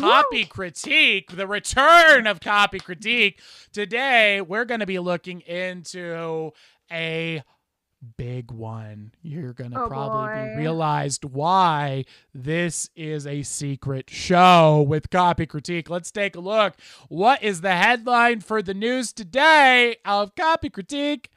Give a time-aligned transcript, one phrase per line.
[0.00, 3.40] Copy Critique, the return of Copy Critique.
[3.72, 6.52] Today, we're going to be looking into
[6.90, 7.42] a
[8.16, 9.12] big one.
[9.22, 15.46] You're going to Oh, probably be realized why this is a secret show with Copy
[15.46, 15.90] Critique.
[15.90, 16.74] Let's take a look.
[17.08, 21.30] What is the headline for the news today of Copy Critique?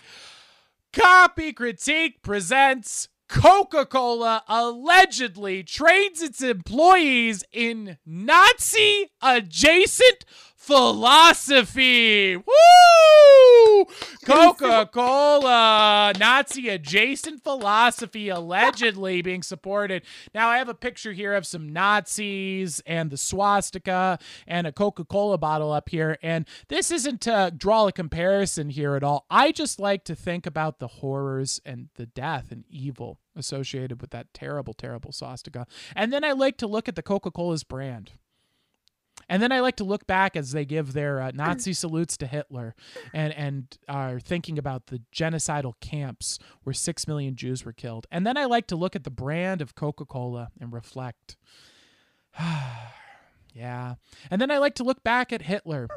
[0.93, 10.25] Copy Critique presents Coca Cola allegedly trains its employees in Nazi adjacent
[10.61, 12.37] philosophy.
[12.37, 13.85] Woo!
[14.23, 20.03] Coca Cola, Nazi adjacent philosophy allegedly being supported.
[20.35, 25.03] Now, I have a picture here of some Nazis and the swastika and a Coca
[25.03, 26.19] Cola bottle up here.
[26.21, 29.25] And this isn't to draw a comparison here at all.
[29.31, 34.11] I just like to think about the horrors and the death and evil associated with
[34.11, 35.65] that terrible, terrible swastika.
[35.95, 38.11] And then I like to look at the Coca Cola's brand.
[39.31, 42.27] And then I like to look back as they give their uh, Nazi salutes to
[42.27, 42.75] Hitler
[43.13, 48.05] and, and are thinking about the genocidal camps where six million Jews were killed.
[48.11, 51.37] And then I like to look at the brand of Coca Cola and reflect.
[53.53, 53.95] yeah.
[54.29, 55.87] And then I like to look back at Hitler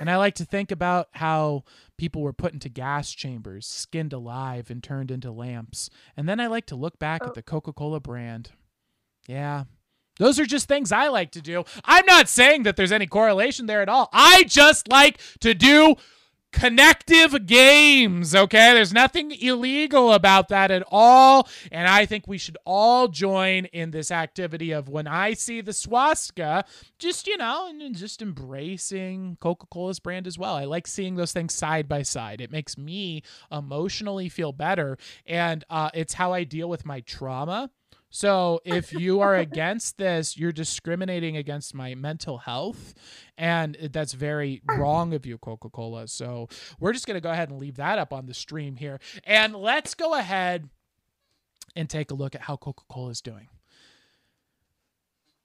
[0.00, 1.64] and I like to think about how
[1.96, 5.90] people were put into gas chambers, skinned alive, and turned into lamps.
[6.16, 7.28] And then I like to look back Oh.
[7.28, 8.50] at the Coca Cola brand.
[9.26, 9.64] Yeah.
[10.18, 11.64] Those are just things I like to do.
[11.84, 14.08] I'm not saying that there's any correlation there at all.
[14.12, 15.96] I just like to do
[16.52, 18.72] connective games, okay?
[18.72, 21.48] There's nothing illegal about that at all.
[21.70, 25.72] And I think we should all join in this activity of when I see the
[25.72, 26.64] swastika,
[26.98, 30.54] just, you know, and just embracing Coca Cola's brand as well.
[30.54, 32.40] I like seeing those things side by side.
[32.40, 34.98] It makes me emotionally feel better.
[35.26, 37.70] And uh, it's how I deal with my trauma.
[38.10, 42.94] So if you are against this, you're discriminating against my mental health,
[43.36, 46.08] and that's very wrong of you, Coca Cola.
[46.08, 46.48] So
[46.80, 49.94] we're just gonna go ahead and leave that up on the stream here, and let's
[49.94, 50.70] go ahead
[51.76, 53.48] and take a look at how Coca Cola is doing.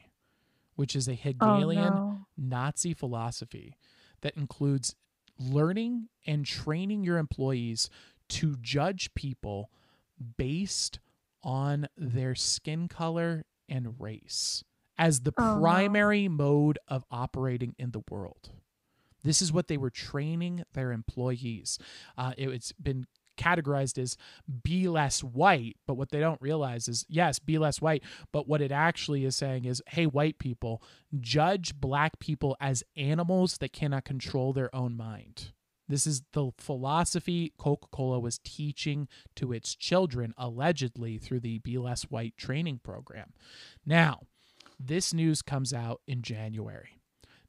[0.77, 2.19] which is a Oh Hegelian no.
[2.37, 3.77] Nazi philosophy
[4.21, 4.95] that includes
[5.39, 7.91] learning and training your employees
[8.29, 9.71] to judge people
[10.37, 10.99] based
[11.43, 14.65] on their skin color and race
[14.99, 15.61] as the Oh, no.
[15.61, 18.51] primary mode of operating in the world.
[19.23, 21.79] This is what they were training their employees.
[22.17, 24.17] Uh, it, it's been categorized as
[24.63, 28.03] be less white, but what they don't realize is yes, be less white,
[28.33, 30.83] but what it actually is saying is hey, white people,
[31.21, 35.53] judge black people as animals that cannot control their own mind.
[35.89, 41.79] This is the philosophy Coca Cola was teaching to its children, allegedly through the Be
[41.79, 43.33] Less White training program.
[43.85, 44.23] Now,
[44.81, 47.01] this news comes out in January.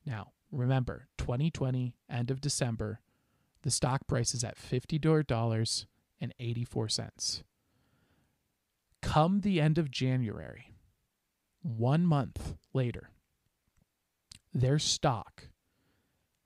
[0.05, 3.01] Now, remember, 2020, end of December,
[3.67, 7.43] the stock price is at $54.84.
[9.01, 10.71] Come the end of January,
[11.63, 13.09] one month later,
[14.53, 15.49] their stock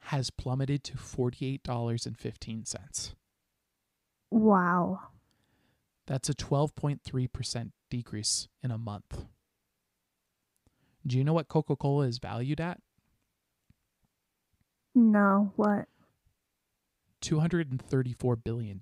[0.06, 3.14] has plummeted to $48.15.
[4.32, 5.02] Wow.
[6.08, 9.26] That's a 12.3% decrease in a month.
[11.06, 12.80] Do you know what Coca Cola is valued at?
[14.96, 15.86] No, what?
[17.22, 18.80] $234 billion.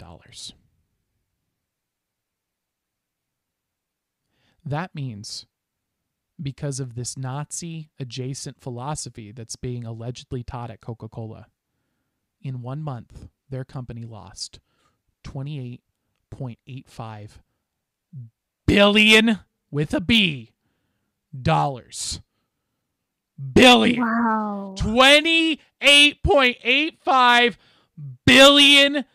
[4.65, 5.45] That means
[6.41, 11.47] because of this Nazi adjacent philosophy that's being allegedly taught at Coca Cola,
[12.41, 14.59] in one month, their company lost
[15.25, 17.29] 28.85
[18.65, 19.39] billion
[19.71, 20.53] with a B
[21.39, 22.21] dollars.
[23.53, 24.01] Billion.
[24.01, 24.73] Wow.
[24.77, 27.57] $28.85
[28.25, 29.05] billion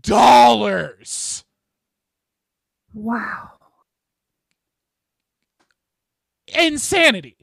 [0.00, 1.44] dollars.
[2.92, 3.50] Wow.
[6.48, 7.36] Insanity.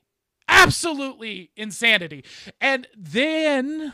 [0.47, 2.23] Absolutely insanity.
[2.61, 3.93] And then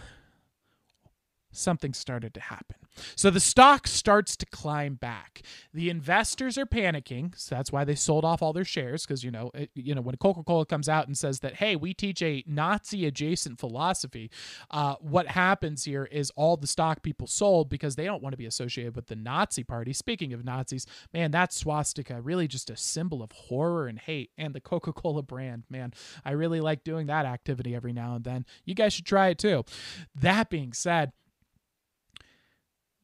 [1.51, 2.77] something started to happen.
[3.15, 5.41] So the stock starts to climb back.
[5.73, 9.31] The investors are panicking, so that's why they sold off all their shares because you
[9.31, 12.43] know, it, you know when Coca-Cola comes out and says that hey, we teach a
[12.47, 14.29] Nazi adjacent philosophy,
[14.71, 18.37] uh, what happens here is all the stock people sold because they don't want to
[18.37, 19.93] be associated with the Nazi party.
[19.93, 24.53] Speaking of Nazis, man, that swastika really just a symbol of horror and hate and
[24.53, 25.93] the Coca-Cola brand, man.
[26.25, 28.45] I really like doing that activity every now and then.
[28.65, 29.63] You guys should try it too.
[30.15, 31.11] That being said,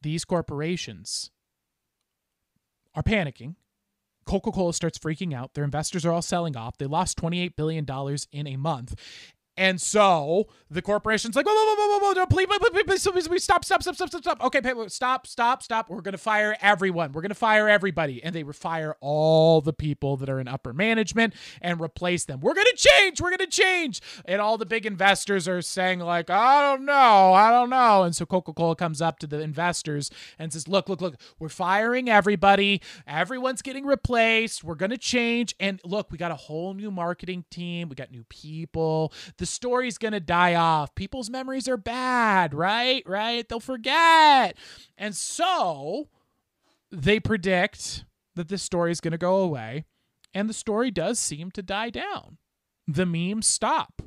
[0.02, 1.30] these corporations
[2.94, 3.56] are panicking.
[4.24, 5.54] Coca Cola starts freaking out.
[5.54, 6.78] Their investors are all selling off.
[6.78, 7.86] They lost $28 billion
[8.32, 8.94] in a month.
[9.56, 13.44] And so the corporation's like, whoa, whoa, whoa, whoa, whoa, please, please, please, please, please,
[13.44, 14.44] stop, stop, stop, stop, stop, stop.
[14.44, 15.90] Okay, stop, stop, stop.
[15.90, 17.12] We're going to fire everyone.
[17.12, 18.22] We're going to fire everybody.
[18.22, 22.40] And they fire all the people that are in upper management and replace them.
[22.40, 23.20] We're going to change.
[23.20, 24.00] We're going to change.
[24.24, 27.32] And all the big investors are saying, like, I don't know.
[27.34, 28.04] I don't know.
[28.04, 31.48] And so Coca Cola comes up to the investors and says, look, look, look, we're
[31.48, 32.80] firing everybody.
[33.06, 34.64] Everyone's getting replaced.
[34.64, 35.54] We're going to change.
[35.60, 37.88] And look, we got a whole new marketing team.
[37.88, 39.12] We got new people.
[39.36, 40.94] The story's going to die off.
[40.94, 43.02] People's memories are bad, right?
[43.06, 43.48] Right?
[43.48, 44.56] They'll forget.
[44.96, 46.08] And so
[46.90, 48.04] they predict
[48.34, 49.84] that this story is going to go away.
[50.32, 52.38] And the story does seem to die down.
[52.86, 54.02] The memes stop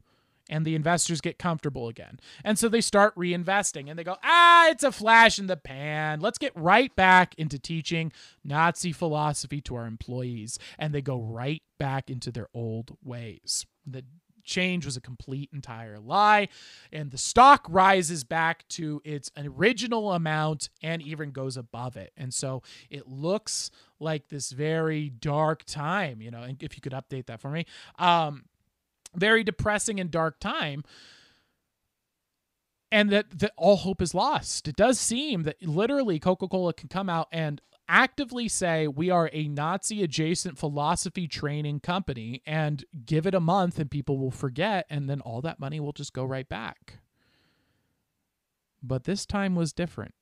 [0.50, 2.20] and the investors get comfortable again.
[2.44, 6.20] And so they start reinvesting and they go, ah, it's a flash in the pan.
[6.20, 8.12] Let's get right back into teaching
[8.44, 10.60] Nazi philosophy to our employees.
[10.78, 13.66] And they go right back into their old ways.
[13.86, 14.04] The
[14.44, 16.48] change was a complete entire lie
[16.92, 22.34] and the stock rises back to its original amount and even goes above it and
[22.34, 27.26] so it looks like this very dark time you know and if you could update
[27.26, 27.66] that for me
[28.00, 28.44] um
[29.16, 30.84] very depressing and dark time
[32.94, 34.68] and that, that all hope is lost.
[34.68, 39.30] It does seem that literally Coca Cola can come out and actively say we are
[39.34, 44.86] a Nazi adjacent philosophy training company and give it a month and people will forget
[44.90, 47.00] and then all that money will just go right back.
[48.82, 50.14] But this time was different.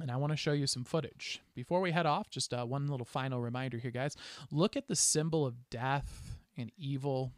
[0.00, 1.40] And I want to show you some footage.
[1.54, 4.16] Before we head off, just uh, one little final reminder here, guys.
[4.50, 7.32] Look at the symbol of death and evil,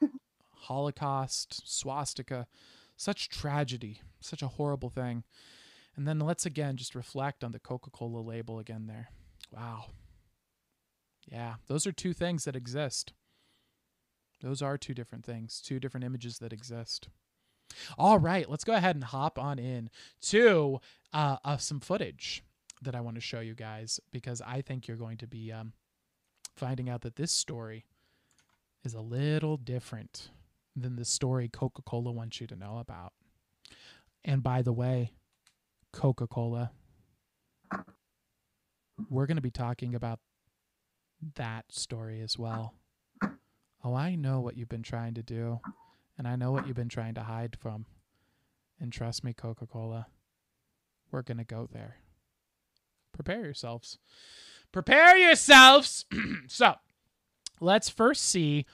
[0.52, 2.46] Holocaust, swastika.
[2.96, 5.22] Such tragedy, such a horrible thing.
[5.98, 9.08] And then let's again just reflect on the Coca Cola label again there.
[9.50, 9.86] Wow.
[11.26, 13.12] Yeah, those are two things that exist.
[14.40, 17.08] Those are two different things, two different images that exist.
[17.98, 19.90] All right, let's go ahead and hop on in
[20.22, 20.78] to
[21.12, 22.44] uh, uh, some footage
[22.80, 25.72] that I want to show you guys because I think you're going to be um,
[26.54, 27.86] finding out that this story
[28.84, 30.30] is a little different
[30.76, 33.14] than the story Coca Cola wants you to know about.
[34.24, 35.10] And by the way,
[35.92, 36.70] Coca Cola.
[39.08, 40.20] We're going to be talking about
[41.36, 42.74] that story as well.
[43.84, 45.60] Oh, I know what you've been trying to do,
[46.16, 47.86] and I know what you've been trying to hide from.
[48.80, 50.06] And trust me, Coca Cola,
[51.10, 51.96] we're going to go there.
[53.12, 53.98] Prepare yourselves.
[54.72, 56.04] Prepare yourselves.
[56.48, 56.74] so,
[57.60, 58.66] let's first see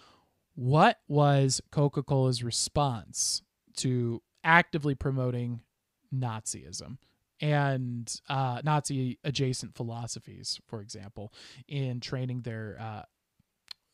[0.55, 3.43] what was Coca Cola's response
[3.77, 5.61] to actively promoting
[6.15, 6.99] Nazism
[7.41, 11.33] and uh, Nazi adjacent philosophies, for example,
[11.69, 13.03] in training their uh,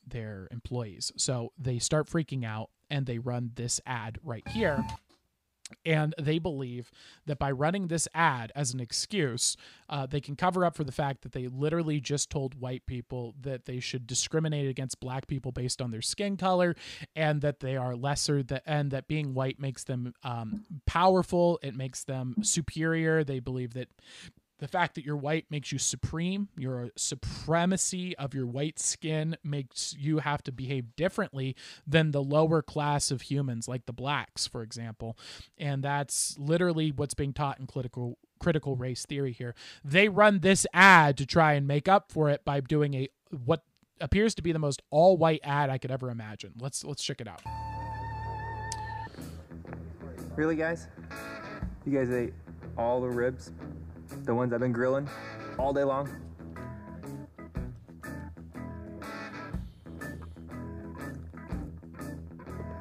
[0.06, 1.12] their employees.
[1.16, 4.84] So they start freaking out and they run this ad right here
[5.84, 6.90] and they believe
[7.26, 9.56] that by running this ad as an excuse,
[9.88, 13.34] uh, they can cover up for the fact that they literally just told white people
[13.40, 16.74] that they should discriminate against black people based on their skin color,
[17.14, 21.58] and that they are lesser, that and that being white makes them um, powerful.
[21.62, 23.24] It makes them superior.
[23.24, 23.88] They believe that
[24.60, 26.48] the fact that you're white makes you supreme.
[26.56, 32.62] Your supremacy of your white skin makes you have to behave differently than the lower
[32.62, 35.18] class of humans, like the blacks, for example.
[35.58, 39.54] And that's literally what's being taught in critical critical race theory here.
[39.84, 43.08] They run this ad to try and make up for it by doing a
[43.44, 43.62] what
[44.00, 46.52] appears to be the most all white ad I could ever imagine.
[46.58, 47.42] Let's let's check it out.
[50.36, 50.86] Really, guys?
[51.86, 52.34] You guys ate
[52.76, 53.52] all the ribs?
[54.24, 55.08] The ones I've been grilling
[55.58, 56.08] all day long.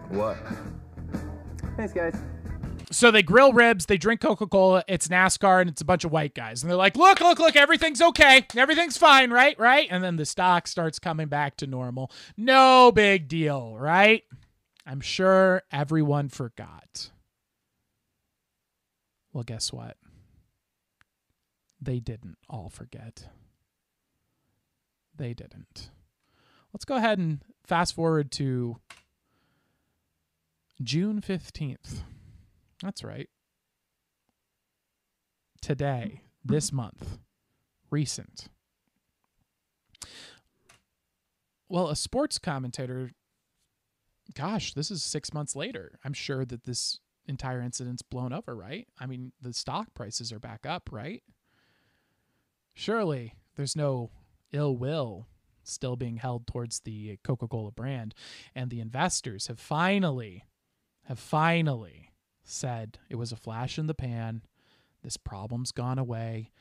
[0.10, 0.38] What?
[1.78, 2.16] Thanks, guys.
[2.92, 6.12] So they grill ribs, they drink Coca Cola, it's NASCAR, and it's a bunch of
[6.12, 6.64] white guys.
[6.64, 8.48] And they're like, look, look, look, everything's okay.
[8.58, 9.58] Everything's fine, right?
[9.60, 9.88] Right?
[9.92, 12.12] And then the stock starts coming back to normal.
[12.36, 14.24] No big deal, right?
[14.88, 17.12] I'm sure everyone forgot.
[19.32, 19.98] Well, guess what?
[21.82, 23.30] They didn't all forget.
[25.16, 25.90] They didn't.
[26.74, 28.78] Let's go ahead and fast forward to
[30.82, 32.04] June 15th.
[32.82, 33.30] That's right.
[35.62, 37.20] Today, this month,
[37.92, 38.48] recent.
[41.68, 43.12] Well, a sports commentator,
[44.34, 46.00] gosh, this is six months later.
[46.04, 48.88] I'm sure that this entire incident's blown over, right?
[49.00, 51.22] I mean, the stock prices are back up, right?
[52.74, 54.12] Surely there's no
[54.52, 55.28] ill will
[55.64, 58.16] still being held towards the Coca-Cola brand
[58.56, 60.44] and the investors have finally
[61.04, 62.12] have finally
[62.44, 64.42] said it was a flash in the pan.
[65.04, 66.52] This problem's gone away.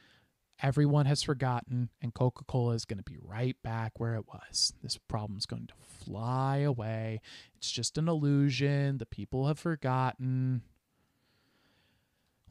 [0.60, 4.72] Everyone has forgotten, and Coca Cola is going to be right back where it was.
[4.82, 5.74] This problem's going to
[6.04, 7.20] fly away.
[7.56, 8.98] It's just an illusion.
[8.98, 10.62] The people have forgotten.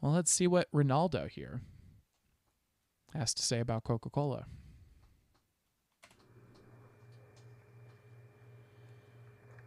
[0.00, 1.60] Well, let's see what Ronaldo here
[3.14, 4.46] has to say about Coca Cola.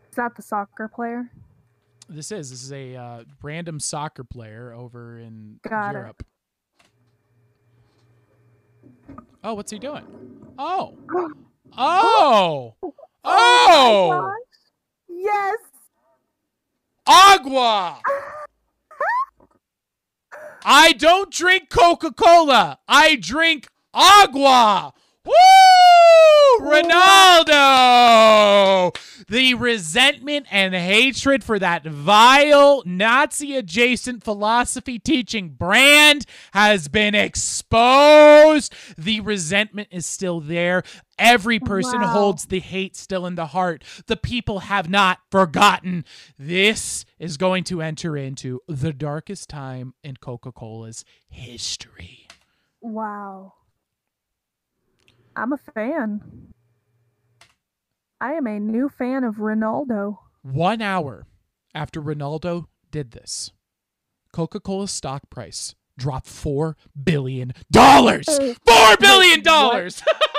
[0.10, 1.30] Is that the soccer player?
[2.10, 6.00] This is this is a uh, random soccer player over in Got it.
[6.00, 6.24] Europe.
[9.44, 10.06] Oh, what's he doing?
[10.60, 10.98] Oh,
[11.78, 12.76] oh,
[13.24, 14.36] oh, gosh.
[15.08, 15.58] Yes.
[17.08, 18.02] agua.
[20.64, 22.80] I don't drink Coca Cola.
[22.88, 24.94] I drink agua.
[25.26, 25.34] Woo!
[27.62, 28.96] Ronaldo!
[29.28, 38.74] The resentment and hatred for that vile Nazi adjacent philosophy teaching brand has been exposed.
[38.98, 40.84] The resentment is still there.
[41.18, 42.08] Every person Wow.
[42.08, 43.84] holds the hate still in the heart.
[44.08, 46.04] The people have not forgotten.
[46.38, 52.28] This is going to enter into the darkest time in Coca Cola's history.
[52.82, 53.54] Wow.
[55.36, 56.22] I'm a fan.
[58.20, 60.18] I am a new fan of Ronaldo.
[60.44, 61.26] One hour
[61.74, 63.52] after Ronaldo did this,
[64.34, 67.54] Coca Cola's stock price dropped $4 billion.
[67.74, 69.40] $4 Uh, billion!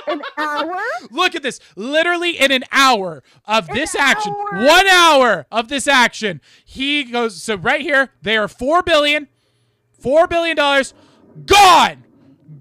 [0.09, 0.81] An hour?
[1.11, 1.61] Look at this.
[1.77, 4.65] Literally in an hour of this action, hour?
[4.67, 7.41] one hour of this action, he goes.
[7.43, 9.29] So right here, they are four billion,
[9.93, 10.93] four billion dollars
[11.47, 12.05] gone,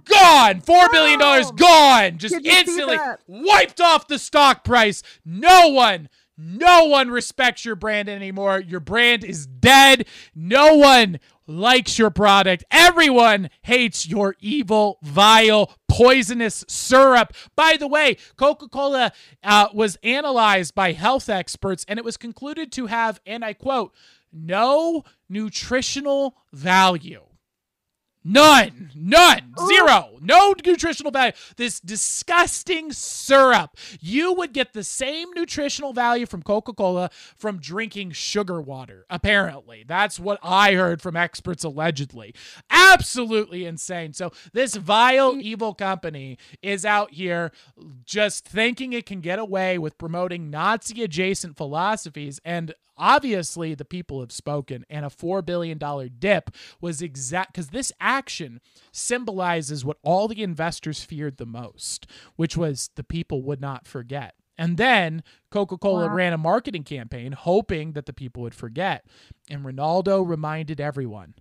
[0.05, 5.03] gone, four billion dollars gone, just Did you see instantly wiped off the stock price.
[5.25, 6.09] No one.
[6.37, 8.59] No one respects your brand anymore.
[8.59, 10.07] Your brand is dead.
[10.33, 12.63] No one likes your product.
[12.71, 17.33] Everyone hates your evil, vile, poisonous syrup.
[17.55, 19.11] By the way, Coca Cola
[19.43, 23.93] uh, was analyzed by health experts and it was concluded to have, and I quote,
[24.31, 27.21] no nutritional value.
[28.23, 31.31] None, none, zero, no nutritional value.
[31.57, 33.75] This disgusting syrup.
[33.99, 39.83] You would get the same nutritional value from Coca Cola from drinking sugar water, apparently.
[39.87, 42.35] That's what I heard from experts allegedly.
[42.69, 44.13] Absolutely insane.
[44.13, 45.41] So, this vile, mm.
[45.41, 47.51] evil company is out here
[48.05, 52.39] just thinking it can get away with promoting Nazi adjacent philosophies.
[52.45, 55.79] And obviously the people have spoken and a $4 billion
[56.19, 58.59] dip was exact because this action
[58.91, 64.33] symbolizes what all the investors feared the most which was the people would not forget
[64.57, 66.13] and then coca-cola Wow.
[66.15, 69.05] ran a marketing campaign hoping that the people would forget
[69.49, 71.35] and ronaldo reminded everyone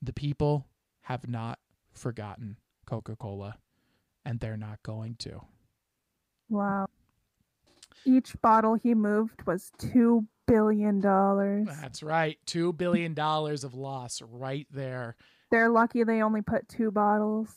[0.00, 0.66] the people
[1.02, 1.58] have not
[1.94, 3.56] forgotten coca-cola
[4.24, 5.40] and they're not going to
[6.48, 6.86] Wow.
[8.04, 11.66] Each bottle he moved was two billion dollars.
[11.82, 15.16] that's right $2 billion of loss right there
[15.50, 17.48] They're lucky they only put two bottles.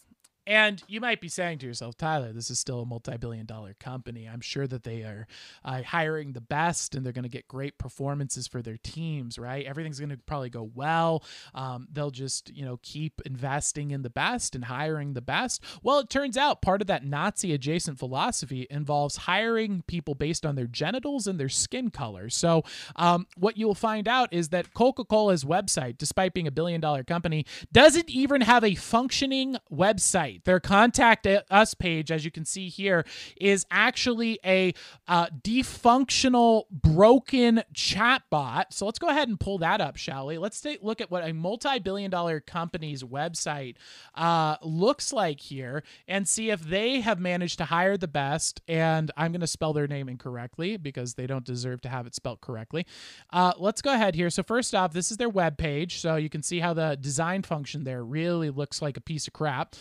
[0.50, 3.76] And you might be saying to yourself, Tyler, this is still a multi billion dollar
[3.80, 4.28] company.
[4.28, 5.28] I'm sure that they are
[5.64, 9.64] uh, hiring the best and they're going to get great performances for their teams, right?
[9.64, 11.24] Everything's going to probably go well.
[11.54, 15.64] Um, they'll just, you know, keep investing in the best and hiring the best.
[15.84, 20.56] Well, it turns out part of that Nazi adjacent philosophy involves hiring people based on
[20.56, 22.28] their genitals and their skin color.
[22.28, 22.64] So,
[22.96, 27.04] um, what you'll find out is that Coca Cola's website, despite being a billion dollar
[27.04, 30.39] company, doesn't even have a functioning website.
[30.46, 33.06] Their contact us page, as you can see here,
[33.40, 34.74] is actually a
[35.08, 38.66] uh, defunctional, broken chatbot.
[38.72, 40.38] So let's go ahead and pull that up, shall we?
[40.38, 43.76] Let's take look at what a multi billion dollar company's website
[44.16, 48.62] uh, looks like here and see if they have managed to hire the best.
[48.68, 52.16] And I'm going to spell their name incorrectly because they don't deserve to have it
[52.16, 52.86] spelled correctly.
[53.32, 54.30] Uh, let's go ahead here.
[54.30, 56.00] So, first off, this is their web page.
[56.00, 59.34] So you can see how the design function there really looks like a piece of
[59.34, 59.76] crap.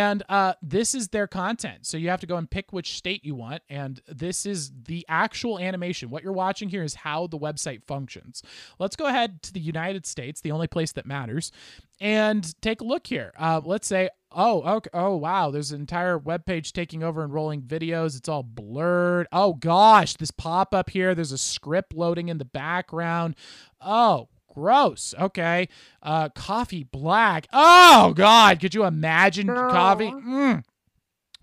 [0.00, 1.86] Uh, this is their content.
[1.86, 3.62] So you have to go and pick which state you want.
[3.68, 6.10] And this is the actual animation.
[6.10, 8.42] What you're watching here is how the website functions.
[8.78, 11.52] Let's go ahead to the United States, the only place that matters,
[12.00, 13.32] and take a look here.
[13.38, 17.32] Uh, let's say, oh, okay, oh wow, there's an entire web page taking over and
[17.32, 18.16] rolling videos.
[18.16, 19.26] It's all blurred.
[19.32, 21.14] Oh gosh, this pop up here.
[21.14, 23.36] There's a script loading in the background.
[23.80, 25.14] Oh, gross.
[25.18, 25.68] Okay.
[26.02, 27.46] Uh, coffee black.
[27.52, 29.54] Oh God, could you imagine No.
[29.54, 30.10] coffee?
[30.10, 30.64] Mm.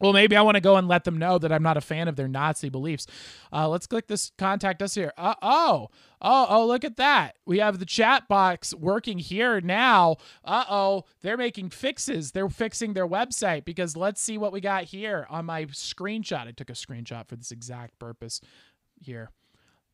[0.02, 2.08] Well, maybe I want to go and let them know that I'm not a fan
[2.08, 3.06] of their Nazi beliefs.
[3.52, 5.12] Uh, let's click this contact us here.
[5.18, 5.90] Uh, oh,
[6.22, 7.36] oh, oh, look at that.
[7.46, 10.16] We have the chat box working here now.
[10.46, 12.32] Uh oh, they're making fixes.
[12.32, 16.48] They're fixing their website because let's see what we got here on my screenshot.
[16.48, 18.40] I took a screenshot for this exact purpose
[19.02, 19.32] here.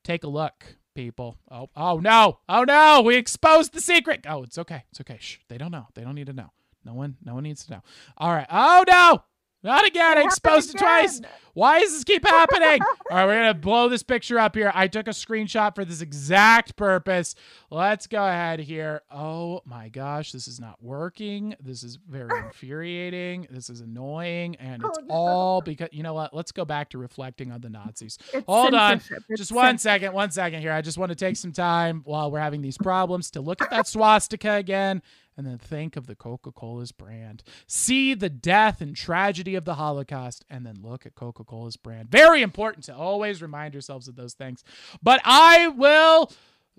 [0.05, 1.35] Take a look, people.
[1.49, 2.37] Oh, oh no.
[2.47, 3.01] Oh no.
[3.03, 4.25] We exposed the secret.
[4.29, 4.83] Oh, it's okay.
[4.91, 5.17] It's okay.
[5.19, 5.37] Shh.
[5.49, 5.87] They don't know.
[5.95, 6.51] They don't need to know.
[6.85, 7.81] No one, no one needs to know.
[8.15, 8.45] All right.
[8.51, 9.23] Oh no.
[9.65, 10.19] Not again.
[10.19, 11.21] It exposed it twice.
[11.55, 12.79] Why does this keep happening?
[13.09, 14.71] All right, we're going to blow this picture up here.
[14.75, 17.33] I took a screenshot for this exact purpose.
[17.71, 19.01] Let's go ahead here.
[19.09, 21.55] Oh my gosh, this is not working.
[21.59, 23.47] This is very infuriating.
[23.49, 24.55] This is annoying.
[24.57, 25.13] And it's Oh, no.
[25.15, 26.31] all because, you know what?
[26.31, 28.19] Let's go back to reflecting on the Nazis.
[28.33, 29.01] It's Hold on.
[29.35, 30.73] Just one second, one second here.
[30.73, 33.71] I just want to take some time while we're having these problems to look at
[33.71, 35.01] that swastika again
[35.37, 37.43] and then think of the Coca Cola's brand.
[37.67, 42.09] See the death and tragedy of the Holocaust and then look at Coca Cola's brand.
[42.09, 44.63] Very important to always remind yourselves of those things.
[45.01, 46.31] But I will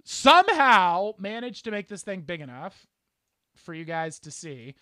[0.04, 2.86] somehow manage to make this thing big enough
[3.56, 4.74] for you guys to see.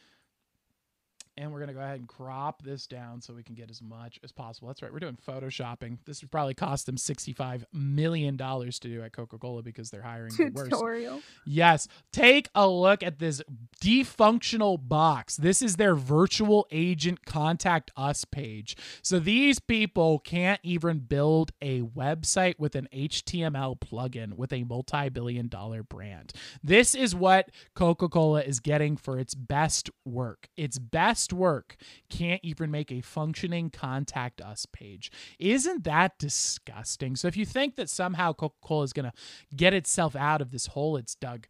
[1.37, 3.83] And we're going to go ahead and crop this down so we can get as
[3.83, 4.69] much as possible.
[4.69, 4.93] That's right.
[4.93, 5.99] We're doing photoshopping.
[6.07, 10.33] This would probably cost them $65 million to do at Coca Cola because they're hiring
[10.37, 10.71] the worst.
[10.71, 11.21] tutorial.
[11.45, 11.89] Yes.
[12.13, 13.43] Take a look at this
[13.83, 15.37] defunctional box.
[15.37, 18.77] This is their virtual agent contact us page.
[19.03, 25.09] So these people can't even build a website with an HTML plugin with a multi
[25.09, 26.33] billion dollar brand.
[26.63, 30.49] This is what Coca Cola is getting for its best work.
[30.57, 31.77] Its best work
[32.11, 35.11] can't even make a functioning contact us page.
[35.39, 37.17] Isn't that disgusting?
[37.17, 40.51] So if you think that somehow Coca Cola is going to get itself out of
[40.51, 41.47] this hole it's dug,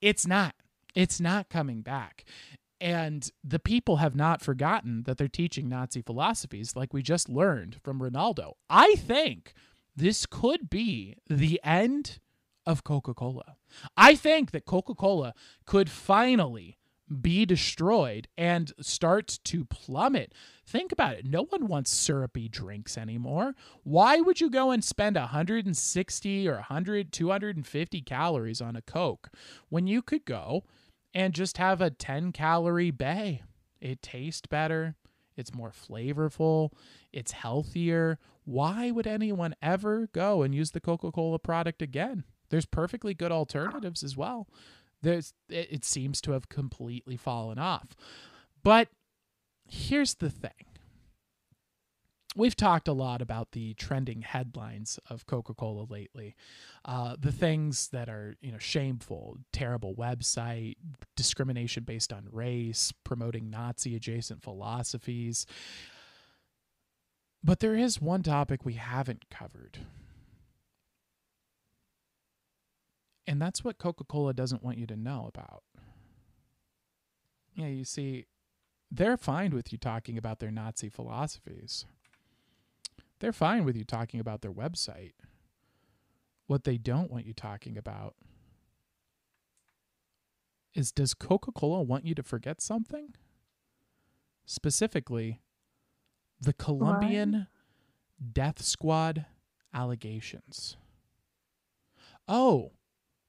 [0.00, 0.54] it's not.
[0.94, 2.24] It's not coming back.
[2.80, 7.76] And the people have not forgotten that they're teaching Nazi philosophies like we just learned
[7.82, 8.52] from Ronaldo.
[8.70, 9.52] I think
[9.94, 12.18] this could be the end
[12.64, 13.56] of Coca Cola.
[13.96, 15.34] I think that Coca Cola
[15.66, 16.78] could finally
[17.10, 20.32] be destroyed and start to plummet.
[20.66, 21.26] Think about it.
[21.26, 23.54] No one wants syrupy drinks anymore.
[23.82, 29.30] Why would you go and spend 160 or 100, 250 calories on a Coke
[29.68, 30.64] when you could go
[31.12, 33.42] and just have a 10 calorie bay?
[33.80, 34.94] It tastes better.
[35.36, 36.70] It's more flavorful.
[37.12, 38.18] It's healthier.
[38.44, 42.24] Why would anyone ever go and use the Coca Cola product again?
[42.50, 44.48] There's perfectly good alternatives as well.
[45.02, 47.96] There's, it, seems to have completely fallen off.
[48.62, 48.88] But
[49.66, 50.50] here's the thing.
[52.36, 56.36] We've talked a lot about the trending headlines of coca-cola lately.
[56.84, 60.76] Uh, the things that are you know shameful terrible website
[61.16, 65.44] discrimination based on race promoting nazi adjacent philosophies.
[67.42, 69.78] But there is one topic we haven't covered
[73.30, 75.62] and that's what coca-cola doesn't want you to know about
[77.54, 78.26] yeah you see
[78.90, 81.86] they're fine with you talking about their nazi philosophies
[83.20, 85.12] they're fine with you talking about their website.
[86.46, 88.16] What they don't want you talking about
[90.74, 93.14] is does Coca Cola want you to forget something?
[94.46, 95.42] Specifically,
[96.40, 97.46] the Colombian
[98.32, 99.26] death squad
[99.72, 100.76] allegations.
[102.26, 102.72] Oh,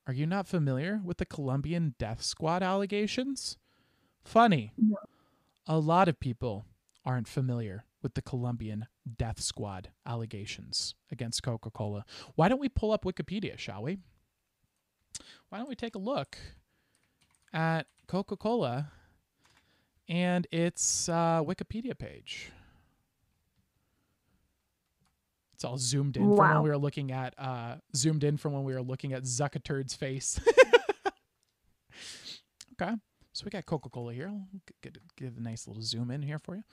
[0.08, 3.58] are you not familiar with the Colombian death squad allegations?
[4.24, 4.74] Funny.
[4.78, 4.98] No.
[5.68, 6.66] A lot of people
[7.06, 8.88] aren't familiar with the Colombian
[9.18, 12.04] death squad allegations against Coca Cola.
[12.36, 14.00] Why don't we pull up Wikipedia, shall we?
[15.50, 16.38] Why don't we take a look
[17.54, 18.92] at Coca Cola
[20.08, 22.52] and its uh, Wikipedia page.
[25.62, 28.64] It's all zoomed in from when we were looking at uh, zoomed in from when
[28.64, 30.40] we were looking at Zuckaturd's face.
[32.82, 32.96] okay,
[33.32, 34.30] so we got Coca Cola here.
[34.30, 36.64] I'll g- get, give a nice little zoom in here for you.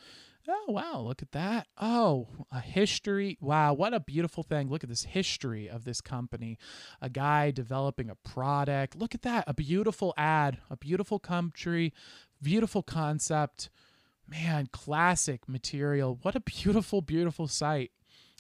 [0.48, 1.66] Oh wow, look at that.
[1.76, 3.36] Oh, a history.
[3.42, 4.70] Wow, what a beautiful thing.
[4.70, 6.56] Look at this history of this company.
[7.02, 8.96] A guy developing a product.
[8.96, 9.44] Look at that.
[9.46, 11.92] A beautiful ad, a beautiful country,
[12.40, 13.68] beautiful concept.
[14.26, 16.18] Man, classic material.
[16.22, 17.90] What a beautiful, beautiful site.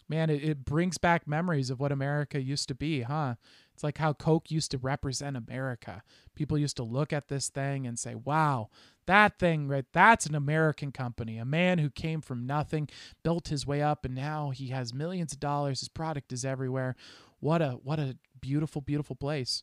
[0.08, 3.34] Man, it, it brings back memories of what America used to be, huh?
[3.74, 6.02] It's like how Coke used to represent America.
[6.34, 8.70] People used to look at this thing and say, wow,
[9.08, 12.86] that thing right that's an american company a man who came from nothing
[13.22, 16.94] built his way up and now he has millions of dollars his product is everywhere
[17.40, 19.62] what a what a beautiful beautiful place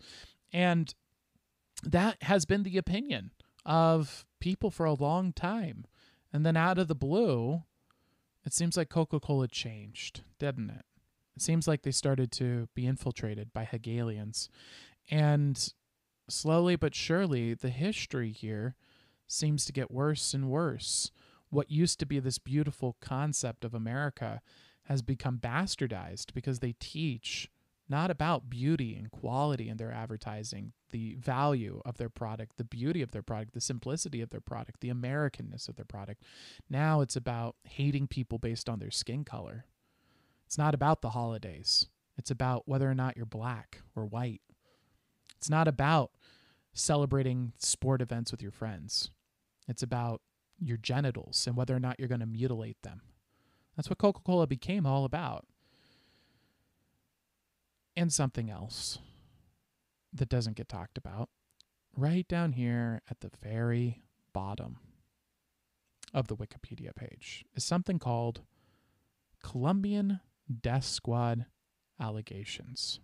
[0.52, 0.96] and
[1.84, 3.30] that has been the opinion
[3.68, 5.86] of people for a long time
[6.34, 7.62] and then out of the blue
[8.46, 10.86] it seems like coca-cola changed didn't it
[11.36, 14.50] it seems like they started to be infiltrated by hegelians
[15.10, 15.74] and
[16.30, 18.76] slowly but surely the history here
[19.28, 21.12] seems to get worse and worse.
[21.50, 24.42] What used to be this beautiful concept of America
[24.84, 27.50] has become bastardized because they teach
[27.88, 33.02] not about beauty and quality in their advertising, the value of their product, the beauty
[33.02, 36.24] of their product, the simplicity of their product, the Americanness of their product.
[36.70, 39.66] Now it's about hating people based on their skin color.
[40.48, 41.88] It's not about the holidays.
[42.18, 44.42] It's about whether or not you're black or white.
[45.38, 46.12] It's not about
[46.74, 49.12] celebrating sport events with your friends.
[49.68, 50.22] It's about
[50.60, 53.02] your genitals and whether or not you're going to mutilate them.
[53.76, 55.46] That's what Coca Cola became all about.
[57.96, 59.00] And something else
[60.14, 61.30] that doesn't get talked about
[61.96, 64.02] right down here at the very
[64.34, 64.78] bottom
[66.14, 68.42] of the Wikipedia page is something called
[69.44, 70.20] Colombian
[70.62, 71.46] Death Squad
[72.00, 73.00] allegations.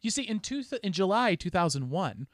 [0.00, 2.26] You see, in two in July 2001,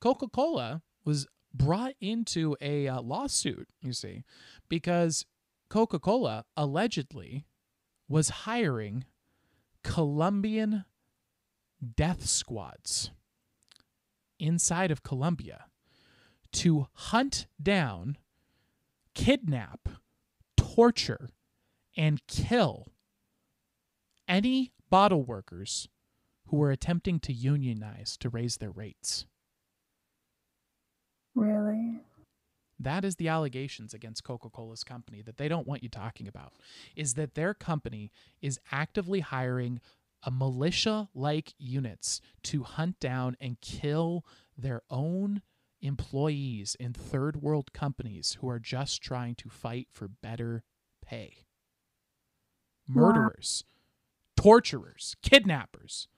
[0.00, 3.68] Coca Cola was brought into a uh, lawsuit.
[3.80, 4.24] You see,
[4.68, 5.26] because
[5.68, 7.46] Coca Cola allegedly
[8.08, 9.04] was hiring
[9.84, 10.84] Colombian
[11.96, 13.10] death squads
[14.38, 15.66] inside of Colombia
[16.52, 18.18] to hunt down,
[19.14, 19.88] kidnap,
[20.56, 21.30] torture,
[21.96, 22.86] and kill
[24.28, 25.88] any bottle workers
[26.46, 29.26] who were attempting to unionize to raise their rates.
[31.34, 32.00] Really?
[32.82, 36.52] That is the allegations against Coca-Cola's company that they don't want you talking about
[36.96, 39.80] is that their company is actively hiring
[40.24, 44.24] a militia-like units to hunt down and kill
[44.56, 45.42] their own
[45.80, 50.62] employees in third world companies who are just trying to fight for better
[51.04, 51.46] pay.
[52.86, 53.64] Murderers,
[54.36, 56.08] torturers, kidnappers.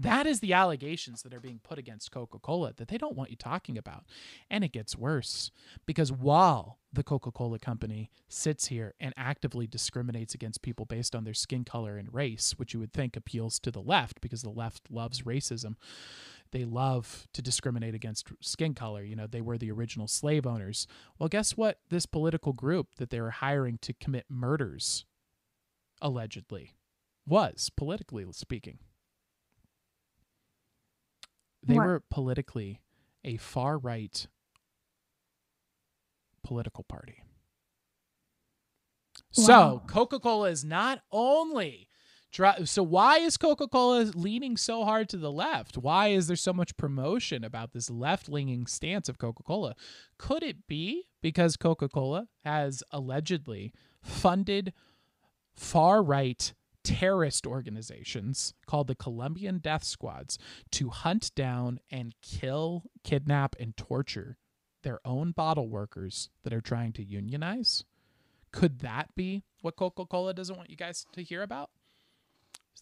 [0.00, 3.28] That is the allegations that are being put against Coca Cola that they don't want
[3.28, 4.04] you talking about.
[4.50, 5.50] And it gets worse
[5.84, 11.24] because while the Coca Cola company sits here and actively discriminates against people based on
[11.24, 14.48] their skin color and race, which you would think appeals to the left because the
[14.48, 15.74] left loves racism,
[16.50, 19.04] they love to discriminate against skin color.
[19.04, 20.86] You know, they were the original slave owners.
[21.18, 21.78] Well, guess what?
[21.90, 25.04] This political group that they were hiring to commit murders,
[26.00, 26.72] allegedly,
[27.26, 28.78] was, politically speaking.
[31.62, 31.86] They What?
[31.86, 32.80] were politically
[33.24, 34.26] a far right
[36.42, 37.22] political party.
[39.32, 41.88] So Coca Cola is not only.
[42.64, 45.76] So why is Coca-Cola leaning so hard to the left?
[45.76, 49.74] Why is there so much promotion about this left-leaning stance of Coca-Cola?
[50.16, 54.72] Could it be because Coca-Cola has allegedly funded
[55.54, 60.38] far-right terrorist organizations called the Colombian Death Squads
[60.72, 64.38] to hunt down and kill, kidnap, and torture
[64.82, 67.84] their own bottle workers that are trying to unionize?
[68.52, 71.70] Could that be what Coca Cola doesn't want you guys to hear about?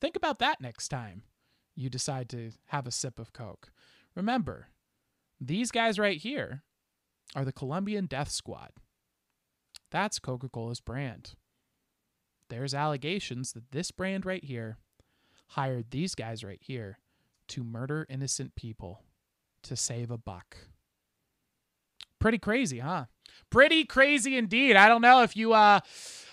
[0.01, 1.23] Think about that next time
[1.75, 3.71] you decide to have a sip of Coke.
[4.15, 4.69] Remember,
[5.41, 6.63] these guys right here
[7.37, 8.71] are the Colombian Death Squad.
[9.91, 11.35] That's Coca Cola's brand.
[12.49, 14.79] There's allegations that this brand right here
[15.49, 16.99] hired these guys right here
[17.49, 19.03] to murder innocent people
[19.63, 20.57] to save a buck.
[22.19, 23.05] Pretty crazy, huh?
[23.51, 24.77] Pretty crazy indeed.
[24.77, 25.81] I don't know if you uh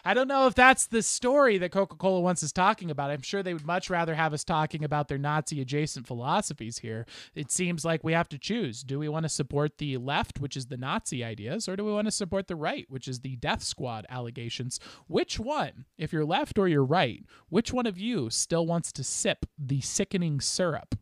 [0.07, 3.09] I don't know if that's the story that Coca-Cola wants us talking about.
[3.09, 7.07] I'm sure they would much rather have us talking about their Nazi adjacent philosophies here.
[7.33, 8.83] It seems like we have to choose.
[8.83, 11.91] Do we want to support the left, which is the Nazi ideas, or do we
[11.91, 14.79] want to support the right, which is the death squad allegations?
[15.07, 19.03] Which one, if you're left or you're right, which one of you still wants to
[19.03, 20.93] sip the sickening syrup?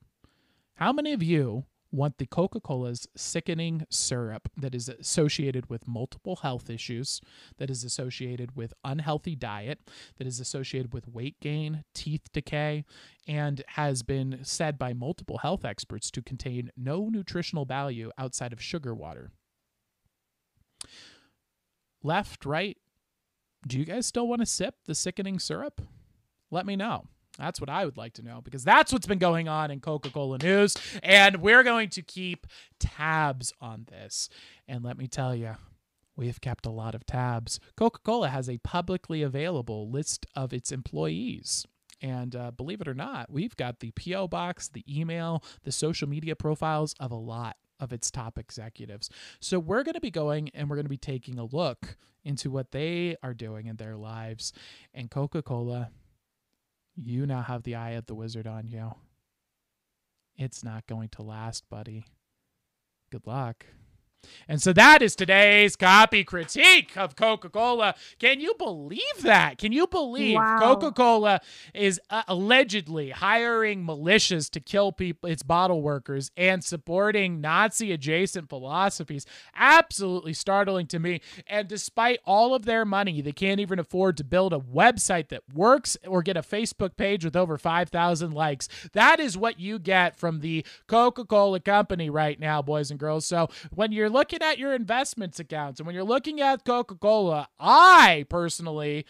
[0.75, 6.37] How many of you want the Coca Cola's sickening syrup that is associated with multiple
[6.37, 7.21] health issues,
[7.57, 9.79] that is associated with unhealthy diet,
[10.17, 12.83] that is associated with weight gain, teeth decay,
[13.27, 18.61] and has been said by multiple health experts to contain no nutritional value outside of
[18.61, 19.31] sugar water.
[22.01, 22.77] Left, right,
[23.65, 25.81] do you guys still want to sip the sickening syrup?
[26.51, 27.05] Let me know.
[27.37, 30.09] That's what I would like to know because that's what's been going on in Coca
[30.09, 30.75] Cola news.
[31.01, 32.45] And we're going to keep
[32.79, 34.29] tabs on this.
[34.67, 35.55] And let me tell you,
[36.15, 37.59] we've kept a lot of tabs.
[37.75, 41.65] Coca Cola has a publicly available list of its employees.
[42.01, 44.27] And uh, believe it or not, we've got the P.O.
[44.27, 49.09] box, the email, the social media profiles of a lot of its top executives.
[49.39, 52.51] So we're going to be going and we're going to be taking a look into
[52.51, 54.53] what they are doing in their lives.
[54.93, 55.89] And Coca Cola
[56.95, 58.93] you now have the eye of the wizard on you.
[60.35, 62.05] It's not going to last, buddy.
[63.11, 63.65] Good luck.
[64.47, 67.95] And so that is today's copy critique of Coca Cola.
[68.19, 69.57] Can you believe that?
[69.57, 70.59] Can you believe Wow.
[70.59, 71.41] Coca Cola
[71.73, 78.49] is uh, allegedly hiring militias to kill people, its bottle workers, and supporting Nazi adjacent
[78.49, 79.25] philosophies?
[79.55, 81.21] Absolutely startling to me.
[81.47, 85.43] And despite all of their money, they can't even afford to build a website that
[85.53, 88.67] works or get a Facebook page with over 5,000 likes.
[88.93, 93.25] That is what you get from the Coca Cola company right now, boys and girls.
[93.25, 97.49] So when you're looking at your investments accounts and when you're looking at Coca Cola,
[97.59, 99.05] I personally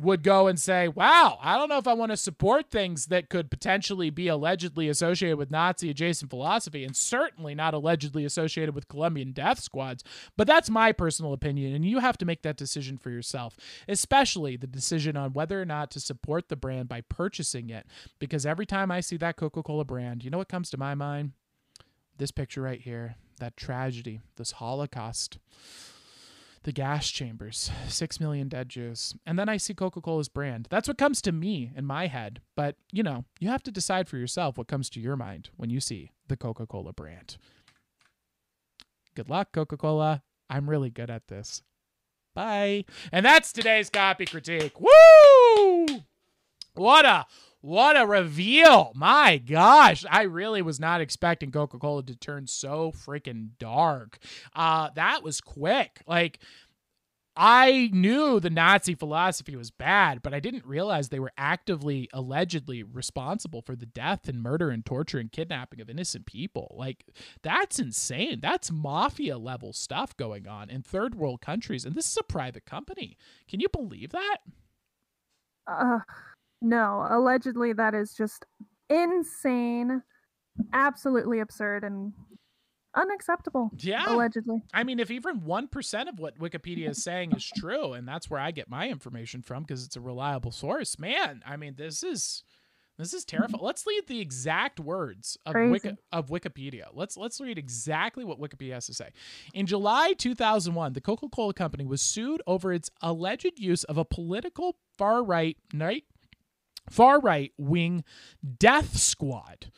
[0.00, 3.28] would go and say, wow, I don't know if I want to support things that
[3.28, 8.88] could potentially be allegedly associated with Nazi adjacent philosophy and certainly not allegedly associated with
[8.88, 10.02] Colombian death squads.
[10.38, 13.58] But that's my personal opinion, and you have to make that decision for yourself,
[13.88, 17.86] especially the decision on whether or not to support the brand by purchasing it.
[18.18, 20.94] Because every time I see that Coca Cola brand, you know what comes to my
[20.94, 21.32] mind?
[22.16, 25.38] This picture right here, that tragedy, this Holocaust
[26.62, 29.14] the gas chambers, six million dead Jews.
[29.24, 30.66] And then I see Coca Cola's brand.
[30.70, 32.40] That's what comes to me in my head.
[32.54, 35.70] But, you know, you have to decide for yourself what comes to your mind when
[35.70, 37.38] you see the Coca Cola brand.
[39.14, 40.22] Good luck, Coca Cola.
[40.48, 41.62] I'm really good at this.
[42.34, 42.84] Bye.
[43.10, 44.78] And that's today's copy critique.
[44.78, 45.86] Woo!
[46.74, 47.26] What a
[47.60, 48.92] what a reveal.
[48.94, 54.18] My gosh, I really was not expecting Coca-Cola to turn so freaking dark.
[54.54, 56.02] Uh that was quick.
[56.06, 56.40] Like
[57.36, 62.82] I knew the Nazi philosophy was bad, but I didn't realize they were actively, allegedly
[62.82, 66.74] responsible for the death and murder and torture and kidnapping of innocent people.
[66.76, 67.06] Like,
[67.42, 68.40] that's insane.
[68.42, 71.84] That's mafia level stuff going on in third world countries.
[71.84, 73.16] And this is a private company.
[73.48, 74.38] Can you believe that?
[75.66, 76.00] Uh,
[76.60, 78.44] no, allegedly that is just
[78.88, 80.02] insane,
[80.72, 82.12] absolutely absurd, and
[82.96, 83.70] unacceptable.
[83.78, 84.14] Yeah.
[84.14, 84.62] Allegedly.
[84.74, 88.40] I mean, if even 1% of what Wikipedia is saying is true, and that's where
[88.40, 92.42] I get my information from because it's a reliable source, man, I mean, this is.
[92.98, 93.54] This is terrifying.
[93.54, 93.64] Mm-hmm.
[93.64, 96.88] Let's read the exact words of, Wiki, of Wikipedia.
[96.92, 99.08] Let's let's read exactly what Wikipedia has to say.
[99.54, 104.76] In July 2001, the Coca-Cola Company was sued over its alleged use of a political
[104.98, 106.04] far right night
[106.90, 108.04] far right wing
[108.58, 109.70] death squad,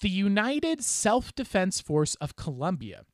[0.00, 3.04] the United Self Defense Force of Colombia,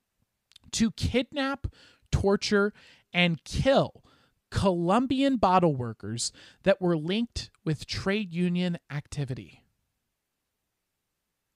[0.72, 1.66] to kidnap,
[2.12, 2.72] torture,
[3.12, 4.04] and kill
[4.50, 6.32] Colombian bottle workers
[6.62, 9.64] that were linked with trade union activity.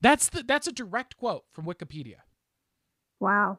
[0.01, 2.23] That's the that's a direct quote from Wikipedia.
[3.21, 3.59] Wow.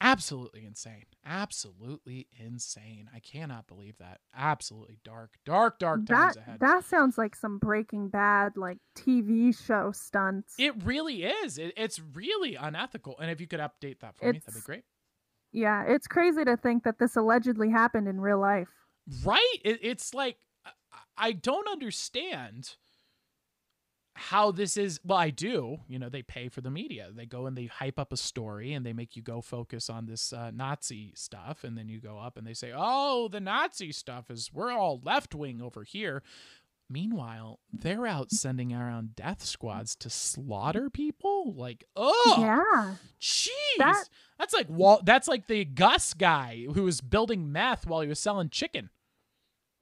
[0.00, 1.04] Absolutely insane.
[1.26, 3.10] Absolutely insane.
[3.14, 4.20] I cannot believe that.
[4.36, 6.60] Absolutely dark, dark, dark times That ahead.
[6.60, 10.54] that sounds like some Breaking Bad like TV show stunts.
[10.58, 11.58] It really is.
[11.58, 13.18] It, it's really unethical.
[13.18, 14.84] And if you could update that for me, that'd be great.
[15.52, 18.68] yeah, it's crazy to think that this allegedly happened in real life.
[19.24, 19.58] Right?
[19.64, 20.70] It, it's like I-
[21.18, 22.76] I don't understand
[24.16, 24.98] how this is.
[25.04, 25.78] Well, I do.
[25.88, 27.08] You know, they pay for the media.
[27.14, 30.06] They go and they hype up a story and they make you go focus on
[30.06, 33.92] this uh, Nazi stuff, and then you go up and they say, "Oh, the Nazi
[33.92, 36.22] stuff is we're all left wing over here."
[36.88, 41.52] Meanwhile, they're out sending around death squads to slaughter people.
[41.52, 42.94] Like, oh, Yeah.
[43.20, 43.48] jeez,
[43.78, 48.08] That- that's like Wal- That's like the Gus guy who was building meth while he
[48.08, 48.90] was selling chicken.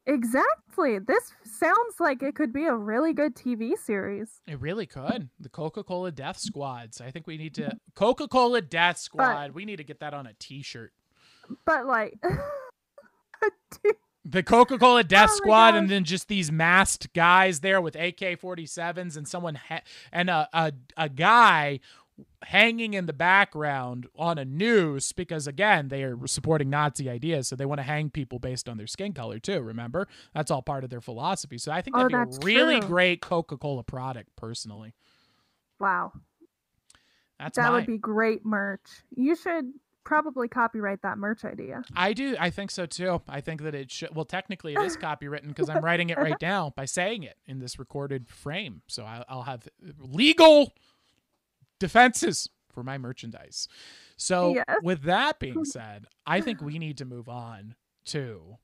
[0.07, 0.99] Exactly.
[0.99, 4.43] This sounds like it could be a really good TV series.
[4.47, 5.31] It really could.
[5.41, 7.01] The Coca Cola Death Squads.
[7.01, 9.53] I think we need to Coca Cola Death Squad.
[9.53, 10.93] we need to get that on a T-shirt.
[11.65, 12.19] But like
[14.27, 18.41] The Coca Cola Death Oh Squad, and then just these masked guys there with AK
[18.41, 21.81] 47s, and someone ha- and a, a a guy
[22.45, 27.57] hanging in the background on a noose because again they are supporting Nazi ideas, so
[27.57, 29.61] they want to hang people based on their skin color too.
[29.63, 31.59] Remember, that's all part of their philosophy.
[31.59, 32.89] So I think Oh, that'd be that's a really true.
[32.89, 34.95] great Coca Cola product, personally.
[35.81, 36.13] wow.
[37.39, 38.87] That's that would be great merch.
[39.17, 39.73] You should
[40.05, 41.83] probably copyright that merch idea.
[41.97, 42.37] I do.
[42.39, 43.23] I think so too.
[43.29, 44.15] I think that it should.
[44.15, 47.59] Well, technically, it is copywritten because I'm writing it right now by saying it in
[47.59, 48.83] this recorded frame.
[48.87, 49.67] So I'll have
[49.99, 50.73] legal
[51.85, 53.69] defenses for my merchandise.
[54.17, 54.65] So, Yes.
[54.83, 57.75] with that being said, I think we need to move on
[58.07, 58.57] to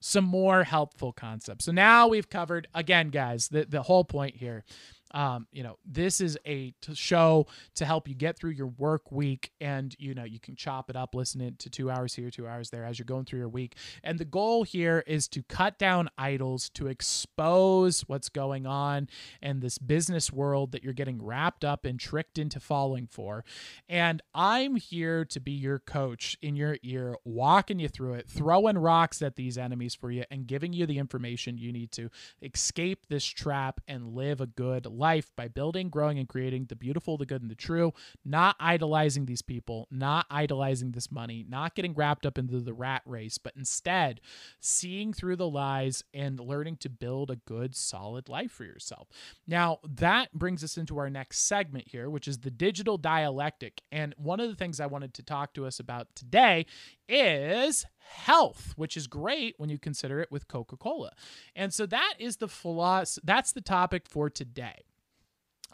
[0.00, 1.64] some more helpful concepts.
[1.64, 3.48] So now we've covered again, guys.
[3.48, 4.64] The the whole point here
[5.12, 9.10] um, you know, this is a t- show to help you get through your work
[9.10, 12.30] week, and you know you can chop it up, listen it to two hours here,
[12.30, 13.76] two hours there as you're going through your week.
[14.02, 19.08] And the goal here is to cut down idols, to expose what's going on
[19.40, 23.44] in this business world that you're getting wrapped up and tricked into falling for.
[23.88, 28.76] And I'm here to be your coach in your ear, walking you through it, throwing
[28.76, 32.10] rocks at these enemies for you, and giving you the information you need to
[32.42, 34.97] escape this trap and live a good life
[35.36, 37.92] by building, growing, and creating the beautiful, the good, and the true,
[38.24, 43.02] not idolizing these people, not idolizing this money, not getting wrapped up into the rat
[43.04, 44.20] race, but instead
[44.60, 49.08] seeing through the lies and learning to build a good, solid life for yourself.
[49.46, 53.82] Now, that brings us into our next segment here, which is the digital dialectic.
[53.92, 56.66] And one of the things I wanted to talk to us about today
[57.08, 61.12] is health, which is great when you consider it with Coca-Cola.
[61.54, 64.84] And so that is the philosophy that's the topic for today.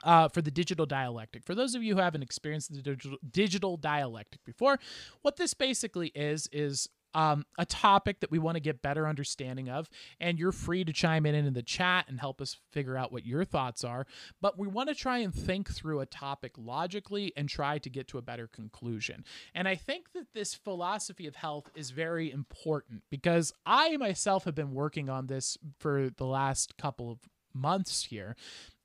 [0.03, 1.45] Uh, for the digital dialectic.
[1.45, 4.79] For those of you who haven't experienced the digital, digital dialectic before,
[5.23, 9.69] what this basically is is um, a topic that we want to get better understanding
[9.69, 9.89] of,
[10.21, 13.25] and you're free to chime in in the chat and help us figure out what
[13.25, 14.07] your thoughts are.
[14.41, 18.09] But we want to try and think through a topic logically and try to get
[18.09, 19.25] to a better conclusion.
[19.55, 24.55] And I think that this philosophy of health is very important because I myself have
[24.55, 27.19] been working on this for the last couple of
[27.55, 28.35] months here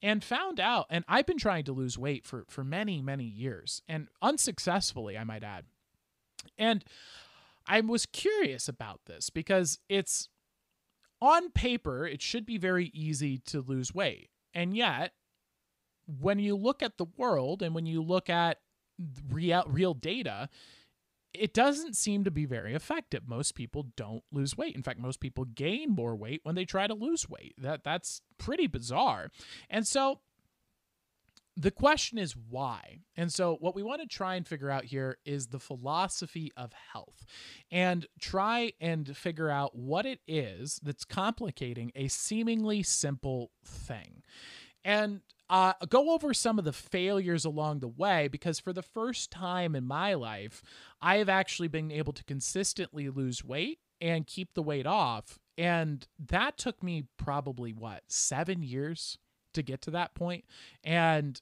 [0.01, 3.81] and found out and I've been trying to lose weight for for many many years
[3.87, 5.65] and unsuccessfully I might add.
[6.57, 6.83] And
[7.67, 10.29] I was curious about this because it's
[11.21, 14.29] on paper it should be very easy to lose weight.
[14.53, 15.13] And yet
[16.19, 18.59] when you look at the world and when you look at
[19.29, 20.49] real real data,
[21.33, 23.27] it doesn't seem to be very effective.
[23.27, 24.75] Most people don't lose weight.
[24.75, 27.53] In fact, most people gain more weight when they try to lose weight.
[27.57, 29.29] That that's pretty bizarre.
[29.69, 30.21] And so
[31.55, 32.99] the question is why.
[33.17, 36.71] And so what we want to try and figure out here is the philosophy of
[36.93, 37.25] health
[37.69, 44.23] and try and figure out what it is that's complicating a seemingly simple thing.
[44.85, 49.31] And uh, go over some of the failures along the way because for the first
[49.31, 50.61] time in my life,
[51.01, 55.39] I have actually been able to consistently lose weight and keep the weight off.
[55.57, 59.17] And that took me probably what, seven years
[59.53, 60.45] to get to that point?
[60.83, 61.41] And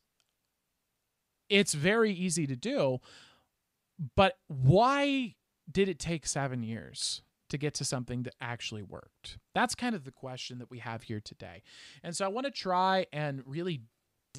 [1.49, 2.99] it's very easy to do.
[4.15, 5.35] But why
[5.69, 7.21] did it take seven years?
[7.49, 9.37] to get to something that actually worked?
[9.55, 11.63] That's kind of the question that we have here today.
[12.03, 13.83] And so I want to try and really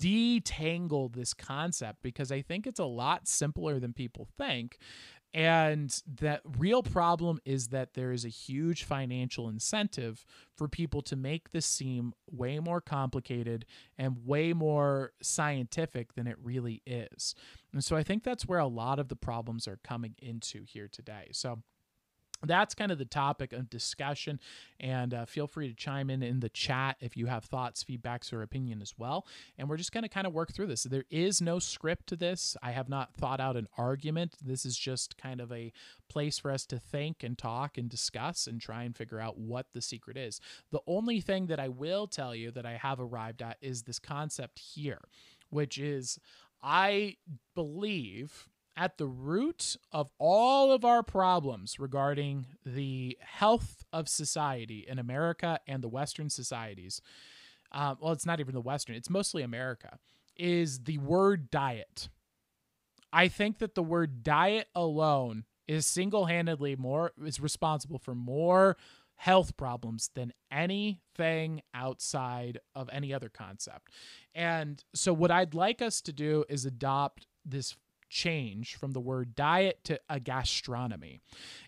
[0.01, 4.79] detangle this concept because I think it's a lot simpler than people think.
[5.35, 10.25] And that real problem is that there is a huge financial incentive
[10.57, 13.67] for people to make this seem way more complicated
[13.99, 17.35] and way more scientific than it really is.
[17.75, 20.89] And so I think that's where a lot of the problems are coming into here
[20.91, 21.29] today.
[21.33, 21.59] So
[22.44, 24.38] that's kind of the topic of discussion
[24.81, 28.33] and uh, feel free to chime in in the chat if you have thoughts feedbacks
[28.33, 30.85] or opinion as well and we're just going to kind of work through this.
[30.85, 32.57] There is no script to this.
[32.62, 34.37] I have not thought out an argument.
[34.44, 35.72] This is just kind of a
[36.09, 39.66] place for us to think and talk and discuss and try and figure out what
[39.72, 40.40] the secret is.
[40.70, 43.98] The only thing that i will tell you that i have arrived at is this
[43.98, 45.01] concept here
[45.51, 46.18] which is
[46.62, 47.16] i
[47.55, 48.48] believe
[48.79, 55.59] at the root of all of our problems regarding the health of society in America
[55.67, 57.02] and the Western societies,
[57.73, 59.98] um, well, it's not even the Western, it's mostly America,
[60.37, 62.09] is the word diet.
[63.13, 68.77] I think that the word diet alone is single handedly more, is responsible for more
[69.17, 73.90] health problems than anything outside of any other concept.
[74.37, 77.75] And so, what I'd like us to do is adopt this
[78.09, 81.21] change from the word diet to a gastronomy.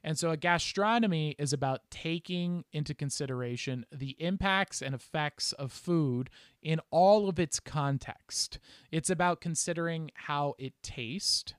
[0.02, 6.30] And so a gastronomy is about taking into consideration the impacts and effects of food
[6.62, 8.58] in all of its context.
[8.90, 11.54] It's about considering how it tastes,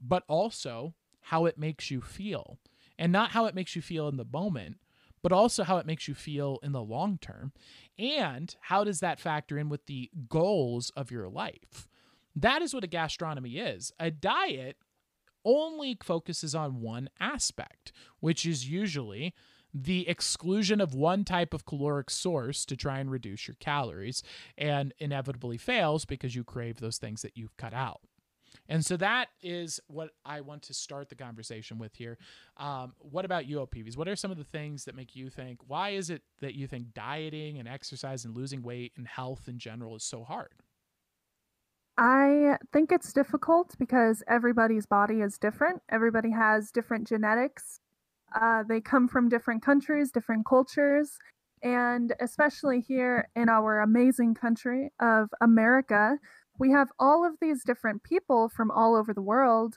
[0.00, 2.58] but also how it makes you feel.
[2.98, 4.76] And not how it makes you feel in the moment,
[5.22, 7.52] but also how it makes you feel in the long term.
[7.98, 11.88] And how does that factor in with the goals of your life?
[12.34, 13.92] That is what a gastronomy is.
[13.98, 14.76] A diet
[15.44, 19.34] only focuses on one aspect, which is usually
[19.74, 24.22] the exclusion of one type of caloric source to try and reduce your calories
[24.58, 28.00] and inevitably fails because you crave those things that you've cut out.
[28.68, 32.18] And so that is what I want to start the conversation with here.
[32.58, 33.96] Um, what about you, OPVs?
[33.96, 36.66] What are some of the things that make you think, why is it that you
[36.66, 40.52] think dieting and exercise and losing weight and health in general is so hard?
[42.04, 45.82] I think it's difficult because everybody's body is different.
[45.88, 47.78] Everybody has different genetics.
[48.34, 51.16] Uh, they come from different countries, different cultures.
[51.62, 56.18] And especially here in our amazing country of America,
[56.58, 59.76] we have all of these different people from all over the world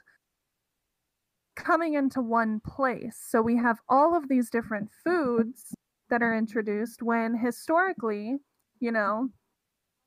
[1.55, 3.23] coming into one place.
[3.23, 5.76] So we have all of these different foods
[6.09, 8.38] that are introduced when historically,
[8.80, 9.30] you know,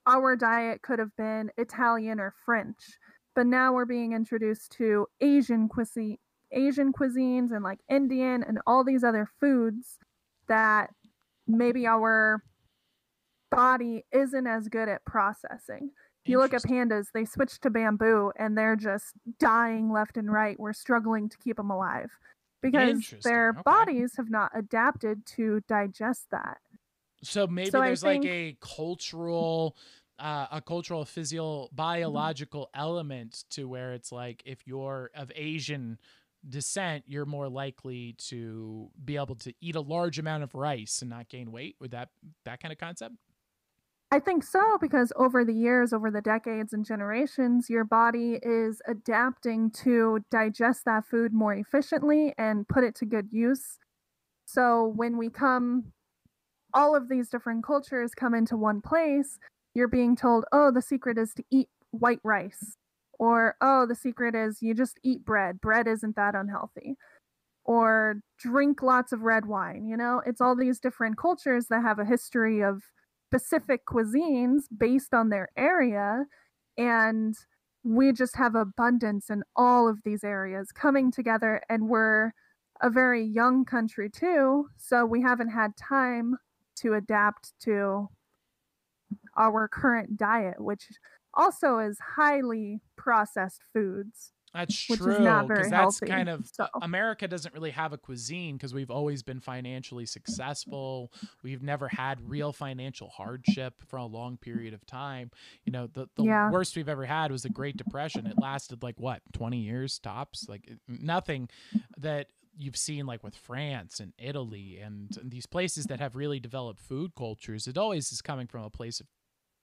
[0.09, 2.99] our diet could have been Italian or French,
[3.37, 6.19] but now we're being introduced to Asian cuisine,
[6.51, 9.99] Asian cuisines and like Indian and all these other foods
[10.49, 10.91] that
[11.47, 12.43] maybe our
[13.51, 15.91] body isn't as good at processing.
[16.25, 20.61] You look at pandas, they switch to bamboo and they're just dying left and right.
[20.61, 22.11] We're struggling to keep them alive
[22.61, 23.63] because their okay.
[23.65, 26.59] bodies have not adapted to digest that.
[27.23, 29.77] So maybe so there's think, like a cultural
[30.19, 31.77] uh, a cultural physio mm-hmm.
[31.77, 32.81] biological mm-hmm.
[32.81, 35.99] element to where it's like if you're of Asian
[36.49, 41.11] descent, you're more likely to be able to eat a large amount of rice and
[41.11, 41.77] not gain weight.
[41.81, 42.11] Would that
[42.45, 43.15] that kind of concept?
[44.11, 48.81] I think so because over the years, over the decades and generations, your body is
[48.87, 53.79] adapting to digest that food more efficiently and put it to good use.
[54.47, 55.93] So when we come
[56.75, 59.39] all of these different cultures come into one place,
[59.79, 62.77] you're being told, oh, the secret is to eat white rice.
[63.21, 65.61] Or, oh, the secret is you just eat bread.
[65.61, 66.97] Bread isn't that unhealthy.
[67.65, 69.87] Or drink lots of red wine.
[69.87, 72.83] You know, it's all these different cultures that have a history of
[73.29, 76.25] specific cuisines based on their area.
[76.77, 77.37] And
[77.85, 81.63] we just have abundance in all of these areas coming together.
[81.69, 82.33] And we're
[82.83, 84.69] a very young country, too.
[84.77, 86.37] So we haven't had time
[86.77, 88.09] to adapt to
[89.39, 90.89] our current diet, which
[91.35, 94.33] also is highly processed foods.
[94.55, 94.97] That's true.
[94.97, 96.67] Very that's healthy, kind of so.
[96.81, 101.13] America doesn't really have a cuisine because we've always been financially successful.
[101.43, 105.31] We've never had real financial hardship for a long period of time.
[105.65, 106.51] You know, the, the yeah.
[106.51, 108.27] worst we've ever had was the Great Depression.
[108.27, 110.49] It lasted like what, 20 years tops?
[110.49, 111.51] Like nothing
[111.99, 116.41] that you've seen like with France and Italy and, and these places that have really
[116.41, 117.69] developed food cultures.
[117.69, 119.07] It always is coming from a place of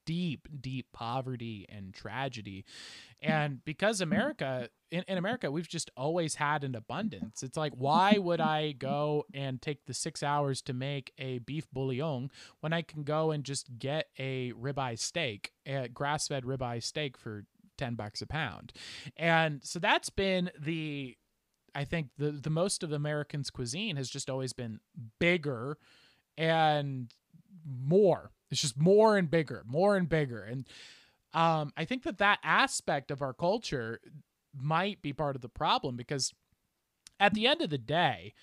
[0.05, 2.65] deep, deep poverty and tragedy.
[3.21, 3.31] Hmm.
[3.31, 4.03] And because hmm.
[4.03, 7.43] America, in, in, America, we've just always had an abundance.
[7.43, 11.67] It's like, why would I go and take the six hours to make a beef
[11.71, 12.29] bouillon
[12.61, 17.17] when I can go and just get a ribeye steak, a grass fed ribeye steak
[17.17, 17.45] for
[17.77, 18.73] 10 bucks a pound?
[19.17, 21.17] And so that's been the.
[21.77, 24.79] I think the the most of Americans' cuisine has just always been
[25.19, 25.77] bigger
[26.37, 27.11] and
[27.65, 30.41] more it's just more and bigger, more and bigger.
[30.41, 30.65] And
[31.33, 33.99] um, I think that that aspect of our culture
[34.57, 36.33] might be part of the problem because
[37.19, 38.33] at the end of the day,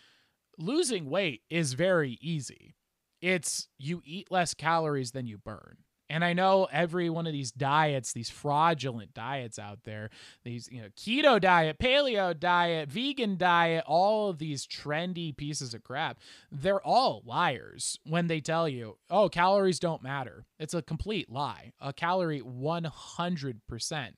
[0.59, 2.75] losing weight is very easy.
[3.23, 5.79] It's you eat less calories than you burn.
[6.13, 10.11] And I know every one of these diets, these fraudulent diets out there,
[10.45, 15.83] these, you know, keto diet, paleo diet, vegan diet, all of these trendy pieces of
[15.83, 16.19] crap,
[16.51, 20.45] they're all liars when they tell you, oh, calories don't matter.
[20.59, 21.73] It's a complete lie.
[21.81, 24.09] A calorie 100%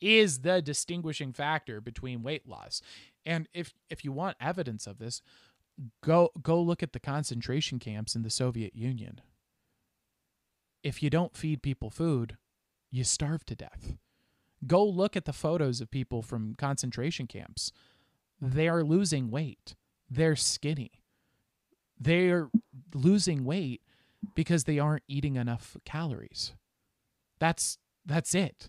[0.00, 2.82] is the distinguishing factor between weight loss.
[3.24, 5.22] And if if you want evidence of this,
[6.02, 9.20] go go look at the concentration camps in the Soviet Union
[10.84, 12.36] if you don't feed people food,
[12.90, 13.96] you starve to death.
[14.66, 17.72] Go look at the photos of people from concentration camps.
[18.40, 19.74] They are losing weight.
[20.08, 20.92] They're skinny.
[21.98, 22.50] They're
[22.94, 23.80] losing weight
[24.34, 26.52] because they aren't eating enough calories.
[27.38, 28.68] That's that's it.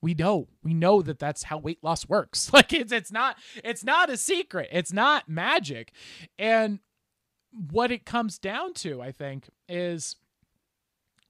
[0.00, 0.48] We know.
[0.64, 2.50] We know that that's how weight loss works.
[2.52, 4.68] Like it's it's not it's not a secret.
[4.72, 5.92] It's not magic.
[6.38, 6.80] And
[7.70, 10.16] what it comes down to, I think, is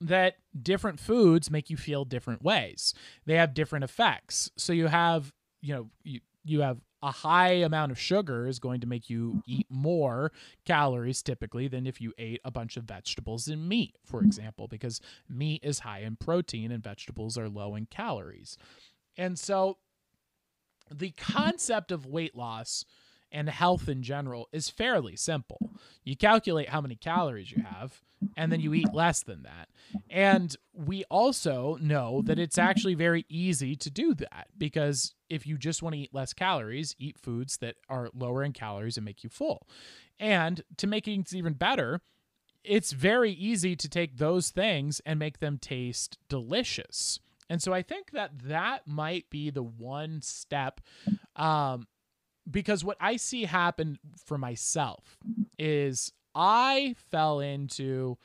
[0.02, 2.94] that different foods make you feel different ways.
[3.24, 4.50] They have different effects.
[4.56, 8.80] So you have, you know, you, you have a high amount of sugar is going
[8.80, 10.30] to make you eat more
[10.64, 15.00] calories typically than if you ate a bunch of vegetables and meat, for example, because
[15.28, 18.56] meat is high in protein and vegetables are low in calories.
[19.16, 19.78] And so
[20.94, 22.84] the concept of weight loss
[23.32, 25.58] and health in general is fairly simple.
[26.04, 28.00] You calculate how many calories you have,
[28.36, 29.68] and then you eat less than that.
[30.10, 35.58] And we also know that it's actually very easy to do that because if you
[35.58, 39.24] just want to eat less calories, eat foods that are lower in calories and make
[39.24, 39.66] you full.
[40.20, 42.00] And to make it even better,
[42.64, 47.18] it's very easy to take those things and make them taste delicious.
[47.48, 50.80] And so I think that that might be the one step
[51.36, 51.86] um,
[52.50, 55.18] because what I see happen for myself
[55.58, 58.16] is I fell into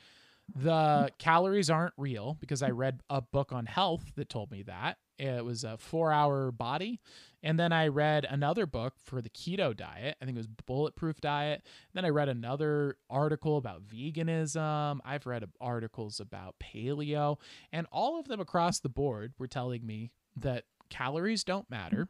[0.54, 4.96] the calories aren't real because I read a book on health that told me that.
[5.18, 7.00] It was a four hour body.
[7.42, 10.16] And then I read another book for the keto diet.
[10.20, 11.62] I think it was Bulletproof Diet.
[11.92, 14.98] Then I read another article about veganism.
[15.04, 17.38] I've read articles about paleo.
[17.72, 22.08] And all of them across the board were telling me that calories don't matter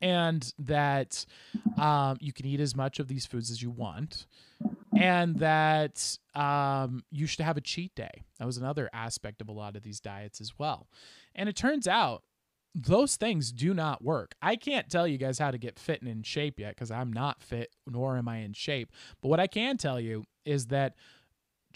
[0.00, 1.24] and that
[1.76, 4.26] um, you can eat as much of these foods as you want,
[4.96, 8.24] and that um, you should have a cheat day.
[8.38, 10.88] That was another aspect of a lot of these diets as well.
[11.34, 12.22] And it turns out
[12.74, 14.34] those things do not work.
[14.40, 17.12] I can't tell you guys how to get fit and in shape yet because I'm
[17.12, 18.92] not fit, nor am I in shape.
[19.20, 20.94] But what I can tell you is that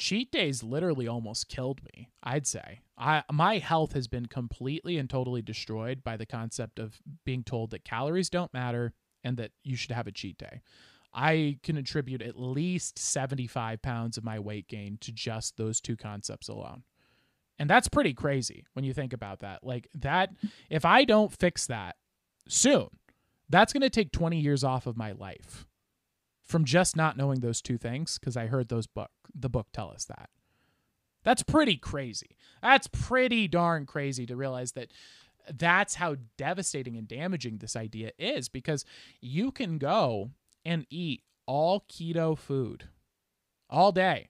[0.03, 2.81] cheat days literally almost killed me i'd say.
[2.99, 7.71] I my health has been completely and totally destroyed by the concept of being told
[7.71, 8.95] that calories don't matter
[9.25, 10.61] and that you should have a cheat day.
[11.15, 15.97] I can attribute at least 75 pounds of my weight gain to just those two
[15.97, 16.85] concepts alone.
[17.59, 19.63] And that's pretty crazy when you think about that.
[19.63, 20.31] Like that
[20.69, 21.97] if i don't fix that
[22.49, 22.89] soon
[23.49, 25.67] that's going to take 20 years off of my life
[26.53, 29.91] from just not knowing those two things because I heard those book the book tell
[29.91, 30.29] us that.
[31.25, 32.37] That's pretty crazy.
[32.63, 34.93] That's pretty darn crazy to realize that
[35.51, 38.85] that's how devastating and damaging this idea is because
[39.21, 40.31] you can go
[40.63, 42.85] and eat all keto food
[43.71, 44.29] all day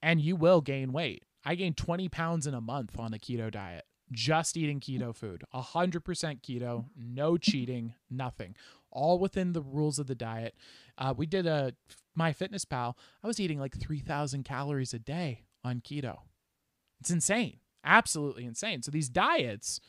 [0.00, 1.24] and you will gain weight.
[1.44, 5.44] I gained 20 pounds in a month on the keto diet, just eating keto food,
[5.54, 6.00] 100%
[6.40, 8.56] keto, no cheating, nothing
[8.92, 10.54] all within the rules of the diet.
[10.98, 11.74] Uh, we did a
[12.18, 12.94] MyFitnessPal.
[13.22, 16.18] I was eating like 3,000 calories a day on keto.
[17.00, 18.82] It's insane, absolutely insane.
[18.82, 19.80] So these diets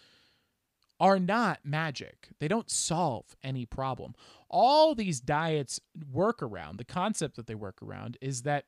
[1.00, 2.30] are not magic.
[2.40, 4.16] They don't solve any problem.
[4.50, 5.80] All these diets
[6.12, 8.66] work around, the concept that they work around is that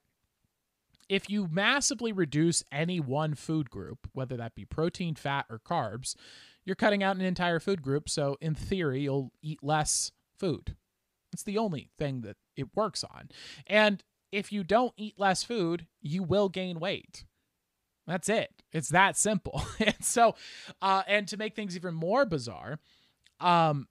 [1.07, 6.15] if you massively reduce any one food group, whether that be protein, fat, or carbs,
[6.65, 8.09] you're cutting out an entire food group.
[8.09, 10.75] So, in theory, you'll eat less food.
[11.33, 13.29] It's the only thing that it works on.
[13.67, 17.25] And if you don't eat less food, you will gain weight.
[18.07, 18.49] That's it.
[18.71, 19.63] It's that simple.
[19.79, 20.35] and so,
[20.81, 22.79] uh, and to make things even more bizarre,
[23.39, 23.87] um,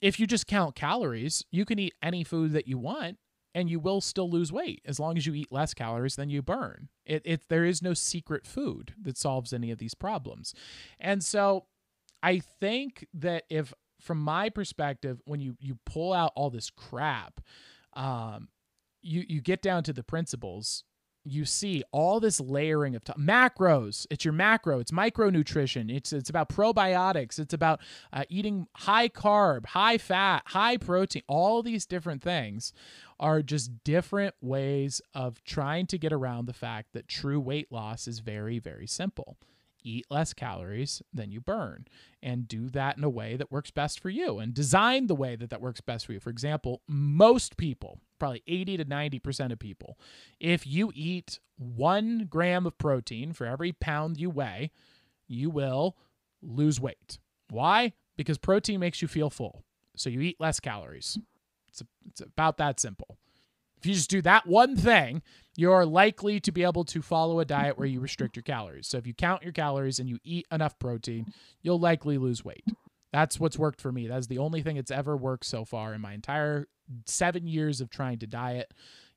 [0.00, 3.18] if you just count calories, you can eat any food that you want
[3.54, 6.40] and you will still lose weight as long as you eat less calories than you
[6.40, 6.88] burn.
[7.04, 10.54] It, it there is no secret food that solves any of these problems.
[10.98, 11.66] And so
[12.22, 17.40] I think that if from my perspective, when you you pull out all this crap,
[17.94, 18.48] um,
[19.02, 20.84] you you get down to the principles.
[21.22, 24.06] You see all this layering of t- macros.
[24.10, 24.80] It's your macro.
[24.80, 25.94] It's micronutrition.
[25.94, 27.38] It's it's about probiotics.
[27.38, 27.80] It's about
[28.12, 31.22] uh, eating high carb, high fat, high protein.
[31.28, 32.72] All these different things
[33.18, 38.08] are just different ways of trying to get around the fact that true weight loss
[38.08, 39.36] is very very simple
[39.82, 41.86] eat less calories than you burn
[42.22, 45.36] and do that in a way that works best for you and design the way
[45.36, 46.20] that that works best for you.
[46.20, 49.98] For example, most people, probably 80 to 90% of people,
[50.38, 54.70] if you eat one gram of protein for every pound you weigh,
[55.26, 55.96] you will
[56.42, 57.18] lose weight.
[57.50, 57.92] Why?
[58.16, 59.64] Because protein makes you feel full.
[59.96, 61.18] So you eat less calories.
[61.68, 63.18] It's, a, it's about that simple.
[63.78, 65.22] If you just do that one thing,
[65.60, 68.86] you're likely to be able to follow a diet where you restrict your calories.
[68.86, 72.64] So if you count your calories and you eat enough protein, you'll likely lose weight.
[73.12, 74.06] That's what's worked for me.
[74.06, 76.66] That's the only thing that's ever worked so far in my entire
[77.04, 78.72] seven years of trying to diet,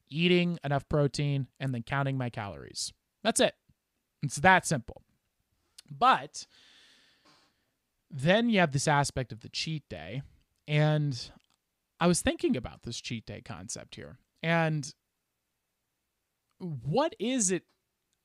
[0.10, 2.92] eating enough protein and then counting my calories.
[3.24, 3.54] That's it.
[4.22, 5.02] It's that simple.
[5.90, 6.46] But
[8.12, 10.24] then you have this aspect of the cheat day.
[10.68, 11.18] And
[12.02, 14.18] I was thinking about this cheat day concept here.
[14.42, 14.94] And
[16.64, 17.64] what is it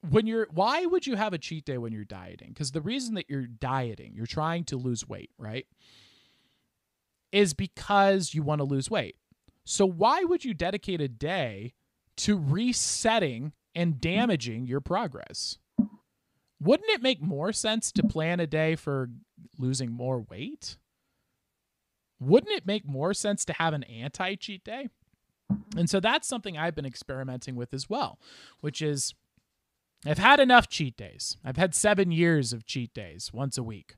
[0.09, 2.49] when you're why would you have a cheat day when you're dieting?
[2.49, 5.67] Because the reason that you're dieting, you're trying to lose weight, right?
[7.33, 9.17] Is because you want to lose weight.
[9.65, 11.75] So why would you dedicate a day
[12.19, 15.59] to resetting and damaging your progress?
[16.61, 19.11] Wouldn't it make more sense to plan a day for
[19.59, 20.77] losing more weight?
[22.21, 24.89] Wouldn't it make more sense to have an anti cheat day?
[25.77, 28.19] And so that's something I've been experimenting with as well,
[28.61, 29.15] which is
[30.07, 31.37] I've had enough cheat days.
[31.45, 33.97] I've had seven years of cheat days once a week.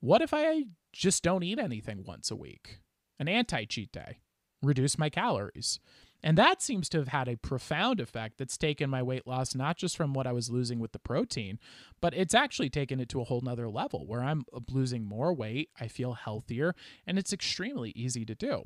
[0.00, 2.80] What if I just don't eat anything once a week?
[3.18, 4.18] An anti cheat day,
[4.62, 5.80] reduce my calories.
[6.22, 9.76] And that seems to have had a profound effect that's taken my weight loss, not
[9.76, 11.58] just from what I was losing with the protein,
[12.00, 15.68] but it's actually taken it to a whole nother level where I'm losing more weight.
[15.78, 16.74] I feel healthier,
[17.06, 18.64] and it's extremely easy to do.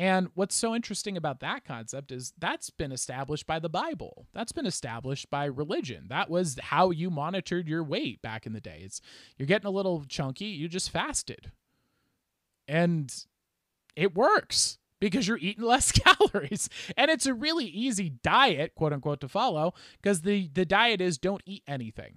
[0.00, 4.26] And what's so interesting about that concept is that's been established by the Bible.
[4.32, 6.06] That's been established by religion.
[6.08, 8.80] That was how you monitored your weight back in the day.
[8.82, 9.02] It's
[9.36, 11.52] you're getting a little chunky, you just fasted.
[12.66, 13.14] And
[13.94, 16.70] it works because you're eating less calories.
[16.96, 21.18] And it's a really easy diet, quote unquote, to follow because the, the diet is
[21.18, 22.16] don't eat anything.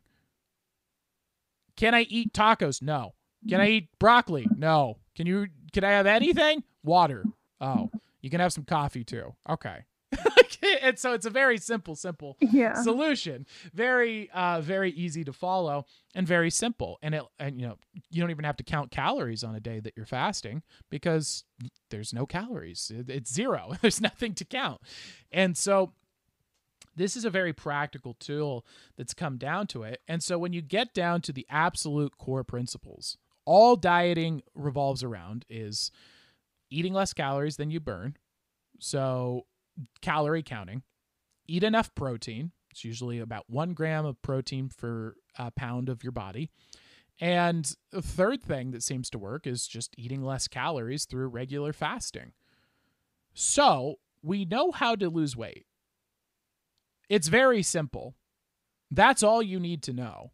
[1.75, 2.81] Can I eat tacos?
[2.81, 3.13] No.
[3.49, 4.47] Can I eat broccoli?
[4.55, 4.99] No.
[5.17, 6.63] Can you can I have anything?
[6.81, 7.25] Water.
[7.63, 7.89] Oh.
[8.21, 9.33] You can have some coffee too.
[9.49, 9.83] Okay.
[10.81, 12.81] and so it's a very simple, simple Yeah.
[12.81, 13.45] solution.
[13.73, 15.85] Very, uh, very easy to follow
[16.15, 16.99] and very simple.
[17.01, 17.77] And it, and you know,
[18.11, 21.43] you don't even have to count calories on a day that you're fasting because
[21.89, 22.91] there's no calories.
[22.95, 23.73] It's zero.
[23.81, 24.81] There's nothing to count.
[25.31, 25.93] And so
[26.95, 28.65] this is a very practical tool
[28.97, 30.01] that's come down to it.
[30.07, 35.43] And so when you get down to the absolute core principles, all dieting revolves around
[35.49, 35.91] is
[36.73, 38.15] eating less calories than you burn.
[38.79, 39.45] So
[40.01, 40.83] calorie counting,
[41.47, 42.51] eat enough protein.
[42.71, 46.49] It's usually about one gram of protein for a uh, pound of your body.
[47.19, 51.71] And the third thing that seems to work is just eating less calories through regular
[51.71, 52.33] fasting.
[53.33, 55.65] So we know how to lose weight.
[57.09, 58.15] It's very simple.
[58.89, 60.31] That's all you need to know.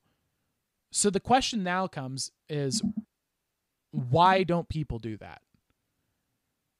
[0.92, 2.82] So the question now comes is
[3.92, 5.42] why don't people do that?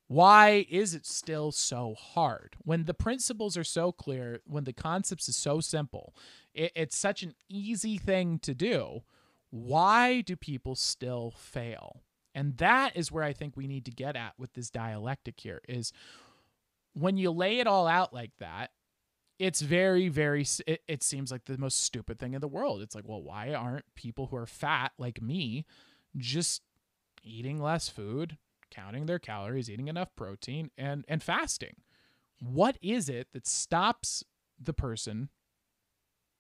[0.10, 5.30] Why is it still so hard when the principles are so clear, when the concepts
[5.30, 6.16] is so simple?
[6.56, 9.04] It, it's such an easy thing to do.
[9.52, 12.02] Why do people still fail?
[12.34, 15.62] And that is where I think we need to get at with this dialectic here
[15.70, 15.94] is
[16.94, 18.72] when you lay it all out like that,
[19.38, 22.82] it's very, very, it, it seems like the most stupid thing in the world.
[22.82, 25.68] It's like, well, why aren't people who are fat like me
[26.18, 26.64] just
[27.24, 28.40] eating less food,
[28.70, 31.78] counting their calories, eating enough protein, and and fasting.
[32.40, 34.24] What is it that stops
[34.62, 35.30] the person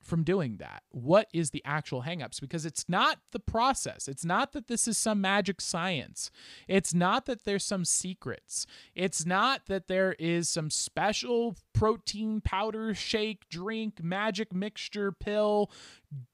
[0.01, 0.83] from doing that?
[0.89, 2.39] What is the actual hangups?
[2.39, 4.07] Because it's not the process.
[4.07, 6.31] It's not that this is some magic science.
[6.67, 8.65] It's not that there's some secrets.
[8.95, 15.69] It's not that there is some special protein powder shake, drink, magic mixture, pill,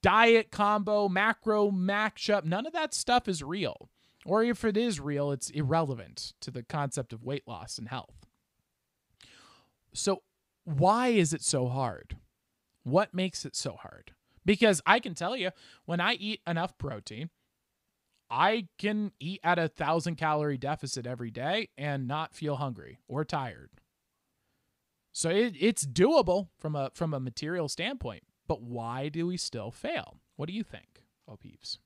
[0.01, 2.45] diet combo, macro matchup.
[2.45, 3.89] None of that stuff is real.
[4.25, 8.25] Or if it is real, it's irrelevant to the concept of weight loss and health.
[9.93, 10.23] So,
[10.63, 12.17] why is it so hard?
[12.83, 14.13] What makes it so hard?
[14.43, 15.51] Because I can tell you,
[15.85, 17.29] when I eat enough protein,
[18.29, 23.23] I can eat at a thousand calorie deficit every day and not feel hungry or
[23.23, 23.69] tired.
[25.11, 28.23] So it, it's doable from a from a material standpoint.
[28.47, 30.17] But why do we still fail?
[30.35, 31.79] What do you think, oh peeps?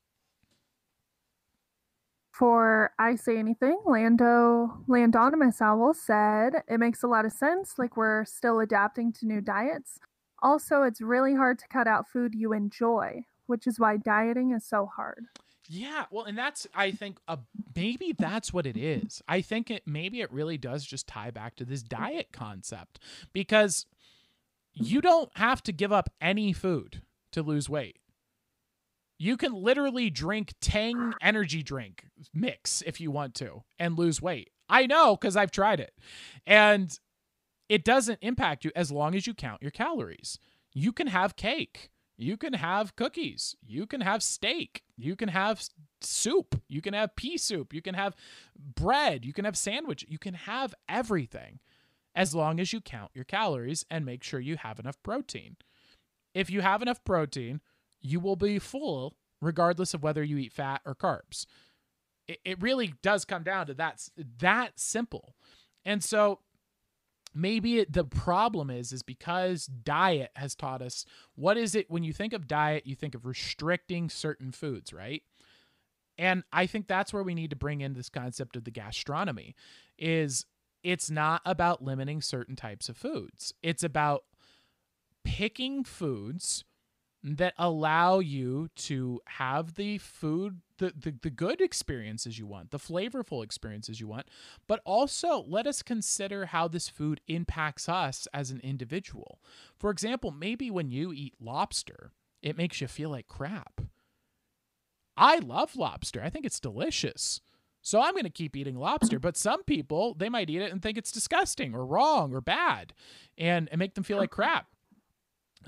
[2.39, 7.97] For I Say Anything, Lando Landonimus Owl said it makes a lot of sense, like
[7.97, 9.99] we're still adapting to new diets.
[10.41, 14.63] Also, it's really hard to cut out food you enjoy, which is why dieting is
[14.63, 15.25] so hard.
[15.67, 17.35] Yeah, well, and that's I think uh,
[17.75, 19.21] maybe that's what it is.
[19.27, 22.99] I think it maybe it really does just tie back to this diet concept
[23.33, 23.85] because
[24.73, 27.01] you don't have to give up any food
[27.33, 27.97] to lose weight.
[29.19, 34.49] You can literally drink Tang energy drink mix if you want to and lose weight.
[34.69, 35.93] I know cuz I've tried it.
[36.47, 36.97] And
[37.67, 40.39] it doesn't impact you as long as you count your calories.
[40.73, 41.91] You can have cake.
[42.17, 43.55] You can have cookies.
[43.65, 44.83] You can have steak.
[44.97, 45.63] You can have
[46.01, 46.61] soup.
[46.67, 47.73] You can have pea soup.
[47.73, 48.15] You can have
[48.57, 49.23] bread.
[49.23, 50.05] You can have sandwich.
[50.07, 51.59] You can have everything
[52.15, 55.55] as long as you count your calories and make sure you have enough protein.
[56.33, 57.61] If you have enough protein,
[58.01, 61.45] you will be full regardless of whether you eat fat or carbs.
[62.27, 65.35] It, it really does come down to that that simple.
[65.85, 66.39] And so
[67.33, 72.03] maybe it, the problem is is because diet has taught us what is it when
[72.03, 75.23] you think of diet you think of restricting certain foods right
[76.17, 79.55] and i think that's where we need to bring in this concept of the gastronomy
[79.97, 80.45] is
[80.83, 84.23] it's not about limiting certain types of foods it's about
[85.23, 86.63] picking foods
[87.23, 92.77] that allow you to have the food the, the the good experiences you want the
[92.77, 94.27] flavorful experiences you want
[94.67, 99.39] but also let us consider how this food impacts us as an individual.
[99.77, 102.11] For example maybe when you eat lobster
[102.41, 103.81] it makes you feel like crap.
[105.17, 106.23] I love lobster.
[106.23, 107.41] I think it's delicious.
[107.81, 110.81] So i'm going to keep eating lobster but some people they might eat it and
[110.81, 112.93] think it's disgusting or wrong or bad
[113.37, 114.67] and, and make them feel like crap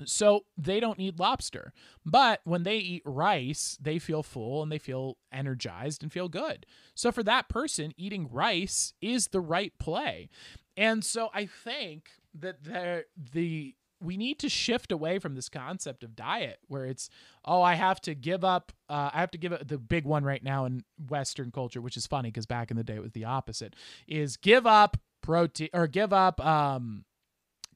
[0.04, 1.72] so they don't need lobster.
[2.04, 6.66] But when they eat rice, they feel full and they feel energized and feel good.
[6.94, 10.28] So for that person, eating rice is the right play.
[10.76, 16.02] And so I think that there the we need to shift away from this concept
[16.02, 17.08] of diet where it's
[17.44, 20.24] oh i have to give up uh, i have to give up the big one
[20.24, 23.12] right now in western culture which is funny because back in the day it was
[23.12, 23.76] the opposite
[24.08, 27.04] is give up protein or give up um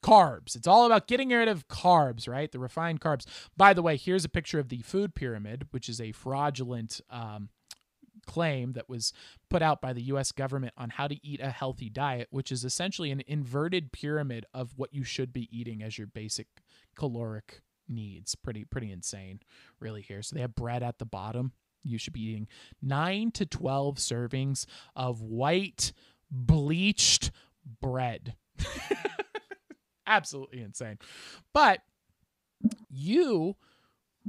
[0.07, 0.55] carbs.
[0.55, 2.51] It's all about getting rid of carbs, right?
[2.51, 3.25] The refined carbs.
[3.57, 7.49] By the way, here's a picture of the food pyramid, which is a fraudulent um,
[8.27, 9.13] claim that was
[9.51, 12.65] put out by the US government on how to eat a healthy diet, which is
[12.65, 16.47] essentially an inverted pyramid of what you should be eating as your basic
[16.97, 18.35] caloric needs.
[18.35, 19.41] Pretty pretty insane
[19.81, 20.23] really here.
[20.23, 21.53] So they have bread at the bottom.
[21.83, 22.49] You should be eating
[22.83, 25.93] 9 to 12 servings of white
[26.31, 27.31] bleached
[27.81, 28.35] bread.
[30.07, 30.99] absolutely insane.
[31.53, 31.81] But
[32.91, 33.57] you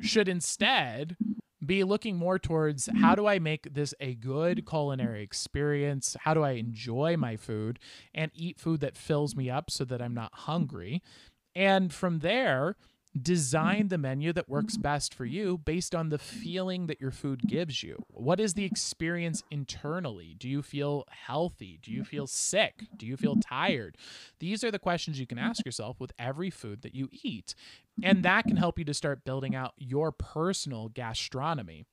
[0.02, 1.18] should instead
[1.66, 6.16] be looking more towards how do I make this a good culinary experience?
[6.22, 7.80] How do I enjoy my food
[8.14, 11.02] and eat food that fills me up so that I'm not hungry?
[11.56, 12.76] And from there,
[13.24, 13.88] design mm-hmm.
[13.88, 14.84] the menu that works mm-hmm.
[14.84, 18.04] best for you based on the feeling that your food gives you.
[18.10, 20.36] What is the experience internally?
[20.38, 21.80] Do you feel healthy?
[21.82, 22.84] Do you feel sick?
[22.96, 23.98] Do you feel tired?
[24.40, 27.56] These are the questions you can ask yourself with every food that you eat.
[28.04, 31.86] And that can help you to start building out your personal gastronomy.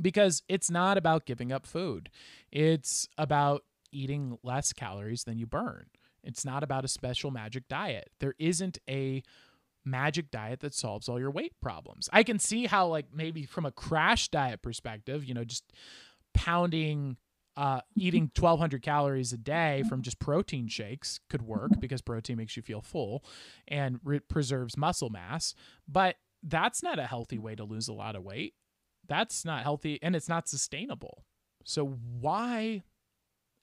[0.00, 2.10] Because it's not about giving up food,
[2.50, 3.62] it's about
[3.92, 5.86] eating less calories than you burn.
[6.24, 8.10] It's not about a special magic diet.
[8.18, 9.22] There isn't a
[9.84, 12.08] magic diet that solves all your weight problems.
[12.12, 15.72] I can see how like maybe from a crash diet perspective, you know, just
[16.32, 17.16] pounding
[17.56, 22.56] uh, eating 1200 calories a day from just protein shakes could work because protein makes
[22.56, 23.24] you feel full
[23.68, 25.54] and re- preserves muscle mass,
[25.86, 28.54] but that's not a healthy way to lose a lot of weight.
[29.06, 31.24] That's not healthy and it's not sustainable.
[31.64, 31.86] So
[32.20, 32.82] why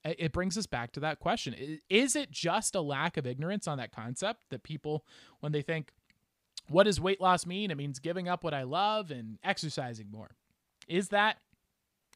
[0.03, 1.79] it brings us back to that question.
[1.89, 5.05] Is it just a lack of ignorance on that concept that people
[5.39, 5.91] when they think
[6.71, 7.71] what does weight loss mean?
[7.71, 10.31] It means giving up what I love and exercising more.
[10.87, 11.37] Is that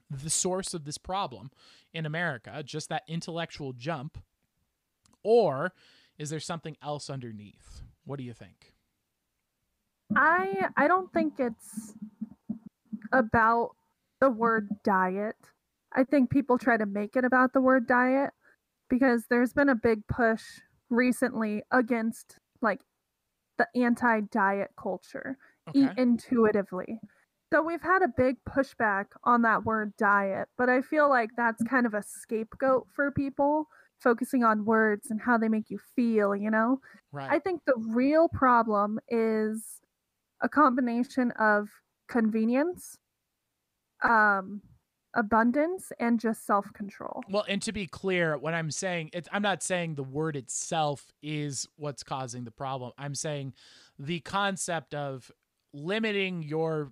[0.09, 1.51] the source of this problem
[1.93, 4.17] in America, just that intellectual jump?
[5.23, 5.73] Or
[6.17, 7.81] is there something else underneath?
[8.05, 8.73] What do you think?
[10.15, 11.93] I I don't think it's
[13.11, 13.71] about
[14.21, 15.35] the word diet.
[15.93, 18.31] I think people try to make it about the word diet
[18.89, 20.43] because there's been a big push
[20.89, 22.81] recently against like
[23.57, 25.37] the anti diet culture.
[25.69, 25.79] Okay.
[25.79, 26.99] Eat intuitively.
[27.53, 31.63] So we've had a big pushback on that word diet, but I feel like that's
[31.63, 33.67] kind of a scapegoat for people
[33.99, 36.79] focusing on words and how they make you feel, you know?
[37.11, 37.31] Right.
[37.31, 39.79] I think the real problem is
[40.41, 41.69] a combination of
[42.07, 42.97] convenience,
[44.03, 44.61] um,
[45.16, 47.24] abundance and just self-control.
[47.30, 51.68] Well, and to be clear, what I'm saying, I'm not saying the word itself is
[51.78, 52.91] what's causing the problem.
[52.97, 53.53] I'm saying
[53.97, 55.32] the concept of
[55.74, 56.91] limiting your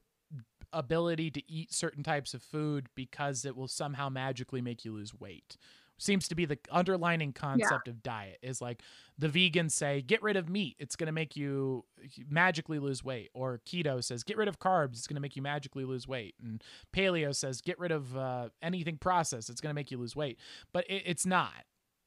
[0.71, 5.13] ability to eat certain types of food because it will somehow magically make you lose
[5.13, 5.55] weight
[5.97, 7.91] seems to be the underlining concept yeah.
[7.91, 8.81] of diet is like
[9.17, 11.85] the vegans say get rid of meat it's going to make you
[12.29, 15.41] magically lose weight or keto says get rid of carbs it's going to make you
[15.41, 16.63] magically lose weight and
[16.95, 20.37] paleo says get rid of uh, anything processed it's going to make you lose weight
[20.71, 21.63] but it, it's not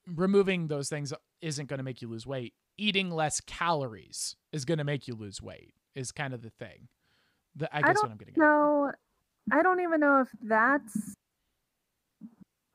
[0.07, 2.55] removing those things isn't going to make you lose weight.
[2.79, 5.75] Eating less calories is going to make you lose weight.
[5.95, 6.89] Is kind of the thing.
[7.55, 8.35] The, I I guess don't what I'm getting.
[8.35, 8.39] at.
[8.39, 8.93] No,
[9.51, 11.15] I don't even know if that's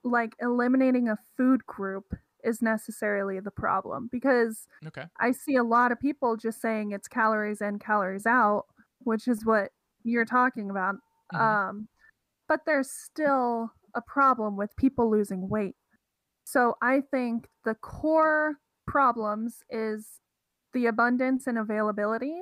[0.04, 5.06] like eliminating a food group is necessarily the problem because Okay.
[5.20, 8.66] I see a lot of people just saying it's calories in, calories out,
[9.00, 9.72] which is what
[10.04, 10.96] you're talking about.
[11.32, 11.40] Mhm.
[11.40, 11.88] Um,
[12.48, 15.76] but there's still a problem with people losing weight.
[16.46, 20.22] So I think the core problems is
[20.74, 22.42] the abundance and availability,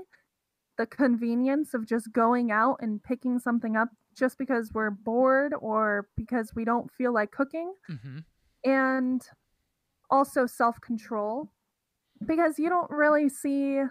[0.78, 3.90] the convenience of just going out and picking something up
[4.20, 8.26] just because we're bored or because we don't feel like cooking Mhm.
[8.66, 9.30] and
[10.10, 11.52] also self control
[12.26, 13.82] because you don't really see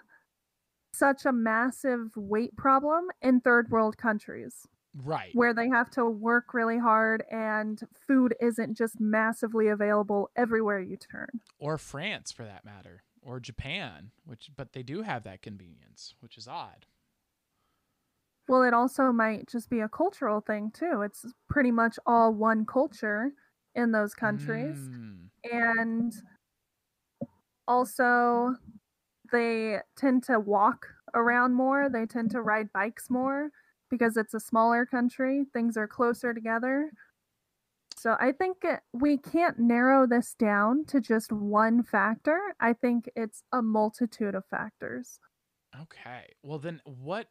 [0.93, 5.35] such a massive weight problem in third world countries Right.
[5.35, 10.97] where they have to work really hard and food isn't just massively available everywhere you
[10.97, 11.41] turn.
[11.59, 16.37] Or France, for that matter, or Japan, which but they do have that convenience, which
[16.37, 16.87] is odd.
[18.49, 21.03] Well, it also might just be a cultural thing too.
[21.03, 23.33] It's pretty much all one culture
[23.75, 24.89] in those countries.
[24.89, 25.29] Mm.
[25.45, 26.13] and
[27.67, 28.57] also
[29.33, 33.51] they tend to walk around more they tend to ride bikes more
[33.91, 36.93] because it's a smaller country things are closer together
[37.97, 43.43] so i think we can't narrow this down to just one factor i think it's
[43.53, 45.19] a multitude of factors
[45.83, 46.33] Okay.
[46.43, 47.29] Well then what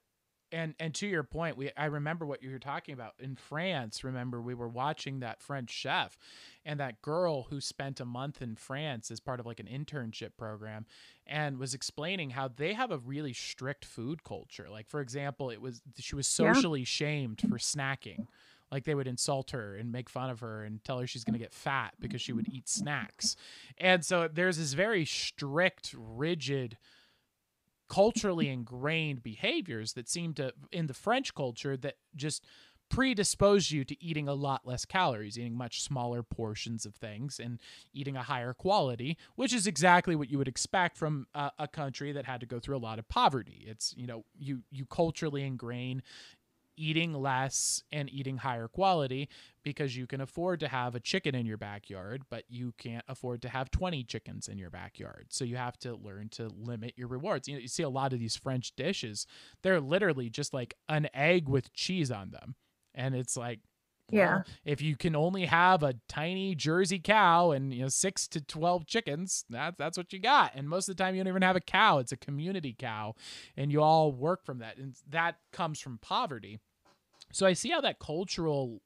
[0.52, 3.14] and and to your point, we I remember what you were talking about.
[3.20, 6.18] In France, remember we were watching that French chef
[6.66, 10.32] and that girl who spent a month in France as part of like an internship
[10.38, 10.86] program
[11.26, 14.68] and was explaining how they have a really strict food culture.
[14.70, 16.62] Like for example, it was she was Yeah.
[16.62, 18.28] socially shamed for snacking.
[18.72, 21.34] Like they would insult her and make fun of her and tell her she's going
[21.34, 23.36] to get fat because she would eat snacks.
[23.78, 26.78] And so there's this very strict, rigid
[27.90, 32.44] culturally ingrained behaviors that seem to in the French culture that just
[32.90, 37.60] predispose you to eating a lot less calories, eating much smaller portions of things and
[37.94, 42.12] eating a higher quality, which is exactly what you would expect from a, a country
[42.12, 43.66] that had to go through a lot of poverty.
[43.68, 46.02] It's, you know, you you culturally ingrain
[46.78, 49.28] eating less and eating higher quality
[49.64, 53.42] because you can afford to have a chicken in your backyard, but you can't afford
[53.42, 55.28] to have 20 chickens in your backyard.
[55.30, 57.48] So you have to learn to limit your rewards.
[57.48, 59.28] You know, you see a lot of these French dishes,
[59.64, 62.56] they're literally just like an egg with cheese on them.
[62.96, 63.60] And it's like,
[64.12, 64.40] Yeah.
[64.40, 68.42] well, if you can only have a tiny Jersey cow and you know six to
[68.42, 70.54] twelve chickens, that's that's what you got.
[70.56, 73.16] And most of the time, you don't even have a cow; it's a community cow,
[73.58, 76.60] and you all work from that, and that comes from poverty.
[77.34, 78.82] So I see how that cultural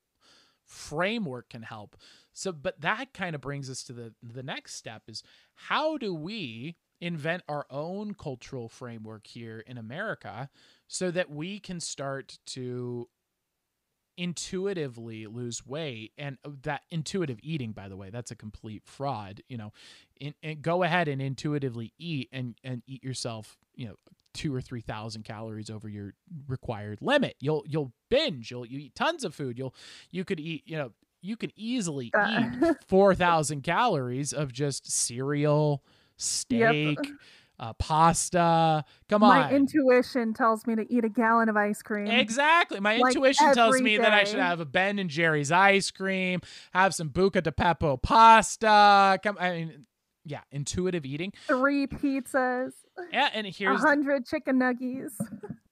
[0.66, 1.98] framework can help.
[2.34, 5.24] So, but that kind of brings us to the the next step: is
[5.56, 10.50] how do we invent our own cultural framework here in America
[10.88, 13.10] so that we can start to
[14.18, 19.42] intuitively lose weight and uh, that intuitive eating by the way that's a complete fraud
[19.48, 19.72] you know
[20.20, 23.96] in, and go ahead and intuitively eat and and eat yourself you know
[24.34, 26.14] two or three thousand calories over your
[26.48, 27.36] required limit.
[27.40, 28.50] You'll you'll binge.
[28.52, 29.58] You'll you eat tons of food.
[29.58, 29.76] You'll
[30.10, 30.92] you could eat you know
[31.22, 35.84] you can easily Uh, eat 4000 calories of just cereal
[36.18, 36.98] steak
[37.62, 39.30] uh, pasta come on.
[39.30, 42.80] my intuition tells me to eat a gallon of ice cream Exactly.
[42.80, 46.42] My Like intuition tells me that I should have a Ben and Jerry's ice cream,
[46.74, 49.20] have some Buca di Beppo pasta.
[49.24, 49.86] Come, I mean,
[50.26, 51.34] yeah, intuitive eating.
[51.48, 52.74] three pizzas
[53.12, 55.12] Yeah, and here's a hundred chicken nuggies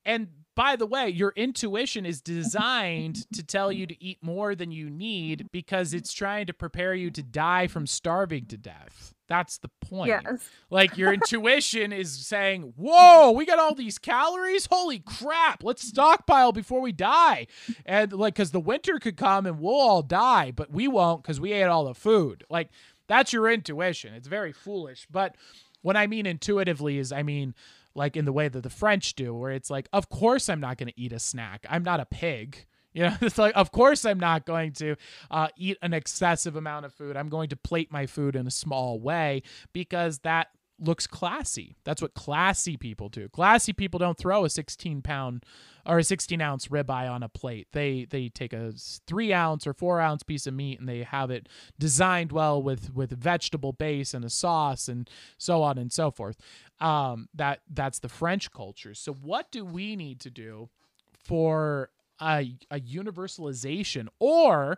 [0.05, 4.71] and by the way, your intuition is designed to tell you to eat more than
[4.71, 9.13] you need because it's trying to prepare you to die from starving to death.
[9.29, 10.09] That's the point.
[10.09, 14.67] yes Like your intuition is saying, "Whoa, we got all these calories!
[14.69, 15.63] Holy crap!
[15.63, 17.47] Let's stockpile before we die."
[17.85, 21.39] And like, because the winter could come and we'll all die, but we won't because
[21.39, 22.43] we ate all the food.
[22.49, 22.69] Like
[23.07, 24.13] that's your intuition.
[24.13, 25.07] It's very foolish.
[25.09, 25.35] But
[25.81, 27.53] what I mean intuitively is, I mean
[27.95, 30.77] like in the way that the French do, where it's like, of course I'm not
[30.77, 31.65] going to eat a snack.
[31.69, 32.65] I'm not a pig.
[32.93, 34.95] You know, it's like, of course I'm not going to
[35.31, 37.15] uh, eat an excessive amount of food.
[37.15, 41.75] I'm going to plate my food in a small way because that looks classy.
[41.83, 43.27] That's what classy people do.
[43.29, 45.43] Classy people don't throw a 16 pound
[45.85, 47.67] or a 16 ounce ribeye on a plate.
[47.73, 48.73] They they take a
[49.05, 52.93] three ounce or four ounce piece of meat and they have it designed well with
[52.93, 56.37] with vegetable base and a sauce and so on and so forth.
[56.79, 58.93] Um, that that's the French culture.
[58.93, 60.69] So what do we need to do
[61.11, 61.89] for
[62.21, 64.77] a, a universalization or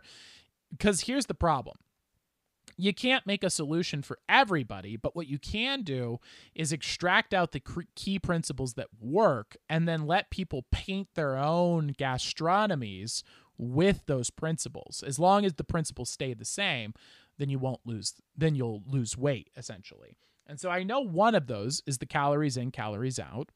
[0.70, 1.76] because here's the problem
[2.76, 6.18] you can't make a solution for everybody, but what you can do
[6.54, 7.62] is extract out the
[7.94, 13.22] key principles that work and then let people paint their own gastronomies
[13.58, 15.04] with those principles.
[15.06, 16.94] As long as the principles stay the same,
[17.38, 20.16] then you won't lose then you'll lose weight essentially.
[20.46, 23.50] And so I know one of those is the calories in, calories out.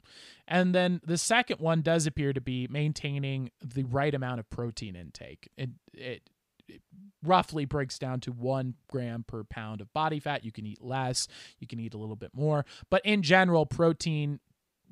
[0.47, 4.95] And then the second one does appear to be maintaining the right amount of protein
[4.95, 5.49] intake.
[5.57, 6.29] It, it,
[6.67, 6.81] it
[7.23, 10.45] roughly breaks down to one gram per pound of body fat.
[10.45, 11.27] You can eat less,
[11.59, 12.65] you can eat a little bit more.
[12.89, 14.39] But in general, protein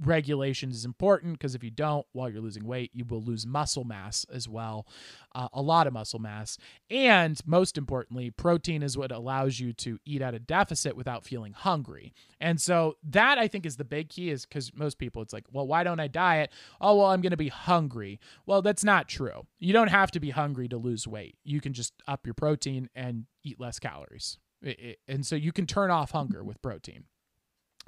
[0.03, 3.83] regulations is important because if you don't while you're losing weight you will lose muscle
[3.83, 4.85] mass as well
[5.33, 6.57] uh, a lot of muscle mass.
[6.89, 11.53] And most importantly protein is what allows you to eat at a deficit without feeling
[11.53, 12.13] hungry.
[12.39, 15.45] And so that i think is the big key is because most people it's like
[15.51, 16.51] well why don't i diet?
[16.81, 18.19] Oh well i'm going to be hungry.
[18.45, 19.45] Well that's not true.
[19.59, 21.37] You don't have to be hungry to lose weight.
[21.43, 24.37] You can just up your protein and eat less calories.
[24.61, 27.05] It, it, and so you can turn off hunger with protein.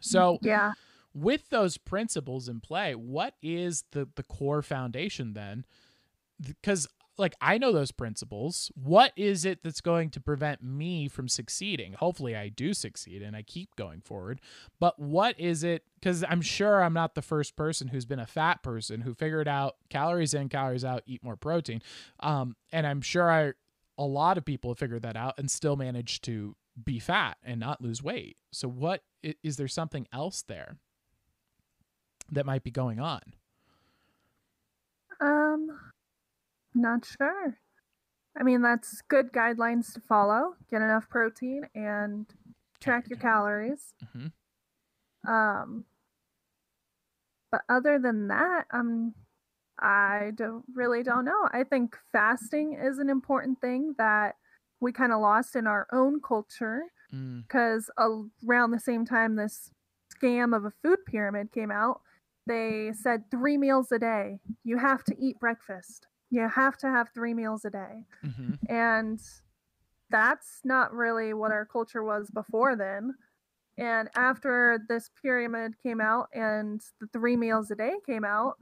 [0.01, 0.73] So yeah
[1.17, 5.65] with those principles in play, what is the the core foundation then?
[6.41, 6.87] Because
[7.17, 8.71] like I know those principles.
[8.75, 11.93] What is it that's going to prevent me from succeeding?
[11.93, 14.39] Hopefully I do succeed and I keep going forward.
[14.79, 18.27] But what is it cuz I'm sure I'm not the first person who's been a
[18.27, 21.81] fat person who figured out calories in, calories out, eat more protein.
[22.19, 23.53] Um and I'm sure I
[23.97, 27.59] a lot of people have figured that out and still managed to be fat and
[27.59, 28.37] not lose weight.
[28.51, 30.77] So what is there something else there?
[32.31, 33.21] That might be going on?
[35.19, 35.79] Um,
[36.73, 37.57] not sure.
[38.39, 40.55] I mean, that's good guidelines to follow.
[40.69, 42.27] Get enough protein and
[42.79, 43.93] track your calories.
[44.05, 45.31] Mm-hmm.
[45.31, 45.85] Um,
[47.51, 49.15] but other than that, um,
[49.79, 51.49] I don't really don't know.
[51.51, 54.35] I think fasting is an important thing that
[54.79, 58.29] we kind of lost in our own culture because mm.
[58.47, 59.71] around the same time this
[60.13, 62.01] scam of a food pyramid came out,
[62.47, 64.39] they said three meals a day.
[64.63, 66.07] You have to eat breakfast.
[66.29, 68.05] You have to have three meals a day.
[68.25, 68.53] Mm-hmm.
[68.69, 69.21] And
[70.09, 73.15] that's not really what our culture was before then.
[73.77, 78.55] And after this pyramid came out and the three meals a day came out,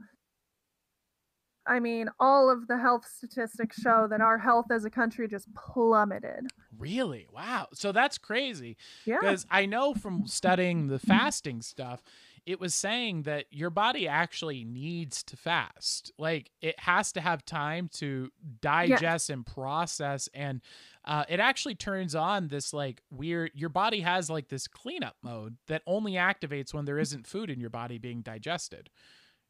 [1.66, 5.52] I mean, all of the health statistics show that our health as a country just
[5.54, 6.46] plummeted.
[6.78, 7.26] Really?
[7.32, 7.68] Wow.
[7.72, 8.76] So that's crazy.
[9.04, 9.18] Yeah.
[9.20, 12.02] Because I know from studying the fasting stuff,
[12.46, 16.12] it was saying that your body actually needs to fast.
[16.16, 18.30] Like it has to have time to
[18.60, 20.28] digest and process.
[20.32, 20.62] And
[21.04, 25.56] uh, it actually turns on this like weird, your body has like this cleanup mode
[25.66, 28.90] that only activates when there isn't food in your body being digested.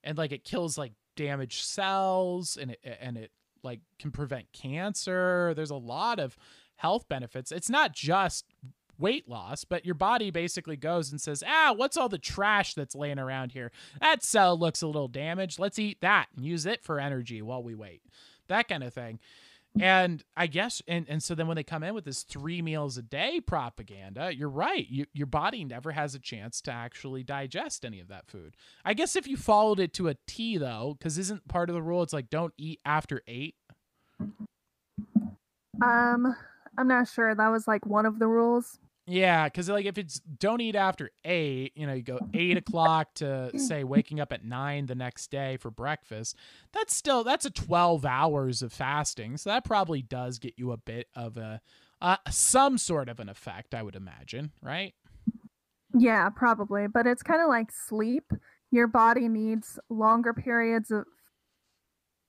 [0.03, 3.31] And like it kills like damaged cells and it, and it
[3.63, 5.53] like can prevent cancer.
[5.55, 6.35] There's a lot of
[6.77, 7.53] health benefits.
[7.53, 8.47] It's not just
[8.99, 12.95] weight loss, but your body basically goes and says, ah, what's all the trash that's
[12.95, 13.71] laying around here?
[14.01, 15.59] That cell looks a little damaged.
[15.59, 18.03] Let's eat that and use it for energy while we wait.
[18.49, 19.19] That kind of thing.
[19.79, 22.97] And I guess, and, and so then when they come in with this three meals
[22.97, 24.87] a day propaganda, you're right.
[24.89, 28.57] You, your body never has a chance to actually digest any of that food.
[28.87, 31.83] I guess if you followed it to a T, though, because isn't part of the
[31.83, 33.55] rule, it's like don't eat after eight?
[35.83, 36.35] Um,
[36.79, 37.35] I'm not sure.
[37.35, 38.79] That was like one of the rules.
[39.09, 43.15] Yeah, because like if it's don't eat after eight, you know, you go eight o'clock
[43.15, 46.37] to say waking up at nine the next day for breakfast.
[46.73, 50.77] That's still that's a twelve hours of fasting, so that probably does get you a
[50.77, 51.61] bit of a
[52.01, 54.93] uh, some sort of an effect, I would imagine, right?
[55.97, 58.33] Yeah, probably, but it's kind of like sleep.
[58.71, 61.05] Your body needs longer periods of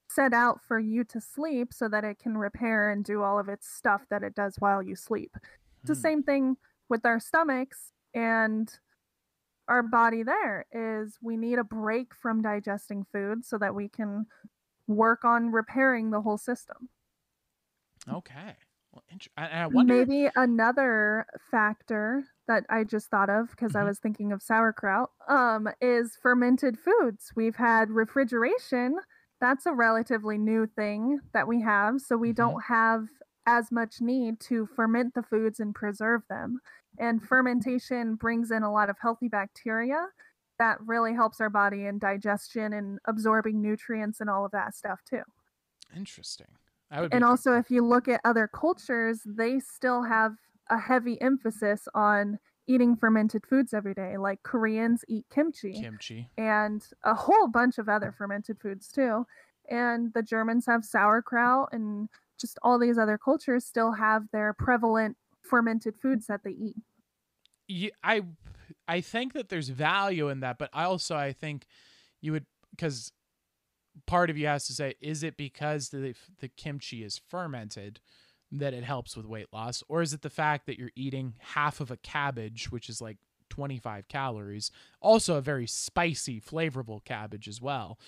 [0.09, 3.49] set out for you to sleep so that it can repair and do all of
[3.49, 5.35] its stuff that it does while you sleep.
[5.81, 6.01] It's the hmm.
[6.01, 6.57] same thing
[6.89, 8.71] with our stomachs and
[9.67, 14.25] our body there is we need a break from digesting food so that we can
[14.87, 16.89] work on repairing the whole system.
[18.09, 18.55] Okay.
[18.93, 19.03] Well,
[19.35, 19.93] I, I wonder...
[19.93, 23.85] Maybe another factor that I just thought of because mm-hmm.
[23.85, 27.31] I was thinking of sauerkraut um, is fermented foods.
[27.35, 28.95] We've had refrigeration.
[29.41, 31.99] That's a relatively new thing that we have.
[31.99, 32.35] So we mm-hmm.
[32.35, 33.07] don't have
[33.47, 36.59] as much need to ferment the foods and preserve them.
[36.99, 40.07] And fermentation brings in a lot of healthy bacteria
[40.59, 44.99] that really helps our body in digestion and absorbing nutrients and all of that stuff
[45.09, 45.21] too.
[45.95, 46.47] Interesting.
[46.91, 50.33] and also, if you look at other cultures, they still have
[50.69, 54.17] a heavy emphasis on eating fermented foods every day.
[54.17, 59.25] Like Koreans eat kimchi, kimchi, and a whole bunch of other fermented foods too.
[59.69, 62.09] And the Germans have sauerkraut and
[62.39, 66.75] just all these other cultures still have their prevalent fermented foods that they eat.
[67.67, 68.23] Yeah, I
[68.87, 71.65] I think that there's value in that, but I also I think
[72.21, 73.11] you would because
[74.05, 77.99] part of you has to say, is it because the the kimchi is fermented
[78.51, 81.81] that it helps with weight loss, or is it the fact that you're eating half
[81.81, 83.17] of a cabbage, which is like
[83.49, 84.71] 25 calories,
[85.01, 87.99] also a very spicy, flavorful cabbage as well,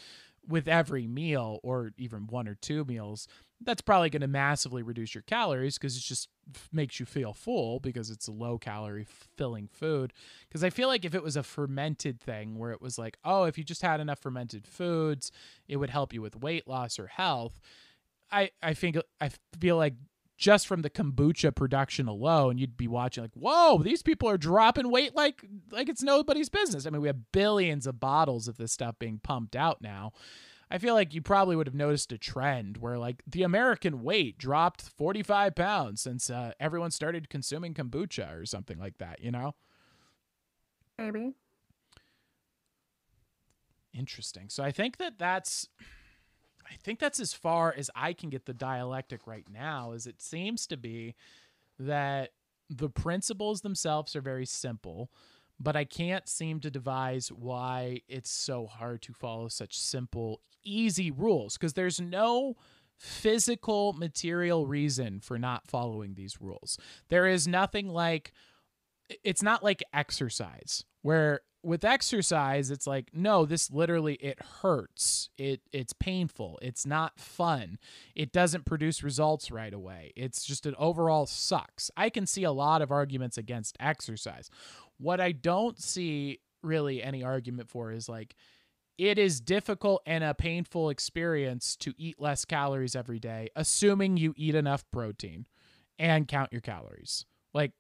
[0.48, 3.28] with every meal or even one or two meals?
[3.62, 6.30] That's probably going to massively reduce your calories because it just
[6.72, 9.06] makes you feel full because it's a low calorie
[9.38, 10.14] filling food.
[10.48, 13.44] Because I feel like if it was a fermented thing where it was like, oh,
[13.44, 15.32] if you just had enough fermented foods,
[15.68, 17.60] it would help you with weight loss or health.
[18.32, 19.96] I, I think I feel like
[20.40, 24.90] just from the kombucha production alone, you'd be watching like, whoa, these people are dropping
[24.90, 26.86] weight like like it's nobody's business.
[26.86, 30.14] I mean, we have billions of bottles of this stuff being pumped out now.
[30.72, 34.38] I feel like you probably would have noticed a trend where like the American weight
[34.38, 39.56] dropped 45 pounds since uh, everyone started consuming kombucha or something like that, you know?
[40.98, 41.34] Maybe.
[43.94, 44.50] Interesting.
[44.50, 45.68] So I think that that's
[46.70, 50.22] I think that's as far as I can get the dialectic right now is it
[50.22, 51.16] seems to be
[51.80, 52.30] that
[52.70, 55.10] the principles themselves are very simple,
[55.60, 61.12] but I can't seem to devise why it's so hard to follow such simple, easy
[61.12, 62.56] rules because there's no
[62.98, 66.78] physical material reason for not following these rules.
[67.10, 68.34] There is nothing like
[69.24, 75.30] it's not like exercise where with exercise it's like no this literally it hurts.
[75.38, 76.60] It it's painful.
[76.62, 77.78] It's not fun.
[78.16, 80.12] It doesn't produce results right away.
[80.16, 81.90] It's just an overall sucks.
[81.98, 84.50] I can see a lot of arguments against exercise
[85.00, 88.36] what i don't see really any argument for is like
[88.98, 94.34] it is difficult and a painful experience to eat less calories every day assuming you
[94.36, 95.46] eat enough protein
[95.98, 97.72] and count your calories like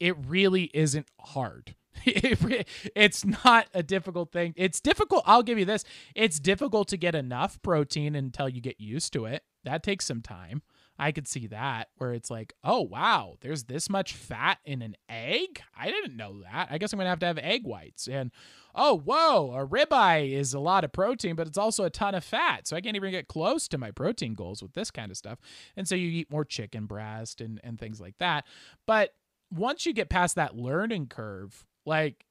[0.00, 1.74] it really isn't hard
[2.04, 4.54] it's not a difficult thing.
[4.56, 5.22] It's difficult.
[5.26, 5.84] I'll give you this.
[6.14, 9.42] It's difficult to get enough protein until you get used to it.
[9.64, 10.62] That takes some time.
[10.98, 14.96] I could see that where it's like, oh, wow, there's this much fat in an
[15.08, 15.62] egg?
[15.78, 16.68] I didn't know that.
[16.70, 18.08] I guess I'm to have to have egg whites.
[18.08, 18.32] And
[18.74, 22.24] oh, whoa, a ribeye is a lot of protein, but it's also a ton of
[22.24, 22.66] fat.
[22.66, 25.38] So I can't even get close to my protein goals with this kind of stuff.
[25.76, 28.44] And so you eat more chicken breast and, and things like that.
[28.86, 29.14] But
[29.52, 32.24] once you get past that learning curve, like,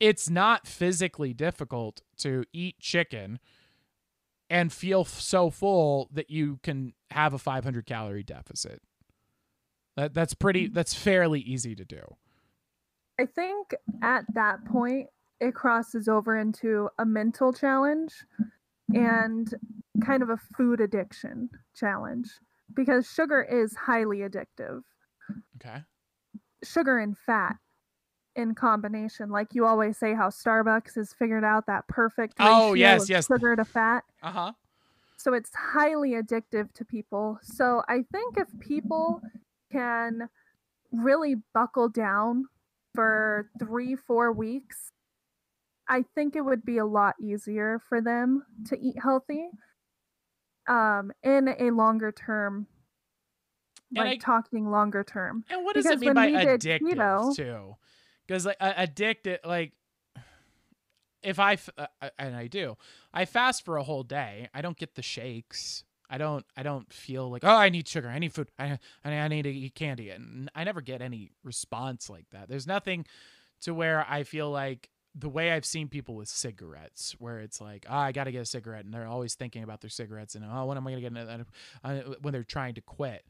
[0.00, 3.38] it's not physically difficult to eat chicken
[4.52, 8.82] and feel so full that you can have a 500 calorie deficit.
[9.96, 10.74] That that's pretty mm.
[10.74, 12.02] that's fairly easy to do.
[13.18, 15.08] I think at that point
[15.40, 18.12] it crosses over into a mental challenge
[18.94, 19.52] and
[20.04, 22.28] kind of a food addiction challenge
[22.74, 24.82] because sugar is highly addictive.
[25.56, 25.82] Okay.
[26.62, 27.56] Sugar and fat
[28.36, 29.30] in combination.
[29.30, 33.26] Like you always say, how Starbucks has figured out that perfect oh yes of yes
[33.26, 34.04] sugar to fat.
[34.22, 34.52] Uh huh.
[35.16, 37.38] So it's highly addictive to people.
[37.42, 39.20] So I think if people
[39.70, 40.28] can
[40.90, 42.46] really buckle down
[42.94, 44.92] for three four weeks,
[45.88, 49.48] I think it would be a lot easier for them to eat healthy.
[50.68, 52.68] Um, in a longer term
[53.94, 55.44] like I, talking longer term.
[55.50, 57.76] And what does because it mean by addictive keto, too?
[58.26, 59.72] Because like addicted like
[61.22, 61.86] if I uh,
[62.18, 62.76] and I do,
[63.12, 64.48] I fast for a whole day.
[64.52, 65.84] I don't get the shakes.
[66.10, 66.44] I don't.
[66.56, 68.08] I don't feel like oh I need sugar.
[68.08, 68.50] I need food.
[68.58, 70.10] I I need to eat candy.
[70.10, 72.48] And I never get any response like that.
[72.48, 73.06] There's nothing
[73.62, 77.84] to where I feel like the way I've seen people with cigarettes, where it's like,
[77.88, 80.44] oh, I got to get a cigarette, and they're always thinking about their cigarettes, and
[80.50, 81.12] oh, when am I to get?
[81.84, 83.24] Uh, when they're trying to quit,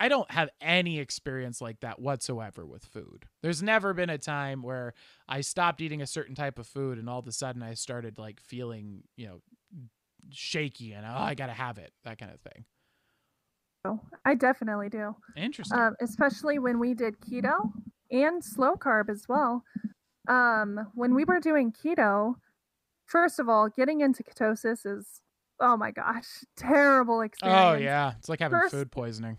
[0.00, 3.26] I don't have any experience like that whatsoever with food.
[3.42, 4.94] There's never been a time where
[5.28, 8.18] I stopped eating a certain type of food and all of a sudden I started
[8.18, 9.42] like feeling, you know,
[10.30, 12.64] shaky and oh, I got to have it, that kind of thing.
[13.84, 15.16] Oh, I definitely do.
[15.36, 15.78] Interesting.
[15.78, 17.70] Um, especially when we did keto
[18.10, 19.64] and slow carb as well.
[20.28, 22.36] Um, when we were doing keto,
[23.04, 25.20] first of all, getting into ketosis is
[25.60, 26.26] oh my gosh,
[26.56, 27.60] terrible oh, experience.
[27.62, 29.36] Oh yeah, it's like having first, food poisoning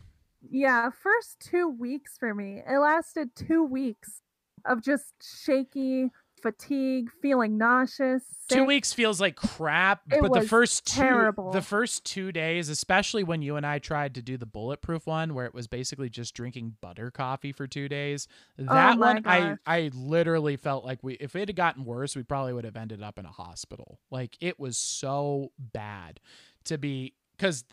[0.49, 2.61] yeah, first two weeks for me.
[2.67, 4.21] It lasted two weeks
[4.65, 6.11] of just shaky
[6.41, 8.23] fatigue, feeling nauseous.
[8.47, 8.57] Sick.
[8.57, 11.51] Two weeks feels like crap, it but the first two, terrible.
[11.51, 15.33] the first two days, especially when you and I tried to do the bulletproof one,
[15.33, 18.27] where it was basically just drinking butter coffee for two days.
[18.59, 19.57] Oh that oh one, gosh.
[19.65, 22.77] I I literally felt like we, if it had gotten worse, we probably would have
[22.77, 23.99] ended up in a hospital.
[24.09, 26.19] Like it was so bad
[26.65, 27.63] to be because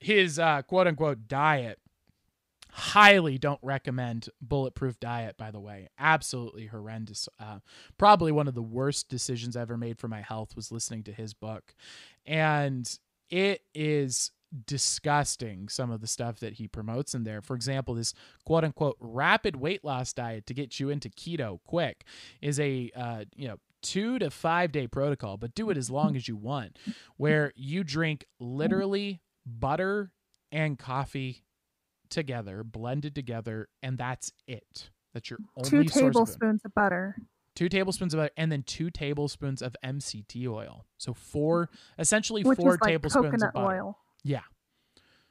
[0.00, 1.78] his uh, quote unquote diet
[2.70, 5.88] highly don't recommend bulletproof diet by the way.
[5.98, 7.28] Absolutely horrendous.
[7.40, 7.60] Uh,
[7.96, 11.12] probably one of the worst decisions i ever made for my health was listening to
[11.12, 11.74] his book.
[12.26, 12.86] And
[13.30, 14.30] it is
[14.66, 17.40] disgusting some of the stuff that he promotes in there.
[17.40, 18.12] For example this
[18.44, 22.04] quote unquote rapid weight loss diet to get you into keto quick
[22.42, 26.16] is a uh, you know two to five day protocol but do it as long
[26.16, 26.76] as you want
[27.16, 30.10] where you drink literally butter
[30.52, 31.44] and coffee
[32.10, 34.90] together, blended together, and that's it.
[35.14, 37.16] That's your only Two source of tablespoons of butter.
[37.54, 40.84] Two tablespoons of butter, and then two tablespoons of MCT oil.
[40.98, 42.02] So four, mm-hmm.
[42.02, 43.82] essentially Which four is like tablespoons coconut of butter.
[43.84, 43.98] oil.
[44.22, 44.42] Yeah,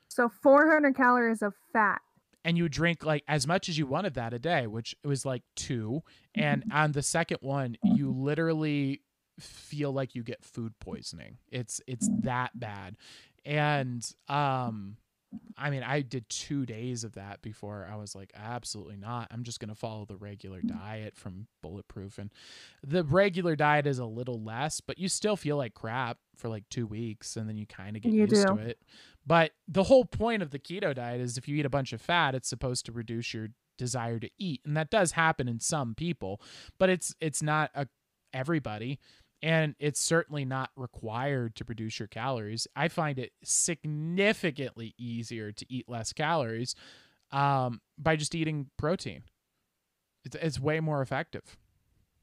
[0.08, 2.02] So 400 calories of fat.
[2.46, 5.26] and you drink like as much as you want of that a day, which was
[5.26, 6.02] like two.
[6.34, 6.78] And mm-hmm.
[6.78, 9.02] on the second one, you literally
[9.40, 11.38] feel like you get food poisoning.
[11.52, 12.96] It's it's that bad,
[13.46, 14.98] and um.
[15.58, 19.28] I mean, I did two days of that before I was like, absolutely not.
[19.32, 22.18] I'm just going to follow the regular diet from Bulletproof.
[22.18, 22.32] And
[22.88, 26.64] the regular diet is a little less, but you still feel like crap for like
[26.70, 28.44] two weeks and then you kind of get You used do.
[28.46, 28.80] to it.
[29.28, 32.00] But the whole point of the keto diet is if you eat a bunch of
[32.00, 34.62] fat, it's supposed to reduce your desire to eat.
[34.66, 36.40] And that does happen in some people,
[36.78, 37.88] but it's it's not a
[38.34, 39.00] everybody
[39.46, 42.68] and it's certainly not required to produce your calories.
[42.76, 46.74] I find it significantly easier to eat less calories
[47.32, 49.22] um, by just eating protein.
[50.24, 51.58] It's, it's way more effective.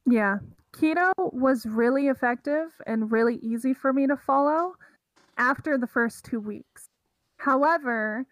[0.05, 0.39] Yeah.
[0.73, 4.74] Keto was really effective and really easy for me to follow
[5.39, 6.89] after the first two weeks.
[7.36, 8.27] However,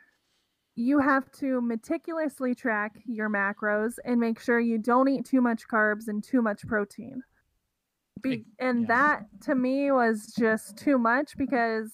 [0.75, 5.69] you have to meticulously track your macros and make sure you don't eat too much
[5.69, 7.23] carbs and too much protein.
[8.23, 8.87] Be- and yeah.
[8.89, 11.91] that to me was just too much because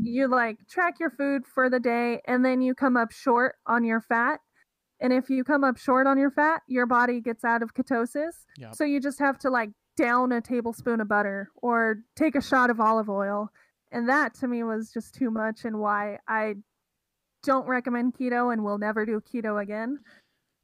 [0.00, 3.84] you like track your food for the day and then you come up short on
[3.84, 4.40] your fat.
[5.00, 8.44] And if you come up short on your fat, your body gets out of ketosis.
[8.58, 8.74] Yep.
[8.74, 12.70] So you just have to like down a tablespoon of butter or take a shot
[12.70, 13.50] of olive oil.
[13.92, 16.54] And that to me was just too much and why I
[17.42, 20.00] don't recommend keto and will never do keto again.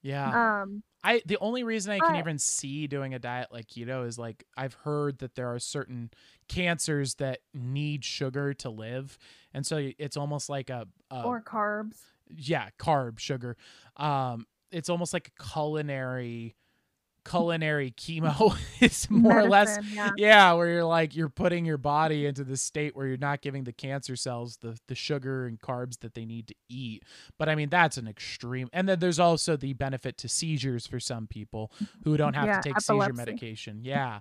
[0.03, 0.61] Yeah.
[0.63, 4.19] Um I the only reason I can even see doing a diet like keto is
[4.19, 6.11] like I've heard that there are certain
[6.49, 9.19] cancers that need sugar to live,
[9.55, 11.99] and so it's almost like a, a or carbs.
[12.35, 13.57] yeah carb sugar.
[13.97, 16.57] Um, it's almost like a culinary
[17.29, 18.57] culinary chemo.
[18.81, 20.11] is more or less yeah.
[20.17, 23.65] yeah where you're like you're putting your body into the state where you're not giving
[23.65, 27.03] the cancer cells the the sugar and carbs that they need to eat
[27.39, 31.01] but i mean that's an extreme and then there's also the benefit to seizures for
[31.01, 31.73] some people
[32.05, 34.21] who don't have Yeah, to take seizure medication yeah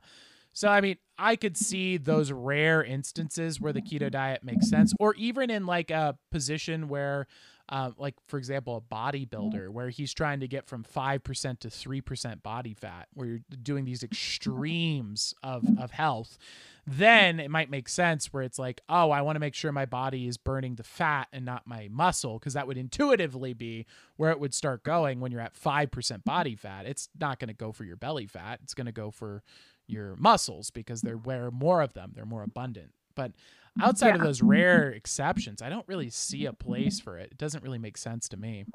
[0.53, 4.93] so i mean i could see those rare instances where the keto diet makes sense
[4.99, 7.27] or even in like a position where
[7.69, 11.69] um, like for example, a bodybuilder where he's trying to get from five percent to
[11.69, 14.03] three percent body fat, where you're doing these
[14.49, 16.37] extremes of of health,
[16.85, 19.85] then it might make sense where it's like, oh, I want to make sure my
[19.85, 24.31] body is burning the fat and not my muscle, because that would intuitively be where
[24.31, 26.85] it would start going when you're at five percent body fat.
[26.85, 29.43] It's not going to go for your belly fat; it's going to go for
[29.87, 32.91] your muscles because they're where more of them, they're more abundant.
[33.15, 33.31] But
[33.81, 37.31] outside of those rare exceptions, I don't really see a place for it.
[37.31, 38.65] It doesn't really make sense to me.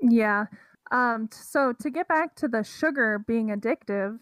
[0.00, 0.46] Yeah.
[0.90, 4.18] Um so to get back to the sugar being addictive,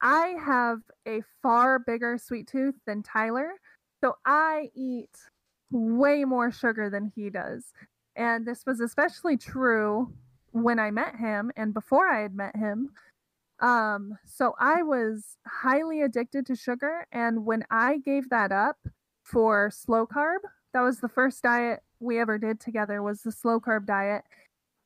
[0.00, 3.52] I have a far bigger sweet tooth than Tyler.
[4.02, 5.16] So I eat
[5.70, 7.72] way more sugar than he does.
[8.16, 10.12] And this was especially true
[10.52, 12.90] when I met him and before I had met him.
[13.60, 18.78] Um so I was highly addicted to sugar and when I gave that up
[19.22, 20.40] for slow carb,
[20.72, 24.24] that was the first diet we ever did together was the slow carb diet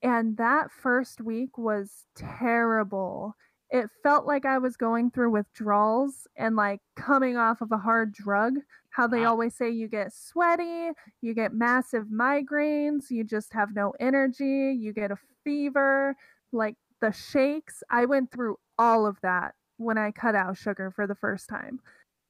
[0.02, 3.36] and that first week was terrible.
[3.70, 8.12] It felt like I was going through withdrawals and like coming off of a hard
[8.12, 8.54] drug.
[8.90, 9.30] How they Wow.
[9.30, 10.90] always say you get sweaty,
[11.20, 16.16] you get massive migraines, you just have no energy, you get a fever,
[16.52, 17.82] like the shakes.
[17.90, 21.80] I went through all of that when I cut out sugar for the first time.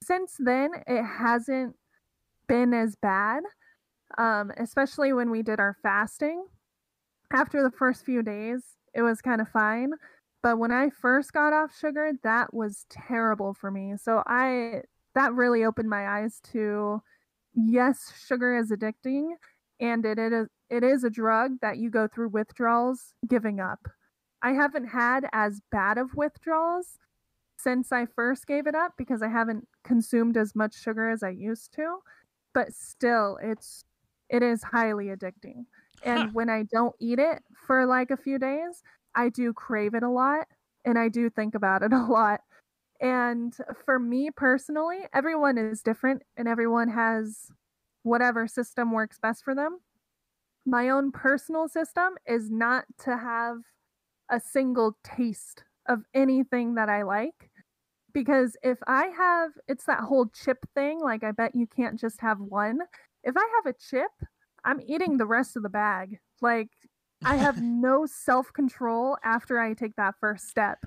[0.03, 1.75] Since then, it hasn't
[2.47, 3.43] been as bad,
[4.17, 6.45] um, especially when we did our fasting
[7.33, 8.63] after the first few days,
[8.93, 9.91] it was kind of fine.
[10.41, 13.93] But when I first got off sugar, that was terrible for me.
[14.01, 14.83] So I
[15.15, 17.01] that really opened my eyes to
[17.53, 19.31] yes, sugar is addicting
[19.79, 23.87] and it, it is it is a drug that you go through withdrawals giving up.
[24.41, 26.97] I haven't had as bad of withdrawals
[27.57, 31.29] since I first gave it up because I haven't consumed as much sugar as I
[31.29, 31.99] used to,
[32.53, 33.83] but still it's
[34.29, 35.65] it is highly addicting.
[36.03, 36.33] And Huh.
[36.33, 38.83] when I don't eat it for like a few days,
[39.15, 40.47] I do crave it a lot
[40.85, 42.41] and I do think about it a lot.
[43.01, 43.55] And
[43.85, 47.51] for me personally, everyone is different and everyone has
[48.03, 49.79] whatever system works best for them.
[50.65, 53.61] My own personal system is not to have
[54.29, 57.49] a single taste of anything that I like.
[58.13, 60.99] Because if I have, it's that whole chip thing.
[60.99, 62.79] Like, I bet you can't just have one.
[63.23, 64.11] If I have a chip,
[64.65, 66.19] I'm eating the rest of the bag.
[66.41, 66.69] Like,
[67.23, 70.79] I have no self control after I take that first step.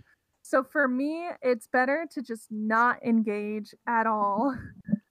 [0.43, 4.57] So for me, it's better to just not engage at all.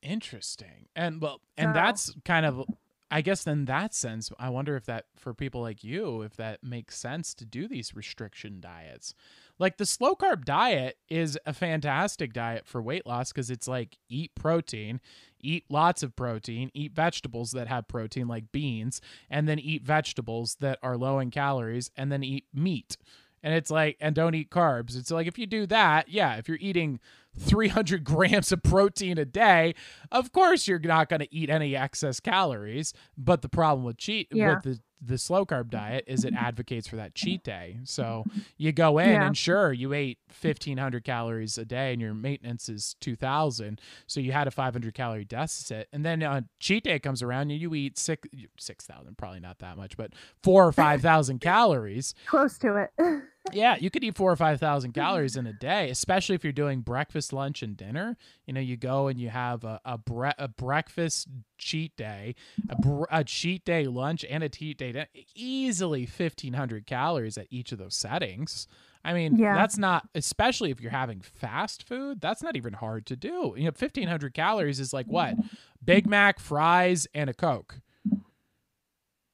[0.02, 0.88] Interesting.
[0.95, 2.66] And well, and So- that's kind of
[3.14, 6.64] I guess in that sense, I wonder if that for people like you, if that
[6.64, 9.14] makes sense to do these restriction diets.
[9.60, 13.98] Like the slow carb diet is a fantastic diet for weight loss because it's like
[14.08, 15.02] eat protein,
[15.42, 20.56] eat lots of protein, eat vegetables that have protein like beans, and then eat vegetables
[20.62, 22.96] that are low in calories, and then eat meat.
[23.44, 24.96] And it's like, and don't eat carbs.
[24.98, 27.00] It's like if you do that, yeah, if you're eating
[27.38, 29.74] 300 grams of protein a day,
[30.12, 32.94] of course you're not going to eat any excess calories.
[33.18, 34.56] But the problem with cheat Yeah.
[34.56, 37.78] with the the slow carb diet is it advocates for that cheat day.
[37.86, 38.23] So
[38.57, 39.26] you go in Yeah.
[39.28, 43.82] and sure you ate 1500 calories a day and your maintenance is 2000.
[44.06, 45.88] So you had a 500 calorie deficit.
[45.91, 48.28] And then uh, cheat day comes around and you eat six
[48.60, 50.11] 6000, probably not that much, but
[50.44, 52.91] 4 or 5000 calories Close to it.
[53.53, 56.53] yeah, you could eat four or five thousand calories in a day, especially if you're
[56.53, 58.15] doing breakfast, lunch, and dinner.
[58.45, 61.28] You know, you go and you have a a, bre- a breakfast
[61.62, 62.36] cheat day,
[62.70, 65.08] a, br- a cheat day lunch, and a cheat day dinner.
[65.36, 68.68] Easily fifteen hundred calories at each of those settings.
[69.04, 69.56] I mean, Yeah.
[69.56, 72.20] that's not especially if you're having fast food.
[72.22, 73.54] That's not even hard to do.
[73.58, 75.36] You know, fifteen hundred calories is like what?
[75.84, 77.80] Big Mac, fries, and a Coke.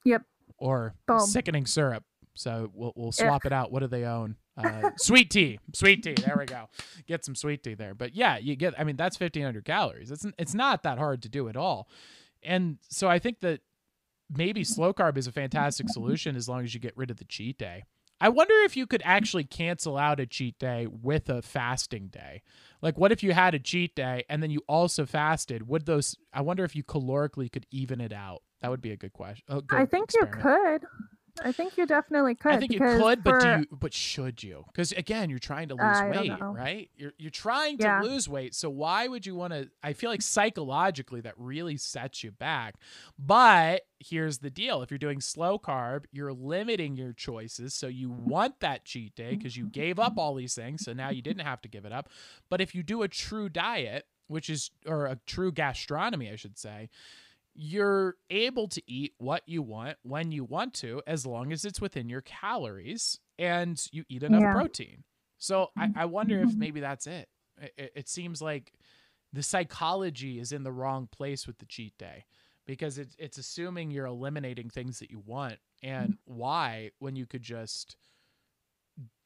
[0.05, 0.23] Yep.
[0.57, 1.19] Or Boom.
[1.19, 2.03] sickening syrup.
[2.33, 3.71] So we'll we'll swap it out.
[3.71, 4.35] What do they own?
[4.57, 6.15] Uh, sweet tea, sweet tea.
[6.15, 6.69] There we go.
[7.05, 7.93] Get some sweet tea there.
[7.93, 8.73] But yeah, you get.
[8.79, 10.11] I mean, that's fifteen hundred calories.
[10.11, 11.89] It's it's not that hard to do at all.
[12.43, 13.61] And so I think that
[14.29, 17.25] maybe slow carb is a fantastic solution as long as you get rid of the
[17.25, 17.83] cheat day.
[18.19, 22.41] I wonder if you could actually cancel out a cheat day with a fasting day.
[22.81, 25.67] Like, what if you had a cheat day and then you also fasted?
[25.67, 26.15] Would those?
[26.33, 28.41] I wonder if you calorically could even it out.
[28.61, 29.45] That would be a good question.
[29.49, 30.83] A good I think you could.
[31.43, 32.53] I think you definitely could.
[32.53, 33.67] I think you could, but do you?
[33.71, 34.65] But should you?
[34.67, 36.89] Because again, you're trying to lose don't weight, right?
[36.95, 38.01] You're you're trying to Yeah.
[38.01, 38.55] lose weight.
[38.55, 39.69] So why would you want to?
[39.83, 42.75] I feel like psychologically that really sets you back.
[43.17, 47.73] But here's the deal: if you're doing slow carb, you're limiting your choices.
[47.73, 49.71] So you want that cheat day because you mm-hmm.
[49.71, 50.83] gave up all these things.
[50.83, 52.09] So now you didn't have to give it up.
[52.49, 56.57] But if you do a true diet, which is or a true gastronomy, I should
[56.57, 56.89] say,
[57.59, 61.81] you're able to eat what you want when you want to, as long as it's
[61.81, 64.53] within your calories and you eat enough Yeah.
[64.53, 65.03] protein.
[65.39, 66.59] So I, I wonder if mm-hmm.
[66.59, 67.27] maybe that's it.
[67.59, 68.73] It, it- seems like
[69.33, 72.25] the psychology is in the wrong place with the cheat day
[72.67, 76.33] because it's it's assuming you're eliminating things that you want and mm-hmm.
[76.37, 77.97] why when you could just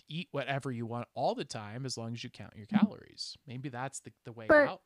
[0.08, 2.86] eat whatever you want all the time as long as you count your mm-hmm.
[2.86, 3.38] calories.
[3.46, 4.82] Maybe that's the, the way But- out.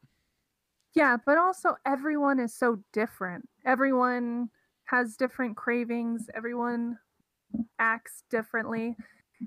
[0.95, 3.49] Yeah, but also everyone is so different.
[3.65, 4.49] Everyone
[4.85, 6.27] has different cravings.
[6.34, 6.97] Everyone
[7.80, 8.95] acts differently.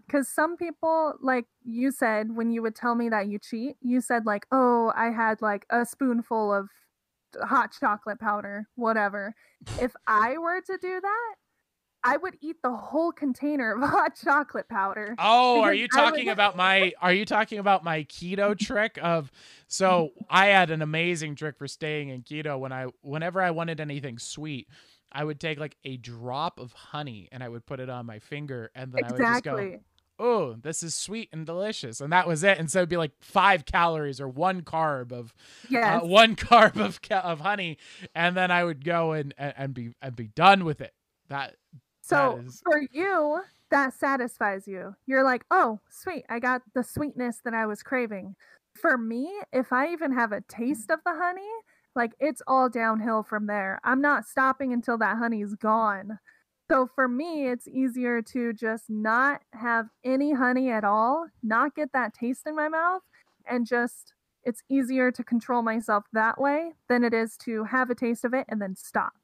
[0.06, 4.00] Because some people, like you said, when you would tell me that you cheat, you
[4.02, 6.68] said, like, oh, I had like a spoonful of
[7.40, 9.34] hot chocolate powder, whatever.
[9.80, 11.34] if I were to do that,
[12.04, 15.14] I would eat the whole container of hot chocolate powder.
[15.18, 18.98] Oh, are you I would- talking about my are you talking about my keto trick
[19.02, 19.30] of
[19.66, 23.80] so I had an amazing trick for staying in keto when I whenever I wanted
[23.80, 24.68] anything sweet,
[25.10, 28.18] I would take like a drop of honey and I would put it on my
[28.18, 29.78] finger and then I would just go,
[30.20, 32.58] "Oh, this is sweet and delicious." And that was it.
[32.58, 35.32] And so it'd be like 5 calories or 1 carb of
[35.68, 36.02] Yes.
[36.02, 37.78] uh, one carb of of honey
[38.14, 40.94] and then I would go and and, and be and be done with it.
[41.28, 41.56] That
[42.08, 44.96] So is- for you, that satisfies you.
[45.06, 48.34] You're like, oh, sweet, I got the sweetness that I was craving.
[48.74, 51.50] For me, if I even have a taste of the honey,
[51.94, 53.80] like it's all downhill from there.
[53.84, 56.18] I'm not stopping until that honey's gone.
[56.70, 61.92] So for me, it's easier to just not have any honey at all, not get
[61.92, 63.02] that taste in my mouth,
[63.46, 64.12] and just
[64.44, 68.32] it's easier to control myself that way than it is to have a taste of
[68.32, 69.17] it and then stop.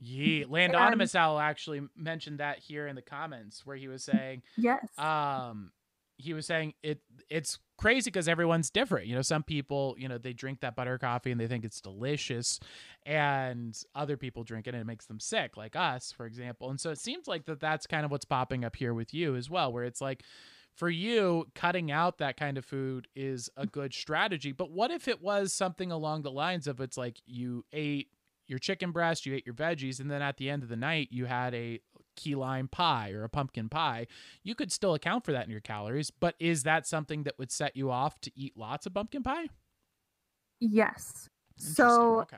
[0.00, 4.86] Yeah, Landonimus Owl actually mentioned that here in the comments where he was saying, Yes.
[4.98, 5.72] um,
[6.20, 7.00] he was saying it
[7.30, 9.06] it's crazy because everyone's different.
[9.06, 11.80] You know, some people, you know, they drink that butter coffee and they think it's
[11.80, 12.58] delicious,
[13.06, 16.70] and other people drink it and it makes them sick, like us, for example.
[16.70, 19.36] And so it seems like that that's kind of what's popping up here with you
[19.36, 20.24] as well, where it's like
[20.74, 24.52] for you, cutting out that kind of food is a good strategy.
[24.52, 28.08] But what if it was something along the lines of it's like you ate
[28.48, 31.08] your chicken breast, you ate your veggies, and then at the end of the night,
[31.10, 31.80] you had a
[32.16, 34.06] key lime pie or a pumpkin pie?
[34.42, 37.52] You could still account for that in your calories, but is that something that would
[37.52, 39.48] set you off to eat lots of pumpkin pie?
[40.60, 41.28] Yes.
[41.56, 42.36] So okay.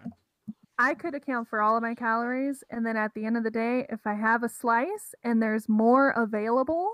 [0.78, 2.64] I could account for all of my calories.
[2.70, 5.68] And then at the end of the day, if I have a slice and there's
[5.68, 6.92] more available,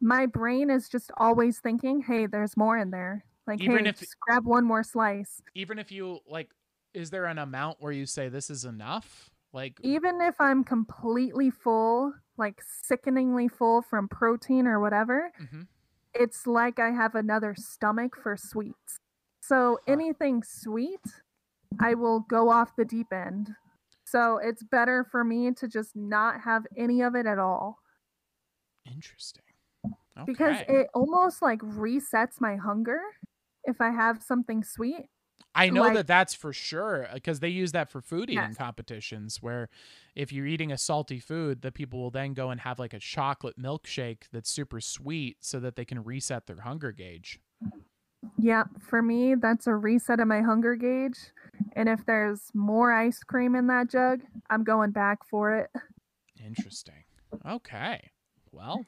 [0.00, 3.24] my brain is just always thinking, hey, there's more in there.
[3.46, 5.40] Like, Even hey, if- just grab one more slice.
[5.54, 6.50] even if you like
[6.94, 11.50] is there an amount where you say this is enough like Even if I'm completely
[11.50, 15.68] full, like sickeningly full from protein or whatever, Mhm.
[16.14, 18.98] it's like I have another stomach for sweets.
[19.42, 19.94] So Huh.
[19.94, 21.22] anything sweet,
[21.80, 23.56] I will go off the deep end.
[24.06, 27.78] So it's better for me to just not have any of it at all
[28.84, 29.42] interesting
[30.26, 33.00] because it almost like resets my hunger
[33.64, 35.06] if I have something sweet.
[35.54, 38.36] I know like- that that's for sure uh, because they use that for food eating
[38.44, 38.56] Yes.
[38.56, 39.68] competitions where
[40.14, 42.98] if you're eating a salty food, the people will then go and have like a
[42.98, 47.38] chocolate milkshake that's super sweet so that they can reset their hunger gauge.
[48.38, 51.18] Yeah, for me, that's a reset of my hunger gauge.
[51.74, 55.70] And if there's more ice cream in that jug, I'm going back for it.
[56.44, 57.04] Interesting.
[57.46, 58.10] Okay.
[58.52, 58.84] Well,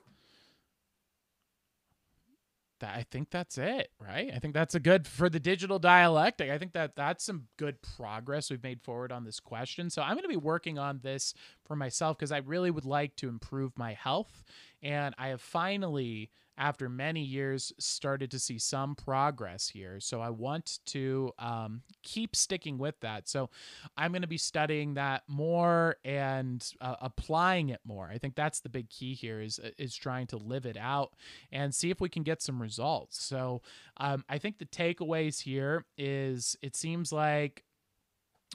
[2.84, 4.30] that, I think that's it, right?
[4.34, 6.50] I think that's a good for the digital dialectic.
[6.50, 9.88] I think that that's some good progress we've made forward on this question.
[9.88, 11.32] So I'm going to be working on this
[11.64, 14.44] for myself because I really would like to improve my health.
[14.82, 20.00] And I have finally, after many years, started to see some progress here.
[20.00, 23.28] So I want to um, keep sticking with that.
[23.28, 23.50] So
[23.96, 28.08] I'm going to be studying that more and uh, applying it more.
[28.12, 31.14] I think that's the big key here is is trying to live it out
[31.52, 33.22] and see if we can get some results.
[33.22, 33.62] So
[33.96, 37.63] um, I think the takeaways here is it seems like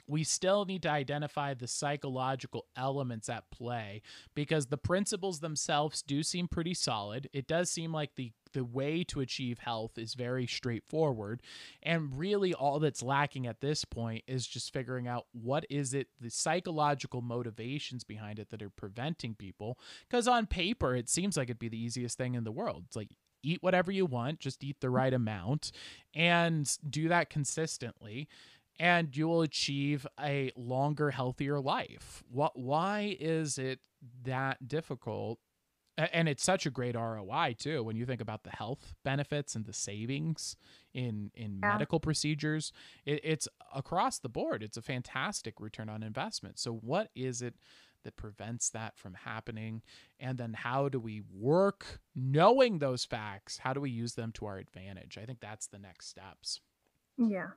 [0.08, 4.02] we still need to identify the psychological elements at play
[4.36, 7.30] because the principles themselves do seem pretty solid.
[7.34, 11.40] It does seem like the the way to achieve health is very straightforward
[11.84, 16.08] and really all that's lacking at this point is just figuring out what is it
[16.20, 19.78] the psychological motivations behind it that are preventing people
[20.10, 22.86] because on paper it seems like it'd be the easiest thing in the world.
[22.88, 23.10] It's like
[23.44, 25.72] eat whatever you want, just eat the right amount
[26.14, 28.28] and do that consistently
[28.80, 32.24] and you will achieve a longer healthier life.
[32.32, 33.80] What why is it
[34.24, 35.40] that difficult?
[35.98, 39.66] And it's such a great ROI too when you think about the health benefits and
[39.66, 40.56] the savings
[40.94, 41.74] in in Yeah.
[41.74, 42.72] medical procedures
[43.06, 44.64] it, it's across the board.
[44.64, 46.58] It's a fantastic return on investment.
[46.58, 47.56] So what is it
[48.06, 49.82] that prevents that from happening?
[50.22, 53.58] And then how do we work knowing those facts?
[53.58, 55.18] How do we use them to our advantage?
[55.18, 56.62] I think that's the next steps.
[57.18, 57.50] Yeah.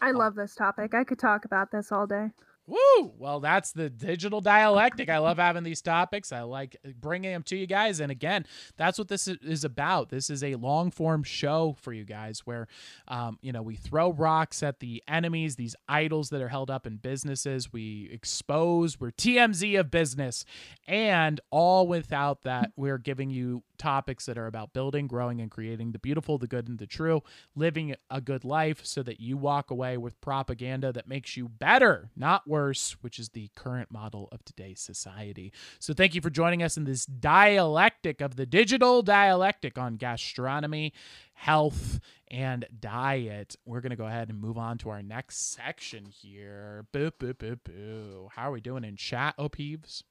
[0.00, 0.18] I Oh.
[0.18, 0.94] love this topic.
[0.94, 2.32] I could talk about this all day.
[2.66, 3.12] Woo!
[3.18, 5.08] Well, that's the digital dialectic.
[5.08, 6.30] I love having these topics.
[6.30, 7.98] I like bringing them to you guys.
[7.98, 8.46] And again,
[8.76, 10.08] that's what this is- about.
[10.10, 12.68] This is a long form show for you guys where,
[13.08, 16.86] um, you know, we throw rocks at the enemies, these idols that are held up
[16.86, 17.72] in businesses.
[17.72, 20.44] We expose, we're TMZ of business.
[20.86, 25.92] And all without that, we're giving you topics that are about building, growing, and creating
[25.92, 27.22] the beautiful, the good, and the true,
[27.56, 32.10] living a good life so that you walk away with propaganda that makes you better,
[32.14, 35.52] not worse, which is the current model of today's society.
[35.78, 40.92] So thank you for joining us in this dialectic of the digital dialectic on gastronomy,
[41.32, 43.56] health, and diet.
[43.64, 46.84] We're going to go ahead and move on to our next section here.
[46.92, 48.28] Boo, boo, boo, boo.
[48.34, 50.02] How are we doing in chat, oh, Peeves?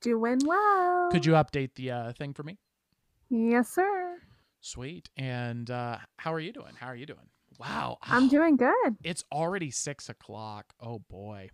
[0.00, 1.10] Doing well.
[1.12, 2.58] Could you update the uh, thing for me?
[3.30, 4.16] Yes, sir.
[4.60, 5.08] Sweet.
[5.16, 6.74] And uh, how are you doing?
[6.78, 7.28] How are you doing?
[7.58, 7.98] Wow.
[8.02, 8.96] I'm Oh, doing good.
[9.04, 10.72] It's already six o'clock.
[10.80, 11.50] Oh boy.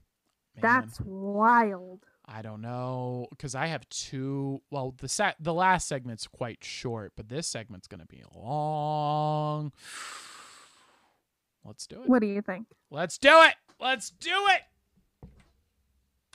[0.57, 2.05] Man, That's wild.
[2.27, 4.63] I don't know because I have two.
[4.71, 9.73] Well, the set the last segment's quite short, but this segment's gonna be long.
[11.65, 12.09] Let's do it.
[12.09, 12.67] What do you think?
[12.91, 13.55] Let's do it.
[13.81, 14.63] Let's do it.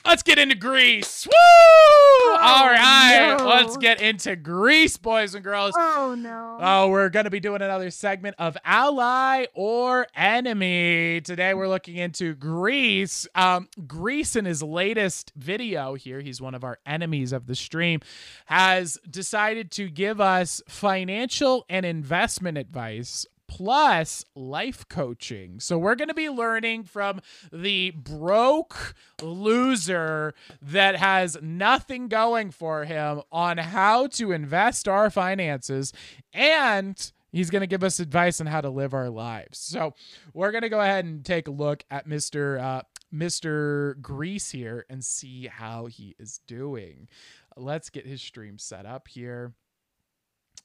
[0.06, 1.26] Let's get into Greece.
[1.26, 2.36] Woo!
[2.36, 3.44] All right, no.
[3.44, 5.74] let's get into Greece, boys and girls.
[5.76, 6.58] Oh no.
[6.60, 11.20] Oh, we're going to be doing another segment of ally or enemy.
[11.22, 13.26] Today we're looking into Greece.
[13.34, 18.00] Um, Greece in his latest video here, he's one of our enemies of the stream,
[18.46, 25.60] has decided to give us financial and investment advice plus life coaching.
[25.60, 27.20] So we're going to be learning from
[27.52, 35.92] the broke loser that has nothing going for him on how to invest our finances
[36.32, 39.58] and he's going to give us advice on how to live our lives.
[39.58, 39.94] So
[40.32, 42.60] we're going to go ahead and take a look at Mr.
[42.60, 42.82] Uh,
[43.14, 44.00] Mr.
[44.00, 47.08] Grease here and see how he is doing.
[47.56, 49.54] Let's get his stream set up here.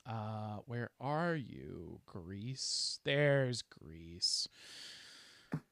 [0.06, 3.00] Uh, where are you, Greece?
[3.04, 4.48] There's Greece.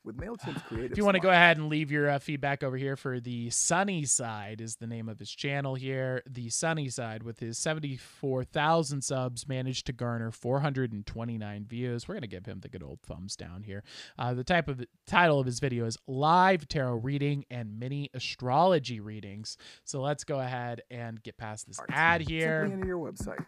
[0.03, 2.75] With MailChimp's creative If you want to go ahead and leave your uh, feedback over
[2.75, 6.21] here for the Sunny Side is the name of his channel here.
[6.29, 12.07] The Sunny Side with his 74,000 subs managed to garner 429 views.
[12.07, 13.83] We're going to give him the good old thumbs down here.
[14.17, 18.99] Uh, the type of title of his video is live tarot reading and mini astrology
[18.99, 19.57] readings.
[19.85, 21.93] So let's go ahead and get past this arts.
[21.95, 22.69] ad Simply here.
[22.69, 23.45] enter your website.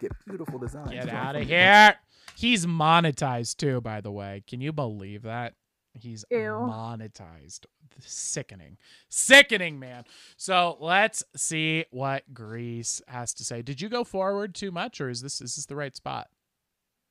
[0.00, 0.90] Get beautiful designs.
[0.90, 1.96] Get out of from here.
[2.36, 4.44] He's monetized too, by the way.
[4.46, 5.54] Can you believe that?
[5.94, 6.38] He's Ew.
[6.38, 7.66] monetized.
[8.00, 8.76] Sickening.
[9.08, 10.04] Sickening, man.
[10.36, 13.62] So let's see what Greece has to say.
[13.62, 16.28] Did you go forward too much or is this is this the right spot?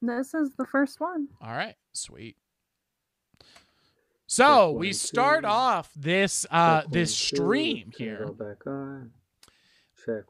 [0.01, 1.27] This is the first one.
[1.41, 2.37] All right, sweet.
[4.27, 8.67] So we start off this uh this one, two, stream can here Go back on.
[8.67, 9.11] Check one,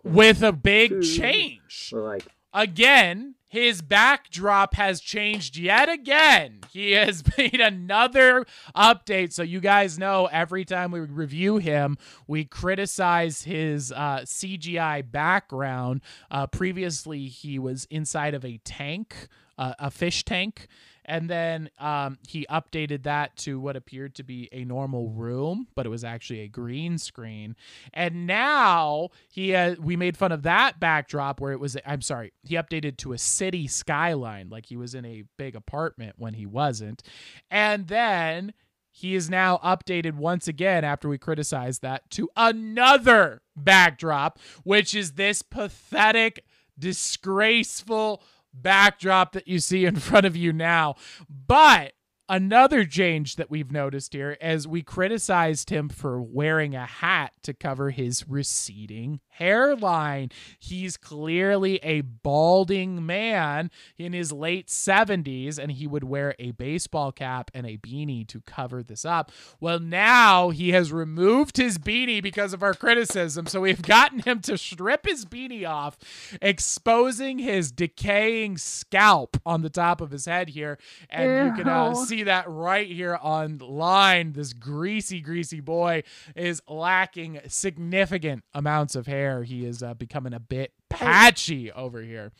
[0.03, 1.01] with a big two.
[1.01, 1.91] change.
[1.93, 6.59] We're like, again, his backdrop has changed yet again.
[6.71, 8.45] He has made another
[8.75, 9.31] update.
[9.31, 11.97] So, you guys know every time we review him,
[12.27, 16.01] we criticize his uh, CGI background.
[16.29, 19.27] Uh, previously, he was inside of a tank,
[19.57, 20.67] uh, a fish tank.
[21.07, 25.85] And then um, he updated that to what appeared to be a normal room, but
[25.85, 27.55] it was actually a green screen.
[27.93, 31.77] And now he uh, we made fun of that backdrop where it was.
[31.85, 36.15] I'm sorry, he updated to a city skyline, like he was in a big apartment
[36.17, 37.03] when he wasn't.
[37.49, 38.53] And then
[38.97, 45.13] he is now updated once again after we criticized that to another backdrop, which is
[45.13, 46.43] this pathetic,
[46.79, 48.23] disgraceful
[48.61, 50.95] backdrop that you see in front of you now.
[51.29, 51.93] But
[52.29, 57.53] another change that we've noticed here as we criticized him for wearing a hat to
[57.53, 60.29] cover his receding hairline.
[60.59, 67.11] He's clearly a balding man in his late 70s and he would wear a baseball
[67.11, 69.31] cap and a beanie to cover this up.
[69.59, 73.45] Well, now he has removed his beanie because of our criticism.
[73.47, 75.97] So we've gotten him to strip his beanie off,
[76.41, 80.77] exposing his decaying scalp on the top of his head here.
[81.09, 82.16] And you can uh, Ew.
[82.17, 84.33] See that right here online.
[84.33, 86.03] This greasy, greasy boy
[86.35, 89.43] is lacking significant amounts of hair.
[89.43, 92.31] He is uh, becoming a bit patchy over here.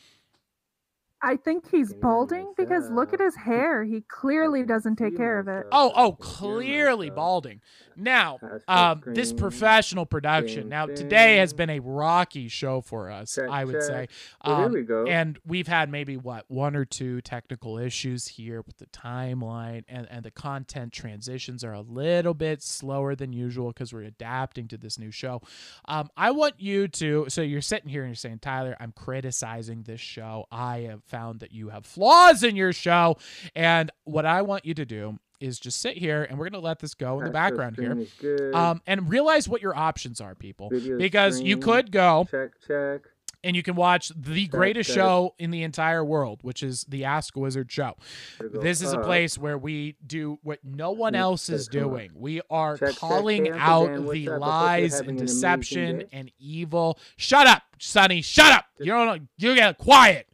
[1.22, 3.84] I think he's balding because look at his hair.
[3.84, 5.66] He clearly doesn't take care of it.
[5.72, 7.60] Oh, oh, clearly balding.
[7.96, 8.38] Now,
[8.68, 10.68] um, this professional production.
[10.68, 14.06] Now, today has been a rocky show for us, I would say.
[14.06, 14.10] check.
[14.42, 15.06] Um, we go.
[15.06, 20.06] and we've had maybe what one or two technical issues here with the timeline and,
[20.10, 24.76] and the content transitions are a little bit slower than usual because we're adapting to
[24.76, 25.40] this new show
[25.86, 29.82] um, i want you to so you're sitting here and you're saying tyler i'm criticizing
[29.82, 33.16] this show i have found that you have flaws in your show
[33.54, 36.66] and what i want you to do is just sit here and we're going to
[36.66, 40.34] let this go in the background here screen um, and realize what your options are
[40.34, 43.02] people Video because you could go check, check.
[43.44, 47.04] and you can watch the greatest that- show in the entire world, which is the
[47.04, 47.94] Ask Wizard show.
[48.38, 48.60] Here we go.
[48.62, 52.10] This is a place where we do what no one else is check, doing.
[52.16, 54.00] We are Check, check, calling out what's the up?
[54.00, 56.06] I hope you're lies and deception day.
[56.12, 56.98] and evil.
[57.16, 58.22] Shut up, Sonny.
[58.22, 58.64] Shut up.
[58.80, 59.28] You don't.
[59.38, 60.26] You get quiet,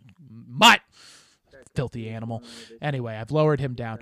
[0.55, 0.81] mutt.
[1.75, 2.43] Filthy animal.
[2.81, 3.99] Anyway, I've lowered him down.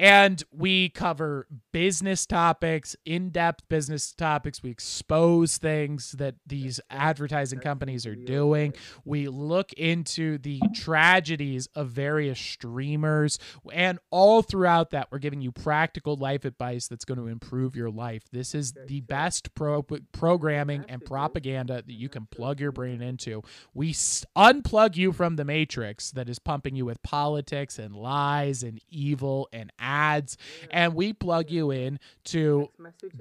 [0.00, 4.62] And we cover business topics, in depth business topics.
[4.62, 8.72] We expose things that these advertising companies are doing.
[9.04, 13.38] We look into the tragedies of various streamers.
[13.74, 17.90] And all throughout that, we're giving you practical life advice that's going to improve your
[17.90, 18.22] life.
[18.32, 23.42] This is the best pro- programming and propaganda that you can plug your brain into.
[23.74, 28.80] We unplug you from the matrix that is pumping you with politics and lies and
[28.88, 30.36] evil and ads,
[30.70, 32.68] and we plug you in to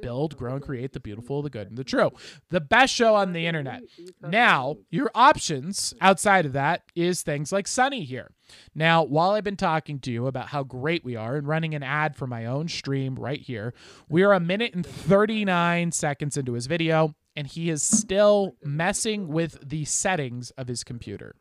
[0.02, 2.12] build, grow, and create the beautiful, the good, and the true.
[2.50, 3.82] The best show on the internet.
[4.22, 8.32] Now, your options outside of that is things like Sunny here.
[8.74, 11.84] Now, while I've been talking to you about how great we are and running an
[11.84, 13.74] ad for my own stream right here,
[14.08, 19.28] we are a minute and 39 seconds into his video, and he is still messing
[19.28, 21.36] with the settings of his computer.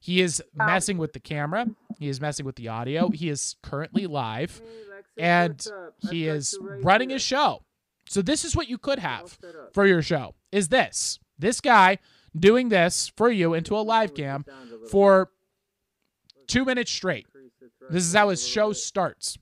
[0.00, 1.66] He is Um, messing with the camera.
[1.98, 3.10] He is messing with the audio.
[3.10, 4.60] He is currently live
[5.16, 5.66] and
[6.10, 7.64] he is running his show.
[8.08, 9.38] So this is what you could have
[9.72, 10.34] for your show.
[10.52, 11.98] Is this this guy
[12.36, 14.88] doing this for you into a live cam sound a little.
[14.88, 15.30] for
[16.46, 17.26] 2 minutes straight.
[17.90, 19.36] This is how his show starts.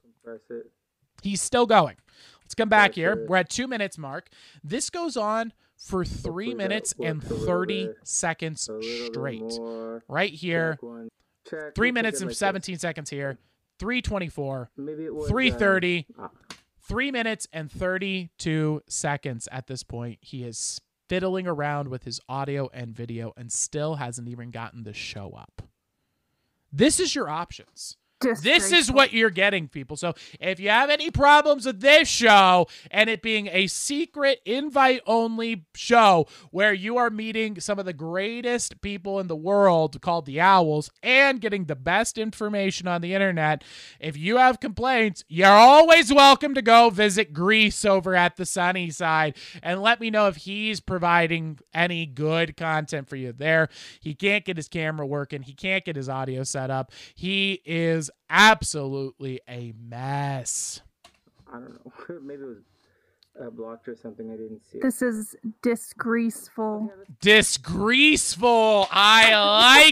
[1.22, 1.96] He's still going.
[2.42, 3.26] Let's come back here.
[3.28, 4.28] We're at 2 minutes mark.
[4.64, 9.12] This goes on for 3 minutes and works a little 30 seconds A little bit
[9.12, 10.02] straight.
[10.08, 10.72] Right here.
[10.74, 11.08] Check one.
[11.48, 11.74] Check.
[11.74, 13.38] 3 minutes and 17 seconds here.
[13.78, 14.70] 324.
[14.76, 16.06] Maybe 3:30.
[16.18, 16.56] Um, ah,
[16.88, 20.18] Three minutes and 32 seconds at this point.
[20.20, 24.92] He is fiddling around with his audio and video and still hasn't even gotten the
[24.92, 25.62] show up.
[26.72, 27.96] This is your options.
[28.20, 29.96] This is what you're getting, people.
[29.96, 35.02] So if you have any problems with this show and it being a secret invite
[35.06, 40.24] only show where you are meeting some of the greatest people in the world called
[40.24, 43.62] the Owls and getting the best information on the internet,
[44.00, 48.90] if you have complaints, you're always welcome to go visit Greece over at the sunny
[48.90, 53.68] side and let me know if he's providing any good content for you there.
[54.00, 56.92] He can't get his camera working, he can't get his audio set up.
[57.14, 60.80] He is absolutely a mess.
[61.52, 62.20] I don't know.
[62.22, 62.58] Maybe it was
[63.40, 64.30] uh, blocked or something.
[64.30, 64.82] I didn't see it.
[64.82, 66.92] This is disgraceful.
[67.20, 68.86] Disgraceful.
[68.90, 69.34] I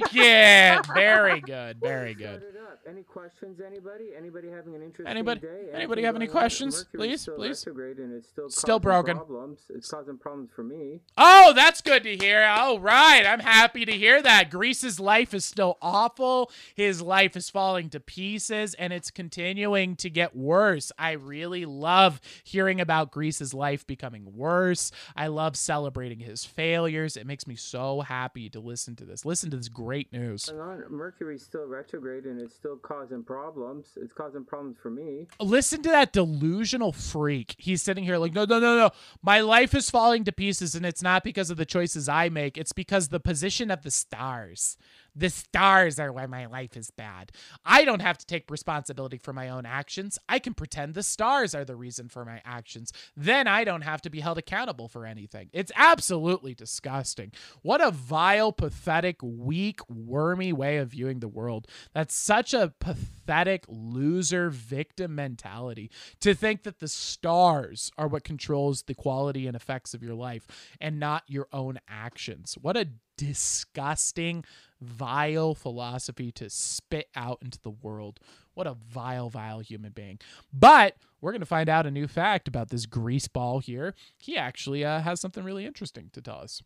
[0.00, 0.86] like it.
[0.94, 1.80] Very good.
[1.80, 2.42] Very good.
[2.86, 3.60] Any questions?
[3.66, 4.10] Anybody?
[4.16, 5.68] Anybody having an interesting Anybody- day?
[5.72, 6.84] anybody Anything have any questions?
[6.92, 7.98] Mercury's Please, still please.
[7.98, 9.16] and it's still Still broken.
[9.16, 9.60] Problems.
[9.70, 11.00] It's causing problems for me.
[11.16, 12.42] Oh, that's good to hear.
[12.42, 13.24] All right.
[13.26, 14.50] I'm happy to hear that.
[14.50, 16.50] Greece's life is still awful.
[16.74, 20.92] His life is falling to pieces and it's continuing to get worse.
[20.98, 24.92] I really love hearing about Greece's life becoming worse.
[25.16, 27.16] I love celebrating his failures.
[27.16, 29.24] It makes me so happy to listen to this.
[29.24, 30.52] Listen to this great news.
[30.88, 33.86] Mercury's still retrograde and it's still causing problems.
[33.96, 35.26] It's causing problems for me.
[35.40, 37.56] listen to that delusional freak.
[37.58, 38.90] He's sitting here like, no, no, no, no.
[39.20, 42.56] My life is falling to pieces, and it's not because of the choices I make.
[42.56, 44.76] It's because the position of the stars.
[45.16, 47.30] The stars are why my life is bad.
[47.64, 50.18] I don't have to take responsibility for my own actions.
[50.28, 52.92] I can pretend the stars are the reason for my actions.
[53.16, 55.50] Then I don't have to be held accountable for anything.
[55.52, 57.32] It's absolutely disgusting.
[57.62, 61.68] What a vile, pathetic, weak, wormy way of viewing the world.
[61.92, 68.82] That's such a pathetic loser victim mentality to think that the stars are what controls
[68.82, 70.46] the quality and effects of your life
[70.80, 72.56] and not your own actions.
[72.60, 74.44] What a disgusting,
[74.80, 78.20] vile philosophy to spit out into the world.
[78.54, 80.18] What a vile, vile human being.
[80.52, 83.94] But we're going to find out a new fact about this grease ball here.
[84.18, 86.62] He actually uh, has something really interesting to tell us.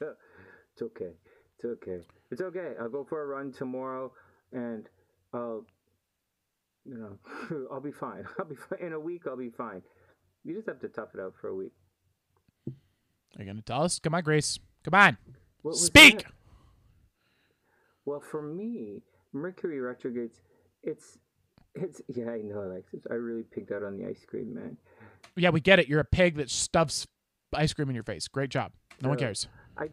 [0.74, 1.10] It's okay.
[1.58, 1.98] It's okay.
[2.30, 2.72] It's okay.
[2.80, 4.12] I'll go for a run tomorrow
[4.52, 4.88] and
[5.34, 5.66] I'll,
[6.86, 8.24] you know, I'll be fine.
[8.38, 8.78] I'll be fine.
[8.80, 9.82] In a week, I'll be fine.
[10.44, 11.72] You just have to tough it out for a week.
[12.68, 13.98] Are you going to tell us?
[13.98, 14.58] Come on, Grace.
[14.84, 15.18] Come on.
[15.72, 16.22] Speak.
[16.22, 16.32] that?
[18.10, 20.40] Well, for me, Mercury retrogrades.
[20.82, 21.16] It's,
[21.76, 22.02] it's.
[22.08, 23.06] Yeah, I know, Alexis.
[23.08, 24.76] I really picked out on the ice cream, man.
[25.36, 25.86] Yeah, we get it.
[25.86, 27.06] You're a pig that stuffs
[27.54, 28.26] ice cream in your face.
[28.26, 28.72] Great job.
[29.00, 29.46] No one cares.
[29.78, 29.90] I-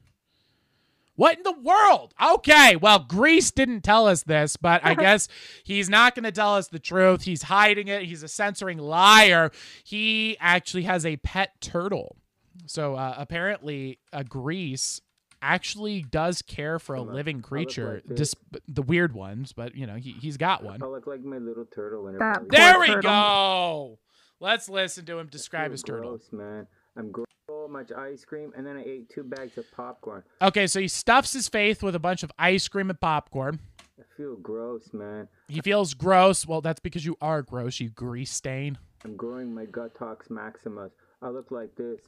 [1.16, 2.16] What in the world?
[2.34, 5.28] Okay, well, Greece didn't tell us this, but I guess
[5.64, 7.22] he's not going to tell us the truth.
[7.24, 8.04] He's hiding it.
[8.04, 9.52] He's a censoring liar.
[9.84, 12.18] He actually has a pet turtle.
[12.66, 15.02] So uh, apparently, a Grease
[15.42, 18.36] actually does care for a Hold living creature, like dis-
[18.68, 20.82] the weird ones, but you know he he's got one.
[20.82, 22.50] I look like my little turtle in That.
[22.50, 23.02] There we turtle.
[23.02, 24.00] go.
[24.40, 26.10] Let's listen to him describe feel his turtle.
[26.12, 26.68] Gross, man.
[26.96, 27.26] I'm gross.
[27.50, 30.24] So much ice cream, and then I ate two bags of popcorn.
[30.42, 33.60] Okay, so he stuffs his face with a bunch of ice cream and popcorn.
[34.00, 35.28] I feel gross, man.
[35.48, 36.46] He feels gross.
[36.46, 38.78] Well, that's because you are gross, you grease stain.
[39.06, 40.92] I'm growing my Gutox Maximus.
[41.22, 42.02] I look like this.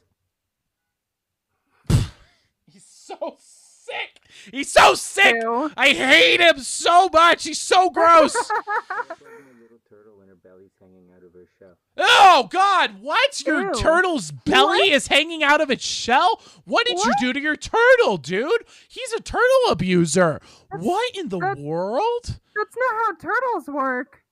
[2.72, 4.20] He's so sick.
[4.52, 5.36] He's so sick.
[5.42, 5.70] Ew.
[5.76, 7.44] I hate him so much.
[7.44, 8.34] He's so gross.
[8.36, 11.74] I look like my little turtle, and her belly's hanging out of her shell.
[11.98, 13.00] oh God!
[13.02, 13.44] What?
[13.46, 13.74] Your Ew.
[13.74, 16.40] turtle's belly is hanging out of its shell.
[16.64, 18.64] What did you do to your turtle, dude?
[18.88, 20.40] He's a turtle abuser.
[20.70, 22.38] what in the that's- world?
[22.56, 24.22] That's not how turtles work.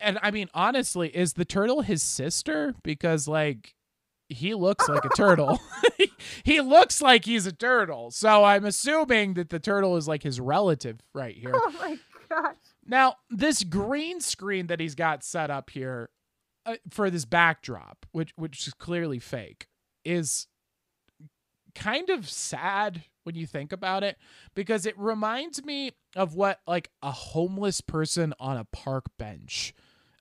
[0.00, 2.74] And I mean, honestly, is the turtle his sister?
[2.84, 3.74] Because like
[4.28, 5.60] he looks like a turtle.
[6.44, 8.10] he looks like he's a turtle.
[8.10, 11.52] So I'm assuming that the turtle is like his relative right here.
[11.54, 11.98] Oh my
[12.28, 12.56] gosh.
[12.86, 16.10] Now, this green screen that he's got set up here
[16.66, 19.68] uh, for this backdrop, which which is clearly fake,
[20.04, 20.46] is
[21.74, 24.16] kind of sad when you think about it
[24.54, 29.74] because it reminds me of what like a homeless person on a park bench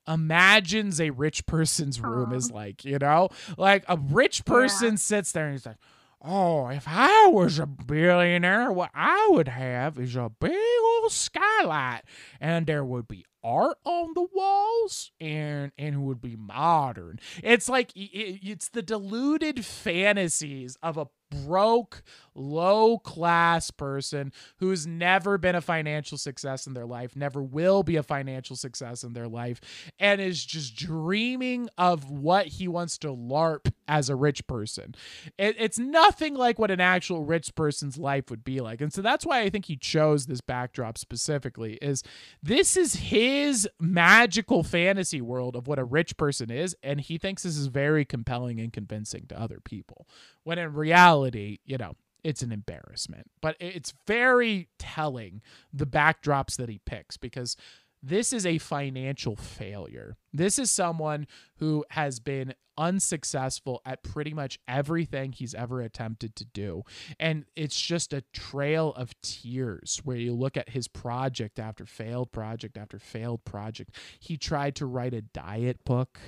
[0.08, 3.30] imagines a rich person's room is like, you know?
[3.58, 4.96] Like a rich person Yeah.
[4.98, 5.78] sits there and he's like,
[6.20, 12.02] Oh, if I was a billionaire, what I would have is a big old skylight,
[12.42, 17.20] and there would be art on the walls, and and it would be modern.
[17.44, 22.04] It's like i- i- it's the deluded fantasies of a broke,
[22.36, 27.95] low class person who's never been a financial success in their life, never will be
[27.95, 29.60] a financial success in their life,
[29.99, 34.94] and is just dreaming of what he wants to LARP as a rich person.
[35.38, 38.82] It, it's nothing like what an actual rich person's life would be like.
[38.82, 42.04] And so that's why I think he chose this backdrop specifically is
[42.44, 47.44] this is his magical fantasy world of what a rich person is and he thinks
[47.44, 50.08] this is very compelling and convincing to other people.
[50.44, 53.30] When in reality, you know, it's an embarrassment.
[53.41, 55.41] But it's very telling
[55.73, 57.56] the backdrops that he picks because
[58.03, 60.18] this is a financial failure.
[60.34, 61.27] This is someone
[61.57, 66.84] who has been unsuccessful at pretty much everything he's ever attempted to do.
[67.19, 72.31] And it's just a trail of tears where you look at his project after failed
[72.31, 73.95] project after failed project.
[74.19, 76.19] He tried to write a diet book.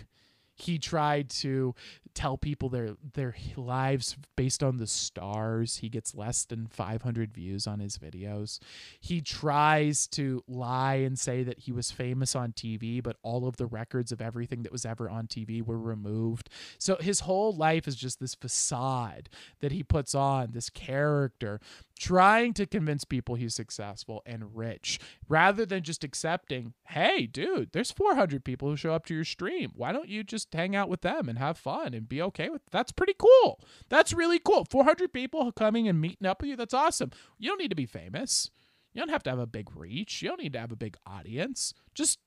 [0.61, 1.76] He tried to
[2.14, 5.77] tell people their their lives based on the stars.
[5.77, 8.60] He gets less than 500 views on his videos.
[8.99, 13.57] He tries to lie and say that he was famous on TV, but all of
[13.57, 16.49] the records of everything that was ever on TV were removed.
[16.77, 19.30] So his whole life is just this facade
[19.61, 21.60] that he puts on, this character,
[21.99, 27.91] trying to convince people he's successful and rich, rather than just accepting, hey, dude, there's
[27.91, 29.71] 400 people who show up to your stream.
[29.76, 32.61] Why don't you just hang out with them and have fun and be okay with
[32.71, 33.59] That's pretty cool.
[33.89, 34.65] That's really cool.
[34.69, 36.55] 400 people coming and meeting up with you.
[36.55, 37.11] That's awesome.
[37.38, 38.49] You don't need to be famous.
[38.93, 40.21] You don't have to have a big reach.
[40.21, 41.73] You don't need to have a big audience.
[41.93, 42.19] Just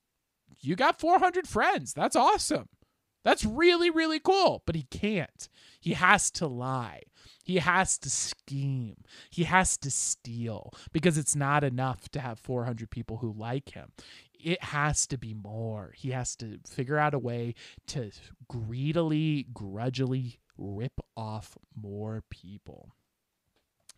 [0.61, 1.93] you got 400 friends.
[1.93, 2.69] That's awesome.
[3.25, 4.63] That's really, really cool.
[4.67, 5.49] But he can't.
[5.81, 7.03] He has to lie.
[7.45, 9.05] He has to scheme.
[9.31, 13.93] He has to steal because it's not enough to have 400 people who like him.
[14.35, 15.93] It has to be more.
[15.97, 17.55] He has to figure out a way
[17.89, 18.11] to
[18.49, 22.95] greedily, grudgingly rip off more people.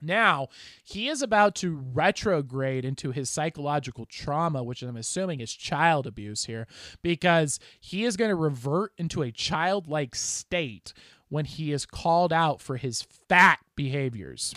[0.04, 0.48] Now,
[0.84, 6.44] he is about to retrograde into his psychological trauma, which I'm assuming is child abuse
[6.44, 6.66] here,
[7.02, 10.92] because he is going to revert into a childlike state
[11.28, 14.54] when he is called out for his fat behaviors.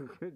[0.00, 0.26] uh,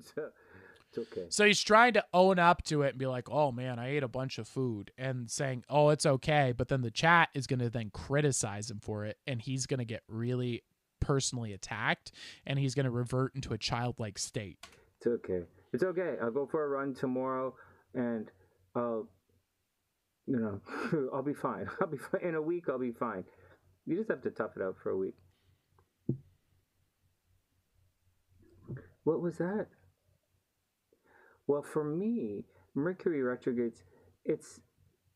[0.97, 1.27] it's okay.
[1.29, 4.03] So he's trying to own up to it and be like, "Oh man, I ate
[4.03, 7.59] a bunch of food," and saying, "Oh, it's okay." But then the chat is going
[7.61, 10.63] to then criticize him for it, and he's going to get really
[11.05, 12.13] personally attacked,
[12.47, 14.59] and he's going to revert into a childlike state.
[14.99, 15.43] It's okay.
[15.73, 16.15] It's okay.
[16.23, 17.55] I'll go for a run tomorrow,
[17.95, 18.31] and
[18.75, 19.07] I'll,
[20.27, 20.61] you know,
[21.15, 21.69] I'll be fine.
[21.81, 22.23] I'll be fine.
[22.23, 23.25] In a week, I'll be fine.
[23.87, 25.15] You just have to tough it out for a week.
[29.05, 29.67] What was that?
[31.47, 32.45] Well, for me,
[32.75, 33.83] Mercury retrogrades.
[34.25, 34.61] It's,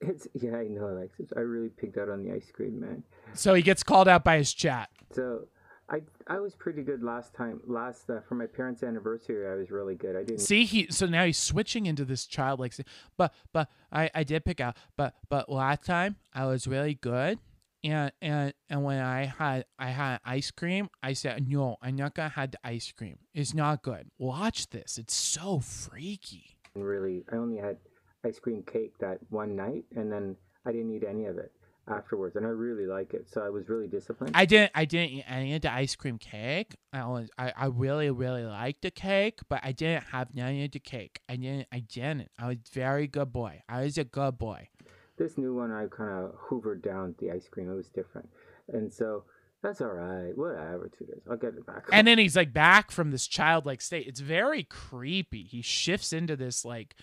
[0.03, 0.57] it's yeah.
[0.57, 1.33] I know, Alexis.
[1.35, 3.03] I really picked out on the ice cream, man.
[3.33, 4.91] So he gets called out by his chat.
[5.13, 5.47] So.
[5.91, 7.61] I, I was pretty good last time.
[7.67, 10.17] Last uh, for my parents' anniversary, I was really good.
[10.17, 10.41] I didn't.
[10.41, 12.75] See, he so now he's switching into this childlike.
[13.17, 14.77] But but I I did pick out.
[14.97, 17.39] But but last time I was really good.
[17.83, 22.15] And and and when I had I had ice cream, I said no, I'm not
[22.15, 23.19] gonna have the ice cream.
[23.33, 24.11] It's not good.
[24.19, 24.99] Watch this.
[24.99, 26.57] It's so freaky.
[26.75, 27.77] really i only had
[28.25, 31.51] ice cream cake that one night and then i didn't eat any of it
[31.91, 35.11] afterwards and i really like it so i was really disciplined I didn't I didn't
[35.11, 36.77] eat any of the ice cream cake.
[36.93, 40.71] I was I, I really really liked the cake, but I didn't have none of
[40.73, 41.21] the cake.
[41.29, 42.31] I didn't I didn't.
[42.39, 43.63] I was very good boy.
[43.69, 44.69] I was a good boy.
[45.17, 48.29] this new one i kind of hoovered down the ice cream it was different
[48.73, 49.25] and so
[49.63, 52.91] that's all right whatever two days i'll get it back and then he's like back
[52.93, 56.95] from this childlike state it's very creepy he shifts into this like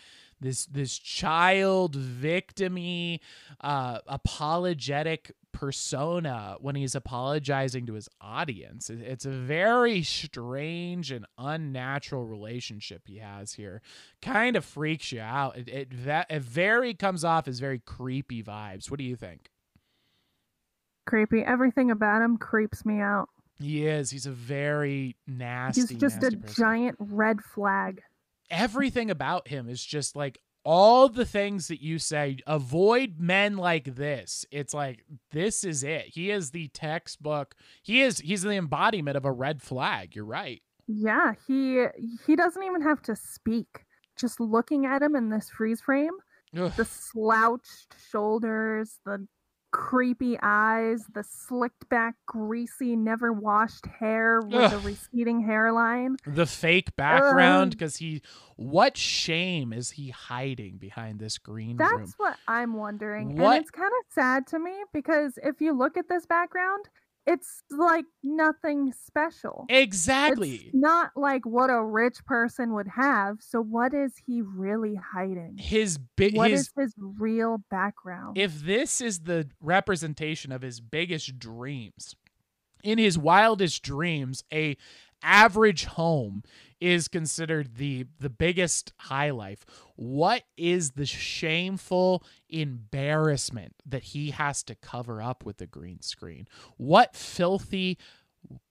[0.46, 3.20] this this child victimy
[3.62, 12.26] uh apologetic persona when he's apologizing to his audience it's a very strange and unnatural
[12.26, 13.82] relationship he has here
[14.22, 15.88] kind of freaks you out it it,
[16.30, 19.50] it very comes off as very creepy vibes what do you think
[21.06, 21.42] Creepy.
[21.44, 23.30] Everything about him creeps me out.
[23.60, 26.56] he is he's a very nasty He's just a person.
[26.56, 28.02] giant red flag.
[28.56, 33.96] Everything about him is just like all the things that you say avoid men like
[33.96, 34.46] this.
[34.52, 36.06] It's like this is it.
[36.08, 37.56] He is the textbook.
[37.84, 40.16] He is he's the embodiment of a red flag.
[40.16, 40.62] You're right.
[40.88, 41.86] Yeah, he
[42.26, 43.86] he doesn't even have to speak.
[44.18, 46.14] Just looking at him in this freeze frame,
[46.58, 46.72] Ugh.
[46.78, 49.28] the slouched shoulders, the
[49.76, 56.16] creepy eyes, the slicked back, greasy, never washed hair with a receding hairline.
[56.26, 57.78] the fake background Ugh.
[57.78, 58.22] because he
[58.56, 63.36] what shame is he hiding behind this green That's room what I'm wondering.
[63.36, 66.86] What- And it's kind of sad to me because if you look at this background,
[67.28, 69.66] it's like nothing special.
[69.70, 73.38] exactly It's not like what a rich person would have.
[73.42, 75.56] So what is he really hiding?
[75.58, 78.38] his big What his is his real background?
[78.38, 82.16] if this is the representation of his biggest dreams
[82.84, 84.78] in his wildest dreams a
[85.24, 86.44] average home
[86.86, 94.62] is considered the the biggest high life what is the shameful embarrassment that he has
[94.62, 96.48] to cover up with the green screen
[96.78, 97.98] what filthy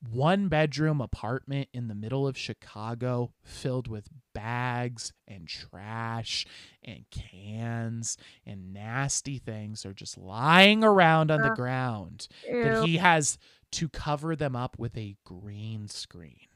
[0.08, 6.46] one bedroom apartment in the middle of Chicago filled with bags and trash
[6.84, 8.16] and cans
[8.46, 12.62] and nasty things are just lying around on the ground Ew.
[12.62, 13.36] that he has
[13.72, 16.46] to cover them up with a green screen.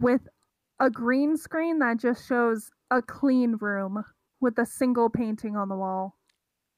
[0.00, 0.26] with
[0.82, 4.04] a green screen that just shows a clean room
[4.40, 6.18] with a single painting on the wall.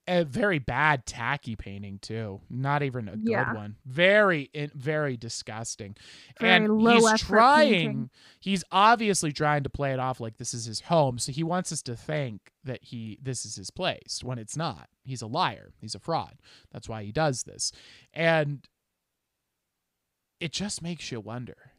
[0.07, 2.43] A very bad tacky painting too.
[2.51, 3.55] Not even a good Yeah.
[3.55, 3.77] one.
[3.87, 5.97] Very in- very disgusting.
[6.39, 8.11] Very and he's trying painting.
[8.39, 11.19] he's obviously trying to play it off like this is his home.
[11.19, 14.91] So he wants us to think that he this is his place when it's not.
[15.05, 15.73] He's a liar.
[15.81, 16.37] He's a fraud.
[16.71, 17.73] That's why he does this.
[18.13, 18.69] And
[20.39, 21.73] it just makes you wonder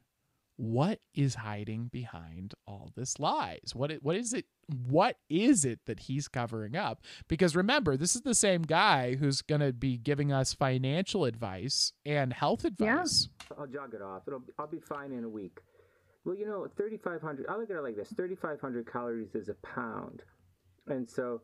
[0.58, 3.92] what is hiding behind all this lies What?
[4.02, 4.46] What is it
[4.88, 9.42] what is it that he's covering up because remember this is the same guy who's
[9.42, 12.88] going to be giving us financial advice and health advice.
[12.88, 12.94] Yeah.
[13.02, 13.30] advice
[13.60, 14.24] I'll jog it off.
[14.28, 15.60] It'll I'll be fine in a week.
[16.24, 17.46] Well, you know, 3,500.
[17.48, 20.24] I look at it like this: 3,500 calories is a pound,
[20.88, 21.42] and so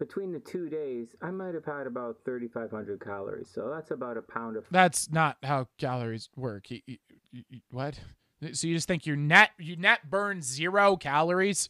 [0.00, 3.48] between the two days, I might have had about 3,500 calories.
[3.54, 4.64] So that's about a pound of.
[4.72, 6.98] that's not how calories work You- you-
[7.30, 8.00] you- you- what
[8.52, 11.68] so you just think your net you net burn zero calories?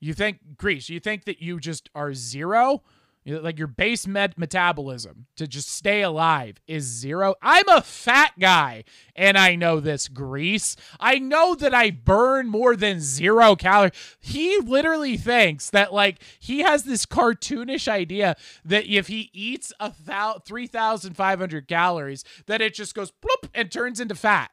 [0.00, 2.82] You think grease you think that you just are zero?
[3.26, 7.34] Like your base med metabolism to just stay alive is zero?
[7.42, 8.84] I'm a fat guy
[9.20, 14.58] and i know this grease i know that i burn more than zero calories he
[14.58, 20.38] literally thinks that like he has this cartoonish idea that if he eats a thou
[20.44, 24.50] 3500 calories that it just goes bloop and turns into fat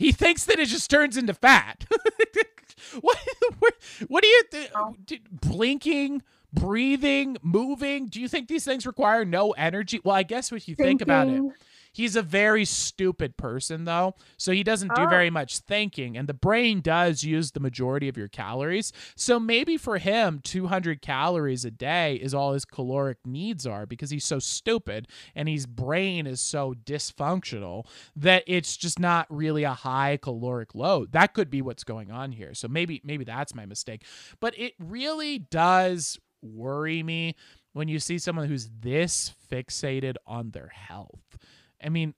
[0.00, 1.84] he thinks that it just turns into fat.
[3.02, 3.18] what,
[3.58, 3.74] what?
[4.08, 4.70] What do you think?
[4.74, 4.96] Oh.
[5.30, 6.22] Blinking,
[6.54, 8.06] breathing, moving.
[8.06, 10.00] Do you think these things require no energy?
[10.02, 11.52] Well, I guess if you think about it, Thinking.
[11.92, 14.14] He's a very stupid person, though.
[14.36, 15.08] So he doesn't do Oh.
[15.08, 18.92] very much thinking, and the brain does use the majority of your calories.
[19.16, 24.10] So maybe for him, 200 calories a day is all his caloric needs are because
[24.10, 27.86] he's so stupid and his brain is so dysfunctional
[28.16, 31.12] that it's just not really a high caloric load.
[31.12, 32.54] That could be what's going on here.
[32.54, 34.04] So maybe maybe that's my mistake.
[34.40, 37.34] But it really does worry me
[37.72, 41.36] when you see someone who's this fixated on their health.
[41.82, 42.14] I mean,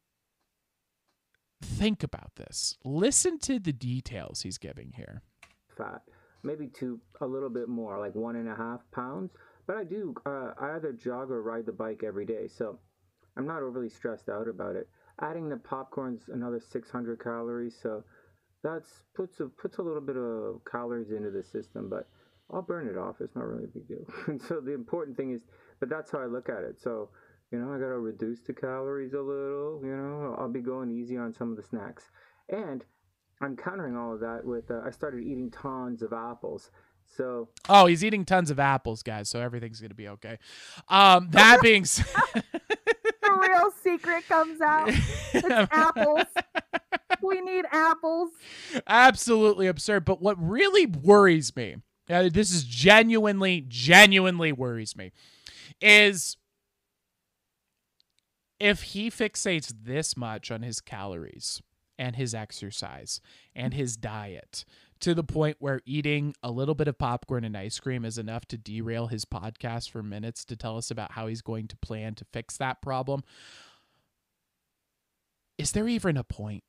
[1.62, 2.76] think about this.
[2.84, 5.22] Listen to the details he's giving here.
[5.76, 6.02] fat,
[6.42, 9.32] maybe two, a little bit more, like one and a half pounds.
[9.66, 12.78] But I do, uh, I either jog or ride the bike every day, so
[13.36, 14.88] I'm not overly stressed out about it.
[15.20, 18.02] Adding the popcorn's another 600 calories, so
[18.62, 22.08] that's puts a puts a little bit of calories into the system, but
[22.52, 23.16] I'll burn it off.
[23.20, 24.04] It's not really a big deal.
[24.26, 25.42] and so the important thing is,
[25.80, 26.80] but that's how I look at it.
[26.80, 27.10] So
[27.52, 29.80] you know, I gotta reduce the calories a little.
[29.84, 32.10] You know, I'll be going easy on some of the snacks,
[32.48, 32.84] and
[33.40, 36.70] I'm countering all of that with uh, I started eating tons of apples.
[37.16, 40.38] So Oh, he's eating tons of apples, guys, so everything's going to be okay.
[40.88, 42.06] Um, that being said,
[43.22, 44.88] The real secret comes out.
[45.34, 46.24] It's apples.
[47.22, 48.30] We need apples.
[48.86, 50.04] absolutely absurd.
[50.04, 51.76] But what really worries me,
[52.10, 55.12] uh, this is genuinely, genuinely worries me,
[55.80, 56.36] is
[58.62, 61.60] if he fixates this much on his calories
[61.98, 63.20] and his exercise
[63.56, 64.64] and his diet
[65.00, 68.46] to the point where eating a little bit of popcorn and ice cream is enough
[68.46, 72.14] to derail his podcast for minutes to tell us about how he's going to plan
[72.14, 73.24] to fix that problem.
[75.58, 76.62] Is there even a point?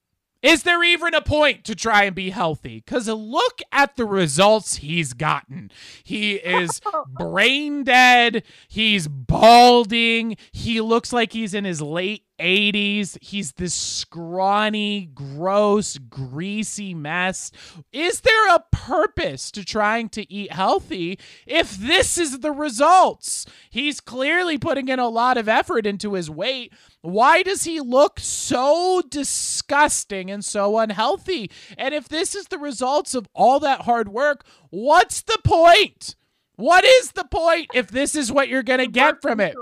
[0.43, 2.83] Is there even a point to try and be healthy?
[2.85, 5.71] Because look at the results he's gotten.
[6.03, 8.43] He is brain dead.
[8.67, 10.35] He's balding.
[10.51, 13.17] He looks like he's in his late 80s.
[13.21, 17.51] He's this scrawny, gross, greasy mess.
[17.91, 21.17] Is there a purpose to trying to eat healthy
[21.47, 23.45] if this is the results?
[23.69, 26.73] He's clearly putting in a lot of effort into his weight.
[27.01, 31.49] Why does he look so disgusting and so unhealthy?
[31.77, 36.15] And if this is the results of all that hard work, what's the point?
[36.55, 39.55] What is the point if this is what you're going to get from it?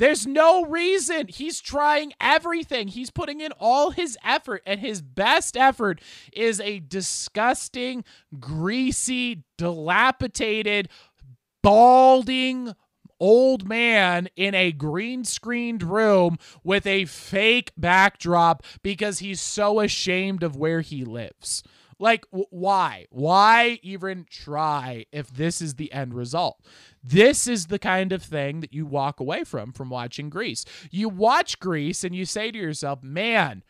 [0.00, 1.28] There's no reason.
[1.28, 2.88] He's trying everything.
[2.88, 6.00] He's putting in all his effort, and his best effort
[6.32, 8.02] is a disgusting,
[8.38, 10.88] greasy, dilapidated,
[11.62, 12.72] balding
[13.20, 20.42] old man in a green screened room with a fake backdrop because he's so ashamed
[20.42, 21.62] of where he lives.
[22.00, 23.06] Like, why?
[23.10, 26.64] Why even try if this is the end result?
[27.04, 30.64] This is the kind of thing that you walk away from from watching Greece.
[30.90, 33.62] You watch Greece and you say to yourself, man,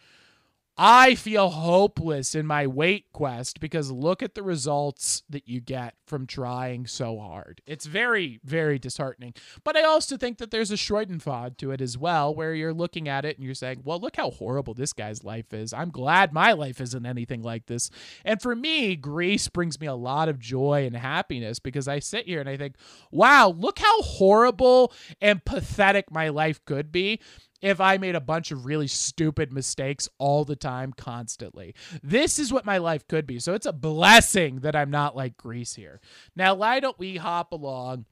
[0.82, 5.92] I feel hopeless in my weight quest because look at the results that you get
[6.06, 7.60] from trying so hard.
[7.66, 9.34] It's very, very disheartening.
[9.62, 13.10] But I also think that there's a Schadenfreude to it as well, where you're looking
[13.10, 15.74] at it and you're saying, well, look how horrible this guy's life is.
[15.74, 17.90] I'm glad my life isn't anything like this.
[18.24, 22.24] And for me, Grease brings me a lot of joy and happiness because I sit
[22.24, 22.76] here and I think,
[23.10, 27.20] wow, look how horrible and pathetic my life could be
[27.60, 31.74] if I made a bunch of really stupid mistakes all the time, constantly.
[32.02, 33.38] This is what my life could be.
[33.38, 36.00] So it's a blessing that I'm not like Grease here.
[36.34, 38.06] Now, why don't we hop along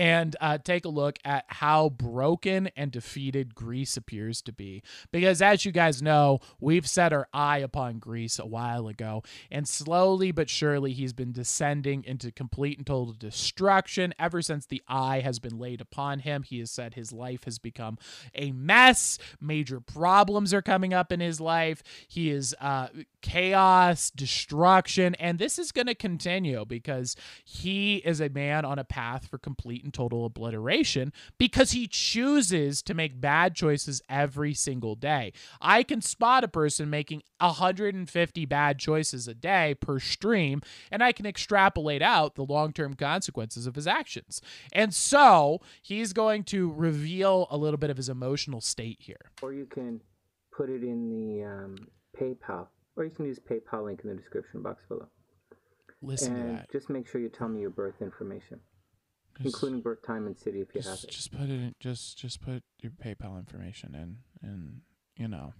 [0.00, 4.82] and uh, take a look at how broken and defeated Greece appears to be.
[5.12, 9.68] Because as you guys know, we've set our eye upon Greece a while ago, and
[9.68, 15.20] slowly but surely he's been descending into complete and total destruction ever since the eye
[15.20, 16.44] has been laid upon him.
[16.44, 17.98] He has said his life has become
[18.34, 21.82] a mess, major problems are coming up in his life.
[22.08, 22.88] He is uh,
[23.20, 28.84] chaos, destruction, and this is going to continue because he is a man on a
[28.84, 34.94] path for complete and total obliteration because he chooses to make bad choices every single
[34.94, 35.32] day.
[35.60, 41.12] I can spot a person making 150 bad choices a day per stream, and I
[41.12, 44.40] can extrapolate out the long term consequences of his actions.
[44.72, 49.30] And so he's going to reveal a little bit of his emotional state here.
[49.42, 50.00] Or you can
[50.56, 51.76] put it in the um,
[52.18, 55.08] PayPal, or you can use PayPal link in the description box below.
[56.02, 56.72] Listen and to that.
[56.72, 58.58] just make sure you tell me your birth information
[59.44, 61.12] including birth time and city if you just, have it.
[61.12, 64.80] Just put it in, just just put your PayPal information in and
[65.16, 65.54] you know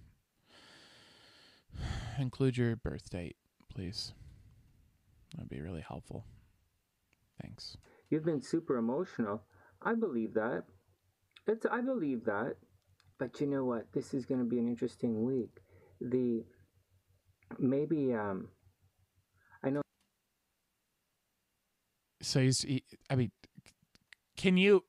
[2.19, 3.35] include your birth date,
[3.73, 4.13] please.
[5.35, 6.25] That'd be really helpful.
[7.41, 7.77] Thanks.
[8.09, 9.43] You've been super emotional.
[9.81, 10.63] I believe that.
[11.47, 12.55] It's I believe that.
[13.17, 13.91] But you know what?
[13.93, 15.59] This is going to be an interesting week.
[15.99, 16.43] The
[17.59, 18.47] maybe um
[19.63, 19.81] I know
[22.21, 23.31] so he's he, I mean
[24.37, 24.83] can you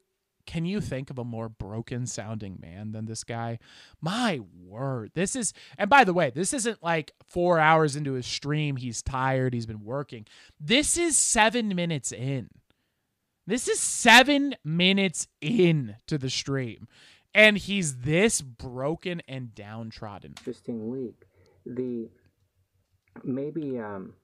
[0.47, 3.59] can you think of a more broken sounding man than this guy?
[4.01, 5.12] My word.
[5.14, 8.77] This is, and by the way, this isn't like four hours into his stream.
[8.77, 9.55] He's tired.
[9.55, 10.27] He's been working.
[10.59, 12.51] This is seven minutes in.
[13.47, 16.89] This is seven minutes in to the stream.
[17.35, 20.35] And he's this broken and downtrodden.
[20.39, 21.27] Interesting week.
[21.64, 22.09] The
[23.24, 24.14] maybe, um,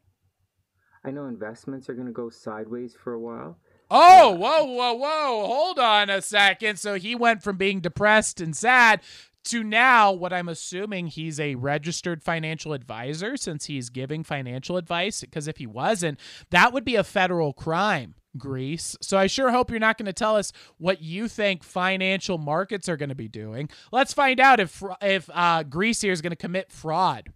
[1.04, 3.56] I know investments are going to go sideways for a while
[3.90, 5.46] Oh, whoa, whoa, whoa.
[5.46, 6.78] Hold on a second.
[6.78, 9.00] So he went from being depressed and sad
[9.44, 15.22] to now what I'm assuming he's a registered financial advisor since he's giving financial advice.
[15.22, 16.20] Because if he wasn't,
[16.50, 18.14] that would be a federal crime.
[18.36, 18.94] Greece.
[19.00, 22.88] So I sure hope you're not going to tell us what you think financial markets
[22.88, 23.68] are going to be doing.
[23.90, 27.32] Let's find out if if uh, Grease here is going to commit fraud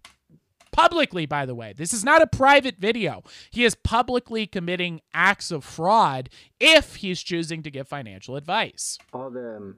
[0.73, 1.71] publicly, by the way.
[1.71, 3.23] This is not a private video.
[3.51, 6.29] He is publicly committing acts of fraud
[6.59, 8.97] if he's choosing to give financial advice.
[9.13, 9.77] All the um,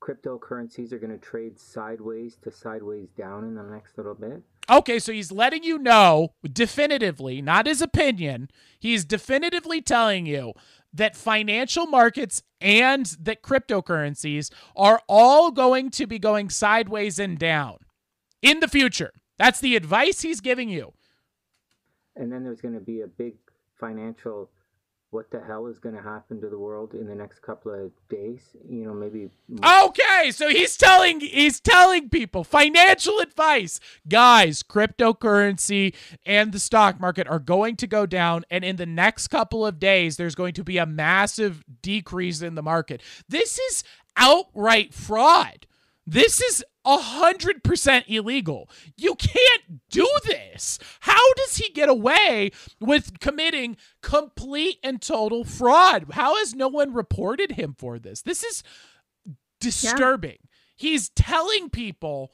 [0.00, 4.42] cryptocurrencies are going to trade sideways to sideways down in the next little bit.
[4.68, 8.48] Okay, so he's letting you know definitively, not his opinion,
[8.78, 10.52] he's definitively telling you
[10.92, 17.78] that financial markets and that cryptocurrencies are all going to be going sideways and down
[18.42, 19.12] in the future.
[19.40, 20.92] That's the advice he's giving you.
[22.14, 23.36] And then there's going to be a big
[23.78, 24.50] financial
[25.12, 27.90] what the hell is going to happen to the world in the next couple of
[28.08, 28.42] days?
[28.68, 29.30] You know maybe
[29.64, 33.80] okay so he's telling he's telling people financial advice.
[34.06, 35.94] Guys cryptocurrency
[36.26, 39.80] and the stock market are going to go down and in the next couple of
[39.80, 43.02] days there's going to be a massive decrease in the market.
[43.26, 43.82] This is
[44.18, 45.66] outright fraud
[46.10, 48.68] This is a hundred percent illegal.
[48.96, 50.80] You can't do this.
[50.98, 52.50] How does he get away
[52.80, 56.06] with committing complete and total fraud?
[56.10, 58.22] How has no one reported him for this?
[58.22, 58.64] This is
[59.60, 60.38] disturbing.
[60.74, 62.32] He's telling people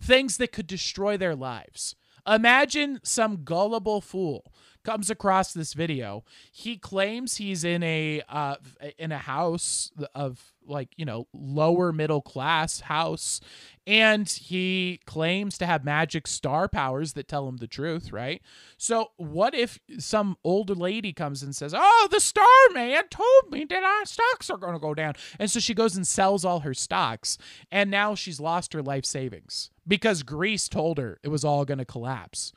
[0.00, 1.94] things that could destroy their lives.
[2.26, 4.52] Imagine some gullible fool
[4.84, 6.24] comes across this video.
[6.50, 8.56] He claims he's in a uh,
[8.98, 13.40] in a house of like you know lower middle class house,
[13.86, 18.12] and he claims to have magic star powers that tell him the truth.
[18.12, 18.42] Right.
[18.76, 23.64] So what if some older lady comes and says, "Oh, the star man told me
[23.64, 26.60] that our stocks are going to go down," and so she goes and sells all
[26.60, 27.38] her stocks,
[27.70, 31.78] and now she's lost her life savings because Greece told her it was all going
[31.78, 32.52] to collapse.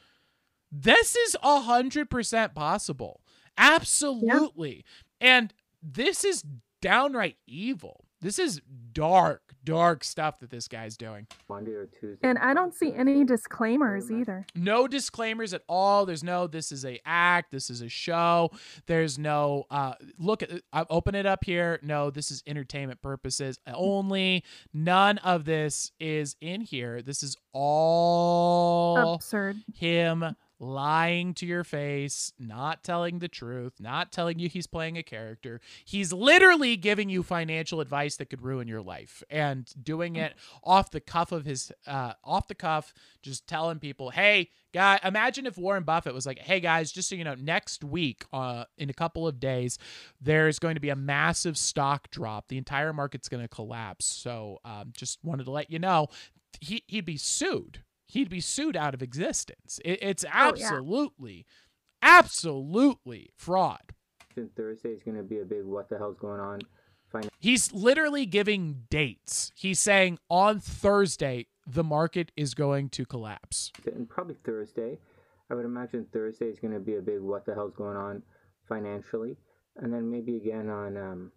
[0.78, 3.22] This is a hundred percent possible.
[3.58, 4.84] Absolutely.
[5.22, 5.28] Yeah.
[5.28, 6.44] And this is
[6.82, 8.06] downright evil.
[8.22, 8.60] This is
[8.92, 11.28] dark, dark stuff that this guy's doing.
[11.48, 12.28] Monday or Tuesday.
[12.28, 14.46] And I don't see any disclaimers either.
[14.56, 16.06] No disclaimers at all.
[16.06, 18.52] There's no this is a act, this is a show.
[18.88, 21.80] There's no uh look at I open it up here.
[21.84, 24.44] No, this is entertainment purposes only.
[24.74, 27.02] None of this is in here.
[27.02, 29.58] This is all absurd.
[29.76, 35.04] Him lying to your face, not telling the truth, not telling you he's playing a
[35.04, 35.60] character.
[35.84, 40.34] He's literally giving you financial advice that could ruin your life and doing it
[40.64, 45.46] off the cuff of his uh off the cuff just telling people, "Hey, guy, imagine
[45.46, 48.90] if Warren Buffett was like, "Hey guys, just so you know, next week uh in
[48.90, 49.78] a couple of days,
[50.22, 52.48] there's going to be a massive stock drop.
[52.48, 54.06] The entire market's going to collapse.
[54.06, 56.08] So, um just wanted to let you know."
[56.62, 59.80] He he'd be sued he'd be sued out of existence.
[59.84, 62.20] It, it's absolutely, oh, yeah.
[62.20, 63.94] absolutely fraud.
[64.34, 66.62] Since Thursday is going to be a big what the hell's going on.
[67.40, 69.52] He's literally giving dates.
[69.56, 73.72] He's saying on Thursday the market is going to collapse.
[73.86, 75.00] And probably Thursday.
[75.50, 78.24] I would imagine Thursday is going to be a big what the hell's going on
[78.68, 79.38] financially.
[79.78, 81.32] And then maybe again on um,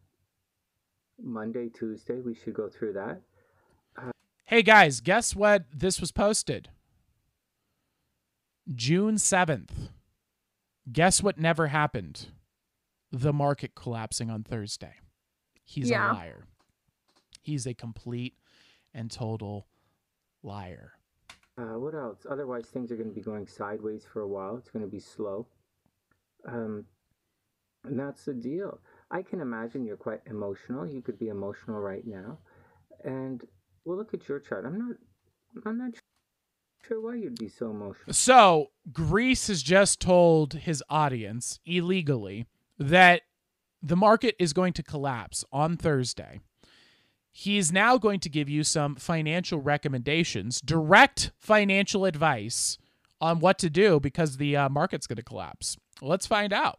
[1.23, 3.21] Monday, Tuesday, we should go through that.
[4.49, 5.65] Hey guys, guess what?
[5.75, 6.71] This was posted
[8.75, 9.91] June 7th.
[10.91, 12.29] Guess what never happened?
[13.13, 14.95] The market collapsing on Thursday.
[15.67, 16.11] He's yeah.
[16.11, 16.45] a liar.
[17.43, 18.37] He's a complete
[18.95, 19.67] and total
[20.43, 20.93] liar.
[21.59, 22.25] Uh, what else?
[22.31, 24.57] Otherwise, things are going to be going sideways for a while.
[24.57, 25.47] It's going to be slow.
[26.51, 26.87] Um,
[27.85, 28.81] and that's the deal.
[29.11, 30.87] I can imagine you're quite emotional.
[30.87, 32.39] You could be emotional right now.
[33.05, 33.45] And
[33.89, 34.67] well, look at your chart.
[34.67, 34.97] I'm not.
[35.65, 35.95] I'm not
[36.87, 38.13] sure why you'd be so emotional.
[38.13, 42.47] So Greece has just told his audience illegally
[42.79, 43.23] that
[43.83, 46.41] the market is going to collapse on Thursday.
[47.33, 52.77] He is now going to give you some financial recommendations, direct financial advice
[53.23, 55.79] on what to do because the uh, market's going to collapse.
[56.03, 56.79] Let's find out.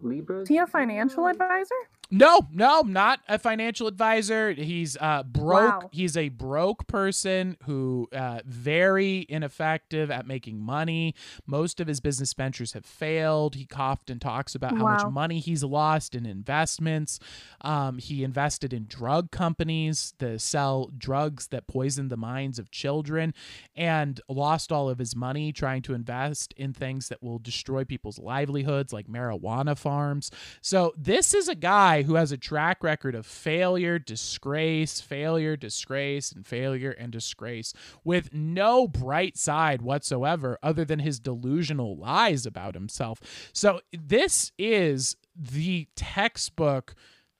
[0.00, 0.40] Libra.
[0.40, 1.74] Is he a financial advisor?
[2.10, 4.52] No, no, not a financial advisor.
[4.52, 5.82] He's uh broke.
[5.82, 5.90] Wow.
[5.92, 11.14] He's a broke person who uh very ineffective at making money.
[11.46, 13.56] Most of his business ventures have failed.
[13.56, 14.96] He coughed and talks about how wow.
[14.96, 17.20] much money he's lost in investments.
[17.60, 23.34] Um, he invested in drug companies that sell drugs that poison the minds of children
[23.76, 28.18] and lost all of his money trying to invest in things that will destroy people's
[28.18, 30.30] livelihoods like marijuana farms.
[30.62, 35.56] So this is a guy guy who has a track record of failure, disgrace, failure,
[35.56, 37.72] disgrace, and failure and disgrace
[38.04, 43.20] with no bright side whatsoever other than his delusional lies about himself.
[43.52, 46.94] So this is the textbook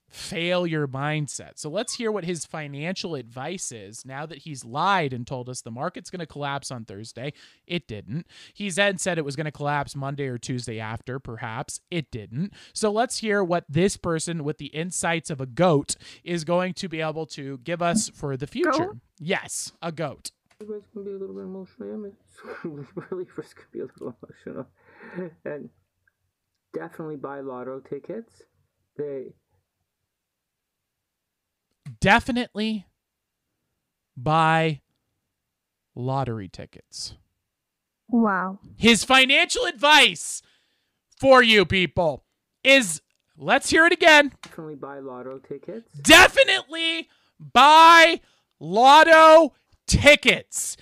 [0.09, 1.51] failure mindset.
[1.55, 5.61] So let's hear what his financial advice is now that he's lied and told us
[5.61, 7.33] the market's going to collapse on Thursday.
[7.67, 8.27] It didn't.
[8.53, 11.79] He's then said it was going to collapse Monday or Tuesday after, perhaps.
[11.91, 12.53] It didn't.
[12.73, 16.89] So let's hear what this person with the insights of a goat is going to
[16.89, 18.71] be able to give us for the future.
[18.71, 18.97] Goat?
[19.19, 20.31] Yes, a goat.
[20.61, 21.93] You guys can be a little bit emotional.
[21.93, 22.13] I mean,
[22.95, 24.67] relievers can be a little emotional.
[25.45, 25.69] And
[26.73, 28.43] definitely buy lotto tickets.
[28.97, 29.33] They
[31.99, 32.85] definitely
[34.15, 34.81] buy
[35.95, 37.15] lottery tickets.
[38.07, 38.59] Wow.
[38.75, 40.41] His financial advice
[41.19, 42.23] for you people
[42.63, 43.01] is
[43.37, 44.33] let's hear it again.
[44.41, 45.99] Definitely buy lotto tickets.
[45.99, 48.21] Definitely buy
[48.59, 49.53] lotto
[49.87, 50.75] tickets.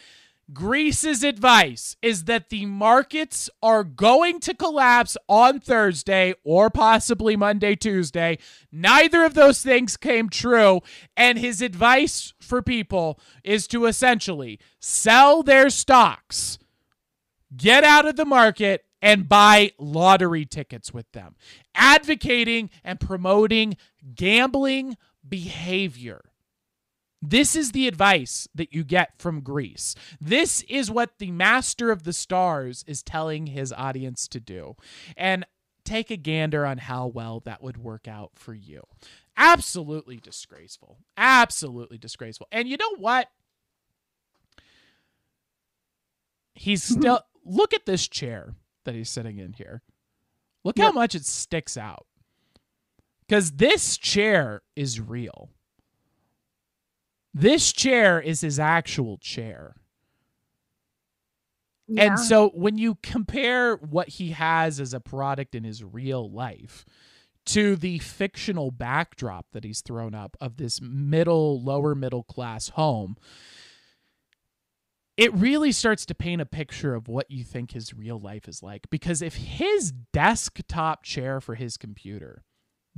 [0.54, 7.76] Greece's advice is that the markets are going to collapse on Thursday or possibly Monday,
[7.76, 8.38] Tuesday.
[8.72, 10.82] Neither of those things came true.
[11.18, 16.58] And his advice for people is to essentially sell their stocks,
[17.56, 21.36] get out of the market, and buy lottery tickets with them,
[21.76, 23.76] advocating and promoting
[24.16, 24.96] gambling
[25.28, 26.22] behavior.
[27.30, 29.96] This is the advice that you get from Greece.
[30.22, 34.76] This is what the master of the stars is telling his audience to do.
[35.18, 35.46] And
[35.84, 38.82] take a gander on how well that would work out for you.
[39.36, 41.00] Absolutely disgraceful.
[41.18, 42.48] Absolutely disgraceful.
[42.52, 43.28] And you know what?
[46.54, 47.00] He's hmm.
[47.00, 48.56] still look at this chair
[48.86, 49.82] that he's sitting in here.
[50.64, 52.06] Look how much it sticks out.
[53.30, 55.50] Cuz this chair is real.
[57.40, 59.76] This chair is his actual chair.
[61.88, 62.04] Yeah.
[62.04, 66.84] And so when you compare what he has as a product in his real life
[67.46, 73.18] to the fictional backdrop that he's thrown up of this middle, lower middle class home,
[75.16, 78.64] it really starts to paint a picture of what you think his real life is
[78.64, 78.90] like.
[78.90, 82.44] Because if his desktop chair for his computer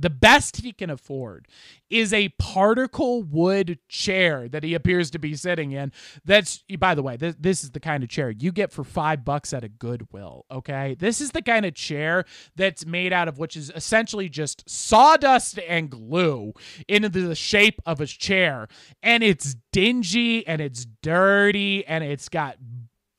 [0.00, 1.46] the best he can afford
[1.90, 5.92] is a particle wood chair that he appears to be sitting in.
[6.24, 9.24] That's, by the way, this, this is the kind of chair you get for five
[9.24, 10.46] bucks at a Goodwill.
[10.50, 10.96] Okay.
[10.98, 12.24] This is the kind of chair
[12.56, 16.52] that's made out of which is essentially just sawdust and glue
[16.88, 18.68] into the shape of a chair.
[19.02, 22.56] And it's dingy and it's dirty and it's got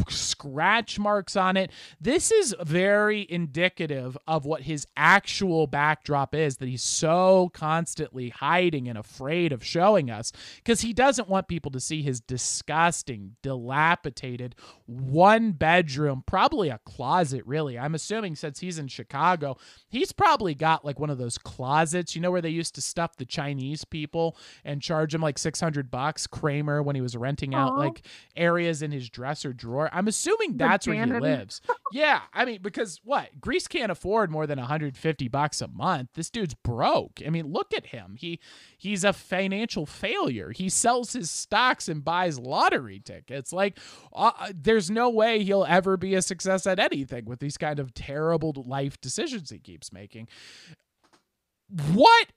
[0.10, 1.72] scratch marks on it.
[2.00, 8.88] This is very indicative of what his actual backdrop is that he's so constantly hiding
[8.88, 14.56] and afraid of showing us because he doesn't want people to see his disgusting, dilapidated
[14.86, 17.78] one bedroom, probably a closet, really.
[17.80, 19.58] I'm assuming since he's in Chicago,
[19.90, 23.16] he's probably got like one of those closets, you know, where they used to stuff
[23.18, 26.28] the Chinese people and charge them like 600 bucks.
[26.28, 27.76] Kramer, when he was renting out Aw.
[27.76, 28.02] like
[28.36, 29.90] areas in his dresser drawer.
[29.92, 31.62] I'm assuming that's where he lives.
[31.92, 33.42] yeah, I mean, because what?
[33.42, 36.10] Greece can't afford more than 150 bucks a month.
[36.14, 37.22] This dude's broke.
[37.26, 38.16] I mean, look at him.
[38.18, 38.40] He
[38.78, 40.52] he's a financial failure.
[40.52, 43.52] He sells his stocks and buys lottery tickets.
[43.52, 43.78] Like,
[44.14, 47.94] uh, there's no way he'll ever be a success at anything with these kind of
[47.94, 50.28] terrible life decisions he keeps making.
[51.94, 52.28] What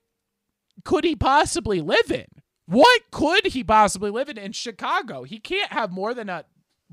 [0.84, 2.26] could he possibly live in?
[2.66, 5.24] What could he possibly live in in Chicago?
[5.24, 6.44] He can't have more than a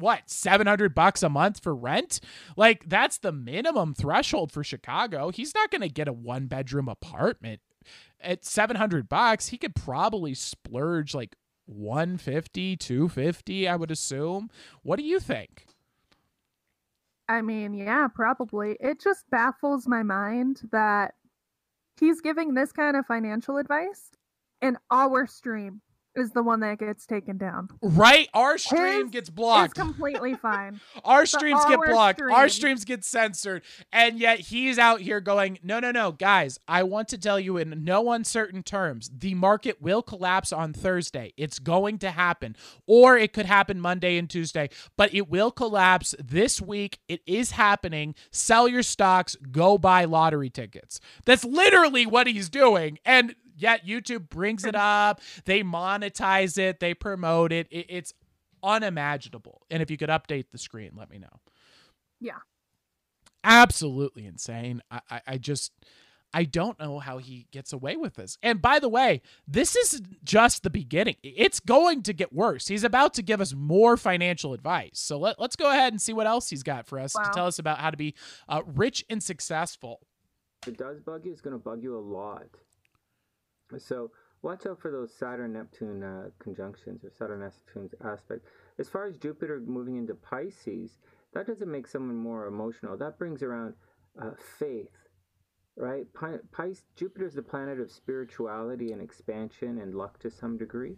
[0.02, 2.20] what 700 bucks a month for rent?
[2.58, 5.30] Like that's the minimum threshold for chicago.
[5.32, 7.62] He's not going to get a one bedroom apartment.
[8.20, 14.50] At 700 bucks he could probably splurge like 150 250 i would assume.
[14.84, 15.66] What do you think?
[17.30, 18.76] I mean, yeah, probably.
[18.82, 21.14] It just baffles my mind that
[21.98, 24.12] he's giving this kind of financial advice
[24.62, 25.82] and our stream
[26.16, 27.70] is the one that gets taken down.
[27.82, 29.72] right our stream His gets blocked.
[29.72, 30.80] It's completely fine.
[31.04, 32.22] Our streams get blocked.
[32.22, 33.64] Our streams get censored.
[33.92, 37.58] And yet he's out here going, no, no, no, guys, I want to tell you
[37.58, 41.34] in no uncertain terms the market will collapse on Thursday.
[41.38, 42.56] It's going to happen.
[42.88, 47.00] Or it could happen Monday and Tuesday, but it will collapse this week.
[47.08, 48.16] It is happening.
[48.32, 51.00] Sell your stocks, go buy lottery tickets.
[51.26, 53.00] That's literally what he's doing.
[53.06, 55.22] And yet YouTube brings it up.
[55.46, 57.68] They monetize it, they promote it.
[57.72, 58.14] it it's
[58.64, 59.62] unimaginable.
[59.70, 61.40] And if you could update the screen, let me know.
[62.20, 62.40] Yeah.
[63.44, 64.82] Absolutely insane.
[64.92, 65.72] I, I, I just
[66.34, 68.38] I don't know how he gets away with this.
[68.42, 71.18] And by the way, this is just the beginning.
[71.24, 72.68] It's going to get worse.
[72.68, 75.00] He's about to give us more financial advice.
[75.00, 77.48] So let, let's go ahead and see what else he's got for us to tell
[77.48, 78.16] us about how to be
[78.48, 80.00] uh, rich and successful.
[80.64, 82.48] If it does bug you, it's going to bug you a lot.
[83.78, 84.12] So
[84.42, 88.46] watch out for those Saturn Neptune uh, conjunctions or Saturn Neptune's aspect.
[88.80, 90.98] As far as Jupiter moving into Pisces,
[91.34, 92.98] that doesn't make someone more emotional.
[92.98, 93.74] That brings around
[94.22, 94.92] uh, faith,
[95.76, 96.12] right?
[96.14, 100.98] Pi- Pis- Jupiter is the planet of spirituality and expansion and luck to some degree,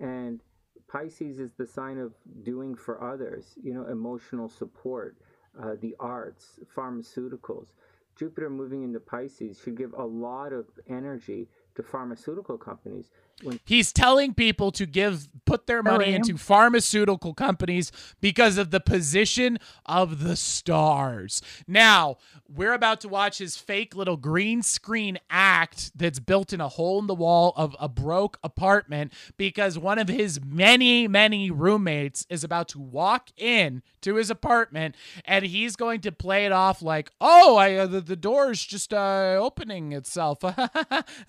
[0.00, 0.40] and
[0.88, 3.54] Pisces is the sign of doing for others.
[3.62, 5.16] You know, emotional support,
[5.62, 7.68] uh, the arts, pharmaceuticals.
[8.16, 11.48] Jupiter moving into Pisces should give a lot of energy
[11.78, 13.06] to pharmaceutical companies.
[13.42, 17.90] When He's telling people to give put their money into pharmaceutical companies
[18.20, 21.40] because of the position of the stars.
[21.66, 22.18] Now,
[22.54, 26.98] we're about to watch his fake little green screen act that's built in a hole
[26.98, 32.44] in the wall of a broke apartment because one of his many, many roommates is
[32.44, 34.94] about to walk in to his apartment
[35.24, 38.92] and he's going to play it off like, "Oh, I uh, the, the door's just
[38.92, 40.38] uh, opening itself."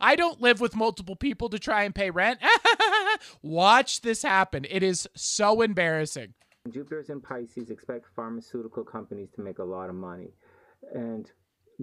[0.00, 2.38] I don't live with multiple people to try and pay rent.
[3.42, 4.66] Watch this happen.
[4.68, 6.34] It is so embarrassing.
[6.70, 10.28] Jupiter's in Pisces, expect pharmaceutical companies to make a lot of money,
[10.94, 11.30] and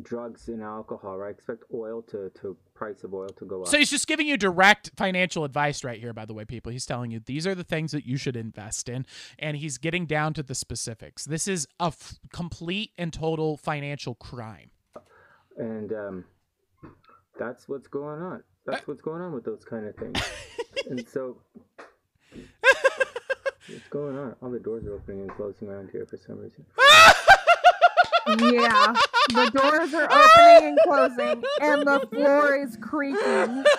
[0.03, 1.17] drugs and alcohol.
[1.17, 1.31] Right?
[1.31, 3.67] Expect oil to to price of oil to go up.
[3.67, 6.71] So he's just giving you direct financial advice right here, by the way, people.
[6.71, 9.05] He's telling you these are the things that you should invest in,
[9.37, 11.25] and he's getting down to the specifics.
[11.25, 14.71] This is a f- complete and total financial crime.
[15.57, 16.25] and um,
[17.37, 18.43] that's what's going on.
[18.65, 20.19] That's what's going on with those kind of things.
[20.89, 21.37] and so,
[22.31, 24.35] what's going on?
[24.41, 26.65] All the doors are opening and closing around here for some reason.
[28.37, 28.93] Yeah.
[29.29, 33.63] The doors are opening and closing, and the floor is creaking.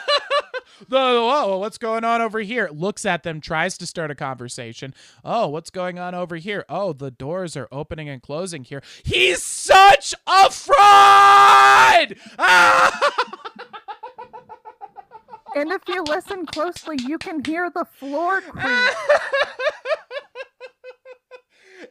[0.88, 2.70] The whoa, what's going on over here?
[2.72, 4.94] Looks at them, tries to start a conversation.
[5.22, 6.64] Oh, what's going on over here?
[6.70, 8.82] Oh, the doors are opening and closing here.
[9.02, 12.16] He's such a fraud!
[12.38, 13.36] Ah!
[15.54, 18.64] And if you listen closely, you can hear the floor creak.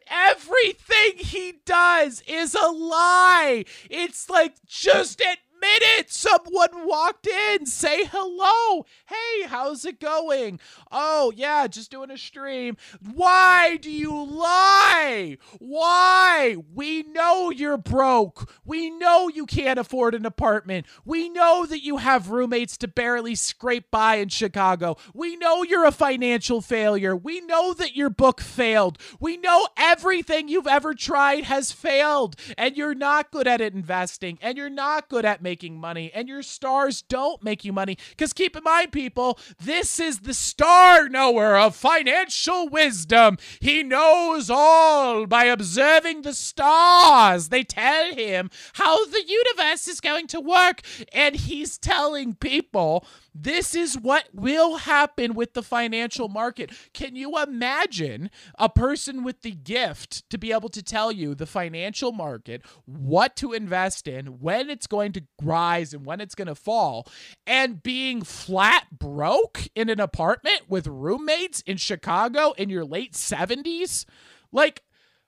[0.09, 3.65] Everything he does is a lie.
[3.89, 6.11] It's like just admit it.
[6.11, 7.65] Someone walked in.
[7.65, 8.85] Say hello.
[9.07, 10.59] Hey, how's it going?
[10.91, 12.77] Oh, yeah, just doing a stream.
[13.13, 15.37] Why do you lie?
[15.59, 16.57] Why?
[16.73, 18.51] We know you're broke.
[18.65, 20.85] We know you can't afford an apartment.
[21.05, 24.97] We know that you have roommates to barely scrape by in Chicago.
[25.13, 27.15] We know you're a financial failure.
[27.15, 28.97] We know that your book failed.
[29.19, 34.37] We know everything you've ever tried has failed, and you're not good at it investing,
[34.41, 35.48] and you're not good at making
[35.79, 37.97] money, and your stars don't make you money.
[38.09, 43.37] Because keep in mind, people, this is the star knower of financial wisdom.
[43.59, 47.49] He knows all by observing the stars.
[47.49, 50.81] They tell him how the universe is going to work,
[51.13, 56.71] and he's telling people this is what will happen with the financial market.
[56.93, 61.45] Can you imagine a person with the gift to be able to tell you the
[61.45, 66.47] financial market, what to invest in, when it's going to rise and when it's going
[66.47, 67.07] to fall,
[67.45, 74.05] and being flat broke in an apartment with roommates in Chicago in your late 70s?
[74.51, 74.83] Like,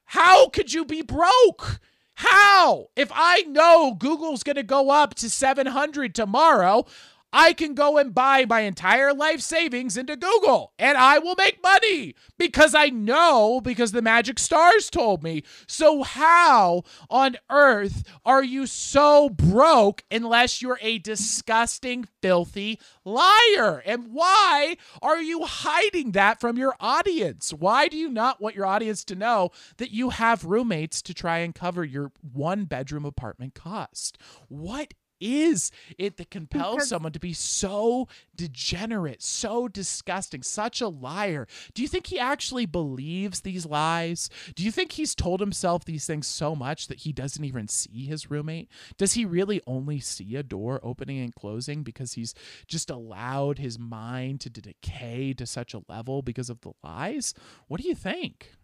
[0.06, 1.80] how could you be broke?
[2.16, 2.90] How?
[2.96, 6.86] If I know Google's going to go up to 700 tomorrow,
[7.34, 11.64] I can go and buy my entire life savings into Google and I will make
[11.64, 15.44] money because I know because the magic stars told me.
[15.68, 23.82] So, how on earth are you so broke unless you're a disgusting, filthy liar?
[23.86, 27.52] And why are you hiding that from your audience?
[27.52, 31.40] Why do you not want your audience to know that you have roommates to try
[31.40, 34.18] and cover your one bedroom apartment cost?
[34.48, 40.88] What is it that compels Because- someone to be so degenerate, so disgusting, such a
[40.88, 41.48] liar?
[41.74, 44.30] Do you think he actually believes these lies?
[44.56, 48.06] Do you think he's told himself these things so much that he doesn't even see
[48.06, 48.70] his roommate?
[48.98, 52.34] Does he really only see a door opening and closing because he's
[52.68, 57.34] just allowed his mind to decay to such a level because of the lies?
[57.68, 58.56] What do you think?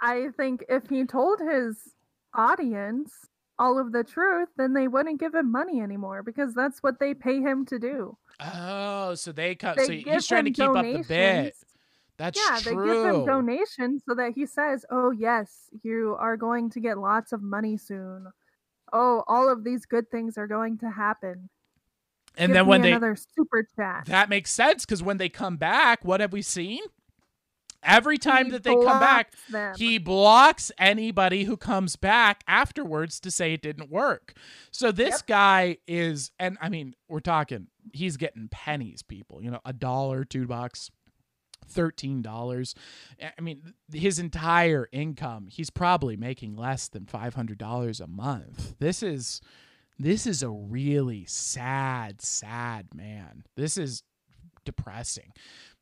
[0.00, 1.94] I think if he told his
[2.34, 3.12] audience
[3.58, 7.14] all of the truth, then they wouldn't give him money anymore because that's what they
[7.14, 8.16] pay him to do.
[8.40, 9.76] Oh, so they cut.
[9.76, 11.08] They So he's trying to keep up the bit.
[11.08, 11.64] donations.
[12.16, 12.82] That's yeah, true.
[12.82, 16.98] they give him donations so that he says, "Oh yes, you are going to get
[16.98, 18.26] lots of money soon.
[18.92, 21.48] Oh, all of these good things are going to happen."
[22.36, 25.56] and Give then when they another super chat, that makes sense because when they come
[25.56, 26.82] back, what have we seen?
[27.88, 29.74] Every time He that they come back, them.
[29.76, 34.34] he blocks anybody who comes back afterwards to say it didn't work.
[34.70, 35.26] So this Yep.
[35.26, 39.42] guy is, and I mean, we're talking, he's getting pennies, people.
[39.42, 40.90] You know, a dollar, two bucks.
[41.70, 42.74] Thirteen dollars.
[43.20, 48.76] I mean, his entire income, he's probably making less than five hundred dollars a month.
[48.78, 49.42] This is,
[49.98, 53.44] this is a really sad, sad man.
[53.54, 54.02] This is
[54.64, 55.32] depressing.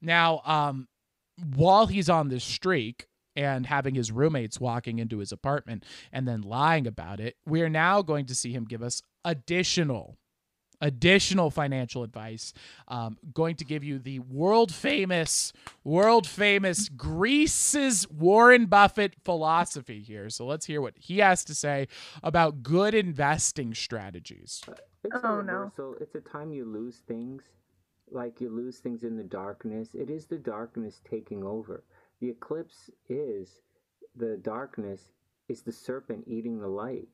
[0.00, 0.88] Now, um,
[1.54, 6.40] while he's on this streak and having his roommates walking into his apartment and then
[6.40, 10.16] lying about it, we are now going to see him give us additional
[10.80, 12.52] additional financial advice.
[12.88, 15.52] Um, going to give you the world famous,
[15.84, 20.28] world famous Greece's Warren Buffett philosophy here.
[20.30, 21.88] So let's hear what he has to say
[22.22, 24.62] about good investing strategies.
[25.04, 25.52] It's Oh, a no.
[25.54, 25.94] reversal.
[26.00, 27.42] It's a time you lose things,
[28.10, 29.90] like you lose things in the darkness.
[29.94, 31.84] It is the darkness taking over.
[32.20, 33.60] The eclipse is
[34.14, 35.08] the darkness
[35.48, 37.08] is the serpent eating the light.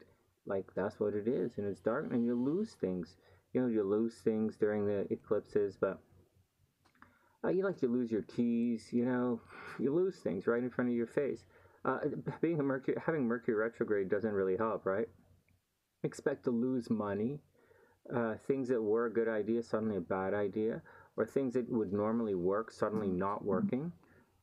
[0.47, 3.17] Like that's what it is, and it's dark, and you lose things.
[3.53, 6.01] You know, you lose things during the eclipses, but
[7.45, 8.89] uh, you like you lose your keys.
[8.93, 9.41] You know,
[9.79, 11.45] you lose things right in front of your face.
[11.85, 11.99] Uh,
[12.41, 15.09] being a Mercury, having Mercury retrograde doesn't really help, right?
[16.03, 17.41] Expect to lose money
[18.15, 20.83] uh, things that were a good idea suddenly a bad idea,
[21.17, 23.93] or things that would normally work suddenly not working,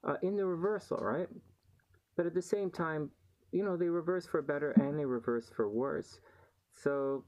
[0.03, 1.27] uh, in the reversal, right?
[2.15, 3.11] But at the same time,
[3.51, 6.19] you know, they reverse for better and they reverse for worse.
[6.73, 7.23] So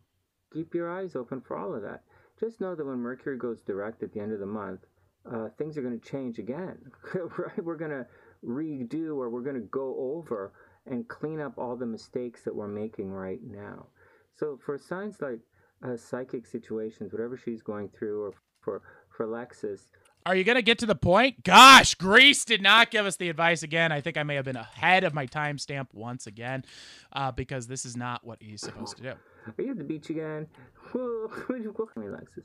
[0.53, 2.03] keep your eyes open for all of that.
[2.39, 4.85] Just know that when Mercury goes direct at the end of the month,
[5.31, 6.77] uh, things are going to change again,
[7.37, 7.63] right?
[7.63, 8.07] We're going to
[8.43, 10.53] redo or we're going to go over
[10.87, 13.85] and clean up all the mistakes that we're making right now.
[14.33, 15.39] So for signs like
[15.83, 19.81] uh, psychic situations, whatever she's going through, or for for Lexus,
[20.25, 21.43] Are you going to get to the point?
[21.43, 23.91] Gosh, Greece did not give us the advice again.
[23.91, 26.63] I think I may have been ahead of my timestamp once again
[27.11, 29.09] uh, because this is not what he's supposed to do.
[29.09, 30.47] are you at the beach again?
[30.91, 32.43] Whoa, welcome me, Lexus.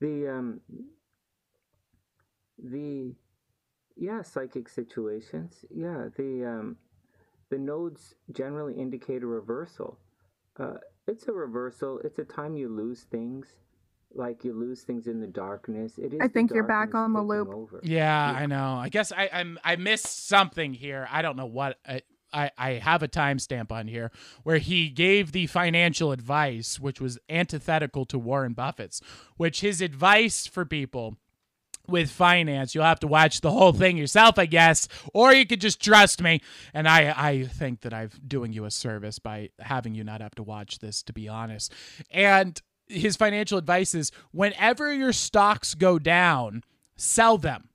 [0.00, 0.60] The um,
[2.58, 3.14] the
[3.96, 5.64] yeah, psychic situations.
[5.70, 6.76] Yeah, the um,
[7.50, 9.98] the nodes generally indicate a reversal.
[10.58, 10.74] Uh,
[11.10, 12.00] it's a reversal.
[12.04, 13.46] It's a time you lose things,
[14.14, 15.98] like you lose things in the darkness.
[15.98, 16.20] It is.
[16.22, 17.48] I think you're back on the loop.
[17.48, 17.80] over.
[17.82, 18.74] Yeah, I know.
[18.76, 21.08] I guess I I'm, I missed something here.
[21.10, 21.78] I don't know what.
[21.86, 24.12] I, I, I have a timestamp on here
[24.44, 29.00] where he gave the financial advice, which was antithetical to Warren Buffett's,
[29.36, 31.16] which his advice for people
[31.90, 35.60] with finance, you'll have to watch the whole thing yourself, I guess, or you could
[35.60, 36.40] just trust me.
[36.72, 40.34] And I, I think that I'm doing you a service by having you not have
[40.36, 41.72] to watch this, to be honest.
[42.10, 46.62] And his financial advice is whenever your stocks go down,
[46.96, 47.68] sell them.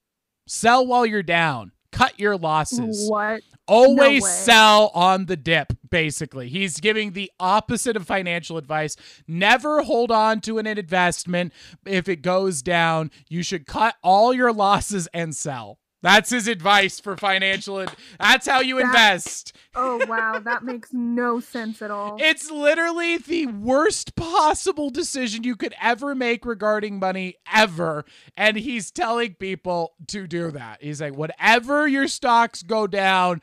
[0.48, 1.72] Sell while you're down.
[1.92, 3.10] Cut your losses.
[3.10, 3.42] What?
[3.68, 4.30] Always way.
[4.30, 6.50] sell on the dip, basically.
[6.50, 8.96] He's giving the opposite of financial advice.
[9.28, 11.54] Never hold on to an investment.
[11.86, 15.80] If it goes down, you should cut all your losses and sell.
[16.06, 17.82] That's his advice for financial.
[17.82, 19.56] Ad- That's how you That- invest.
[19.74, 22.18] Oh wow, that makes no sense at all.
[22.22, 28.06] It's literally the worst possible decision you could ever make regarding money ever.
[28.38, 30.84] And he's telling people to do that.
[30.84, 33.42] He's like, whatever your stocks go down,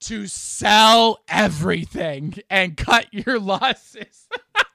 [0.00, 4.28] to sell everything and cut your losses.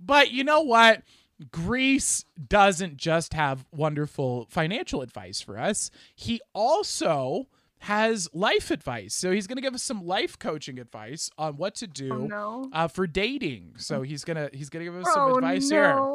[0.00, 1.02] but you know what?
[1.50, 5.90] Greece doesn't just have wonderful financial advice for us.
[6.14, 7.48] He also
[7.80, 9.14] has life advice.
[9.14, 12.26] So he's going to give us some life coaching advice on what to do oh
[12.26, 12.70] no.
[12.72, 13.74] uh, for dating.
[13.78, 16.06] So he's gonna he's gonna give us some Oh advice here.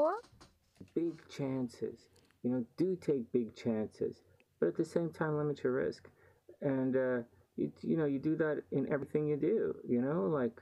[0.94, 2.08] big chances.
[2.44, 4.22] You know, do take big chances,
[4.60, 6.08] but at the same time, limit your risk.
[6.62, 7.24] And uh,
[7.58, 9.76] you you know, you do that in everything you do.
[9.88, 10.62] You know, like,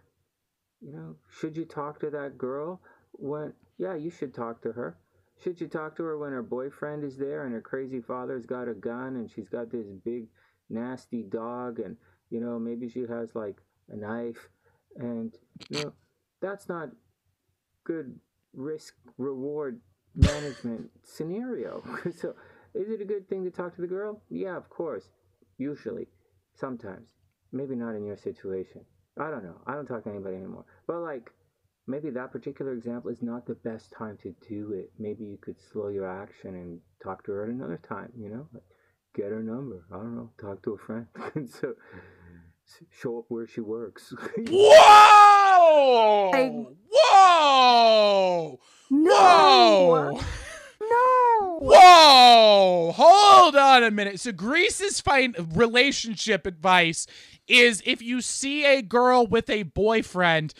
[0.79, 2.81] you know, should you talk to that girl
[3.11, 3.53] when?
[3.77, 4.97] Yeah, you should talk to her.
[5.41, 8.67] Should you talk to her when her boyfriend is there and her crazy father's got
[8.67, 10.27] a gun and she's got this big
[10.69, 11.97] nasty dog and
[12.29, 13.57] you know maybe she has like
[13.89, 14.49] a knife
[14.95, 15.37] and
[15.69, 15.93] you know
[16.39, 16.89] that's not
[17.83, 18.17] good
[18.53, 19.79] risk reward
[20.15, 21.83] management scenario.
[22.15, 22.35] so,
[22.73, 24.21] is it a good thing to talk to the girl?
[24.29, 25.09] Yeah, of course.
[25.57, 26.07] Usually,
[26.55, 27.07] sometimes,
[27.51, 28.81] maybe not in your situation.
[29.19, 29.61] I don't know.
[29.67, 30.65] I don't talk to anybody anymore.
[30.87, 31.31] But like,
[31.87, 34.91] maybe that particular example is not the best time to do it.
[34.99, 38.11] Maybe you could slow your action and talk to her at another time.
[38.17, 38.63] You know, like,
[39.15, 39.85] get her number.
[39.91, 40.29] I don't know.
[40.39, 41.07] Talk to a friend.
[41.49, 41.73] so,
[42.91, 44.13] show up where she works.
[44.49, 46.31] Whoa!
[46.33, 48.59] I- Whoa!
[48.89, 49.09] No.
[49.11, 50.21] Whoa!
[50.81, 51.59] No.
[51.61, 52.91] Whoa!
[52.95, 54.19] Hold on a minute.
[54.19, 57.07] So Greece's fine relationship advice
[57.47, 60.53] is if you see a girl with a boyfriend,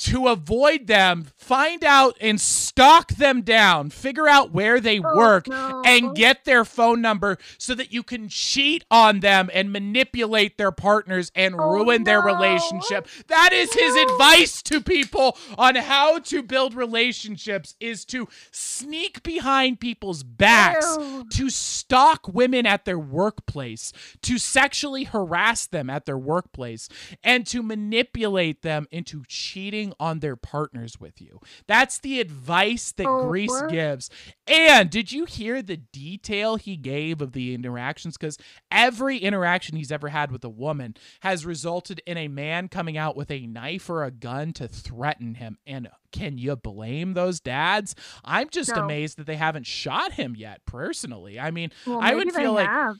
[0.00, 5.48] to avoid them, find out and stalk them down, figure out where they Oh, work,
[5.48, 5.82] no.
[5.84, 10.72] and get their phone number so that you can cheat on them and manipulate their
[10.72, 13.08] partners and Oh, ruin their relationship.
[13.28, 14.02] That is his No.
[14.02, 21.26] advice to people on how to build relationships is to sneak behind people's backs Ew.
[21.30, 23.92] to stalk women women at their workplace,
[24.22, 26.88] to sexually harass them at their workplace,
[27.24, 31.40] and to manipulate them into cheating on their partners with you.
[31.66, 33.70] That's the advice that Oh, Greece what?
[33.70, 34.10] gives.
[34.46, 38.16] And did you hear the detail he gave of the interactions?
[38.16, 38.38] Because
[38.70, 43.16] every interaction he's ever had with a woman has resulted in a man coming out
[43.16, 45.58] with a knife or a gun to threaten him.
[45.66, 47.94] And can you blame those dads?
[48.24, 48.82] I'm just No.
[48.84, 51.38] amazed that they haven't shot him yet, personally.
[51.38, 52.96] I mean, Well, I would feel like have.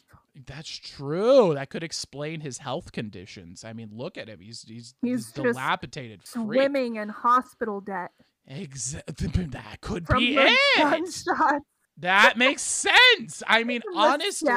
[0.47, 1.55] That's true.
[1.55, 3.65] That could explain his health conditions.
[3.65, 4.40] I mean, look at him.
[4.40, 6.23] He's he's, He's he's dilapidated.
[6.23, 6.44] freak.
[6.47, 8.11] swimming in hospital debt
[8.47, 9.44] Exactly.
[9.51, 10.59] That could from be it.
[10.78, 11.65] gunshots.
[11.98, 13.43] That makes sense.
[13.47, 14.51] I mean, honestly.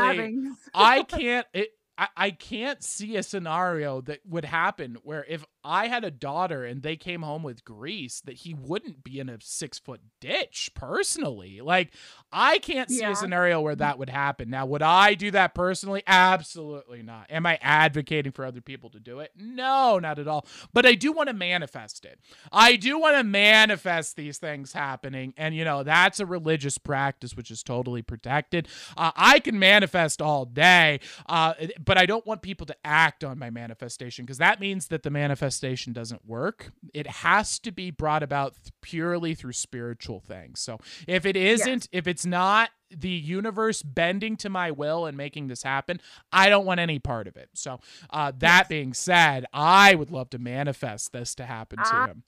[0.74, 1.46] I can't.
[1.54, 6.12] It, I, I can't see a scenario that would happen where if I had a
[6.12, 10.02] daughter and they came home with Greece, that he wouldn't be in a six foot
[10.20, 10.72] ditch.
[10.76, 11.94] Personally, like
[12.32, 13.12] I can't see Yeah.
[13.12, 14.50] a scenario where that would happen.
[14.50, 16.04] Now, would I do that personally?
[16.08, 17.28] Absolutely not.
[17.30, 19.32] Am I advocating for other people to do it?
[19.38, 20.46] No, not at all.
[20.74, 22.20] But I do want to manifest it.
[22.52, 27.36] I do want to manifest these things happening, and you know that's a religious practice
[27.36, 28.68] which is totally protected.
[28.98, 31.54] Uh, I can manifest all day, uh,
[31.84, 35.10] but I don't want people to act on my manifestation because that means that the
[35.10, 36.72] manifestation doesn't work.
[36.94, 40.60] It has to be brought about th- purely through spiritual things.
[40.60, 45.48] So if it isn't, if it's not the universe bending to my will and making
[45.48, 46.00] this happen,
[46.32, 47.50] I don't want any part of it.
[47.54, 52.08] So uh, that being said, I would love to manifest this to happen to Ah,
[52.08, 52.24] him.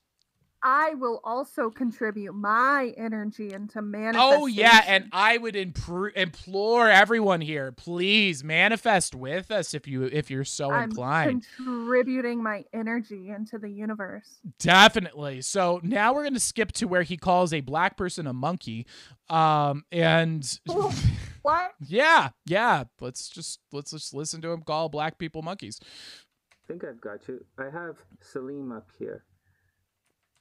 [0.68, 4.42] I will also contribute my energy into manifesting.
[4.42, 10.06] Oh yeah, and I would impr- implore everyone here, please manifest with us if you
[10.06, 11.46] if you're so I'm inclined.
[11.56, 14.40] contributing my energy into the universe.
[14.58, 15.42] Definitely.
[15.44, 18.88] So now we're going to skip to where he calls a black person a monkey.
[19.30, 20.60] Um and
[21.44, 21.74] What?
[21.88, 25.80] yeah, yeah, let's just let's just listen to him call black people monkeys.
[25.84, 27.46] I think I've got you.
[27.60, 29.26] I have Salim up here.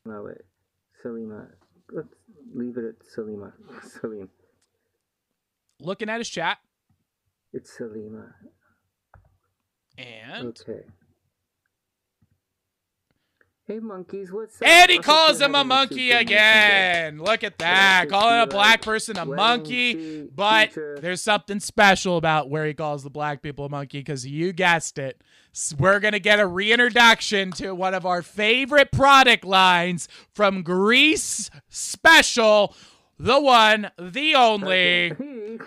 [0.05, 0.39] No, wait.
[1.03, 1.49] Salima.
[1.93, 2.09] Let's
[2.55, 3.53] leave it at Salima.
[4.01, 4.29] Salim.
[5.81, 6.59] Looking at his chat
[7.53, 8.33] It's Salima.
[9.99, 10.81] and Okay.
[13.67, 14.69] Hey monkeys, what's up?
[14.69, 17.19] And he calls him a monkey again.
[17.19, 18.11] Look at that.
[18.11, 20.25] Calling a black person a monkey.
[20.35, 24.53] But there's something special about where he calls the black people a monkey because you
[24.53, 25.23] guessed it.
[25.55, 30.63] S- We're going to get a reintroduction to one of our favorite product lines from
[30.63, 32.75] Greece Special,
[33.19, 35.13] the one, the only.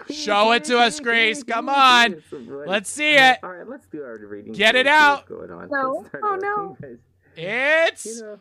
[0.09, 1.43] Show it to us, Grace.
[1.43, 2.21] Come on.
[2.31, 3.37] Let's see it.
[3.41, 4.51] All right, let's do our reading.
[4.51, 5.29] Get it out.
[5.29, 5.69] What's going on.
[5.69, 6.05] No.
[6.21, 6.77] Oh, no.
[7.37, 8.05] It's.
[8.05, 8.39] You know,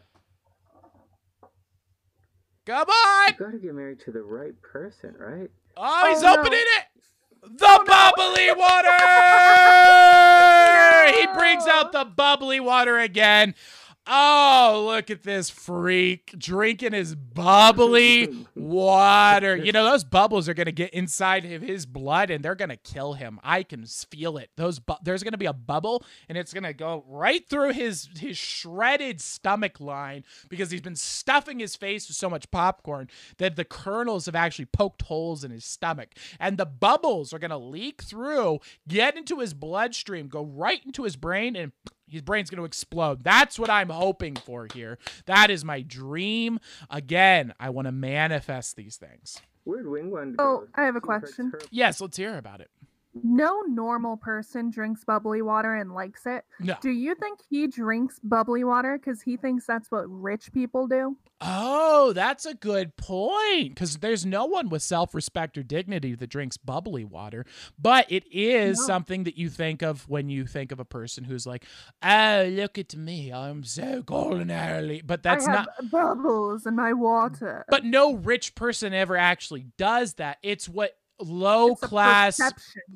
[2.66, 3.28] Come on.
[3.28, 5.48] you gotta get married to the right person, right?
[5.76, 6.40] Oh, he's Oh, no.
[6.40, 6.84] opening it.
[7.48, 8.90] The bubbly water.
[11.16, 13.54] He brings out the bubbly water again.
[14.08, 19.56] Oh, look at this freak drinking his bubbly water.
[19.56, 22.68] You know, those bubbles are going to get inside of his blood and they're going
[22.68, 23.40] to kill him.
[23.42, 24.50] I can feel it.
[24.56, 27.72] Those bu- there's going to be a bubble and it's going to go right through
[27.72, 33.08] his his shredded stomach line because he's been stuffing his face with so much popcorn
[33.38, 36.10] that the kernels have actually poked holes in his stomach.
[36.38, 41.02] And the bubbles are going to leak through, get into his bloodstream, go right into
[41.02, 41.72] his brain and
[42.08, 43.24] his brain's going to explode.
[43.24, 44.98] That's what I'm hoping for here.
[45.26, 46.58] That is my dream.
[46.90, 49.40] Again, I want to manifest these things.
[49.64, 50.68] Where'd Wingwand Oh, go?
[50.74, 51.52] I have a question.
[51.70, 52.70] Yes, let's hear about it.
[53.22, 56.44] No normal person drinks bubbly water and likes it.
[56.60, 56.74] No.
[56.80, 61.16] Do you think he drinks bubbly water because he thinks that's what rich people do?
[61.40, 63.70] Oh, that's a good point.
[63.70, 67.44] Because there's no one with self respect or dignity that drinks bubbly water.
[67.78, 68.86] But it is No.
[68.86, 71.64] something that you think of when you think of a person who's like,
[72.02, 73.32] oh, look at me.
[73.32, 75.02] I'm so culinarily.
[75.06, 75.68] But that's I not.
[75.90, 77.64] bubbles in my water.
[77.68, 80.38] But no rich person ever actually does that.
[80.42, 82.40] It's what low It's class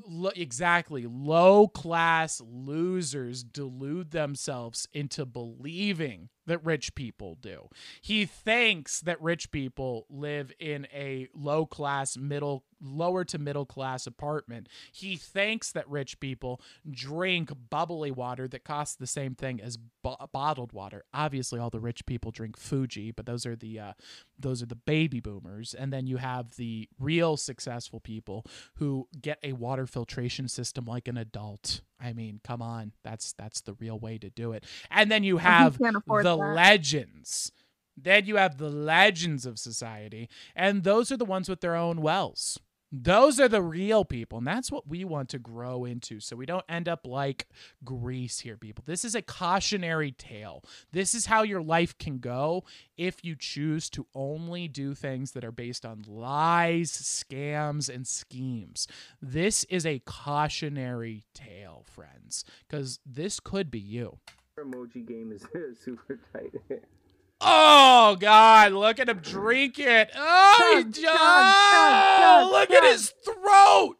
[0.06, 7.68] lo- exactly low class losers delude themselves into believing that rich people do.
[8.00, 14.06] He thinks that rich people live in a low class middle lower to middle class
[14.06, 14.68] apartment.
[14.92, 20.16] He thinks that rich people drink bubbly water that costs the same thing as bo-
[20.32, 21.04] bottled water.
[21.12, 23.92] Obviously all the rich people drink Fuji, but those are the uh,
[24.40, 28.44] those are the baby boomers and then you have the real successful people
[28.76, 33.60] who get a water filtration system like an adult i mean come on that's that's
[33.62, 36.36] the real way to do it and then you have the that.
[36.36, 37.52] legends
[37.96, 42.00] then you have the legends of society and those are the ones with their own
[42.00, 42.58] wells
[42.92, 46.46] Those are the real people, and that's what we want to grow into so we
[46.46, 47.46] don't end up like
[47.84, 48.82] Greece here, people.
[48.86, 50.64] This is a cautionary tale.
[50.90, 52.64] This is how your life can go
[52.96, 58.88] if you choose to only do things that are based on lies, scams, and schemes.
[59.22, 64.18] This is a cautionary tale, friends, because this could be you.
[64.58, 65.46] Emoji game is
[65.80, 66.54] super tight.
[67.40, 68.72] Oh God!
[68.72, 70.10] Look at him drink it.
[70.14, 73.96] Oh, he Chug, just, chug, chug, chug, look at his throat.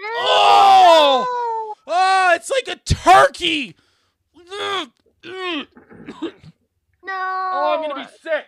[0.00, 3.74] Oh, oh, it's like a turkey.
[4.36, 4.90] Ugh,
[5.26, 5.66] ugh.
[7.04, 7.12] No.
[7.12, 8.44] Oh, I'm gonna be sick.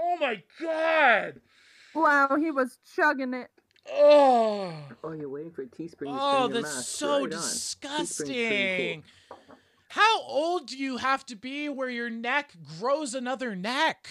[0.00, 1.40] Oh my God.
[1.94, 3.48] Wow, he was chugging it.
[3.92, 4.72] Oh.
[5.02, 6.08] oh, you're waiting for a teaspoon.
[6.10, 7.30] Oh, spin your that's so Right on.
[7.30, 9.02] Teaspoon's pretty disgusting.
[9.28, 9.38] cool.
[9.94, 12.50] How old do you have to be where your neck
[12.80, 14.08] grows another neck?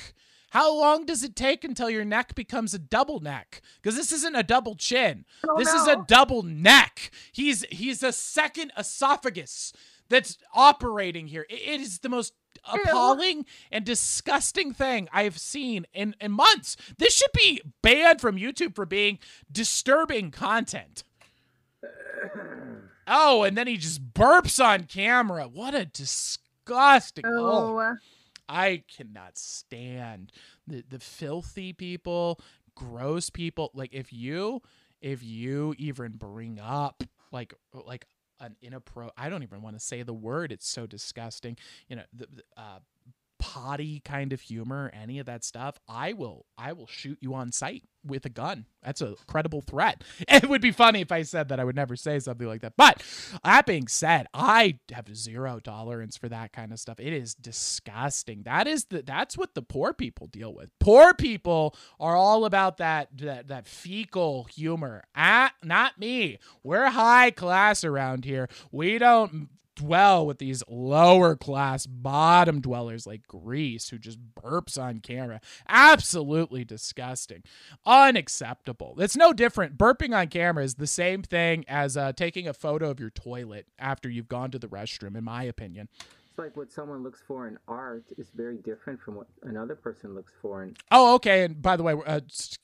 [0.51, 3.61] How long does it take until your neck becomes a double neck?
[3.81, 5.25] Because this isn't a double chin.
[5.45, 7.11] Oh, this is a double neck.
[7.33, 9.73] He's he's a second esophagus
[10.07, 11.45] that's operating here.
[11.49, 12.31] It is the most
[12.63, 16.77] appalling and disgusting thing I've seen in, in months.
[16.97, 19.19] This should be banned from YouTube for being
[19.51, 21.03] disturbing content.
[23.07, 25.47] Oh, and then he just burps on camera.
[25.47, 27.25] What a disgusting.
[27.25, 27.95] Oh, Oh,
[28.47, 30.31] I cannot stand
[30.67, 32.39] the the filthy people,
[32.75, 33.71] gross people.
[33.73, 34.61] Like if you
[35.01, 38.05] if you even bring up like like
[38.39, 40.51] an inappro I don't even want to say the word.
[40.51, 41.57] It's so disgusting.
[41.87, 42.79] You know, the, the, uh
[43.53, 47.51] potty kind of humor, any of that stuff, I will I will shoot you on
[47.51, 48.65] sight with a gun.
[48.81, 50.03] That's a credible threat.
[50.27, 52.73] It would be funny if I said that I would never say something like that.
[52.75, 53.03] But
[53.43, 56.99] that being said, I have zero tolerance for that kind of stuff.
[56.99, 58.43] It is disgusting.
[58.43, 60.69] That is the that's what the poor people deal with.
[60.79, 65.03] Poor people are all about that that, that fecal humor.
[65.15, 66.39] Ah, not me.
[66.63, 68.49] We're high class around here.
[68.71, 74.99] We don't dwell with these lower class bottom dwellers like Greece who just burps on
[74.99, 75.41] camera.
[75.67, 77.43] Absolutely disgusting.
[77.85, 78.95] Unacceptable.
[78.99, 79.77] It's no different.
[79.77, 83.67] Burping on camera is the same thing as uh, taking a photo of your toilet
[83.79, 85.89] after you've gone to the restroom, in my opinion.
[86.33, 90.15] It's like what someone looks for in art is very different from what another person
[90.15, 91.43] looks for in Oh, okay.
[91.43, 92.21] And by the way, uh,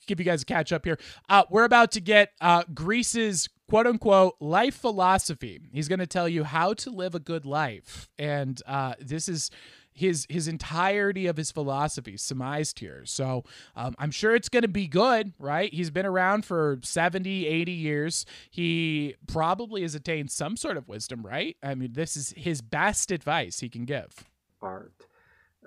[0.08, 0.98] give you guys a catch up here.
[1.28, 5.60] Uh, we're about to get uh, Greece's quote unquote life philosophy.
[5.72, 9.52] He's going to tell you how to live a good life, and uh, this is
[10.00, 13.02] his his entirety of his philosophy surmised here.
[13.04, 13.44] So
[13.76, 15.72] um, I'm sure it's going to be good, right?
[15.72, 18.26] He's been around for 70, 80 years.
[18.50, 21.56] He probably has attained some sort of wisdom, right?
[21.62, 24.24] I mean, this is his best advice he can give.
[24.62, 25.06] art.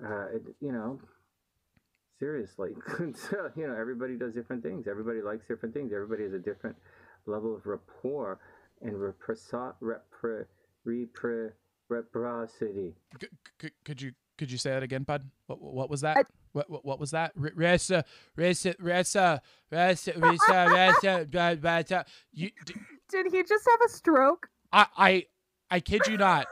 [0.03, 0.25] Uh,
[0.59, 0.99] you know,
[2.19, 2.71] seriously,
[3.29, 4.87] so, you know, everybody does different things.
[4.87, 5.91] Everybody likes different things.
[5.93, 6.75] Everybody has a different
[7.27, 8.39] level of rapport
[8.81, 10.45] and represa- repre-
[10.87, 11.51] repre-
[11.89, 12.95] reciprocity.
[13.21, 13.27] C-
[13.61, 15.23] c- could you could you say that again, bud?
[15.47, 16.17] What what was that?
[16.17, 16.23] I-
[16.53, 17.31] What, what what was that?
[17.39, 18.05] R- Resa
[18.35, 19.41] resa resa
[19.71, 22.73] resa resa resa ba- ba- You d-
[23.09, 24.49] did he just have a stroke?
[24.71, 25.25] I I
[25.69, 26.47] I kid you not.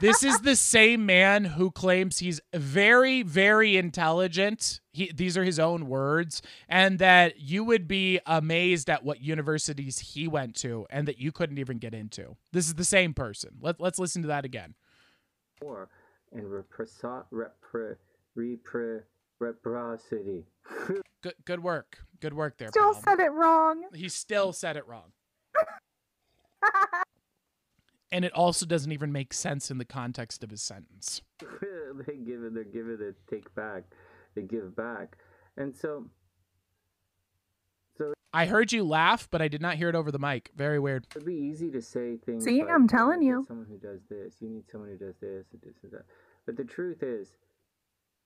[0.00, 4.80] This is the same man who claims he's very, very intelligent.
[4.92, 6.40] He, these are his own words,
[6.70, 11.32] and that you would be amazed at what universities he went to, and that you
[11.32, 12.36] couldn't even get into.
[12.50, 13.56] This is the same person.
[13.60, 14.74] Let, let's listen to that again.
[15.60, 15.90] Rapport
[16.34, 17.96] and represa- repre-
[18.36, 19.02] repre-
[19.38, 20.44] reciprocity.
[21.22, 21.98] Good, good work.
[22.20, 22.68] Good work there.
[22.68, 23.02] Still pal.
[23.02, 23.84] said it wrong.
[23.94, 25.12] He still said it wrong.
[28.12, 31.20] And it also doesn't even make sense in the context of his sentence.
[31.40, 33.82] they give it, they're giving it, take back,
[34.36, 35.16] they give back,
[35.56, 36.06] and so
[37.98, 40.50] So I heard you laugh, but I did not hear it over the mic.
[40.54, 41.08] Very weird.
[41.16, 42.44] it'd be easy to say things.
[42.44, 44.36] See, like, I'm "Oh, telling you." someone who does this.
[44.40, 46.04] You need someone who does this and this and that.
[46.46, 47.28] But the truth is,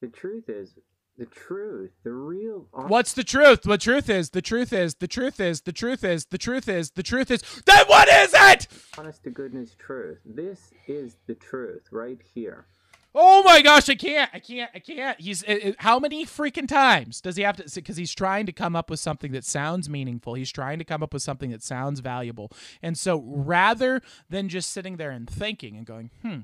[0.01, 0.75] the truth is,
[1.17, 2.67] the truth, the real.
[2.73, 3.63] What's the truth?
[3.63, 6.91] The truth is, the truth is, the truth is, the truth is, the truth is,
[6.93, 7.43] the truth is.
[7.67, 8.69] Then what is it?
[8.97, 10.19] honest to goodness truth?
[10.25, 12.67] This is the truth right here.
[13.15, 15.21] Oh my gosh, I can't, I can't, I can't.
[15.21, 17.65] He's it, it- how many freaking times does he have to?
[17.75, 20.35] Because he's trying to come up with something that sounds meaningful.
[20.35, 22.53] He's trying to come up with something that sounds valuable.
[22.83, 26.41] And so, rather than just sitting there and thinking and going, hmm,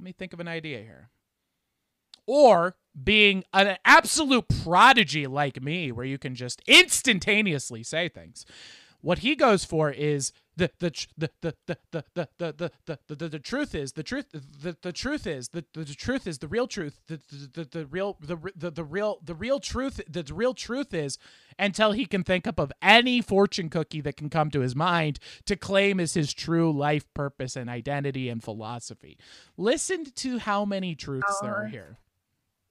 [0.00, 1.10] let me think of an idea here,
[2.26, 8.46] or being an absolute prodigy like me, where you can just instantaneously say things.
[9.02, 13.16] What he goes for is the the the the the the the the the, the,
[13.16, 16.48] the, the truth is the truth the, the truth is the, the, truth is the
[16.48, 17.20] real truth the,
[17.54, 21.18] the, the, real the, the the real the real truth the real truth is
[21.58, 25.18] until he can think up of any fortune cookie that can come to his mind
[25.46, 29.18] to claim as his true life purpose and identity and philosophy
[29.58, 31.68] listen to how many truths there are Oh.
[31.68, 31.98] here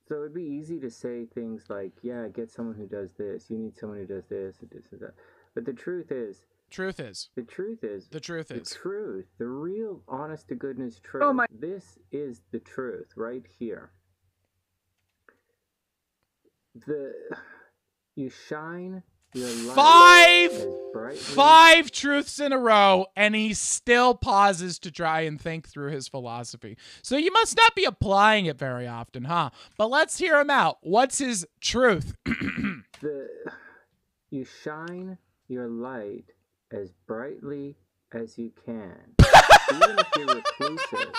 [0.07, 3.49] So it'd be easy to say things like, "Yeah, get someone who does this.
[3.49, 5.15] You need someone who does this and this and that."
[5.55, 9.47] But the truth is, truth is the truth is, the truth the is truth, the
[9.47, 11.23] real, honest to goodness oh truth.
[11.25, 13.91] Oh my- This is the truth right here.
[16.85, 17.13] The
[18.15, 21.17] you shine your light Five!
[21.19, 26.07] five truths in a row and he still pauses to try and think through his
[26.07, 26.77] philosophy.
[27.03, 29.51] So you must not be applying it very often, huh?
[29.77, 30.77] But let's hear him out.
[30.81, 32.15] What's his truth?
[32.25, 33.29] the
[34.31, 35.17] you shine
[35.47, 36.25] your light
[36.71, 37.75] as brightly
[38.11, 39.15] as you can
[39.73, 41.13] even if you're reclusive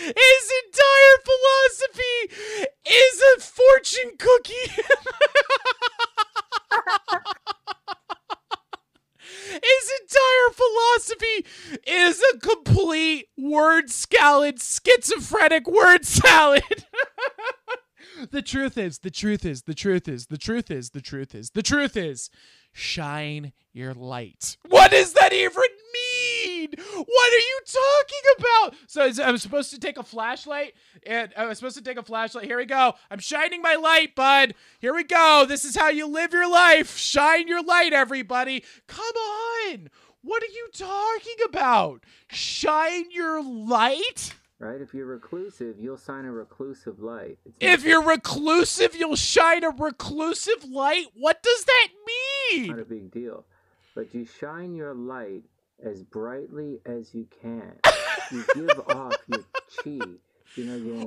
[0.00, 4.54] his entire philosophy is a fortune cookie.
[9.50, 11.46] His entire philosophy
[11.86, 13.90] is a complete word
[14.20, 16.62] salad, schizophrenic word salad.
[18.30, 21.50] the truth is, the truth is, the truth is, the truth is, the truth is,
[21.50, 22.28] the truth is,
[22.72, 24.58] shine your light.
[24.68, 25.62] What does that even
[25.94, 26.68] mean?
[26.76, 28.74] What are you talking about?
[28.88, 30.74] So I'm supposed to take a flashlight,
[31.06, 32.44] and I was supposed to take a flashlight.
[32.44, 32.94] Here we go.
[33.10, 34.54] I'm shining my light, bud.
[34.80, 35.46] Here we go.
[35.48, 36.96] This is how you live your life.
[36.96, 38.64] Shine your light, everybody.
[38.86, 39.88] Come on.
[40.22, 42.04] What are you talking about?
[42.28, 44.34] Shine your light?
[44.58, 49.70] right if you're reclusive you'll shine a reclusive light If you're reclusive, you'll shine a
[49.70, 51.06] reclusive light?
[51.14, 51.88] What does that
[52.52, 52.68] mean?
[52.68, 53.44] not a big deal
[53.94, 55.44] but you shine your light
[55.82, 57.72] as brightly as you can
[58.30, 59.44] you give off your
[59.82, 60.06] chi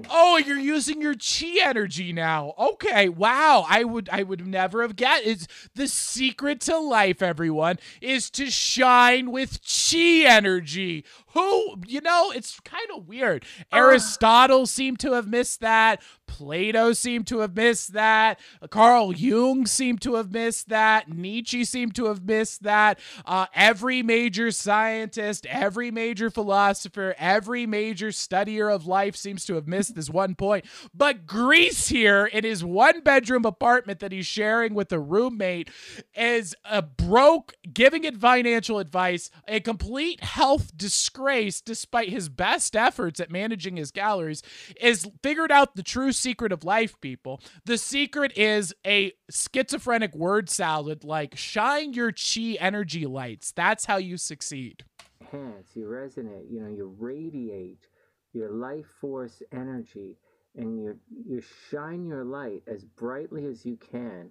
[0.09, 2.53] Oh, you're using your chi energy now.
[2.57, 3.65] Okay, wow.
[3.67, 8.49] I would I would never have get it's the secret to life, everyone, is to
[8.49, 11.03] shine with chi energy.
[11.33, 13.45] Who you know, it's kind of weird.
[13.71, 16.01] Aristotle seemed to have missed that.
[16.27, 18.39] Plato seemed to have missed that.
[18.69, 21.09] Carl Jung seemed to have missed that.
[21.09, 22.99] Nietzsche seemed to have missed that.
[23.25, 29.67] Uh, every major scientist, every major philosopher, every major studier of life seems to have
[29.67, 30.65] missed this one point.
[30.93, 35.69] But Greece here in his one bedroom apartment that he's sharing with a roommate
[36.15, 41.22] is a broke, giving it financial advice, a complete health disgrace
[41.61, 44.41] despite his best efforts at managing his galleries,
[44.79, 47.41] is figured out the true secret of life, people.
[47.65, 53.51] The secret is a schizophrenic word salad like shine your chi energy lights.
[53.51, 54.83] That's how you succeed.
[55.21, 57.87] enhance you resonate you know you radiate
[58.33, 60.17] your life force energy
[60.55, 64.29] and you you shine your light as brightly as you can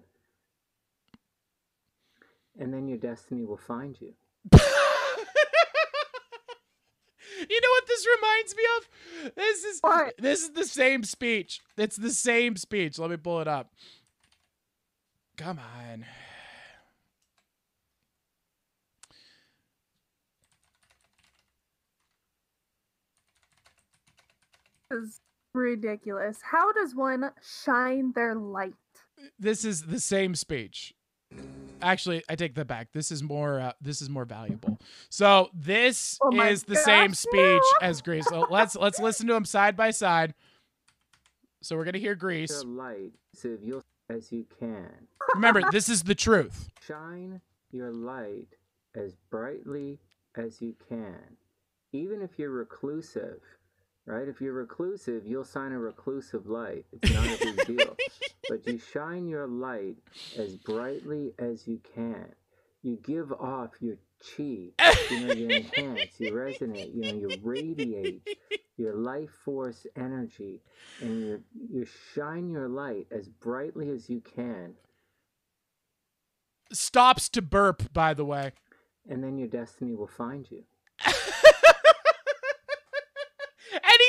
[2.59, 4.13] and then your destiny will find you
[7.53, 9.35] You know what this reminds me of?
[9.35, 10.15] This is What?
[10.17, 11.61] this is the same speech.
[11.77, 12.97] It's the same speech.
[12.97, 13.71] Let me pull it up.
[15.37, 16.05] Come on.
[24.91, 25.19] is
[25.53, 26.39] ridiculous.
[26.41, 28.73] How does one shine their light?
[29.39, 30.95] This is the same speech.
[31.81, 32.93] Actually, I take that back.
[32.93, 34.79] This is more uh, this is more valuable.
[35.09, 37.61] So, this Oh is the same speech no.
[37.81, 38.25] as Greece.
[38.29, 40.33] So let's let's listen to them side by side.
[41.61, 42.51] So, we're going to hear Greece.
[42.51, 44.89] your light so you'll as you can
[45.33, 46.69] Remember, this is the truth.
[46.87, 48.47] shine your light
[48.95, 49.99] as brightly
[50.35, 51.17] as you can
[51.91, 53.39] even if you're reclusive
[54.05, 54.27] right?
[54.27, 56.85] If you're reclusive you'll sign a reclusive light.
[56.91, 57.97] It's not a big deal.
[58.49, 59.95] But you shine your light
[60.37, 62.25] as brightly as you can.
[62.81, 64.43] You give off your chi
[65.11, 68.25] you know you enhance you resonate you know you radiate
[68.77, 70.61] your life force energy
[71.01, 74.75] and you you shine your light as brightly as you can.
[76.71, 78.51] Stops to burp, by the way.
[79.09, 80.63] and then your destiny will find you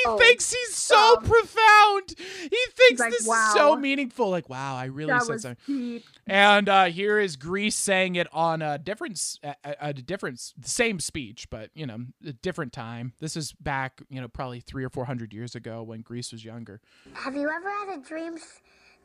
[0.05, 2.15] Oh, thinks he's so um, profound.
[2.17, 4.29] He thinks like, this is so meaningful.
[4.29, 5.57] Like, wow, I really that said something.
[5.67, 6.05] deep.
[6.27, 10.39] And uh, here is Greece saying it on a different, s- a, a- a different,
[10.63, 13.13] same speech, but you know, a different time.
[13.19, 16.43] This is back, you know, probably three or four hundred years ago when Greece was
[16.43, 16.81] younger.
[17.13, 18.37] Have you ever had a dream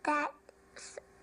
[0.05, 0.31] that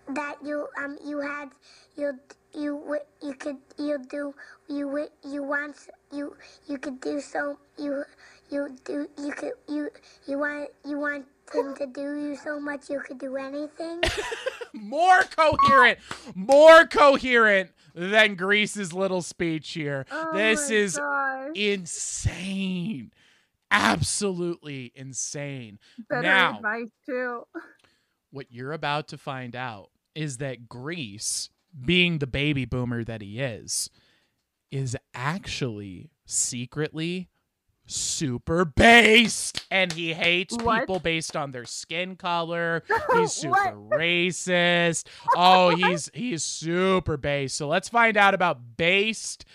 [0.10, 1.50] that you um you had
[1.98, 2.18] you
[2.54, 4.34] you you could you do
[4.70, 5.76] you you want
[6.14, 6.36] you
[6.68, 8.04] you could do so you
[8.50, 9.90] you do you could you
[10.28, 14.02] you want you want him to do you so much you could do anything?
[14.74, 15.98] More coherent,
[16.36, 20.06] more coherent than Greece's little speech here.
[20.12, 21.50] Oh this is gosh.
[21.56, 23.12] insane.
[23.72, 25.80] Absolutely insane.
[26.10, 27.44] better now- advice too.
[28.32, 31.50] what you're about to find out is that Greece,
[31.86, 33.90] being the baby boomer that he is,
[34.70, 37.30] is actually secretly
[37.88, 40.82] super based and he hates What?
[40.82, 42.84] people based on their skin color.
[43.14, 45.08] He's super racist.
[45.36, 47.56] Oh, he's he's super based.
[47.56, 49.46] So let's find out about based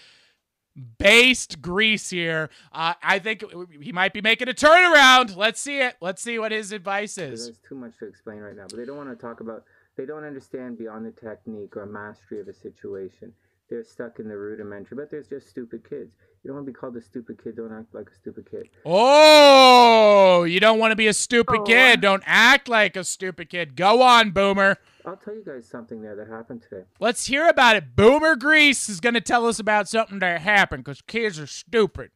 [0.99, 2.51] based Greece here.
[2.73, 3.45] Uh, I think
[3.81, 5.37] he might be making a turnaround.
[5.37, 5.97] Let's see it.
[6.01, 7.45] Let's see what his advice is.
[7.47, 9.65] There's too much to explain right now, but they don't want to talk about.
[9.97, 13.35] They don't understand beyond the technique or mastery of a situation.
[13.73, 16.13] They're stuck in the rudimentary, but there's just stupid kids.
[16.45, 17.57] You don't want to be called a stupid kid.
[17.57, 18.69] Don't act like a stupid kid.
[18.85, 21.65] Oh, you don't want to be a stupid Oh.
[21.65, 22.03] kid.
[22.03, 23.75] Don't act like a stupid kid.
[23.75, 24.77] Go on, Boomer.
[25.07, 26.85] I'll tell you guys something there that happened today.
[27.01, 27.97] Let's hear about it.
[27.97, 32.11] Boomer Greece is going to tell us about something that happened because kids are stupid.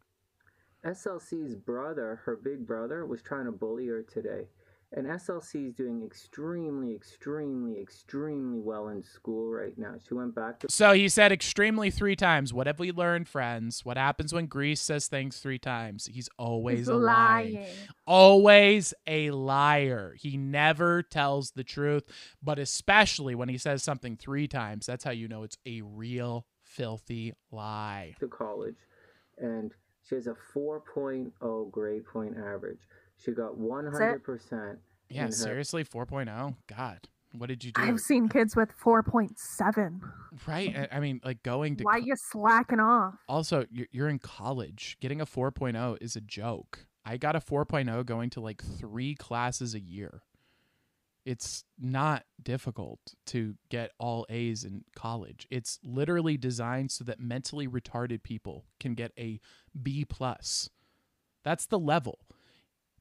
[0.85, 4.49] SLC's brother, her big brother, was trying to bully her today.
[4.93, 9.95] And SLC is doing extremely, extremely, extremely well in school right now.
[10.07, 12.55] She went back to So he said extremely three times.
[12.55, 13.85] What have we learned, friends?
[13.85, 16.07] What happens when Greece says things three times?
[16.07, 17.43] He's always He's a liar.
[17.43, 17.67] lying.
[18.07, 20.15] Always a liar.
[20.17, 22.05] He never tells the truth,
[22.41, 26.47] but especially when he says something three times, that's how you know it's a real
[26.63, 28.15] filthy lie.
[28.21, 28.77] to college,
[29.39, 29.73] and
[30.09, 32.81] she has a 4.0 grade point average.
[33.19, 34.79] She got 100%.
[35.09, 36.57] Yeah, in her- seriously, 4.0.
[36.67, 37.81] God, what did you do?
[37.81, 40.01] I've seen kids with 4.7.
[40.47, 40.77] right?
[40.77, 43.15] I- I mean, like going to Why co- you slacking off?
[43.29, 44.97] also you're, you're in college.
[45.01, 46.87] Getting a 4.0 is a joke.
[47.05, 50.23] I got a 4.0 going to like three classes a year.
[51.25, 55.47] It's not difficult to get all A's in college.
[55.51, 59.41] It's literally designed so that mentally retarded people can get a
[59.81, 60.71] B plus.
[61.43, 62.21] That's the level.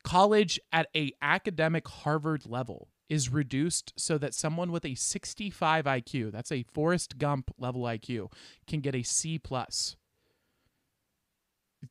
[0.05, 6.31] College at a academic Harvard level is reduced so that someone with a 65 IQ,
[6.31, 8.31] that's a Forrest Gump level IQ,
[8.67, 9.95] can get a C plus.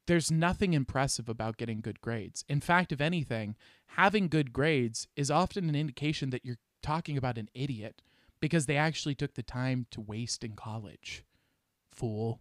[0.07, 2.45] There's nothing impressive about getting good grades.
[2.49, 7.37] In fact, if anything, having good grades is often an indication that you're talking about
[7.37, 8.01] an idiot
[8.41, 11.25] because they actually took the time to waste in college.
[11.91, 12.41] Fool.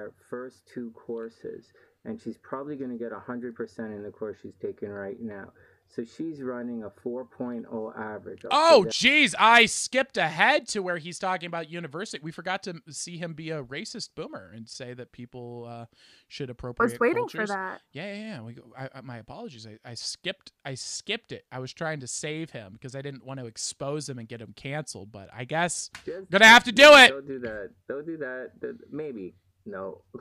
[0.00, 1.66] Our first two courses,
[2.04, 5.52] and she's probably going to get 100% in the course she's taking right now.
[5.94, 8.44] So she's running a 4.0 average.
[8.50, 8.92] I'll Oh, that.
[8.92, 12.20] geez, I skipped ahead to where he's talking about university.
[12.22, 15.84] We forgot to see him be a racist boomer and say that people uh,
[16.26, 17.50] should I was waiting cultures.
[17.50, 17.82] for that.
[17.92, 18.40] Yeah, yeah, yeah.
[18.42, 19.68] We, I, I, my apologies.
[19.68, 20.52] I, I skipped.
[20.64, 21.44] I skipped it.
[21.52, 24.40] I was trying to save him because I didn't want to expose him and get
[24.40, 25.12] him canceled.
[25.12, 27.10] But I guess Just- gonna have to do it.
[27.10, 27.70] Don't do that.
[27.88, 28.50] Don't do that.
[28.90, 29.34] Maybe.
[29.66, 30.02] No.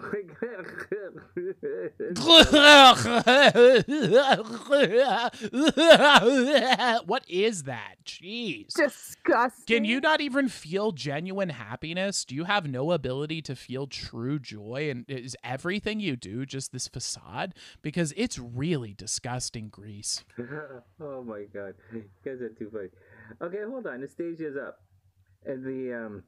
[7.05, 7.95] what is that?
[8.05, 8.73] Jeez.
[8.73, 9.65] Disgusting.
[9.67, 12.23] Can you not even feel genuine happiness?
[12.23, 14.89] Do you have no ability to feel true joy?
[14.89, 17.53] And is everything you do just this facade?
[17.81, 20.23] Because it's really disgusting, Greece.
[21.01, 21.73] oh my god.
[21.91, 22.89] You guys are too funny.
[23.41, 23.99] Okay, hold on.
[23.99, 24.79] The stage is up.
[25.45, 26.23] And the um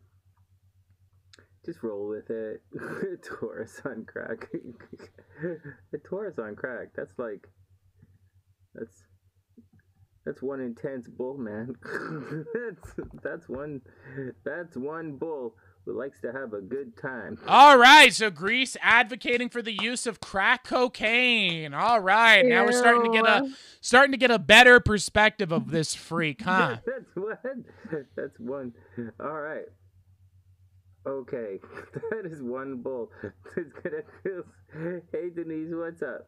[1.66, 2.62] just roll with it.
[3.24, 4.50] Taurus on crack.
[5.92, 6.90] the Taurus on crack.
[6.96, 7.48] That's like
[8.74, 9.04] that's
[10.26, 11.76] that's one intense bull, man.
[12.54, 13.82] that's that's one
[14.44, 17.38] that's one bull who likes to have a good time.
[17.48, 21.76] All right, so Greece advocating for the use of crack cocaine.
[21.76, 23.50] All right, now we're starting to get a
[23.82, 26.78] starting to get a better perspective of this freak, huh?
[26.86, 27.66] that's one.
[28.16, 28.74] That's one.
[29.20, 29.66] All right.
[31.08, 31.60] Okay,
[32.12, 33.12] that is one bull.
[33.58, 34.44] It's gonna feel.
[35.12, 36.28] Hey Denise, what's up?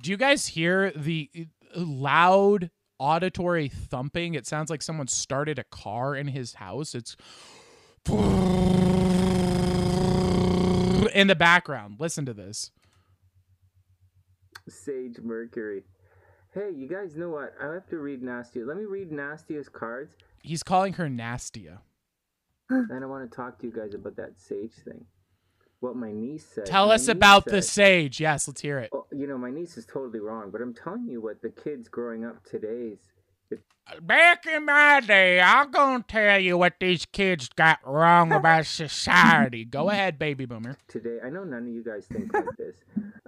[0.00, 1.30] Do you guys hear the
[1.76, 4.34] uh, loud auditory thumping?
[4.34, 6.94] It sounds like someone started a car in his house.
[6.94, 7.16] It's
[11.14, 11.96] in the background.
[11.98, 12.70] Listen to this.
[14.68, 15.82] Sage Mercury.
[16.52, 17.54] Hey, you guys know what?
[17.62, 18.66] I have to read Nastia.
[18.66, 20.14] Let me read Nastia's cards.
[20.42, 21.78] He's calling her Nastia.
[22.88, 25.04] Then I want to talk to you guys about that sage thing.
[25.80, 26.66] What my niece said.
[26.66, 28.20] Tell My us about the sage.
[28.20, 28.90] Yes, let's hear it.
[28.92, 31.88] Oh, you know, my niece is totally wrong, but I'm telling you what the kids
[31.88, 32.98] growing up today's.
[34.02, 39.64] Back in my day, I'm gonna tell you what these kids got wrong about society.
[39.78, 40.76] Go ahead, baby boomer.
[40.86, 42.76] Today, I know none of you guys think like this,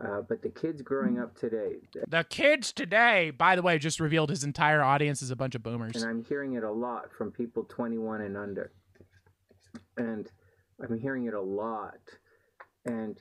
[0.00, 4.30] uh, but the kids growing up today, The kids today, by the way, just revealed
[4.30, 5.96] his entire audience is a bunch of boomers.
[5.96, 8.70] and I'm hearing it a lot from people 21 and under.
[9.96, 10.30] And
[10.82, 12.00] I'm hearing it a lot.
[12.84, 13.20] And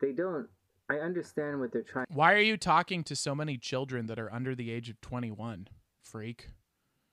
[0.00, 0.46] they don't,
[0.90, 4.32] I understand what they're trying Why are you talking to so many children that are
[4.32, 5.68] under the age of 21?
[6.02, 6.48] Freak.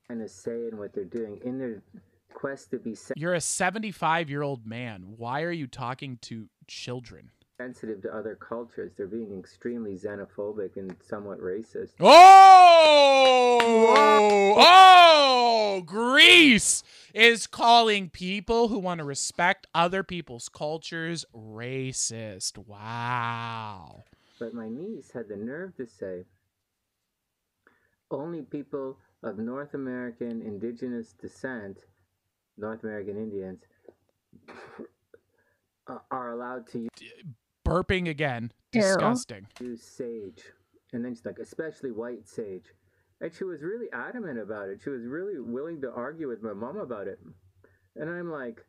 [0.10, 1.82] to say and what they're doing in their
[2.34, 5.04] quest to be You're a 75 year old man.
[5.18, 7.32] Why are you talking to children?
[7.60, 8.94] Sensitive to other cultures.
[8.96, 11.92] They're being extremely xenophobic and somewhat racist.
[12.00, 13.58] Oh!
[14.58, 15.84] Oh!
[15.86, 22.58] Greece is calling people who want to respect other people's cultures racist.
[22.58, 24.06] Wow.
[24.40, 26.24] But my niece had the nerve to say
[28.10, 31.80] only people of North American indigenous descent,
[32.58, 33.60] North American Indians,
[36.12, 36.88] are allowed to
[37.70, 38.52] Burping again.
[38.72, 39.48] Disgusting.
[39.60, 40.44] use sage.
[40.94, 42.66] And then she's like, especially white sage.
[43.22, 44.80] And she was really adamant about it.
[44.84, 47.20] She was really willing to argue with my mom about it.
[47.96, 48.66] And I'm like,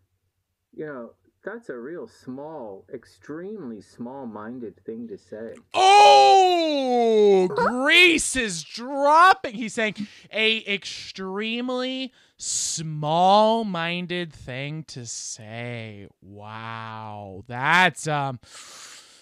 [0.75, 1.13] you know,
[1.45, 5.55] that's a real small, extremely small minded thing to say.
[5.75, 9.55] Oh, Greece is dropping.
[9.55, 9.95] He's saying
[10.33, 16.09] a extremely small-minded thing to say.
[16.23, 18.41] Wow, that's um,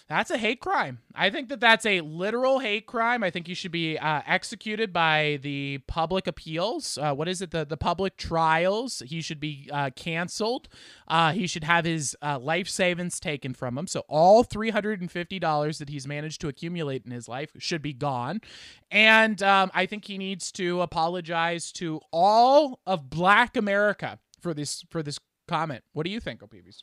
[0.09, 0.99] that's a hate crime.
[1.13, 3.23] I think that that's a literal hate crime.
[3.23, 6.97] I think you should be uh, executed by the public appeals.
[6.97, 7.51] Uh, what is it?
[7.51, 9.03] The the public trials.
[9.05, 10.67] He should be uh, canceled.
[11.07, 13.85] Uh, he should have his uh, life savings taken from him.
[13.85, 17.51] So all three hundred and fifty dollars that he's managed to accumulate in his life
[17.59, 18.41] should be gone.
[18.89, 24.83] And um, I think he needs to apologize to all of Black America for this
[24.89, 25.83] for this comment.
[25.93, 26.81] What do you think, OPBs?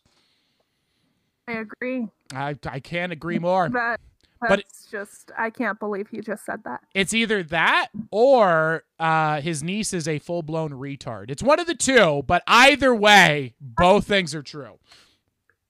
[1.48, 2.08] I agree.
[2.34, 3.68] I I can't agree more.
[3.68, 4.00] That
[4.40, 6.80] But it's just I can't believe he just said that.
[6.94, 11.30] It's either that or uh, his niece is a full blown retard.
[11.30, 14.78] It's one of the two, but either way, both things are true.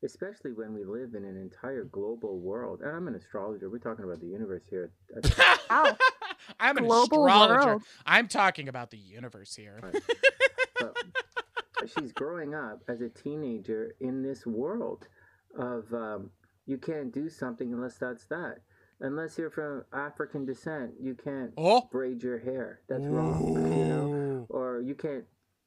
[0.05, 2.81] Especially when we live in an entire global world.
[2.83, 3.69] And I'm an astrologer.
[3.71, 4.91] We're talking about the universe here.
[5.69, 5.97] Wow.
[6.61, 7.67] I'm an Global astrologer.
[7.67, 7.83] world.
[8.05, 9.81] I'm talking about the universe here.
[10.79, 10.97] but
[11.99, 15.09] she's growing up as a teenager in this world
[15.59, 16.31] of um,
[16.67, 18.59] you can't do something unless that's that.
[19.01, 21.89] Unless you're from African descent, you can't Oh.
[21.93, 22.81] braid your hair.
[22.89, 23.52] That's wrong.
[23.55, 24.47] You know?
[24.49, 25.25] Or you can't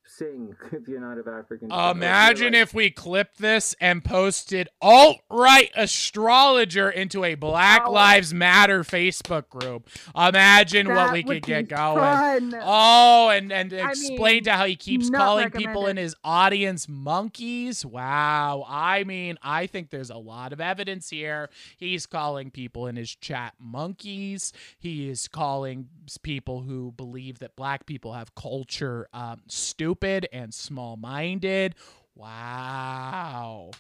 [0.09, 1.71] sing if you're not of African.
[1.71, 7.91] Imagine if we clipped this and posted alt right astrologer into a Black Oh.
[7.91, 9.87] Lives Matter Facebook group.
[10.15, 11.99] Imagine what we could get going.
[11.99, 12.55] fun.
[12.61, 16.87] Oh, and and I explain mean, to how he keeps calling people in his audience
[16.89, 17.85] monkeys.
[17.85, 18.65] Wow.
[18.67, 21.49] I mean, I think there's a lot of evidence here.
[21.77, 24.53] He's calling people in his chat monkeys.
[24.79, 25.87] He is calling
[26.23, 29.98] people who believe that black people have culture um, stupid
[30.31, 31.75] and small-minded.
[32.15, 33.71] Wow.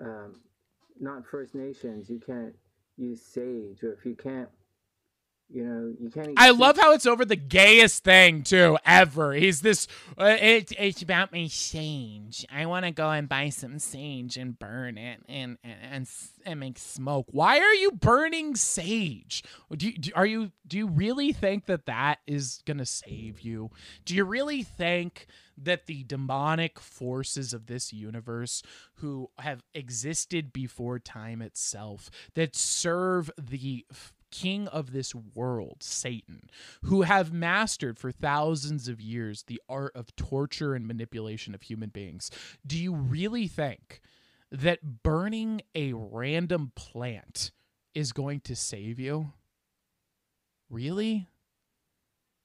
[0.00, 0.40] um,
[1.00, 2.54] not First Nations, you can't
[2.96, 4.48] use sage, or if you can't,
[5.52, 6.32] you know, you can't.
[6.36, 9.32] I love how it's over the gayest thing too ever.
[9.32, 9.88] He's this.
[10.16, 12.46] Uh, it, it's about my sage.
[12.52, 16.08] I want to go and buy some sage and burn it and and and,
[16.46, 17.26] and make smoke.
[17.30, 19.42] Why are you burning sage?
[19.76, 23.70] Do you, do, are you do you really think that that is gonna save you?
[24.04, 25.26] Do you really think
[25.58, 28.62] that the demonic forces of this universe
[28.94, 36.48] who have existed before time itself that serve the f- king of this world, Satan,
[36.82, 41.90] who have mastered for thousands of years the art of torture and manipulation of human
[41.90, 42.30] beings.
[42.66, 44.00] Do you really think
[44.50, 47.52] that burning a random plant
[47.94, 49.32] is going to save you?
[50.68, 51.28] Really?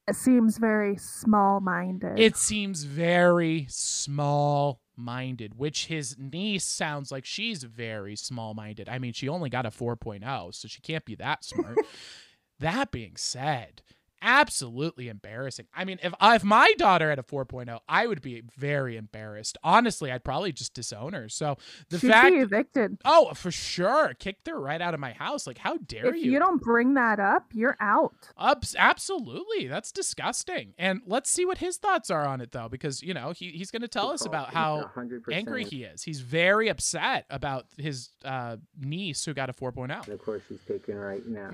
[0.07, 2.19] It seems very small-minded.
[2.19, 8.89] It seems very small minded, which his niece sounds like she's very small minded.
[8.89, 11.77] I mean, she only got a 4.0, so she can't be that smart.
[12.59, 13.81] that being said,
[14.25, 15.67] absolutely embarrassing.
[15.73, 19.57] I mean, if if my daughter had a 4.0, I would be very embarrassed.
[19.63, 21.29] Honestly, I'd probably just disown her.
[21.29, 21.57] So
[21.89, 22.97] the She'd fact, be evicted.
[23.05, 25.45] oh, for sure, kicked her right out of my house.
[25.47, 26.21] Like, how dare you?
[26.21, 28.13] If you don't bring that up, you're out.
[28.37, 30.73] Abs- absolutely, that's disgusting.
[30.77, 33.69] And let's see what his thoughts are on it, though, because you know he, he's
[33.71, 35.21] going to tell us about how 100%.
[35.31, 36.01] angry he is.
[36.03, 40.03] He's very upset about his uh, niece who got a 4.0.
[40.05, 41.51] And of course, she's taking right now.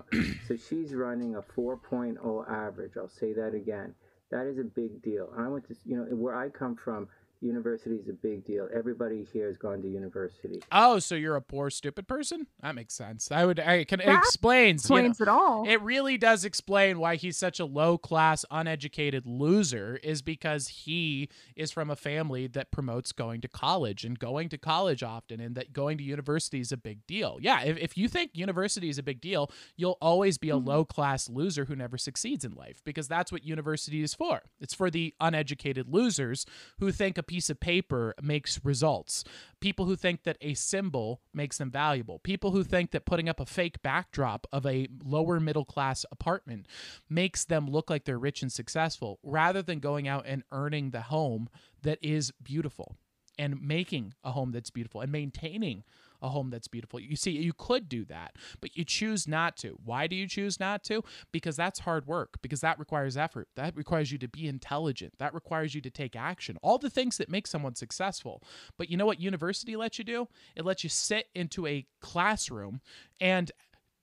[0.47, 2.93] so she's running a 4.0 average.
[2.97, 3.93] I'll say that again.
[4.31, 5.29] That is a big deal.
[5.35, 7.07] And I went to, you know, where I come from,
[7.41, 8.69] university is a big deal.
[8.73, 10.61] Everybody here has gone to university.
[10.71, 12.47] Oh, so you're a poor, stupid person?
[12.61, 13.31] That makes sense.
[13.31, 13.59] I would.
[13.59, 13.99] I can.
[13.99, 14.89] It That explains.
[14.89, 15.67] you know, Explains it all.
[15.67, 21.29] It really does explain why he's such a low class, uneducated loser, is because he
[21.55, 25.55] is from a family that promotes going to college and going to college often, and
[25.55, 27.37] that going to university is a big deal.
[27.41, 30.67] Yeah, if, if you think university is a big deal, you'll always be a mm-hmm.
[30.67, 34.41] low class loser who never succeeds in life because that's what university is for.
[34.59, 36.45] It's for the uneducated losers
[36.79, 39.23] who think a piece of paper makes results.
[39.61, 43.39] People who think that a symbol makes them valuable, people who think that putting up
[43.39, 46.67] a fake backdrop of a lower middle class apartment
[47.09, 51.03] makes them look like they're rich and successful, rather than going out and earning the
[51.03, 51.47] home
[51.83, 52.97] that is beautiful
[53.39, 55.85] and making a home that's beautiful and maintaining
[56.21, 56.99] a home that's beautiful.
[56.99, 59.77] You see, you could do that, but you choose not to.
[59.83, 61.03] Why do you choose not to?
[61.31, 63.47] Because that's hard work, because that requires effort.
[63.55, 65.13] That requires you to be intelligent.
[65.19, 66.57] That requires you to take action.
[66.61, 68.43] All the things that make someone successful.
[68.77, 70.27] But you know what university lets you do?
[70.55, 72.81] It lets you sit into a classroom
[73.19, 73.51] and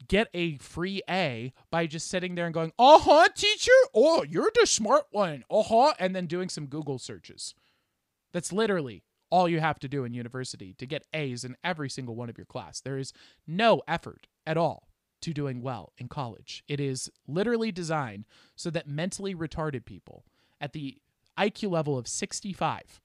[0.06, 3.72] get a free A by just sitting there and going, uh huh, teacher.
[3.94, 5.44] Oh, you're the smart one.
[5.50, 5.94] Uh huh.
[5.98, 7.54] And then doing some Google searches.
[8.32, 12.14] That's literally all you have to do in university to get A's in every single
[12.14, 12.80] one of your class.
[12.80, 13.12] There is
[13.46, 14.88] no effort at all
[15.22, 16.62] to doing well in college.
[16.68, 18.24] It is literally designed
[18.56, 20.24] so that mentally retarded people
[20.60, 20.98] at the
[21.38, 23.00] IQ level of 65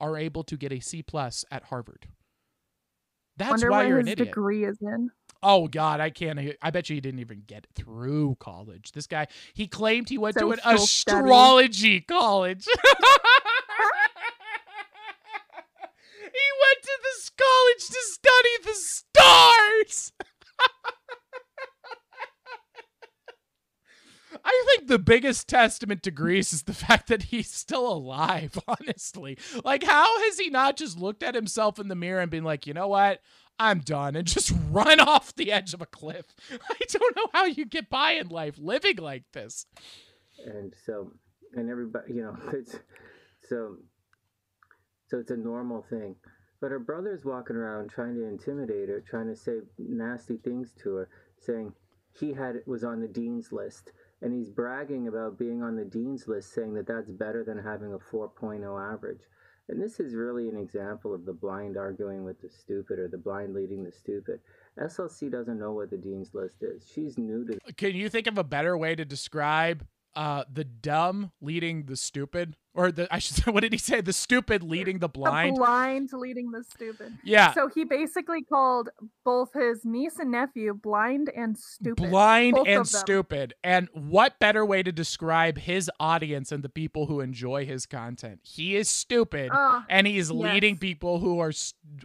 [0.00, 2.08] are able to get a C plus at Harvard.
[3.36, 4.28] That's Wonder why you're his an idiot.
[4.28, 5.10] degree is in.
[5.42, 6.40] Oh God, I can't.
[6.62, 8.92] I bet you he didn't even get through college.
[8.92, 12.64] This guy, he claimed he went to an astrology college.
[12.66, 12.72] he
[16.62, 20.12] went to this college to study the stars.
[24.44, 29.38] I think the biggest testament to Greece is the fact that he's still alive, honestly.
[29.64, 32.66] Like, how has he not just looked at himself in the mirror and been like,
[32.66, 33.20] you know what?
[33.58, 36.26] I'm done and just run off the edge of a cliff.
[36.52, 39.66] I don't know how you get by in life living like this.
[40.44, 41.12] and so
[41.54, 42.76] and everybody you know it's
[43.48, 43.76] so
[45.08, 46.16] so it's a normal thing
[46.60, 50.94] but her brother's walking around trying to intimidate her trying to say nasty things to
[50.96, 51.08] her
[51.40, 51.72] saying
[52.18, 53.92] he had was on the dean's list
[54.24, 57.92] and he's bragging about being on the dean's list saying that that's better than having
[57.92, 59.20] a 4.0 average.
[59.68, 63.18] And this is really an example of the blind arguing with the stupid or the
[63.18, 64.40] blind leading the stupid.
[64.78, 66.90] Slc doesn't know what the dean's list is.
[66.92, 69.86] She's new to Can you think of a better way to describe
[70.16, 72.56] uh, the dumb leading the stupid?
[72.76, 74.00] Or the, I should say, what did he say?
[74.00, 75.56] The stupid leading the blind?
[75.56, 77.18] The blind leading the stupid.
[77.22, 77.52] Yeah.
[77.52, 78.88] So he basically called
[79.24, 82.10] both his niece and nephew blind and stupid.
[82.10, 83.54] blind Both and stupid.
[83.62, 88.40] And what better way to describe his audience and the people who enjoy his content?
[88.42, 90.80] He is stupid Ah, and he is leading yes.
[90.80, 91.52] people who are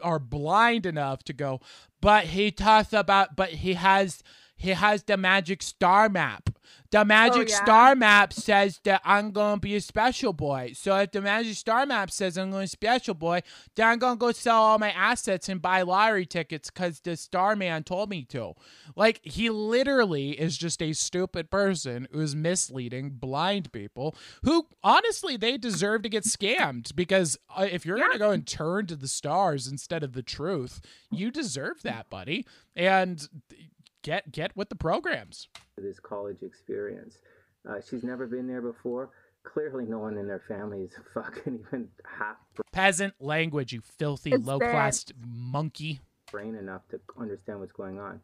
[0.03, 1.61] are blind enough to go,
[1.99, 4.21] but he talks about but he has
[4.59, 6.49] he has the magic star map.
[6.91, 7.63] The magic Oh, yeah?
[7.63, 10.73] star map says that I'm gonna be a special boy.
[10.75, 13.41] So if the magic star map says I'm gonna be a special boy,
[13.75, 17.55] then I'm gonna go sell all my assets and buy lottery tickets because the star
[17.55, 18.53] man told me to.
[18.95, 25.57] Like he literally is just a stupid person who's misleading blind people who honestly they
[25.57, 29.67] deserve to get scammed because uh, if you're gonna go and turn to the stars
[29.67, 30.81] instead of the truth,
[31.11, 32.45] you deserve that, buddy.
[32.75, 33.27] And
[34.03, 35.47] get get with the programs.
[35.77, 37.17] this college experience.
[37.69, 39.09] Uh, she's never been there before.
[39.43, 42.37] Clearly, no one in their family is fucking even half
[42.71, 46.01] Peasant language, you filthy It's low class monkey.
[46.31, 48.19] brain enough to understand what's going on.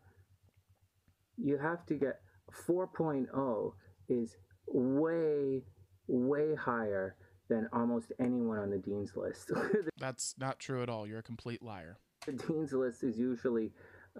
[1.37, 2.19] You have to get
[2.67, 3.73] 4.0
[4.09, 4.35] is
[4.67, 5.63] way,
[6.07, 7.15] way higher
[7.49, 9.51] than almost anyone on the dean's list.
[9.97, 11.05] That's not true at all.
[11.07, 11.97] You're a complete liar.
[12.25, 13.71] the dean's list is usually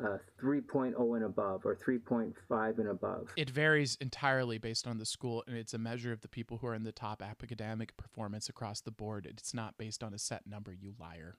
[0.03, 3.29] uh, 3.0 and above or 3.5 and above.
[3.37, 6.67] It varies entirely based on the school, and it's a measure of the people who
[6.67, 9.25] are in the top academic performance across the board.
[9.29, 11.37] It's not based on a set number, you liar.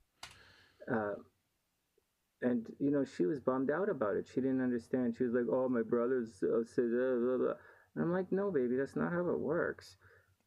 [0.91, 1.15] uh,
[2.43, 4.27] and you know she was bummed out about it.
[4.33, 5.15] She didn't understand.
[5.17, 7.55] She was like, "Oh, my brothers uh, said." Blah, blah, blah.
[7.95, 9.97] And I'm like, no, baby, that's not how it works.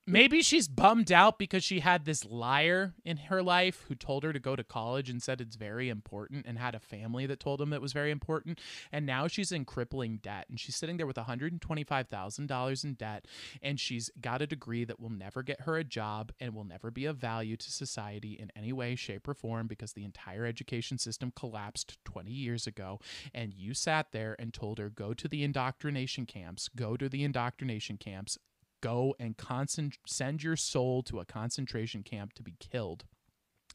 [0.09, 4.33] Maybe she's bummed out because she had this liar in her life who told her
[4.33, 7.61] to go to college and said it's very important and had a family that told
[7.61, 8.59] him it was very important.
[8.91, 13.25] And now she's in crippling debt and she's sitting there with $125,000 in debt
[13.61, 16.89] and she's got a degree that will never get her a job and will never
[16.89, 20.97] be of value to society in any way, shape, or form because the entire education
[20.97, 22.99] system collapsed 20 years ago.
[23.31, 27.23] And you sat there and told her, go to the indoctrination camps, go to the
[27.23, 28.39] indoctrination camps,
[28.81, 33.05] go and concent- send your soul to a concentration camp to be killed.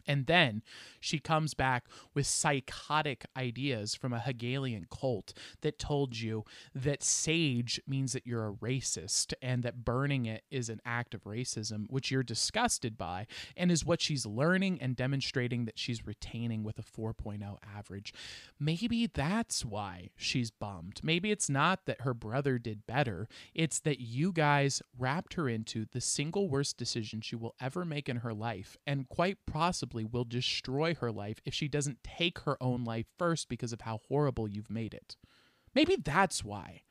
[0.07, 0.62] And then
[1.00, 1.84] she comes back
[2.15, 8.49] with psychotic ideas from a Hegelian cult that told you that sage means that you're
[8.49, 13.26] a racist and that burning it is an act of racism, which you're disgusted by,
[13.57, 18.12] and is what she's learning and demonstrating that she's retaining with a 4.0 average.
[18.58, 21.00] Maybe that's why she's bummed.
[21.02, 25.86] Maybe it's not that her brother did better, it's that you guys wrapped her into
[25.92, 30.24] the single worst decision she will ever make in her life, and quite possibly will
[30.24, 34.48] destroy her life if she doesn't take her own life first because of how horrible
[34.48, 35.16] you've made it.
[35.74, 36.82] Maybe that's why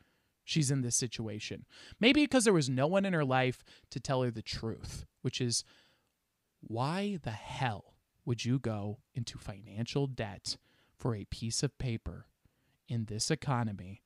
[0.44, 1.66] she's in this situation.
[2.00, 5.42] Maybe because there was no one in her life to tell her the truth, which
[5.42, 5.64] is
[6.62, 10.58] why the hell would you go into financial debt
[10.98, 12.28] for a piece of paper
[12.88, 14.02] in this economy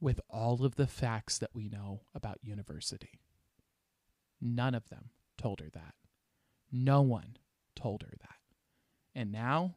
[0.00, 3.20] with all of the facts that we know about university?
[4.40, 5.94] None of them told her that.
[6.70, 7.36] No one
[7.74, 8.36] told her that.
[9.14, 9.76] And now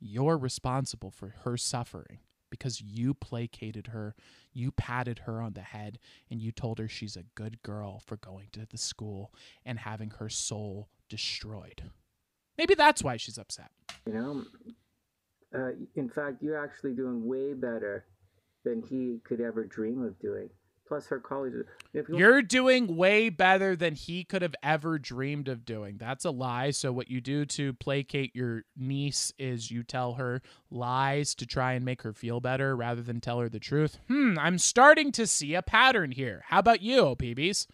[0.00, 2.20] you're responsible for her suffering
[2.50, 4.14] because you placated her,
[4.52, 5.98] you patted her on the head,
[6.30, 9.32] and you told her she's a good girl for going to the school
[9.64, 11.90] and having her soul destroyed.
[12.56, 13.70] Maybe that's why she's upset.
[14.06, 14.44] You know,
[15.54, 18.06] uh, in fact, you're actually doing way better
[18.64, 20.48] than he could ever dream of doing.
[20.86, 21.52] Plus, her college.
[21.92, 25.96] If you You're doing way better than he could have ever dreamed of doing.
[25.98, 26.70] That's a lie.
[26.70, 31.72] So, what you do to placate your niece is you tell her lies to try
[31.72, 33.98] and make her feel better rather than tell her the truth.
[34.08, 36.44] Hmm, I'm starting to see a pattern here.
[36.46, 37.66] How about you, PBs?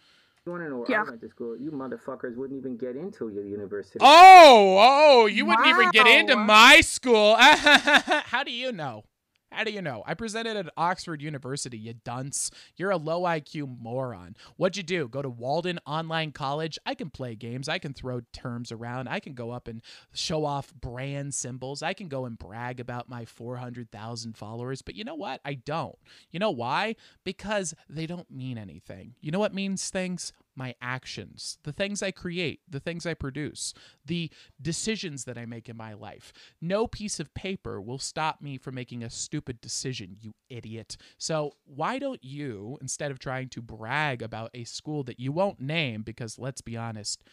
[0.45, 1.03] you want to know where Yeah.
[1.03, 3.99] I went to school, you motherfuckers wouldn't even get into your university.
[4.01, 7.35] Oh, oh, you wouldn't even get into my school.
[7.39, 9.05] How do you know?
[9.53, 10.03] How do you know?
[10.05, 12.49] I presented at Oxford University, you dunce.
[12.75, 14.35] You're a low IQ moron.
[14.57, 15.07] What'd you do?
[15.07, 16.79] Go to Walden Online College?
[16.85, 17.69] I can play games.
[17.69, 19.07] I can throw terms around.
[19.07, 21.83] I can go up and show off brand symbols.
[21.83, 24.81] I can go and brag about my 400,000 followers.
[24.81, 25.39] But you know what?
[25.45, 25.97] I don't.
[26.31, 26.95] You know why?
[27.23, 29.13] Because they don't mean anything.
[29.21, 30.33] You know what means things?
[30.55, 33.73] My actions, the things I create, the things I produce,
[34.05, 34.29] the
[34.61, 36.31] decisions that I make in my life.
[36.61, 40.97] No piece of paper will stop me from making a stupid decision, you idiot.
[41.17, 45.59] So, why don't you, instead of trying to brag about a school that you won't
[45.59, 47.23] name, because let's be honest,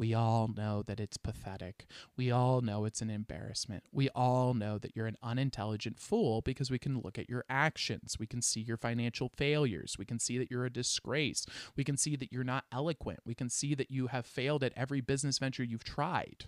[0.00, 1.84] we all know that it's pathetic.
[2.16, 3.84] We all know it's an embarrassment.
[3.92, 8.16] We all know that you're an unintelligent fool because we can look at your actions.
[8.18, 9.96] We can see your financial failures.
[9.98, 11.44] We can see that you're a disgrace.
[11.76, 13.20] We can see that you're not eloquent.
[13.26, 16.46] We can see that you have failed at every business venture you've tried.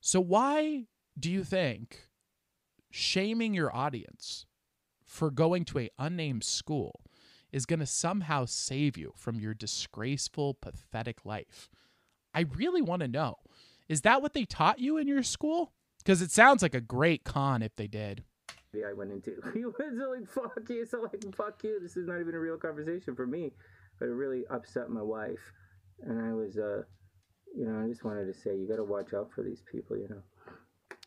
[0.00, 0.84] So, why
[1.18, 2.06] do you think
[2.88, 4.46] shaming your audience
[5.04, 7.00] for going to a unnamed school
[7.50, 11.68] is going to somehow save you from your disgraceful, pathetic life?
[12.34, 13.36] I really want to know.
[13.88, 15.72] Is that what they taught you in your school?
[15.98, 18.24] Because it sounds like a great con if they did.
[18.74, 19.32] I went into.
[19.54, 22.56] He was like, "Fuck you!" So like, "Fuck you!" This is not even a real
[22.56, 23.52] conversation for me,
[24.00, 25.52] but it really upset my wife,
[26.02, 26.82] and I was, uh,
[27.56, 29.96] you know, I just wanted to say, you got to watch out for these people,
[29.96, 30.22] you know.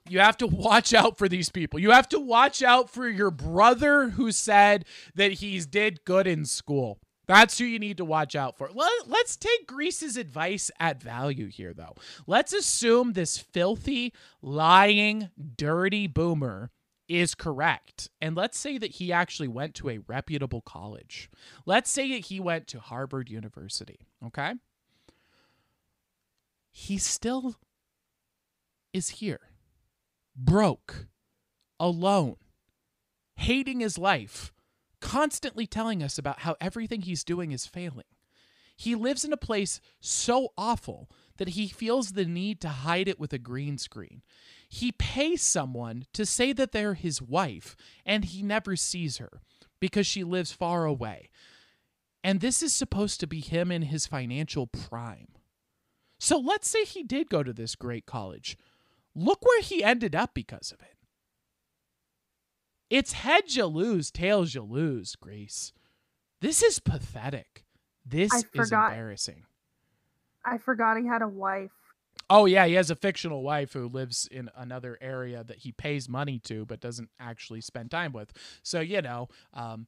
[0.10, 1.80] You have to watch out for these people.
[1.80, 6.46] You have to watch out for your brother who said that he's did good in
[6.46, 7.00] school.
[7.28, 8.70] That's who you need to watch out for.
[8.74, 11.96] Let, let's take Greece's advice at value here, though.
[12.26, 16.72] Let's assume this filthy, lying, dirty boomer
[17.08, 18.10] is correct.
[18.22, 21.30] And let's say that he actually went to a reputable college.
[21.66, 24.54] Let's say that he went to Harvard University, okay?
[26.72, 27.56] He still
[28.94, 29.40] is here,
[30.36, 31.08] broke,
[31.80, 32.36] alone,
[33.36, 34.54] hating his life,
[35.02, 38.06] constantly telling us about how everything he's doing is failing.
[38.76, 43.20] He lives in a place so awful that he feels the need to hide it
[43.20, 44.22] with a green screen.
[44.70, 49.42] He pays someone to say that they're his wife, and he never sees her
[49.80, 51.30] because she lives far away.
[52.24, 55.30] And this is supposed to be him in his financial prime.
[56.20, 58.58] So let's say he did go to this great college.
[59.16, 60.97] Look where he ended up because of it.
[62.90, 65.74] It's heads you lose, tails you lose, Grace.
[66.42, 67.66] This is pathetic.
[68.06, 68.92] This I is forgot.
[68.92, 69.44] embarrassing.
[70.46, 71.72] I forgot he had a wife.
[72.30, 76.10] Oh yeah, he has a fictional wife who lives in another area that he pays
[76.10, 78.32] money to but doesn't actually spend time with.
[78.64, 79.88] So you know, um,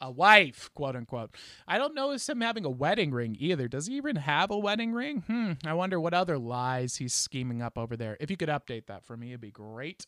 [0.00, 1.34] a wife, quote unquote.
[1.66, 3.68] I don't notice him having a wedding ring either.
[3.68, 5.22] Does he even have a wedding ring?
[5.26, 5.52] Hmm.
[5.66, 8.16] I wonder what other lies he's scheming up over there.
[8.20, 10.06] If you could update that for me, it'd be great.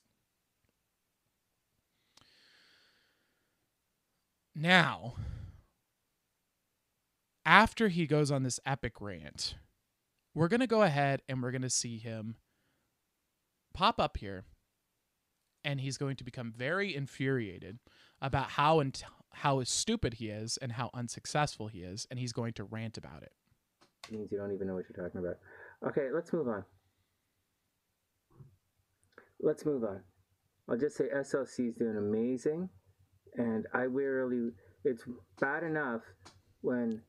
[4.54, 5.14] Now,
[7.44, 9.54] after he goes on this epic rant,
[10.34, 12.36] we're going to go ahead and we're going to see him
[13.72, 14.44] pop up here
[15.64, 17.78] and he's going to become very infuriated
[18.20, 22.52] about how and how stupid he is and how unsuccessful he is and he's going
[22.54, 23.32] to rant about it.
[24.10, 25.38] means you don't even know what you're talking about.
[25.86, 26.64] Okay, let's move on.
[29.40, 30.00] Let's move on.
[30.68, 32.68] I'll just say SLC is doing amazing,
[33.36, 34.50] and I really,
[34.84, 35.04] it's
[35.40, 36.02] bad enough
[36.60, 37.02] when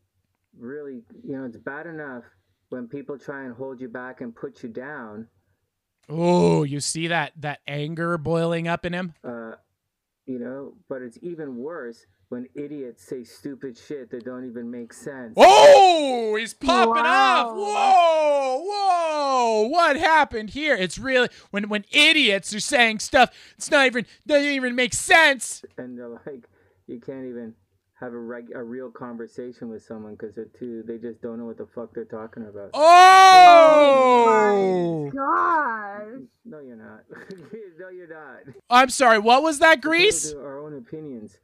[0.58, 2.24] really, you know, it's bad enough
[2.70, 5.28] when people try and hold you back and put you down.
[6.10, 9.14] Oh, you see that that anger boiling up in him?
[9.24, 9.54] Uh,
[10.26, 14.94] you know, but it's even worse when idiots say stupid shit that don't even make
[14.94, 15.34] sense.
[15.36, 17.54] Oh, he's popping off.
[17.54, 19.68] Whoa, whoa.
[19.68, 20.74] What happened here?
[20.74, 25.66] It's really when when idiots are saying stuff it's not even doesn't even make sense.
[25.78, 26.48] and they're like,
[26.88, 27.54] you can't even
[28.00, 31.46] have a reg- a real conversation with someone because they're too they just don't know
[31.46, 32.70] what the fuck they're talking about.
[32.74, 33.92] Oh!
[34.48, 36.22] oh gosh.
[36.46, 37.04] No, you're not.
[37.78, 38.56] no, you're not.
[38.70, 39.20] I'm sorry.
[39.20, 40.34] What was that, We'll Grease?
[40.34, 41.38] our own opinions.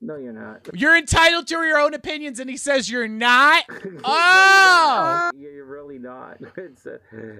[0.00, 0.68] No, you're not.
[0.74, 3.64] You're entitled to your own opinions, and he says you're not.
[4.04, 5.30] Oh!
[5.36, 6.38] You're you're really not.
[6.56, 6.98] It's uh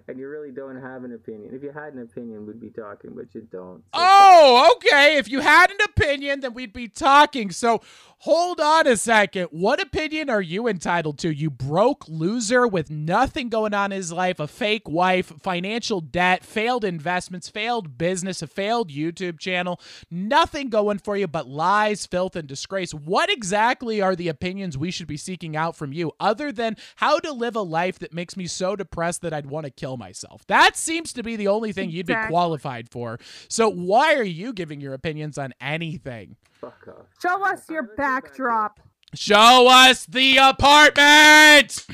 [0.09, 1.55] and you really don't have an opinion.
[1.55, 3.83] If you had an opinion, we'd be talking, but you don't.
[3.83, 5.17] So Oh, okay.
[5.17, 7.51] If you had an opinion, then we'd be talking.
[7.51, 7.81] So
[8.19, 9.49] hold on a second.
[9.51, 11.31] What opinion are you entitled to?
[11.31, 16.45] You broke loser with nothing going on in his life, a fake wife, financial debt,
[16.45, 19.81] failed investments, failed business, a failed YouTube channel,
[20.11, 22.93] nothing going for you but lies, filth, and disgrace.
[22.93, 27.19] What exactly are the opinions we should be seeking out from you, other than how
[27.19, 30.47] to live a life that makes me so depressed that I'd want to kill myself?
[30.47, 33.19] That seems to be the only thing you'd be qualified for.
[33.49, 36.37] So why are you giving your opinions on anything?
[36.61, 36.87] fuck.
[37.21, 38.49] Show us your Alright, let's go back to it.
[38.49, 38.81] backdrop.
[39.15, 41.87] Show us the apartment.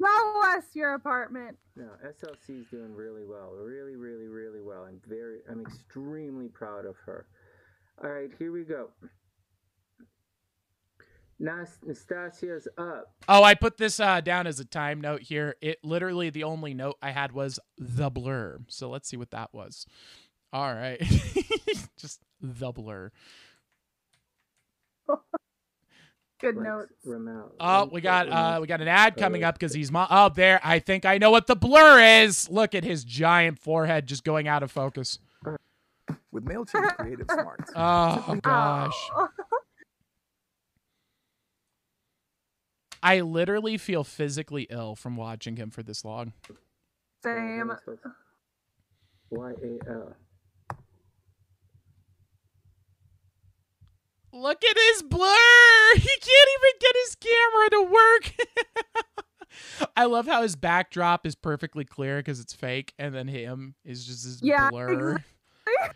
[0.00, 1.56] Show us your apartment.
[1.76, 3.52] No, SLC is doing really well.
[3.52, 4.84] Really, really, really well.
[4.84, 7.26] I'm very, I'm extremely proud of her.
[8.02, 8.90] All right, here we go.
[11.38, 13.12] Nas- Nastasia's up.
[13.28, 15.56] Oh, I put this uh, down as a time note here.
[15.60, 18.58] It literally the only note I had was the blur.
[18.68, 19.86] So let's see what that was.
[20.52, 20.98] All right,
[21.98, 23.10] just the blur.
[26.38, 27.54] Good Lex notes.
[27.60, 30.60] Oh, we got uh we got an ad coming up because he's mo- oh there.
[30.62, 32.50] I think I know what the blur is.
[32.50, 35.18] Look at his giant forehead just going out of focus.
[36.30, 37.60] With MailChimp Creative Smart.
[37.74, 39.10] Oh gosh.
[39.18, 39.28] Oh.
[43.06, 46.32] I literally feel physically ill from watching him for this long.
[47.22, 47.70] Same.
[49.30, 50.16] Y A L.
[54.32, 55.94] Look at his blur.
[55.94, 58.34] He can't even get his camera to work.
[59.96, 64.04] I love how his backdrop is perfectly clear because it's fake, and then him is
[64.04, 65.22] just this Yeah, blur.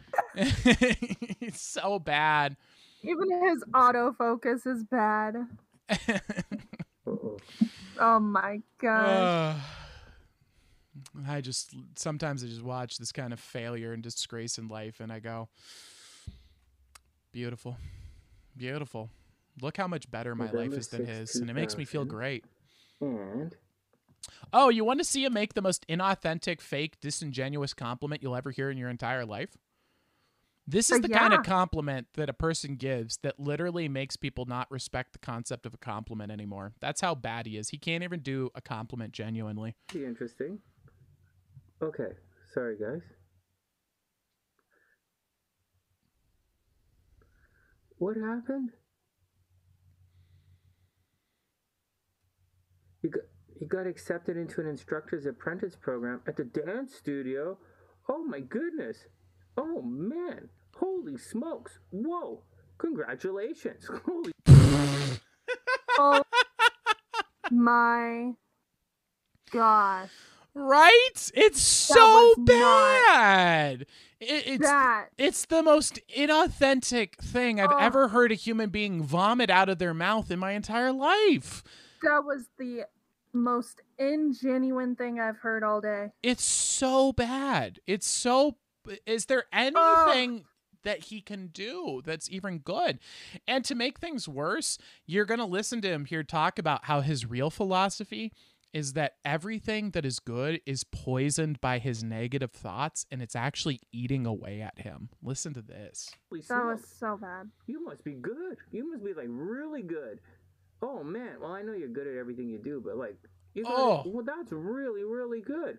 [0.37, 2.57] it's so bad.
[3.03, 5.49] Even his autofocus is bad.
[7.07, 9.27] Oh my god.
[9.27, 9.61] Ugh.
[11.29, 15.13] I just sometimes I just watch this kind of failure and disgrace in life, and
[15.13, 15.49] I go,
[17.33, 17.77] beautiful,
[18.57, 19.11] beautiful.
[19.61, 22.05] Look how much better my life is than 6th, his, and it makes me feel
[22.05, 22.45] great.
[23.01, 23.55] And
[24.53, 28.51] Oh, you want to see him make the most inauthentic, fake, disingenuous compliment you'll ever
[28.51, 29.57] hear in your entire life?
[30.71, 34.71] This is the kind of compliment that a person gives that literally makes people not
[34.71, 36.75] respect the concept of a compliment anymore.
[36.81, 37.71] That's how bad he is.
[37.71, 39.75] He can't even do a compliment genuinely.
[39.93, 40.61] be interesting.
[41.83, 42.13] Okay,
[42.55, 43.03] sorry guys.
[47.99, 48.71] What happened?
[53.03, 53.23] You got
[53.61, 57.59] you got accepted into an instructor's apprentice program at the dance studio.
[58.09, 59.07] Oh my goodness.
[59.57, 60.49] Oh man.
[60.81, 61.79] Holy smokes.
[61.91, 62.43] Whoa.
[62.79, 63.89] Congratulations.
[64.07, 64.33] Holy
[65.99, 66.23] Oh
[67.51, 68.33] my
[69.51, 70.11] gosh.
[70.55, 71.31] Right?
[71.35, 73.83] It's so bad.
[74.21, 77.77] It, it's that it's the most inauthentic thing I've Oh.
[77.79, 81.63] ever heard a human being vomit out of their mouth in my entire life.
[82.03, 82.85] that was the
[83.33, 86.13] most ingenuine thing I've heard all day.
[86.23, 87.79] It's so bad.
[87.87, 88.57] It's so.
[89.07, 90.45] Is there anything
[90.85, 92.99] that he can do that's even good?
[93.47, 97.01] And to make things worse, you're going to listen to him here talk about how
[97.01, 98.33] his real philosophy
[98.73, 103.81] is that everything that is good is poisoned by his negative thoughts and it's actually
[103.93, 105.09] eating away at him.
[105.23, 106.09] Listen to this.
[106.31, 107.51] Holy That was so bad.
[107.67, 108.57] You must be good.
[108.71, 110.21] You must be like really good.
[110.83, 113.17] Oh man, well I know you're good at everything you do, but like
[113.55, 114.03] you got Oh.
[114.07, 115.79] well that's really really good.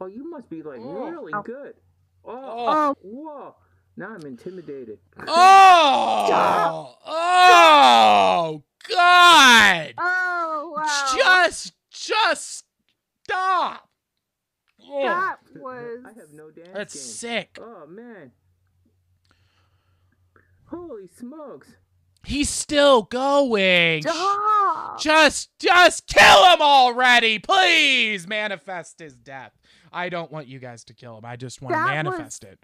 [0.00, 1.08] Oh, you must be like Oh.
[1.10, 1.42] really Oh.
[1.42, 1.74] good.
[2.24, 2.68] Oh, Oh.
[2.68, 2.96] oh.
[3.02, 3.54] whoa!
[3.98, 5.00] Now I'm intimidated.
[5.26, 6.94] Oh!
[7.10, 8.62] Oh!
[8.88, 9.94] God!
[9.98, 11.16] Oh wow.
[11.16, 12.64] Just, just
[13.24, 13.88] stop!
[14.88, 17.02] Oh, that was I have no dance that's game.
[17.02, 17.58] sick.
[17.60, 18.30] Oh man.
[20.66, 21.68] Holy smokes!
[22.24, 24.02] He's still going.
[24.02, 25.00] Stop.
[25.00, 28.28] Just, just kill him already, please.
[28.28, 29.52] Manifest his death.
[29.92, 31.24] I don't want you guys to kill him.
[31.24, 32.58] I just want to That was- manifest it.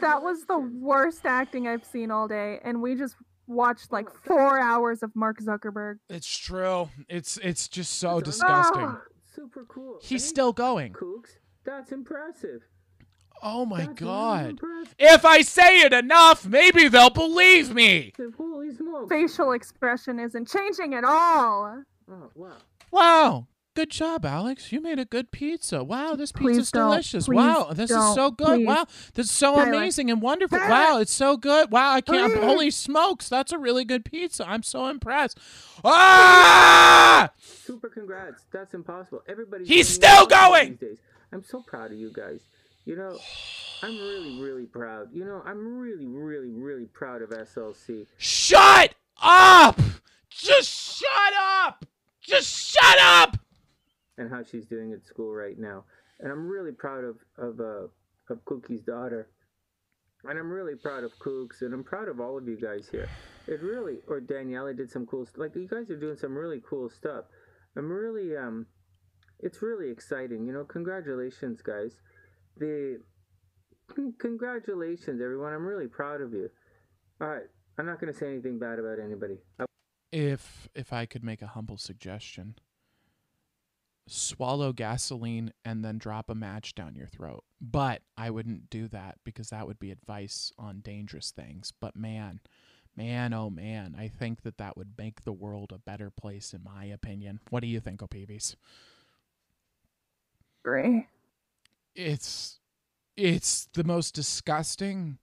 [0.00, 3.16] That was the worst acting I've seen all day, and we just
[3.46, 5.98] watched like four hours of Mark Zuckerberg.
[6.08, 6.88] It's true.
[7.08, 8.82] It's, it's just so That's disgusting.
[8.82, 9.00] Ah.
[9.34, 9.98] super cool.
[10.02, 10.92] He's And still going.
[10.92, 11.38] Kooks.
[11.64, 12.62] That's impressive.
[13.44, 14.50] Oh my That's god.
[14.50, 14.94] impressive.
[15.00, 18.12] If I say it enough, maybe they'll believe me.
[18.36, 19.08] Holy smokes!
[19.08, 21.82] Facial expression isn't changing at all.
[22.08, 22.56] Oh wow!
[22.92, 23.46] Wow.
[23.74, 24.70] Good job, Alex.
[24.70, 25.82] You made a good pizza.
[25.82, 27.24] Wow, this pizza's delicious.
[27.24, 28.56] Please wow, this is so good.
[28.58, 28.66] Please.
[28.66, 29.72] Wow, this is so Tyler.
[29.72, 30.58] amazing and wonderful.
[30.58, 30.70] Tyler.
[30.70, 31.70] Wow, it's so good.
[31.70, 32.36] Wow, I can't.
[32.42, 34.46] Holy smokes, that's a really good pizza.
[34.46, 35.38] I'm so impressed.
[35.82, 37.30] Ah!
[37.40, 38.44] Super congrats.
[38.52, 39.22] That's impossible.
[39.26, 40.72] Everybody's He's still going!
[40.72, 40.98] these days.
[41.32, 42.40] I'm so proud of you guys.
[42.84, 43.16] You know,
[43.82, 45.08] I'm really, really proud.
[45.14, 48.06] You know, I'm really, really, really proud of SLC.
[48.18, 49.80] Shut up!
[50.28, 51.86] Just shut up!
[52.20, 53.38] Just shut up!
[54.18, 55.84] And how she's doing at school right now.
[56.20, 57.86] And I'm really proud of of uh,
[58.32, 59.28] of Cookie's daughter.
[60.24, 63.08] And I'm really proud of Kooks, and I'm proud of all of you guys here.
[63.48, 66.62] It really, or Daniela did some cool, st- like you guys are doing some really
[66.64, 67.24] cool stuff.
[67.76, 68.66] I'm really, um,
[69.40, 70.46] it's really exciting.
[70.46, 71.94] You know, congratulations, guys.
[72.56, 73.00] The
[73.88, 75.52] con- congratulations, everyone.
[75.54, 76.48] I'm really proud of you.
[77.20, 79.38] All right, I'm not gonna say anything bad about anybody.
[79.58, 79.64] I-
[80.12, 82.54] If if I could make a humble suggestion,
[84.06, 87.44] swallow gasoline and then drop a match down your throat.
[87.60, 91.72] But I wouldn't do that because that would be advice on dangerous things.
[91.78, 92.40] But man,
[92.96, 96.62] man, oh man, I think that that would make the world a better place in
[96.62, 97.40] my opinion.
[97.50, 98.56] What do you think, O'Peavies?
[100.64, 101.06] Agree.
[101.94, 102.58] It's
[103.16, 105.18] it's the most disgusting,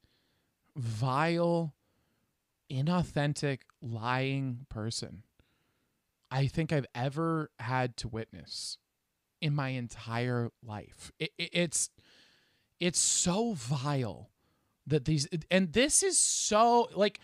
[0.76, 1.74] vile,
[2.72, 5.24] inauthentic, lying person
[6.32, 8.78] I think I've ever had to witness
[9.42, 11.12] in my entire life.
[11.20, 11.90] It, it, it's
[12.80, 14.30] it's so vile
[14.88, 17.20] that these and this is so like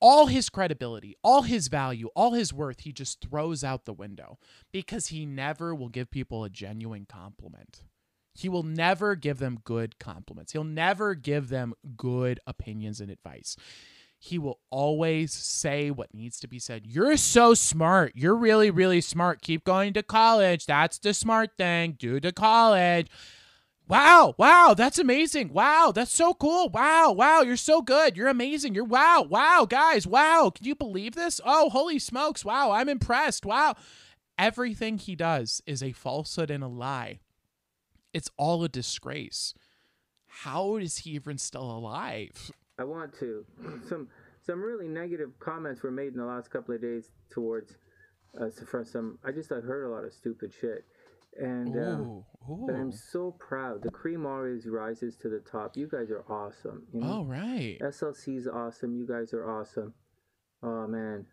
[0.00, 4.38] all his credibility, all his value, all his worth, he just throws out the window
[4.70, 7.84] because he never will give people a genuine compliment.
[8.34, 10.52] He will never give them good compliments.
[10.52, 13.56] He'll never give them good opinions and advice.
[14.24, 16.86] He will always say what needs to be said.
[16.86, 18.12] You're so smart.
[18.14, 19.42] You're really, really smart.
[19.42, 20.64] Keep going to college.
[20.64, 21.96] That's the smart thing.
[21.98, 23.10] Do the college.
[23.86, 25.52] Wow, wow, that's amazing.
[25.52, 26.70] Wow, that's so cool.
[26.70, 28.16] Wow, wow, you're so good.
[28.16, 28.74] You're amazing.
[28.74, 30.06] You're wow, wow, guys.
[30.06, 31.38] Wow, can you believe this?
[31.44, 32.46] Oh, holy smokes.
[32.46, 33.44] Wow, I'm impressed.
[33.44, 33.74] Wow.
[34.38, 37.20] Everything he does is a falsehood and a lie.
[38.14, 39.52] It's all a disgrace.
[40.26, 42.50] How is he even still alive?
[42.78, 43.44] I want to.
[43.88, 44.08] Some
[44.42, 47.76] some really negative comments were made in the last couple of days towards
[48.40, 49.18] us from some.
[49.24, 50.84] I just I heard a lot of stupid shit,
[51.40, 52.64] and uh, Ooh, ooh.
[52.66, 53.82] but I'm so proud.
[53.82, 55.76] The cream always rises to the top.
[55.76, 56.82] You guys are awesome.
[56.92, 57.06] You know?
[57.12, 57.78] All right.
[57.80, 58.94] SLC's awesome.
[58.96, 59.94] You guys are awesome.
[60.62, 61.26] Oh man,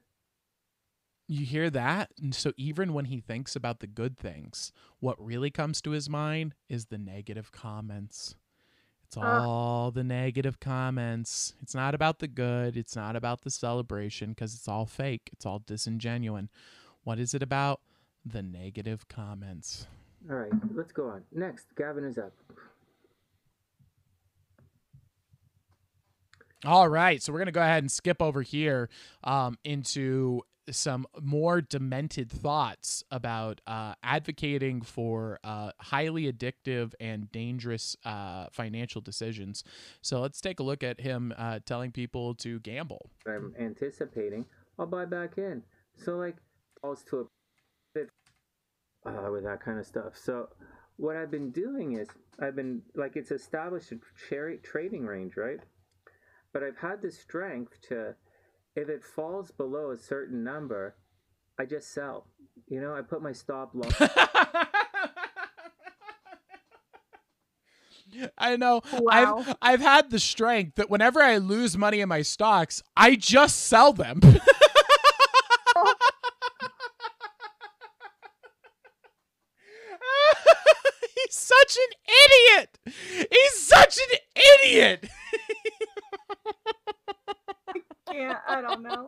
[1.28, 2.12] You hear that?
[2.22, 6.10] And so even when he thinks about the good things, what really comes to his
[6.10, 8.36] mind is the negative comments.
[9.12, 9.26] It's Ugh.
[9.26, 11.54] all the negative comments.
[11.62, 12.78] It's not about the good.
[12.78, 15.30] It's not about the celebration because it's all fake.
[15.34, 16.48] It's all disingenuine.
[17.04, 17.82] What is it about?
[18.26, 19.86] The negative comments.
[20.30, 20.52] all right.
[20.74, 21.24] Let's go on.
[21.34, 22.32] Next, Gavin is up.
[26.64, 28.88] All right, so we're gonna go ahead and skip over here
[29.26, 37.96] um, into some more demented thoughts about uh, advocating for uh, highly addictive and dangerous
[38.06, 39.64] uh, financial decisions.
[40.02, 43.10] So let's take a look at him uh, telling people to gamble.
[43.28, 44.46] I'm anticipating,
[44.78, 45.64] I'll buy back in.
[45.96, 46.38] So like
[46.82, 47.26] falls to a
[49.32, 50.16] with that kind of stuff.
[50.16, 50.50] So
[50.98, 52.08] what I've been doing is
[52.40, 54.00] I've been like it's established a
[54.30, 55.60] cherry trading range, right?
[56.54, 58.16] But I've had the strength to
[58.76, 60.96] if it falls below a certain number,
[61.60, 62.28] I just sell.
[62.68, 63.94] You know, I put my stop loss.
[68.38, 68.82] I know.
[68.94, 69.38] Wow.
[69.40, 73.58] I've I've had the strength that whenever I lose money in my stocks, I just
[73.66, 74.20] sell them.
[81.16, 81.94] He's such an
[82.26, 82.78] idiot.
[83.32, 84.18] He's such an
[84.64, 85.10] idiot.
[88.14, 89.08] Yeah, I don't know.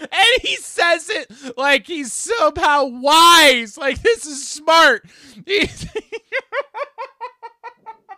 [0.00, 3.78] and he says it like he's somehow wise.
[3.78, 5.06] Like this is smart.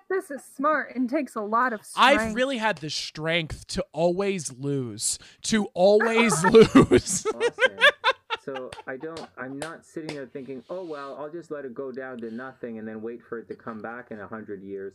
[0.09, 2.21] This is smart and takes a lot of strength.
[2.21, 5.19] I've really had the strength to always lose.
[5.43, 7.27] To always lose.
[7.35, 7.79] loss in.
[8.45, 9.21] So I don't.
[9.37, 12.79] I'm not sitting there thinking, oh well, I'll just let it go down to nothing
[12.79, 14.95] and then wait for it to come back in a hundred years.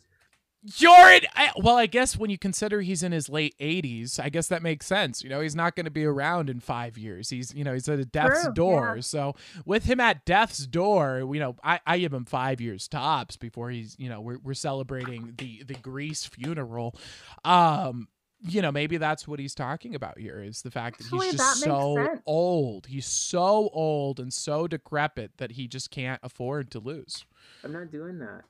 [0.77, 1.21] You're in.
[1.35, 4.61] I, well, I guess when you consider he's in his late 80s, I guess that
[4.61, 5.23] makes sense.
[5.23, 7.29] You know, he's not going to be around in five years.
[7.29, 8.93] He's, you know, he's at death's True, door.
[8.95, 9.01] yeah.
[9.01, 13.37] So with him at death's door, you know, I, I give him five years tops
[13.37, 16.95] before he's, you know, we're, we're celebrating the the Greece funeral.
[17.43, 18.07] Um,
[18.43, 21.37] you know, maybe that's what he's talking about here is the fact that he's just
[21.37, 22.21] makes so sense.
[22.25, 22.87] old.
[22.87, 27.25] He's so old and so decrepit that he just can't afford to lose.
[27.63, 28.41] I'm not doing that.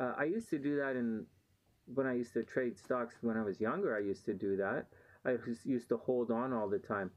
[0.00, 1.26] Uh, I used to do that in
[1.94, 3.94] when I used to trade stocks when I was younger.
[3.96, 4.86] I used to do that.
[5.24, 7.10] I used to hold on all the time,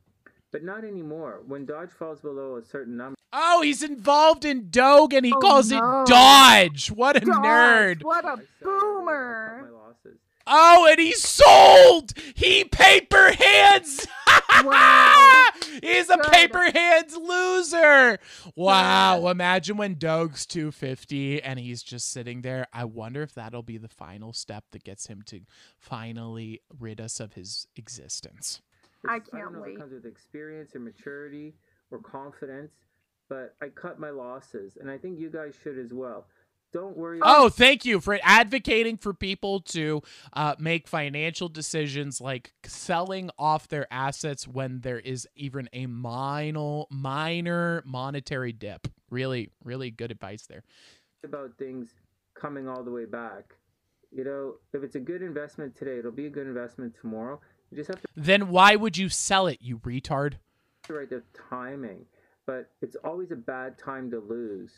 [0.51, 1.41] but not anymore.
[1.47, 5.39] When Dodge falls below a certain number, Oh, he's involved in Doge and he Oh,
[5.39, 5.77] calls no.
[5.77, 6.91] it Dodge.
[6.91, 8.03] What a Gosh, nerd.
[8.03, 9.59] What I a sell, I cut boomer!
[9.63, 10.19] my losses.
[10.45, 12.13] Oh, and he sold.
[12.35, 14.05] He paper hands.
[14.63, 15.49] Wow.
[15.81, 16.31] He's a Good.
[16.31, 18.19] paper hands loser.
[18.55, 19.27] Wow.
[19.27, 22.67] Imagine when Doge's 250 and he's just sitting there.
[22.71, 25.41] I wonder if that'll be the final step that gets him to
[25.79, 28.61] finally rid us of his existence.
[29.07, 29.75] I can't don't know if wait.
[29.75, 31.55] it comes with experience or maturity
[31.91, 32.71] or confidence,
[33.29, 36.27] but I cut my losses, and I think you guys should as well.
[36.73, 37.19] Don't worry.
[37.21, 40.01] Oh, thank you for advocating for people to
[40.33, 46.83] uh, make financial decisions like selling off their assets when there is even a minor
[46.89, 48.87] minor monetary dip.
[49.11, 50.63] Really, really good advice there.
[51.23, 51.93] about things
[52.33, 53.53] coming all the way back.
[54.11, 57.39] You know, if it's a good investment today, it'll be a good investment tomorrow.
[57.69, 60.35] You just have to Then why would you sell it, you retard?
[60.89, 62.05] right the timing.
[62.45, 64.71] But it's always a bad time to lose.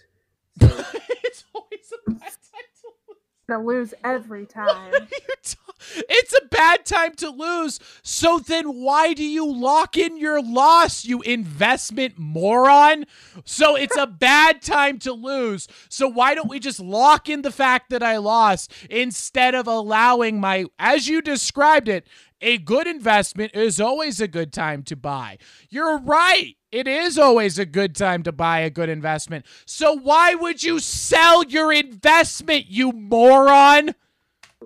[0.60, 0.68] So
[1.24, 3.18] it's always a bad time to lose.
[3.48, 4.92] Gonna lose every time.
[4.94, 7.80] What are you ta- It's a bad time to lose.
[8.02, 13.06] So then why do you lock in your loss, you investment moron?
[13.44, 15.68] So it's a bad time to lose.
[15.90, 20.40] So why don't we just lock in the fact that I lost instead of allowing
[20.40, 22.08] my, as you described it,
[22.42, 25.38] a good investment is always a good time to buy.
[25.70, 26.56] You're right.
[26.76, 29.46] It is always a good time to buy a good investment.
[29.66, 33.96] So why would you sell your investment, you moron?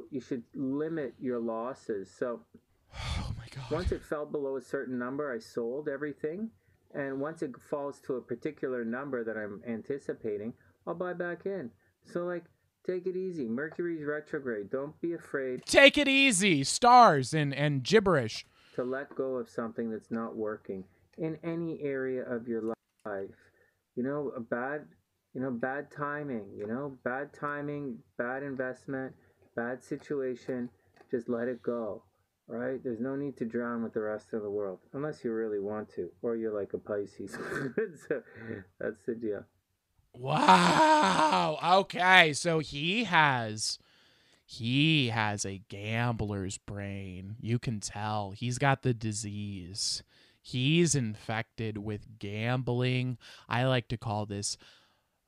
[0.10, 2.10] you should limit your losses.
[2.10, 2.40] So
[2.96, 3.70] Oh my god.
[3.70, 6.50] once it fell below a certain number, I sold everything.
[6.96, 10.54] And once it falls to a particular number that I'm anticipating,
[10.88, 11.70] I'll buy back in.
[12.12, 12.46] So like
[12.88, 13.48] take it easy.
[13.48, 14.72] Mercury's retrograde.
[14.72, 16.64] Don't be afraid Take it easy.
[16.64, 18.48] Stars and and gibberish.
[18.74, 20.86] to let go of something that's not working
[21.20, 22.62] in any area of your
[23.06, 23.30] life.
[23.96, 24.86] You know, a bad,
[25.34, 29.14] you know, bad timing, you know, bad timing, bad investment,
[29.56, 30.70] bad situation,
[31.12, 32.04] just let it go.
[32.48, 32.84] Right?
[32.84, 35.88] There's no need to drown with the rest of the world unless you really want
[35.96, 37.32] to or you're like a Pisces.
[38.08, 38.24] so
[38.80, 39.44] that's the deal.
[40.16, 41.60] Wow.
[41.82, 43.78] Okay, so he has
[44.46, 47.36] he has a gambler's brain.
[47.40, 48.32] You can tell.
[48.32, 50.02] He's got the disease.
[50.50, 53.18] He's infected with gambling.
[53.48, 54.58] I like to call this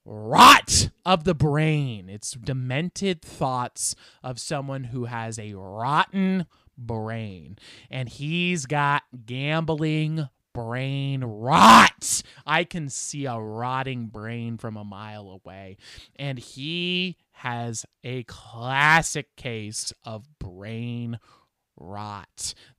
[0.03, 2.09] rot of the brain.
[2.09, 7.57] It's demented thoughts of someone who has a rotten brain.
[7.89, 12.23] And he's got gambling brain rot.
[12.45, 15.77] I can see a rotting brain from a mile away.
[16.15, 21.40] And he has a classic case of brain rot.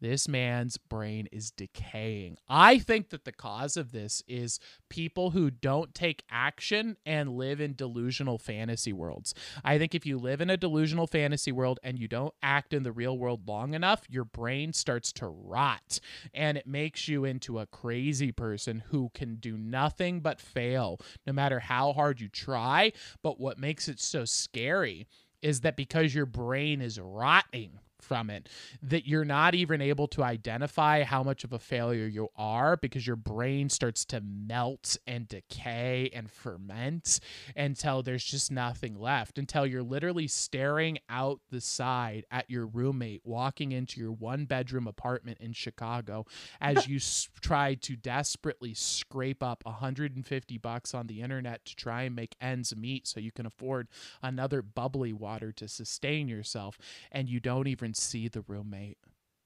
[0.00, 2.38] This man's brain is decaying.
[2.48, 4.58] I think that the cause of this is
[4.88, 9.34] people who don't take action and live in delusional fantasy worlds.
[9.64, 12.82] I think if you live in a delusional fantasy world and you don't act in
[12.82, 16.00] the real world long enough, your brain starts to rot
[16.32, 21.32] and it makes you into a crazy person who can do nothing but fail no
[21.32, 22.92] matter how hard you try.
[23.22, 25.06] But what makes it so scary
[25.42, 28.48] is that because your brain is rotting from it
[28.82, 33.06] that you're not even able to identify how much of a failure you are because
[33.06, 37.20] your brain starts to melt and decay and ferment
[37.56, 43.22] until there's just nothing left until you're literally staring out the side at your roommate
[43.24, 46.26] walking into your one bedroom apartment in Chicago
[46.60, 52.02] as you s- try to desperately scrape up 150 bucks on the internet to try
[52.02, 53.88] and make ends meet so you can afford
[54.22, 56.78] another bubbly water to sustain yourself
[57.10, 58.98] and you don't even see the roommate.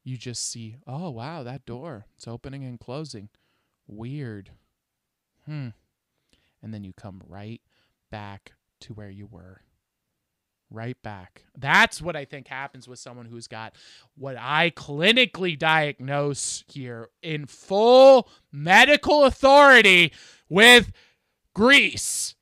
[0.05, 2.07] You just see, oh wow, that door.
[2.17, 3.29] It's opening and closing.
[3.87, 4.51] Weird.
[5.47, 5.69] Hmm.
[6.63, 7.61] And then you come right
[8.11, 8.53] back
[8.83, 9.63] to where you were.
[10.71, 11.45] Right back.
[11.57, 13.75] That's what I think happens with someone who's got
[14.17, 20.13] what I clinically diagnose here in full medical authority
[20.49, 20.93] with
[21.55, 22.35] Greece.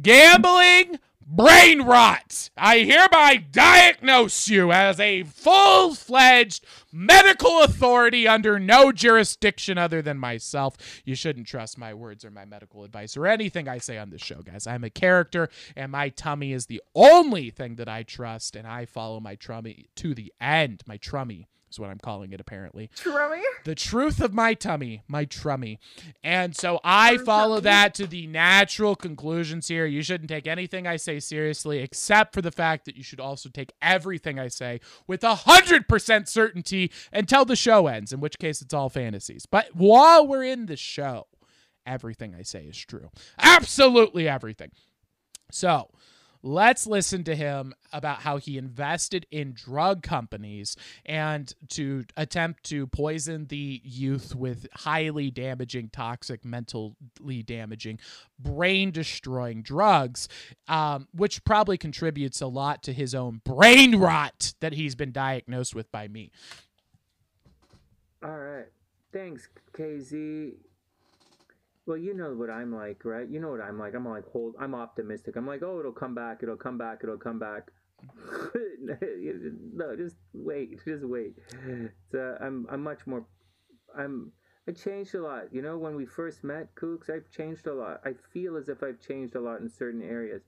[0.00, 2.50] Gambling brain rot.
[2.56, 10.18] I hereby diagnose you as a full fledged medical authority under no jurisdiction other than
[10.18, 10.76] myself.
[11.04, 14.22] You shouldn't trust my words or my medical advice or anything I say on this
[14.22, 14.66] show, guys.
[14.66, 18.84] I'm a character, and my tummy is the only thing that I trust, and I
[18.84, 20.82] follow my tummy to the end.
[20.86, 23.42] My trummy is what I'm calling it, apparently Trummy.
[23.64, 25.78] the truth of my tummy, my trummy.
[26.22, 29.86] And so I follow that to the natural conclusions here.
[29.86, 33.48] You shouldn't take anything I say seriously, except for the fact that you should also
[33.48, 38.38] take everything I say with a hundred percent certainty until the show ends, in which
[38.38, 39.46] case it's all fantasies.
[39.46, 41.26] But while we're in the show,
[41.86, 43.10] everything I say is true.
[43.38, 44.70] Absolutely everything.
[45.50, 45.90] So
[46.44, 52.86] let's listen to him about how he invested in drug companies and to attempt to
[52.86, 57.98] poison the youth with highly damaging, toxic, mentally damaging,
[58.38, 60.28] brain destroying drugs,
[60.68, 65.74] um, which probably contributes a lot to his own brain rot that he's been diagnosed
[65.74, 66.30] with by me.
[68.22, 68.66] All right.
[69.12, 70.52] Thanks, KZ.
[71.86, 73.28] Well, you know what I'm like, right?
[73.28, 73.94] You know what I'm like.
[73.94, 74.54] I'm like, hold.
[74.58, 75.36] I'm optimistic.
[75.36, 76.42] I'm like, oh, it'll come back.
[76.42, 77.00] It'll come back.
[77.02, 77.70] It'll come back.
[78.80, 80.80] no, just wait.
[80.84, 81.34] Just wait.
[82.14, 82.66] Uh, I'm.
[82.70, 83.26] I'm much more.
[83.98, 84.32] I'm.
[84.66, 85.52] I changed a lot.
[85.52, 88.00] You know, when we first met, Kooks, I've changed a lot.
[88.04, 90.42] I feel as if I've changed a lot in certain areas.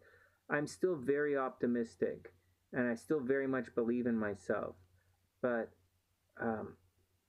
[0.48, 2.32] I'm still very optimistic,
[2.72, 4.76] and I still very much believe in myself.
[5.42, 5.70] But,
[6.40, 6.76] um,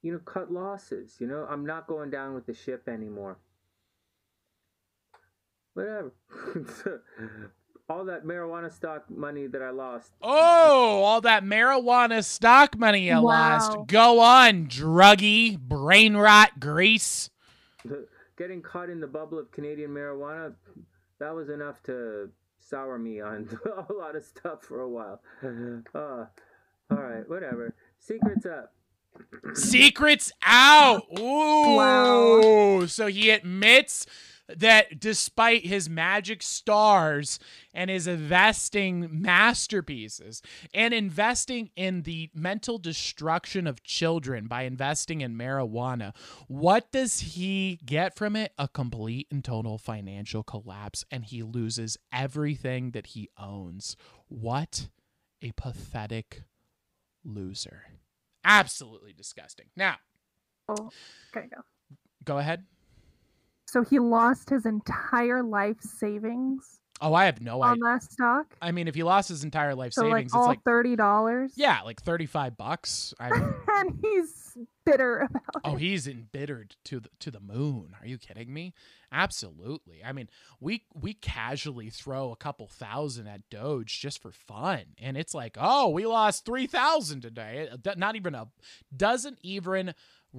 [0.02, 1.18] you know, cut losses.
[1.20, 3.40] You know, I'm not going down with the ship anymore.
[5.78, 6.12] Whatever.
[7.90, 10.12] All that marijuana stock money that I lost.
[10.22, 13.24] Oh, all that marijuana stock money I Wow.
[13.52, 13.78] lost.
[13.88, 17.30] Go on, druggy, brain rot, Greece.
[18.38, 20.54] Getting caught in the bubble of Canadian marijuana,
[21.20, 23.48] that was enough to sour me on
[23.90, 25.22] a lot of stuff for a while.
[25.96, 26.26] Uh,
[26.92, 27.74] all right, whatever.
[28.00, 28.74] Secrets up.
[29.54, 31.04] Secrets out.
[31.18, 31.76] Ooh.
[31.76, 32.86] Wow.
[32.88, 34.06] So he admits
[34.48, 37.38] that despite his magic stars
[37.74, 40.42] and his investing masterpieces
[40.74, 46.16] and investing in the mental destruction of children by investing in marijuana,
[46.48, 48.54] what does he get from it?
[48.58, 53.96] A complete and total financial collapse, and he loses everything that he owns.
[54.28, 54.88] What
[55.42, 56.44] a pathetic
[57.24, 57.84] loser.
[58.44, 59.68] Absolutely disgusting.
[59.76, 59.96] Now,
[60.70, 60.90] Oh,
[61.36, 61.62] okay, go.
[62.24, 62.66] go ahead.
[63.68, 67.86] So he lost his entire life savings Oh, I have no on idea.
[67.86, 68.56] On that stock.
[68.62, 70.96] I mean, if he lost his entire life So savings, like it's all like thirty
[70.96, 71.54] dollars.
[71.56, 73.14] yeah, like thirty-five bucks.
[73.20, 75.82] I mean, and he's bitter about oh, it.
[75.82, 77.96] he's embittered to the to the moon.
[78.02, 78.74] Are you kidding me?
[79.12, 80.02] Absolutely.
[80.04, 80.28] I mean,
[80.60, 85.56] we we casually throw a couple thousand at Doge just for fun, and it's like,
[85.60, 87.70] oh, we lost three thousand today.
[87.96, 88.48] Not even a
[88.96, 89.94] doesn't even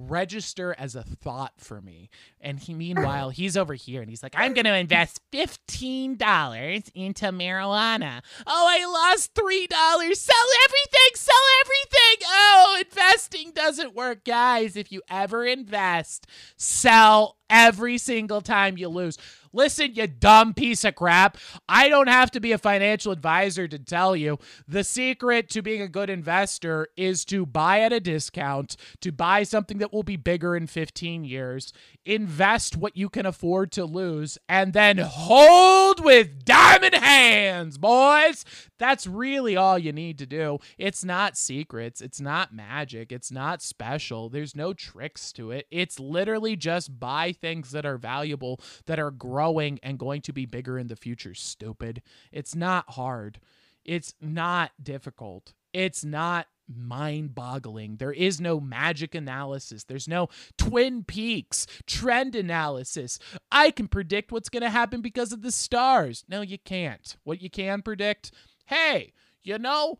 [0.07, 2.09] register as a thought for me.
[2.39, 7.25] And he meanwhile he's over here and he's like, I'm gonna invest fifteen dollars into
[7.25, 8.21] marijuana.
[8.47, 10.19] Oh, I lost three dollars.
[10.19, 12.27] Sell everything, sell everything.
[12.27, 14.75] Oh, investing doesn't work, guys.
[14.77, 19.17] If you ever invest, sell every single time you lose.
[19.51, 21.37] Listen, you dumb piece of crap.
[21.67, 24.37] I don't have to be a financial advisor to tell you
[24.67, 29.41] the secret to being a good investor is to buy at a discount, to buy
[29.43, 31.73] something that will be bigger in 15 years,
[32.05, 38.45] invest what you can afford to lose, and then hold with diamond hands, boys.
[38.77, 40.59] That's really all you need to do.
[40.77, 44.29] It's not secrets, it's not magic, it's not special.
[44.29, 45.65] There's no tricks to it.
[45.71, 50.45] It's literally just buy things that are valuable, that are growing and going to be
[50.45, 51.33] bigger in the future.
[51.33, 52.01] Stupid.
[52.31, 53.39] It's not hard.
[53.85, 55.53] It's not difficult.
[55.73, 57.97] It's not mind boggling.
[57.97, 59.83] There is no magic analysis.
[59.83, 63.17] There's no Twin Peaks trend analysis.
[63.51, 66.23] I can predict what's going to happen because of the stars.
[66.29, 67.17] No, you can't.
[67.23, 68.31] What you can predict,
[68.65, 69.97] hey, you know,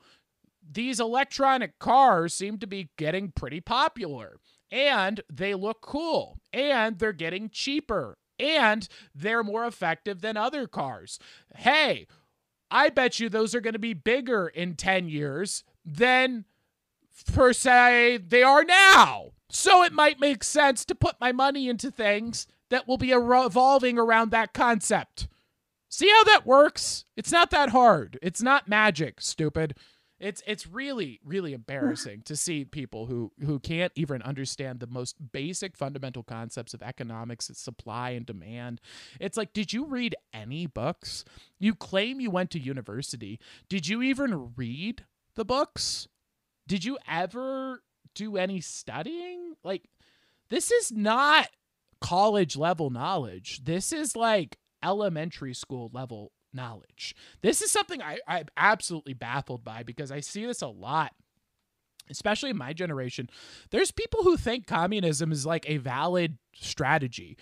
[0.72, 4.38] these electronic cars seem to be getting pretty popular
[4.72, 11.20] and they look cool and they're getting cheaper and they're more effective than other cars.
[11.56, 12.08] Hey,
[12.72, 16.46] I bet you those are going to be bigger in 10 years than
[17.34, 19.32] per se they are now.
[19.50, 23.98] So it might make sense to put my money into things that will be revolving
[23.98, 25.28] around that concept.
[25.90, 27.06] See how that works?
[27.18, 28.20] It's not that hard.
[28.22, 29.76] It's not magic, stupid.
[30.20, 35.32] It's it's really really embarrassing to see people who who can't even understand the most
[35.32, 38.82] basic fundamental concepts of economics, supply and demand.
[39.20, 41.24] It's like, did you read any books?
[41.58, 43.40] You claim you went to university.
[43.70, 46.08] Did you even read the books?
[46.68, 47.82] Did you ever
[48.14, 49.56] do any studying?
[49.64, 49.84] Like
[50.50, 51.48] this is not
[52.02, 53.64] college level knowledge.
[53.64, 57.16] This is like elementary school level knowledge.
[57.42, 61.14] This is something I, I'm absolutely baffled by because I see this a lot
[62.10, 63.30] especially in my generation,
[63.72, 67.38] there's people who think communism is like a valid strategy.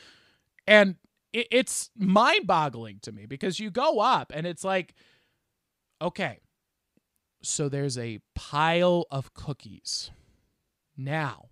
[0.68, 0.96] And
[1.34, 4.94] it, it's mind boggling to me because you go up and it's like,
[6.02, 6.40] okay,
[7.42, 10.12] so there's a pile of cookies.
[10.98, 11.50] Now,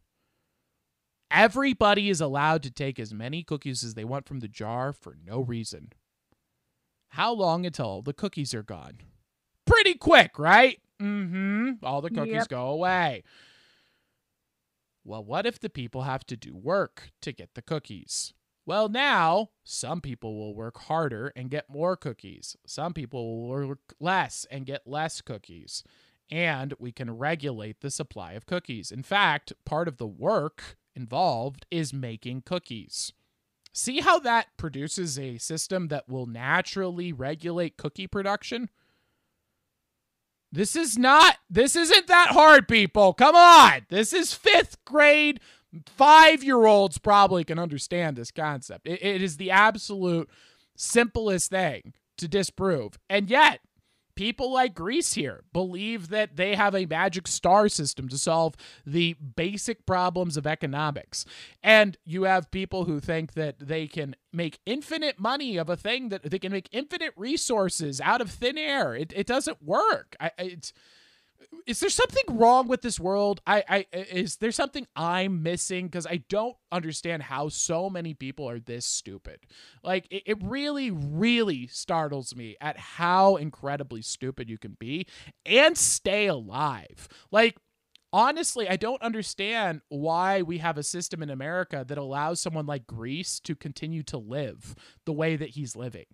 [1.31, 5.15] everybody is allowed to take as many cookies as they want from the jar for
[5.25, 5.93] no reason.
[7.15, 8.97] How long until the cookies are gone?
[9.65, 10.81] Pretty quick, right?
[11.01, 11.75] Mm-hmm.
[11.81, 12.49] All the cookies yep.
[12.49, 13.23] go away.
[15.05, 18.33] Well, what if the people have to do work to get the cookies?
[18.65, 22.57] Well, now some people will work harder and get more cookies.
[22.67, 25.85] Some people will work less and get less cookies.
[26.29, 28.91] And we can regulate the supply of cookies.
[28.91, 33.13] In fact, part of the work involved is making cookies.
[33.77, 38.69] See how that produces a system that will naturally regulate cookie production?
[40.49, 43.11] This is not, this isn't that hard, people.
[43.11, 43.85] Come on.
[43.89, 45.41] This is fifth grade.
[45.87, 48.87] Five year olds probably can understand this concept.
[48.87, 50.29] It, it is the absolute
[50.77, 52.97] simplest thing to disprove.
[53.09, 53.59] And yet,
[54.15, 59.13] people like Greece here believe that they have a magic star system to solve the
[59.13, 61.25] basic problems of economics.
[61.63, 66.09] And you have people who think that they can make infinite money of a thing
[66.09, 68.95] that they can make infinite resources out of thin air.
[68.95, 70.15] It, it doesn't work.
[70.19, 70.73] I, it's
[71.65, 73.41] is there something wrong with this world?
[73.45, 75.87] I, I is there something I'm missing?
[75.87, 79.39] Because I don't understand how so many people are this stupid.
[79.83, 85.07] Like it, it really, really startles me at how incredibly stupid you can be
[85.45, 87.07] and stay alive.
[87.31, 87.57] Like
[88.15, 92.87] honestly, I don't understand why we have a system in America that allows someone like
[92.87, 94.75] Greece to continue to live
[95.05, 96.05] the way that he's living.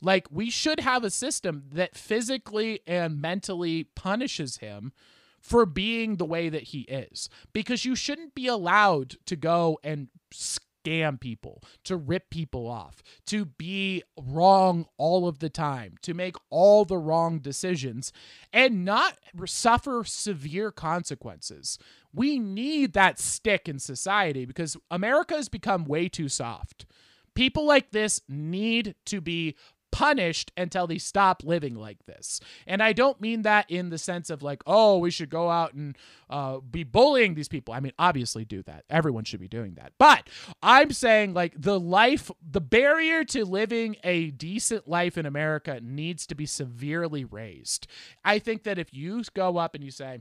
[0.00, 4.92] Like, we should have a system that physically and mentally punishes him
[5.40, 10.08] for being the way that he is because you shouldn't be allowed to go and
[10.32, 16.36] scam people, to rip people off, to be wrong all of the time, to make
[16.50, 18.12] all the wrong decisions
[18.52, 21.78] and not suffer severe consequences.
[22.12, 26.86] We need that stick in society because America has become way too soft.
[27.34, 29.54] People like this need to be
[29.98, 32.38] punished until they stop living like this.
[32.68, 35.74] And I don't mean that in the sense of like, oh, we should go out
[35.74, 35.98] and
[36.30, 37.74] uh, be bullying these people.
[37.74, 38.84] I mean, obviously do that.
[38.88, 39.94] Everyone should be doing that.
[39.98, 40.30] But
[40.62, 46.28] I'm saying like the life, the barrier to living a decent life in America needs
[46.28, 47.88] to be severely raised.
[48.24, 50.20] I think that if you go up and you say,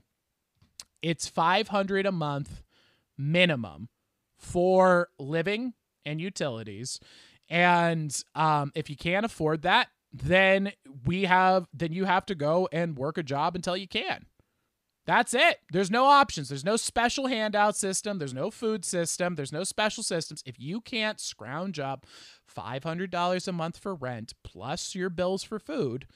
[1.03, 2.63] it's 500 a month
[3.15, 3.89] minimum
[4.39, 6.99] for living and utilities
[7.49, 10.71] and um, if you can't afford that, then
[11.05, 14.25] we have then you have to go and work a job until you can.
[15.05, 15.59] That's it.
[15.71, 16.49] There's no options.
[16.49, 18.19] There's no special handout system.
[18.19, 19.35] There's no food system.
[19.35, 20.43] There's no special systems.
[20.45, 22.05] If you can't scrounge up
[22.53, 26.07] $500 a month for rent plus your bills for food,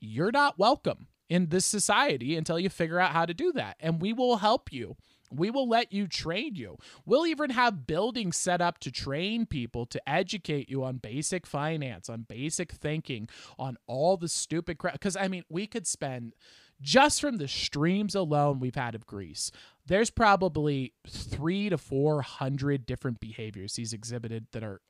[0.00, 3.76] you're not welcome in this society until you figure out how to do that.
[3.78, 4.96] And we will help you.
[5.30, 6.76] We will let you train you.
[7.04, 12.08] We'll even have buildings set up to train people to educate you on basic finance,
[12.08, 14.94] on basic thinking, on all the stupid crap.
[14.94, 16.34] Because, I mean, we could spend
[16.80, 19.50] just from the streams alone we've had of Greece,
[19.86, 24.80] there's probably three to 400 different behaviors he's exhibited that are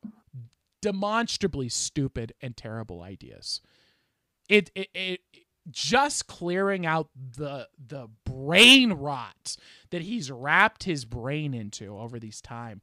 [0.82, 3.60] demonstrably stupid and terrible ideas.
[4.48, 5.20] It, it, it,
[5.70, 9.56] just clearing out the the brain rot
[9.90, 12.80] that he's wrapped his brain into over these time.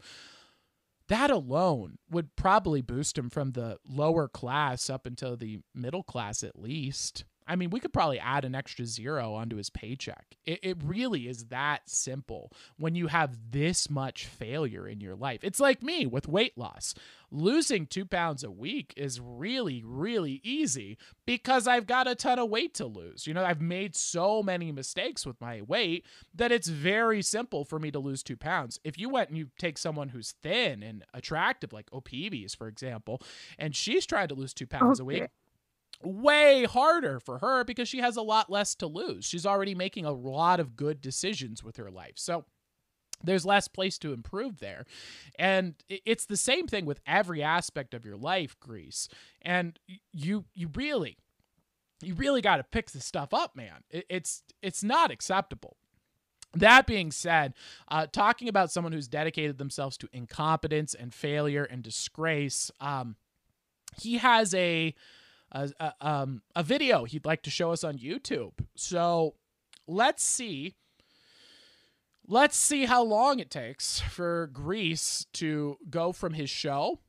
[1.08, 6.44] That alone would probably boost him from the lower class up until the middle class
[6.44, 10.38] at least I mean, we could probably add an extra zero onto his paycheck.
[10.46, 15.42] It, it really is that simple when you have this much failure in your life.
[15.44, 16.96] It's like me with weight loss.
[17.32, 22.50] Losing two pounds a week is really, really easy because I've got a ton of
[22.50, 23.28] weight to lose.
[23.28, 27.78] You know, I've made so many mistakes with my weight that it's very simple for
[27.78, 28.80] me to lose two pounds.
[28.84, 33.22] If you went and you take someone who's thin and attractive, like Opibes, for example,
[33.60, 35.04] and she's trying to lose two pounds okay.
[35.04, 35.30] a week
[36.04, 39.26] way harder for her because she has a lot less to lose.
[39.26, 42.14] She's already making a lot of good decisions with her life.
[42.16, 42.46] So
[43.24, 44.86] there's less place to improve there.
[45.40, 49.08] And it's the same thing with every aspect of your life, Greece.
[49.42, 49.80] And
[50.12, 51.18] you you really
[52.02, 53.84] you really got to pick this stuff up, man.
[53.90, 55.78] It's it's not acceptable.
[56.54, 57.54] That being said,
[57.90, 63.18] uh, talking about someone who's dedicated themselves to incompetence and failure and disgrace, um,
[64.02, 64.96] he has a
[65.56, 68.54] a, a, um, a video he'd like to show us on YouTube.
[68.76, 69.36] So
[69.88, 70.76] let's see.
[72.28, 77.00] Let's see how long it takes for Greece to go from his show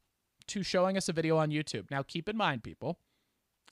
[0.49, 1.91] to showing us a video on YouTube.
[1.91, 2.99] Now, keep in mind, people,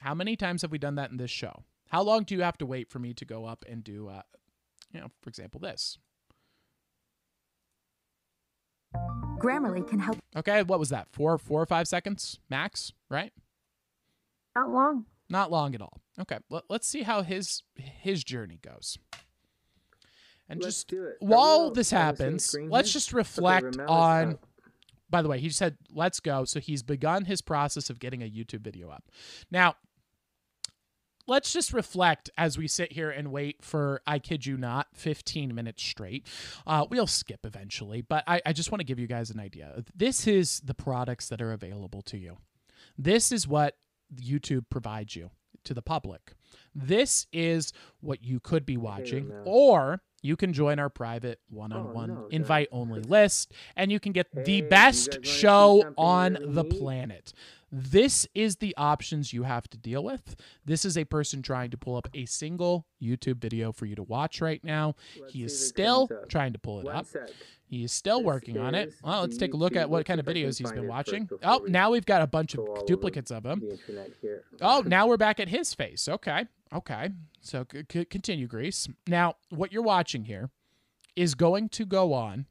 [0.00, 1.64] how many times have we done that in this show?
[1.88, 4.22] How long do you have to wait for me to go up and do, uh,
[4.92, 5.98] you know, for example, this?
[9.38, 10.18] Grammarly can help.
[10.34, 11.08] Okay, what was that?
[11.12, 13.32] Four, four or five seconds max, right?
[14.54, 15.04] Not long.
[15.28, 16.00] Not long at all.
[16.20, 18.98] Okay, let, us see how his his journey goes.
[20.48, 24.38] And let's just while this happens, let's just reflect okay, on.
[25.10, 26.44] By the way, he said, let's go.
[26.44, 29.04] So he's begun his process of getting a YouTube video up.
[29.50, 29.76] Now,
[31.26, 35.54] let's just reflect as we sit here and wait for, I kid you not, 15
[35.54, 36.26] minutes straight.
[36.66, 39.84] Uh, we'll skip eventually, but I, I just want to give you guys an idea.
[39.94, 42.38] This is the products that are available to you.
[42.98, 43.76] This is what
[44.14, 45.30] YouTube provides you
[45.64, 46.34] to the public.
[46.74, 51.92] This is what you could be watching, or you can join our private one on
[51.92, 57.34] one invite only list and you can get hey, the best show on the planet.
[57.70, 60.36] This is the options you have to deal with.
[60.64, 64.02] This is a person trying to pull up a single YouTube video for you to
[64.02, 64.94] watch right now.
[65.20, 67.06] Let's he is still trying to pull it One up.
[67.06, 67.30] Sec.
[67.74, 68.94] He is still working on it.
[69.02, 71.28] Well, let's take a look at what kind of videos he's been watching.
[71.42, 73.62] Oh, now we've got a bunch of duplicates of him.
[74.60, 76.06] Oh, now we're back at his face.
[76.06, 76.46] Okay.
[76.72, 77.08] Okay.
[77.40, 78.88] So c- continue, Greece.
[79.08, 80.50] Now, what you're watching here
[81.16, 82.46] is going to go on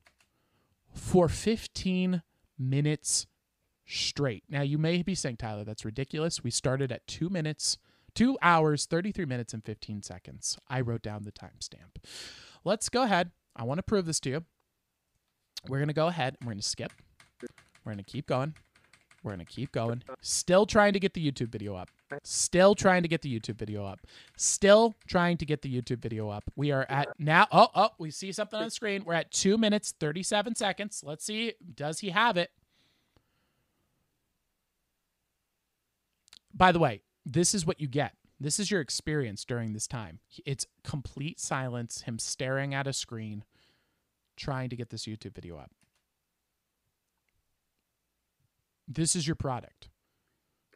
[0.93, 2.21] for 15
[2.59, 3.25] minutes
[3.85, 4.43] straight.
[4.49, 6.43] Now, you may be saying, Tyler, that's ridiculous.
[6.43, 7.77] We started at two minutes,
[8.13, 10.57] two hours, 33 minutes, and 15 seconds.
[10.67, 12.03] I wrote down the timestamp.
[12.65, 13.31] Let's go ahead.
[13.55, 14.43] I want to prove this to you.
[15.67, 16.91] We're going to go ahead and we're going to skip.
[17.41, 18.53] We're going to keep going.
[19.23, 20.03] We're going to keep going.
[20.21, 21.89] Still trying to get the YouTube video up.
[22.23, 23.99] Still trying to get the YouTube video up.
[24.37, 26.43] Still trying to get the YouTube video up.
[26.55, 27.47] We are at now.
[27.51, 29.03] Oh, oh, we see something on the screen.
[29.05, 31.03] We're at two minutes, 37 seconds.
[31.05, 31.53] Let's see.
[31.73, 32.51] Does he have it?
[36.53, 38.13] By the way, this is what you get.
[38.39, 40.19] This is your experience during this time.
[40.45, 43.43] It's complete silence, him staring at a screen,
[44.37, 45.71] trying to get this YouTube video up.
[48.87, 49.89] This is your product.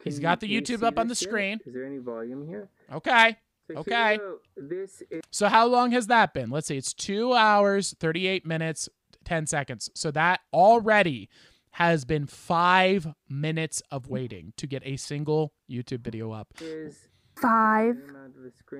[0.02, 1.60] Can He's got the YouTube up on the screen.
[1.66, 2.68] Is there any volume here?
[2.92, 3.36] Okay.
[3.70, 4.18] So okay.
[4.56, 6.50] This is- so how long has that been?
[6.50, 6.76] Let's see.
[6.76, 8.88] It's two hours, 38 minutes,
[9.24, 9.90] 10 seconds.
[9.94, 11.28] So that already
[11.72, 16.48] has been five minutes of waiting to get a single YouTube video up.
[16.60, 17.08] Is
[17.40, 17.96] five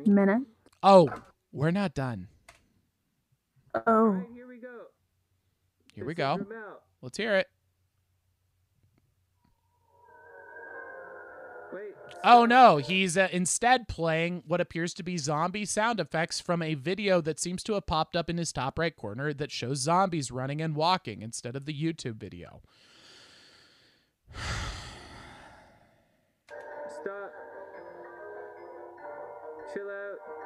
[0.06, 0.48] minutes.
[0.82, 1.08] Oh,
[1.52, 2.28] we're not done.
[3.86, 4.08] Oh.
[4.08, 4.86] Right, here we go.
[5.94, 6.46] Here this we go.
[7.02, 7.46] Let's hear it.
[11.72, 11.94] Wait.
[12.24, 16.74] Oh no, he's uh, instead playing what appears to be zombie sound effects from a
[16.74, 20.30] video that seems to have popped up in his top right corner that shows zombies
[20.30, 22.62] running and walking instead of the YouTube video.
[26.88, 27.32] Stop.
[29.74, 30.37] Chill out.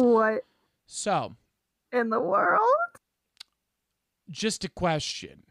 [0.00, 0.44] What
[0.86, 1.34] So,
[1.92, 2.62] in the world?
[4.30, 5.42] just a question.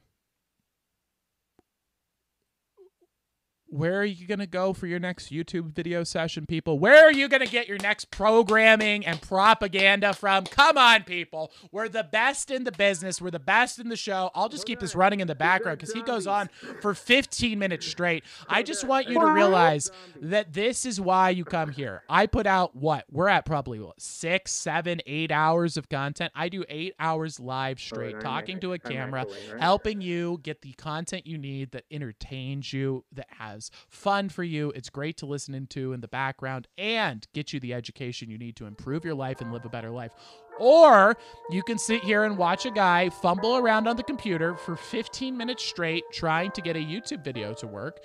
[3.70, 6.80] Where are you going to go for your next YouTube video session, people?
[6.80, 10.46] Where are you going to get your next programming and propaganda from?
[10.46, 11.52] Come on, people.
[11.72, 13.22] We're the best in the business.
[13.22, 14.32] We're the best in the show.
[14.34, 16.50] I'll just keep this running in the background because he goes on
[16.82, 18.24] for 15 minutes straight.
[18.48, 22.04] I just want you to realize that this is why you come here.
[22.08, 23.04] I put out what?
[23.12, 26.32] We're at probably what, six, seven, eight hours of content.
[26.34, 29.26] I do eight hours live straight, I'm talking to a camera,
[29.60, 33.57] helping you get the content you need that entertains you, that has
[33.90, 34.72] fun for you.
[34.76, 38.56] It's great to listen into in the background and get you the education you need
[38.58, 40.12] to improve your life and live a better life.
[40.60, 41.18] Or
[41.50, 45.38] you can sit here and watch a guy fumble around on the computer for 15
[45.38, 48.00] minutes straight trying to get a YouTube video to work.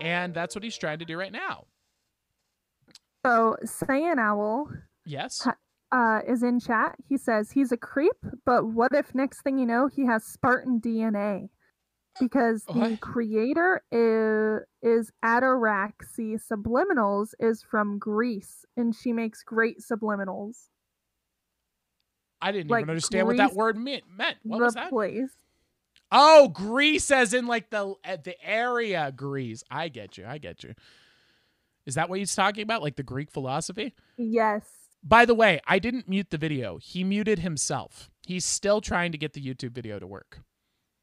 [0.00, 1.64] And that's what he's trying to do right now.
[3.26, 4.70] So Cyan Owl
[5.04, 5.46] Yes.
[5.90, 6.96] Uh, is in chat.
[7.08, 10.80] He says he's a creep, but what if next thing you know he has Spartan
[10.82, 11.48] DNA?
[12.20, 13.00] Because the What?
[13.00, 20.68] creator is, is Ataraxy Subliminals is from Greece, and she makes great subliminals.
[22.40, 24.04] I didn't like even understand what that word meant.
[24.16, 24.36] meant.
[24.42, 24.90] What was that?
[24.90, 25.30] place.
[26.10, 29.62] Oh, Greece, as in like the uh, the area Greece.
[29.70, 30.24] I get you.
[30.26, 30.74] I get you.
[31.84, 32.82] Is that what he's talking about?
[32.82, 33.94] Like the Greek philosophy?
[34.16, 34.64] Yes.
[35.02, 36.78] By the way, I didn't mute the video.
[36.78, 38.10] He muted himself.
[38.26, 40.40] He's still trying to get the YouTube video to work.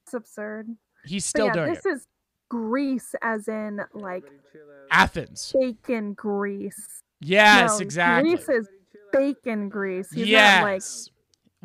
[0.05, 0.67] It's absurd.
[1.05, 2.07] He's still yeah, doing this is
[2.49, 4.87] Greece as in like Everybody chill out.
[4.91, 5.55] Athens.
[5.59, 7.01] bacon grease.
[7.21, 8.35] Yes, No, exactly.
[8.35, 8.67] Greece is
[9.11, 10.11] bacon grease.
[10.11, 10.61] He's yes.
[10.61, 10.81] not like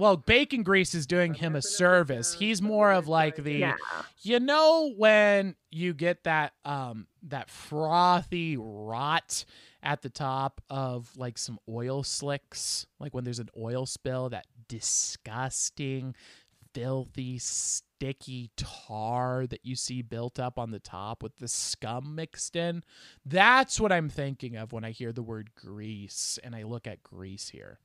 [0.01, 2.33] well, Bacon Grease is doing him a service.
[2.33, 3.77] He's more of like the yeah.
[4.23, 9.45] You know when you get that um that frothy rot
[9.83, 14.47] at the top of like some oil slicks, like when there's an oil spill, that
[14.69, 16.15] disgusting,
[16.73, 17.39] filthy,
[18.01, 22.83] sticky tar that you see built up on the top with the scum mixed in.
[23.27, 27.03] That's what I'm thinking of when I hear the word grease and I look at
[27.03, 27.79] grease here.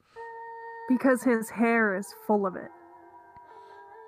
[0.87, 2.71] Because his hair is full of it.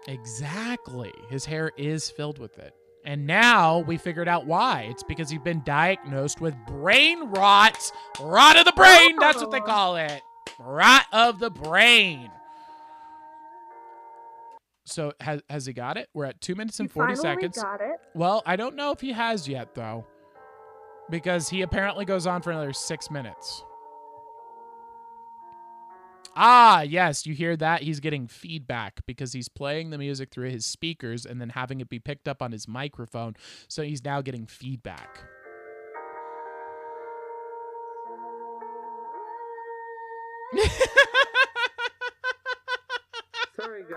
[0.07, 1.11] Exactly.
[1.29, 2.73] His hair is filled with it.
[3.03, 4.87] And now we figured out why.
[4.89, 7.91] It's because he's been diagnosed with brain rot.
[8.21, 9.17] Rot of the brain.
[9.19, 9.65] That's what they Oh.
[9.65, 10.21] call it.
[10.57, 12.31] Rot of the brain.
[14.87, 16.09] So has has he got it?
[16.13, 17.61] We're at two minutes and forty seconds.
[17.61, 17.97] got it.
[18.15, 20.07] Well, I don't know if he has yet though,
[21.09, 23.63] because he apparently goes on for another six minutes.
[26.39, 27.81] Ah, yes, you hear that?
[27.81, 31.89] He's getting feedback because he's playing the music through his speakers and then having it
[31.89, 33.35] be picked up on his microphone.
[33.67, 35.19] So he's now getting feedback.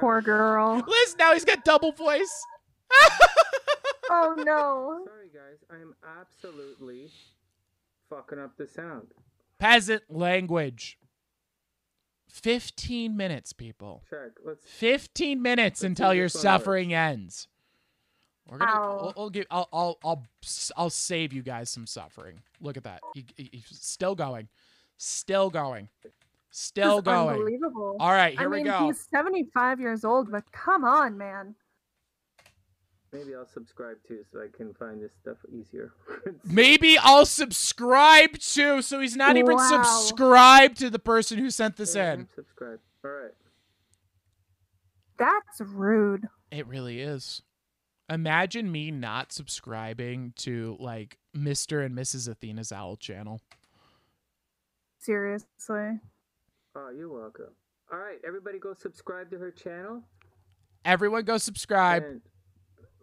[0.01, 0.23] Sorry, guys.
[0.23, 0.85] Poor girl.
[0.87, 2.45] Liz, now he's got double voice.
[4.13, 5.05] Oh no.
[5.07, 5.59] Sorry, guys.
[5.71, 7.11] I'm absolutely
[8.09, 9.07] fucking up the sound.
[9.61, 10.99] Peasant language.
[12.29, 14.03] 15 minutes, people.
[14.11, 14.31] Check.
[14.45, 14.67] Let's.
[14.67, 17.47] 15 minutes Let's until your this one suffering ends.
[18.49, 18.71] We're gonna.
[18.73, 18.99] Ow.
[19.01, 19.47] We'll, we'll give.
[19.49, 19.69] I'll.
[19.73, 19.99] I'll.
[20.03, 20.27] I'll.
[20.77, 22.41] I'll save you guys some suffering.
[22.61, 23.01] Look at that.
[23.15, 24.49] He, he- he's still going.
[24.97, 25.89] Still going.
[26.51, 27.37] Still This is going.
[27.39, 27.97] Unbelievable.
[28.01, 28.37] All right.
[28.39, 28.87] Here I mean, we go.
[28.87, 31.55] he's 75 years old, but come on, man.
[33.13, 35.93] Maybe I'll subscribe too, so I can find this stuff easier.
[36.45, 38.83] Maybe I'll subscribe too.
[38.83, 39.83] So he's not even Wow.
[39.83, 42.29] subscribed to the person who sent this Yeah, in.
[42.39, 42.79] I'm.
[43.05, 43.33] All right.
[45.19, 46.29] That's rude.
[46.53, 47.43] It really is.
[48.09, 51.85] Imagine me not subscribing to like Mr.
[51.85, 52.29] and Mrs.
[52.29, 53.41] Athena's Owl channel.
[54.99, 56.01] Seriously.
[56.77, 57.55] Oh, you're welcome.
[57.93, 60.03] All right, everybody, go subscribe to her channel.
[60.85, 62.03] Everyone go subscribe.
[62.05, 62.21] And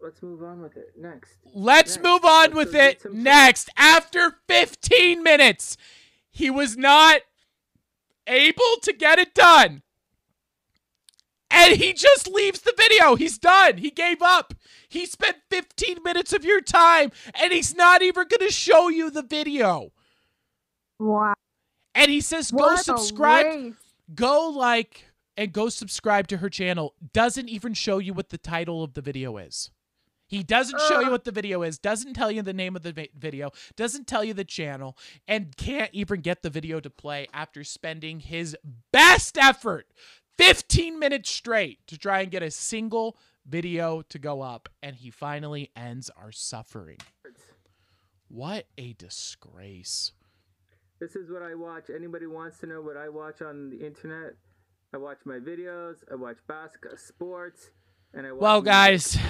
[0.01, 1.35] let's move on with it next.
[1.53, 3.21] Let's Next, move on let's with it some food.
[3.21, 3.69] next.
[3.77, 5.75] After 15 minutes,
[6.31, 7.21] he was not
[8.25, 9.81] able to get it done.
[11.49, 13.15] And he just leaves the video.
[13.15, 13.77] He's done.
[13.77, 14.53] He gave up.
[14.89, 19.09] He spent 15 minutes of your time and he's not even going to show you
[19.09, 19.91] the video.
[20.99, 21.33] Wow.
[21.97, 23.75] And he says, go What subscribe.
[24.13, 26.93] Go like and go subscribe to her channel.
[27.11, 29.71] Doesn't even show you what the title of the video is.
[30.27, 33.09] He doesn't show you what the video is, doesn't tell you the name of the
[33.17, 37.63] video, doesn't tell you the channel, and can't even get the video to play after
[37.63, 38.55] spending his
[38.91, 39.87] best effort
[40.37, 44.67] 15 minutes straight to try and get a single video to go up.
[44.83, 46.97] And he finally ends our suffering.
[48.27, 50.11] What a disgrace.
[50.99, 51.91] This is what I watch.
[51.95, 54.33] Anybody wants to know what I watch on the internet?
[54.93, 55.97] I watch my videos.
[56.11, 57.69] I watch basketball, sports.
[58.13, 59.17] Well, guys.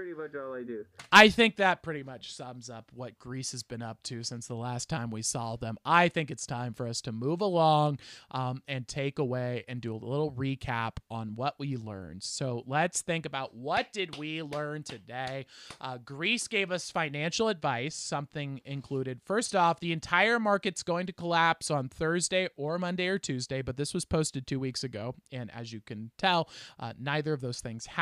[0.00, 0.84] pretty much all I do.
[1.12, 4.54] I think that pretty much sums up what Greece has been up to since the
[4.54, 5.76] last time we saw them.
[5.84, 7.98] I think it's time for us to move along
[8.30, 12.22] um, and take away and do a little recap on what we learned.
[12.22, 15.46] So let's think about what did we learn today.
[15.80, 17.94] Uh, Greece gave us financial advice.
[17.94, 19.20] Something included.
[19.24, 23.76] First off, the entire market's going to collapse on Thursday or Monday or Tuesday, but
[23.76, 26.48] this was posted two weeks ago, and as you can tell,
[26.78, 27.99] uh, neither of those things happened.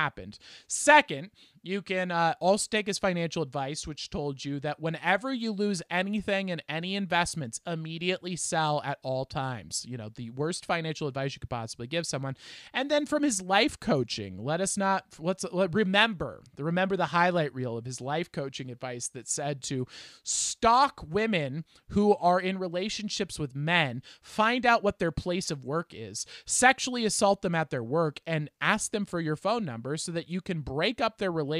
[0.66, 1.30] Second,
[1.68, 5.82] you can uh, also take his financial advice, which told you that whenever you lose
[5.90, 9.84] anything in any investments, immediately sell at all times.
[9.86, 12.36] You know, the worst financial advice you could possibly give someone.
[12.72, 17.54] And then from his life coaching, let us not let's let, remember remember the highlight
[17.54, 19.86] reel of his life coaching advice that said to
[20.22, 25.92] stalk women who are in relationships with men, find out what their place of work
[25.92, 30.10] is, sexually assault them at their work, and ask them for your phone number so
[30.12, 31.57] that you can break up their relationship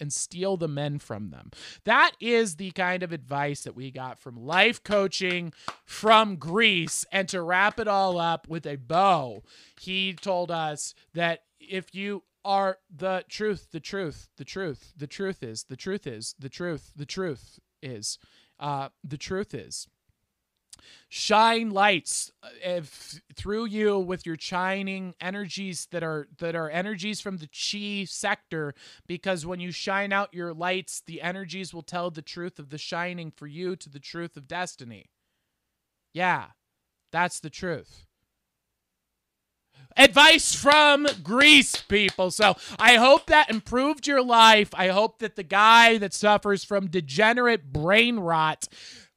[0.00, 1.50] and steal the men from them.
[1.84, 5.52] That is the kind of advice that we got from life coaching
[5.84, 7.04] from Greece.
[7.12, 9.42] And to wrap it all up with a bow,
[9.80, 15.42] he told us that if you are the truth, the truth, the truth, the truth
[15.42, 18.18] is, the truth is, the truth, the truth is,
[18.58, 19.86] uh, the truth is
[21.08, 27.20] shine lights uh, if, through you with your shining energies that are that are energies
[27.20, 28.74] from the chi sector
[29.06, 32.78] because when you shine out your lights the energies will tell the truth of the
[32.78, 35.06] shining for you to the truth of destiny
[36.12, 36.46] yeah
[37.10, 38.06] that's the truth
[39.96, 42.30] advice from Greece, people.
[42.30, 44.70] So I hope that improved your life.
[44.74, 48.68] I hope that the guy that suffers from degenerate brain rot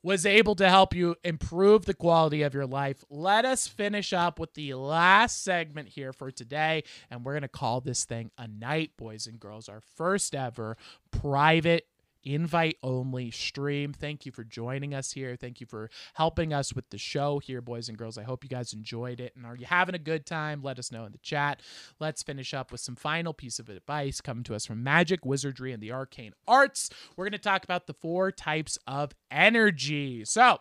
[0.04, 3.04] was able to help you improve the quality of your life.
[3.10, 7.48] Let us finish up with the last segment here for today, and we're going to
[7.48, 9.70] call this thing a night, boys and girls.
[9.70, 10.78] Our first ever
[11.12, 11.86] private
[12.24, 13.94] invite only stream.
[13.94, 15.36] Thank you for joining us here.
[15.36, 18.18] Thank you for helping us with the show here, boys and girls.
[18.18, 19.34] I hope you guys enjoyed it.
[19.36, 20.62] And are you having a good time?
[20.62, 21.62] Let us know in the chat.
[22.00, 25.72] Let's finish up with some final piece of advice coming to us from Magic, Wizardry,
[25.72, 26.90] and the Arcane Arts.
[27.16, 30.26] We're going to talk about the four types of energy.
[30.26, 30.60] So,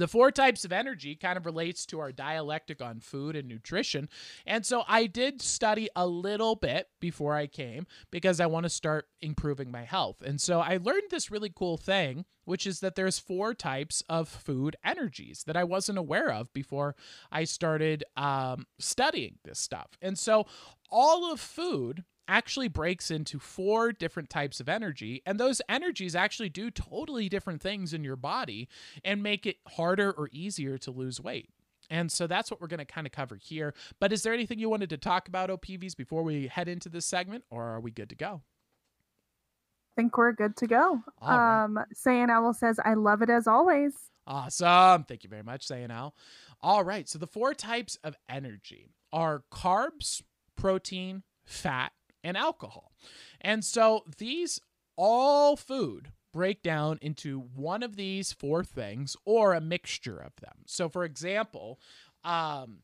[0.00, 4.08] the four types of energy kind of relates to our dialectic on food and nutrition.
[4.46, 8.70] And so I did study a little bit before I came because I want to
[8.70, 10.22] start improving my health.
[10.22, 14.28] And so I learned this really cool thing, which is that there's four types of
[14.28, 16.94] food energies that I wasn't aware of before
[17.30, 19.98] I started um, studying this stuff.
[20.00, 20.46] And so
[20.90, 26.48] all of food actually breaks into four different types of energy, and those energies actually
[26.48, 28.68] do totally different things in your body
[29.04, 31.50] and make it harder or easier to lose weight.
[31.88, 33.72] And so that's what we're going to kind of cover here.
[34.00, 37.06] But is there anything you wanted to talk about, OPVs, before we head into this
[37.06, 38.42] segment, or are we good to go?
[39.96, 41.00] think we're good to go.
[41.20, 41.64] Right.
[41.64, 43.94] Um, Saying Owl says, I love it as always.
[44.26, 45.04] Awesome.
[45.04, 46.14] Thank you very much, Saying Owl.
[46.60, 47.08] All right.
[47.08, 50.22] So the four types of energy are carbs,
[50.56, 51.92] protein, fat,
[52.26, 52.92] and alcohol.
[53.40, 54.60] And so these
[54.96, 60.64] all food break down into one of these four things or a mixture of them.
[60.66, 61.78] So for example,
[62.24, 62.78] um,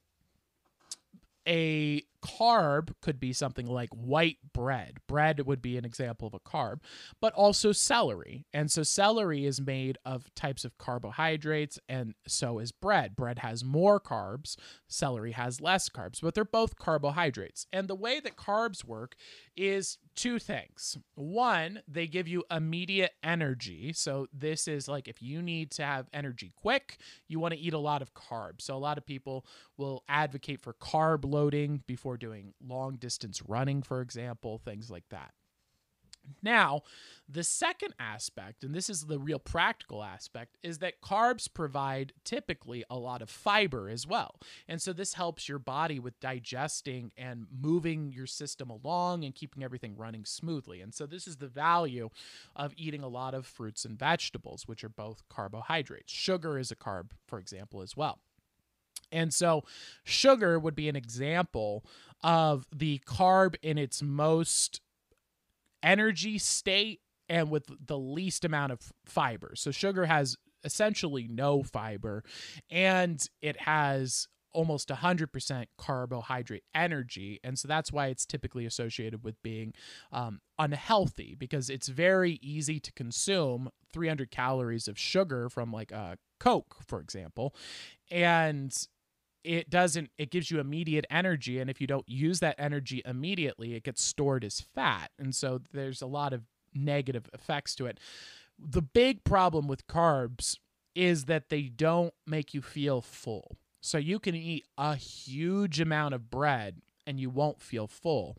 [1.46, 4.98] a carb could be something like white bread.
[5.06, 6.80] Bread would be an example of a carb,
[7.20, 8.46] but also celery.
[8.52, 13.16] And so celery is made of types of carbohydrates, and so is bread.
[13.16, 14.56] Bread has more carbs,
[14.88, 17.66] celery has less carbs, but they're both carbohydrates.
[17.72, 19.16] And the way that carbs work
[19.56, 20.98] is two things.
[21.14, 23.92] One, they give you immediate energy.
[23.92, 27.72] So this is like if you need to have energy quick, you want to eat
[27.72, 28.62] a lot of carbs.
[28.62, 29.46] So a lot of people
[29.82, 35.32] will advocate for carb loading before doing long distance running, for example, things like that.
[36.40, 36.82] Now,
[37.28, 42.84] the second aspect, and this is the real practical aspect, is that carbs provide typically
[42.88, 44.38] a lot of fiber as well.
[44.68, 49.64] And so this helps your body with digesting and moving your system along and keeping
[49.64, 50.80] everything running smoothly.
[50.80, 52.08] And so this is the value
[52.54, 56.12] of eating a lot of fruits and vegetables, which are both carbohydrates.
[56.12, 58.20] Sugar is a carb, for example, as well.
[59.12, 59.64] And so,
[60.04, 61.84] sugar would be an example
[62.22, 64.80] of the carb in its most
[65.82, 69.52] energy state and with the least amount of fiber.
[69.56, 72.22] So sugar has essentially no fiber
[72.70, 77.40] and it has almost 100% carbohydrate energy.
[77.42, 79.72] And so that's why it's typically associated with being
[80.12, 86.18] um, unhealthy because it's very easy to consume 300 calories of sugar from like a
[86.38, 87.54] Coke, for example.
[88.10, 88.76] And
[89.44, 93.74] it doesn't it gives you immediate energy and if you don't use that energy immediately
[93.74, 96.42] it gets stored as fat and so there's a lot of
[96.74, 97.98] negative effects to it.
[98.58, 100.58] The big problem with carbs
[100.94, 103.56] is that they don't make you feel full.
[103.80, 108.36] So you can eat a huge amount of bread and you won't feel full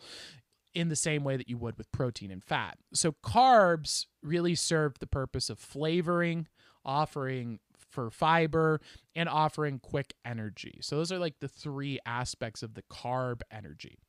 [0.73, 2.77] in the same way that you would with protein and fat.
[2.93, 6.47] So carbs really serve the purpose of flavoring
[6.85, 7.59] offering
[7.93, 8.81] for fiber
[9.15, 10.79] and offering quick energy.
[10.81, 13.99] So those are like the three aspects of the carb energy.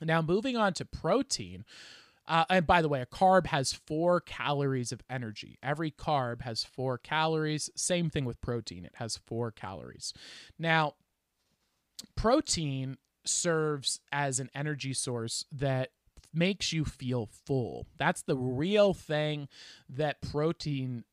[0.00, 1.64] Now moving on to protein.
[2.26, 5.58] Uh, and by the way, a carb has four calories of energy.
[5.62, 7.70] Every carb has four calories.
[7.74, 10.12] Same thing with protein, it has four calories.
[10.58, 10.94] Now,
[12.16, 15.88] protein serves as an energy source that
[16.34, 17.86] makes you feel full.
[17.96, 19.48] That's the real thing
[19.88, 21.04] that protein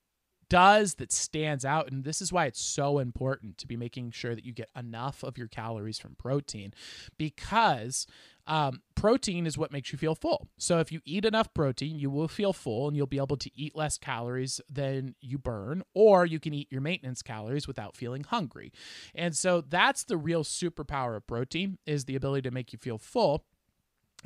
[0.49, 4.35] does that stands out and this is why it's so important to be making sure
[4.35, 6.73] that you get enough of your calories from protein
[7.17, 8.07] because
[8.47, 10.49] um, protein is what makes you feel full.
[10.59, 13.51] So if you eat enough protein you will feel full and you'll be able to
[13.55, 18.23] eat less calories than you burn or you can eat your maintenance calories without feeling
[18.23, 18.71] hungry.
[19.13, 22.97] And so that's the real superpower of protein is the ability to make you feel
[22.97, 23.45] full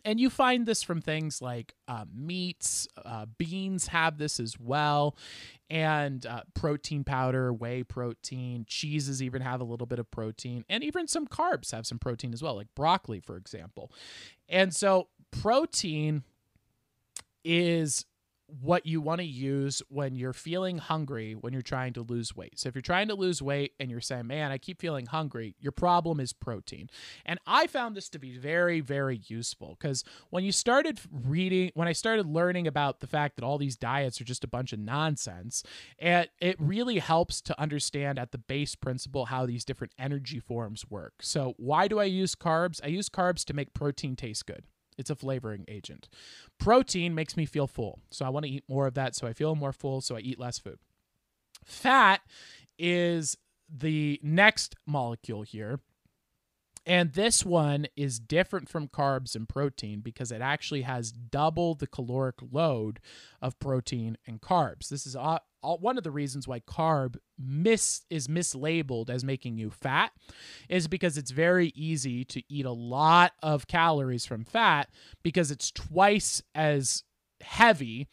[0.05, 5.15] and you find this from things like uh, meats, uh, beans have this as well,
[5.69, 10.83] and uh, protein powder, whey protein, cheeses even have a little bit of protein, and
[10.83, 13.91] even some carbs have some protein as well, like broccoli, for example.
[14.47, 16.23] And so, protein
[17.43, 18.05] is
[18.61, 22.59] what you want to use when you're feeling hungry when you're trying to lose weight.
[22.59, 25.55] So if you're trying to lose weight and you're saying, "Man, I keep feeling hungry,"
[25.59, 26.89] your problem is protein.
[27.25, 31.87] And I found this to be very very useful cuz when you started reading when
[31.87, 34.79] I started learning about the fact that all these diets are just a bunch of
[34.79, 35.63] nonsense,
[35.97, 40.89] it it really helps to understand at the base principle how these different energy forms
[40.89, 41.21] work.
[41.21, 42.79] So why do I use carbs?
[42.83, 44.65] I use carbs to make protein taste good.
[44.99, 46.09] It's a flavoring agent.
[46.59, 47.99] Protein makes me feel full.
[48.11, 50.19] So I want to eat more of that so I feel more full, so I
[50.19, 50.77] eat less food.
[51.63, 52.21] Fat
[52.77, 53.37] is
[53.67, 55.79] the next molecule here.
[56.85, 61.87] And this one is different from carbs and protein because it actually has double the
[61.87, 62.99] caloric load
[63.41, 64.89] of protein and carbs.
[64.89, 65.15] This is
[65.61, 70.11] all, one of the reasons why carb mis is mislabeled as making you fat
[70.67, 74.89] is because it's very easy to eat a lot of calories from fat
[75.23, 77.03] because it's twice as
[77.41, 78.07] heavy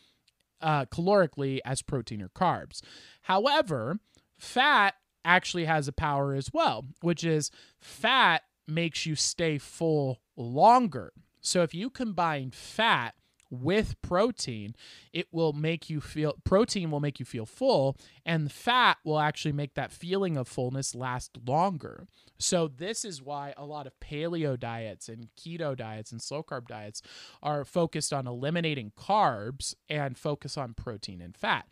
[0.61, 2.81] uh, calorically as protein or carbs.
[3.23, 3.99] However,
[4.39, 4.95] fat
[5.25, 7.51] actually has a power as well, which is
[7.81, 11.13] fat makes you stay full longer.
[11.41, 13.15] So if you combine fat
[13.51, 14.75] with protein,
[15.13, 19.53] it will make you feel protein will make you feel full and fat will actually
[19.53, 22.07] make that feeling of fullness last longer.
[22.39, 26.69] So this is why a lot of paleo diets and keto diets and slow carb
[26.69, 27.03] diets
[27.43, 31.67] are focused on eliminating carbs and focus on protein and fat.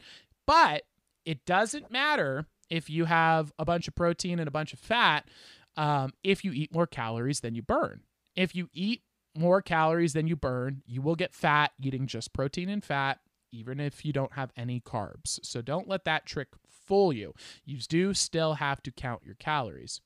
[0.47, 0.85] But
[1.25, 5.29] it doesn't matter if you have a bunch of protein and a bunch of fat
[5.77, 8.03] um, if you eat more calories than you burn.
[8.37, 9.03] If you eat
[9.37, 13.19] more calories than you burn, you will get fat eating just protein and fat,
[13.53, 15.41] even if you don't have any carbs.
[15.43, 17.35] So don't let that trick fool you.
[17.65, 20.01] You do still have to count your calories.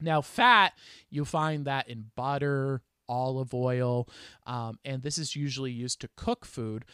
[0.00, 0.74] Now, fat,
[1.10, 4.08] you'll find that in butter, olive oil,
[4.46, 6.84] um, and this is usually used to cook food.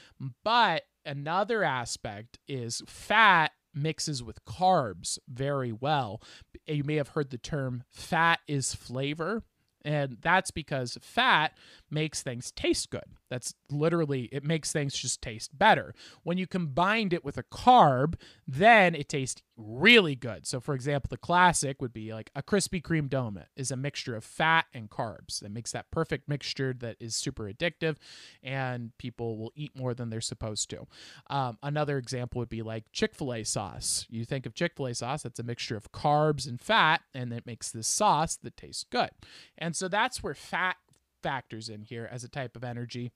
[0.42, 6.22] But another aspect is fat mixes with carbs very well.
[6.66, 9.42] You may have heard the term fat is flavor.
[9.84, 11.56] And that's because fat
[11.90, 13.04] makes things taste good.
[13.30, 15.94] That's literally, it makes things just taste better.
[16.22, 18.14] When you combined it with a carb,
[18.46, 20.46] then it tastes really good.
[20.46, 24.16] So, for example, the classic would be like a Krispy Kreme donut is a mixture
[24.16, 27.96] of fat and carbs that makes that perfect mixture that is super addictive,
[28.42, 30.86] and people will eat more than they're supposed to.
[31.30, 34.06] Um, another example would be like Chick Fil A sauce.
[34.10, 37.32] You think of Chick Fil A sauce, that's a mixture of carbs and fat, and
[37.32, 39.10] it makes this sauce that tastes good.
[39.56, 40.76] And so that's where fat
[41.24, 43.10] factors in here as a type of energy.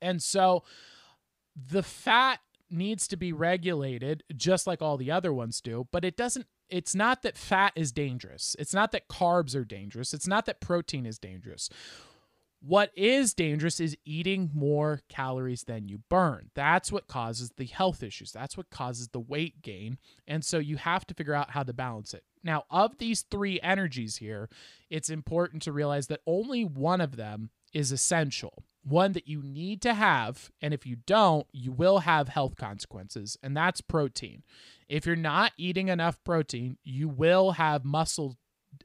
[0.00, 0.62] And so
[1.54, 2.38] the fat
[2.70, 6.94] needs to be regulated just like all the other ones do, but it doesn't it's
[6.94, 8.54] not that fat is dangerous.
[8.58, 10.12] It's not that carbs are dangerous.
[10.12, 11.70] It's not that protein is dangerous.
[12.60, 16.50] What is dangerous is eating more calories than you burn.
[16.54, 18.32] That's what causes the health issues.
[18.32, 19.98] That's what causes the weight gain.
[20.26, 22.24] And so you have to figure out how to balance it.
[22.42, 24.48] Now, of these three energies here,
[24.90, 29.80] it's important to realize that only one of them is essential, one that you need
[29.82, 30.50] to have.
[30.60, 34.42] And if you don't, you will have health consequences, and that's protein.
[34.88, 38.36] If you're not eating enough protein, you will have muscle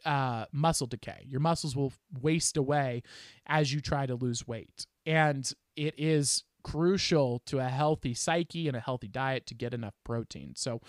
[0.05, 1.25] uh, muscle decay.
[1.27, 3.03] Your muscles will waste away
[3.45, 4.85] as you try to lose weight.
[5.05, 9.95] And it is crucial to a healthy psyche and a healthy diet to get enough
[10.03, 10.53] protein.
[10.55, 10.81] So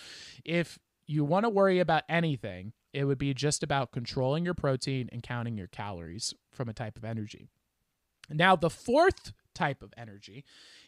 [0.44, 5.08] if you want to worry about anything, it would be just about controlling your protein
[5.12, 7.48] and counting your calories from a type of energy.
[8.30, 10.44] Now, the fourth type of energy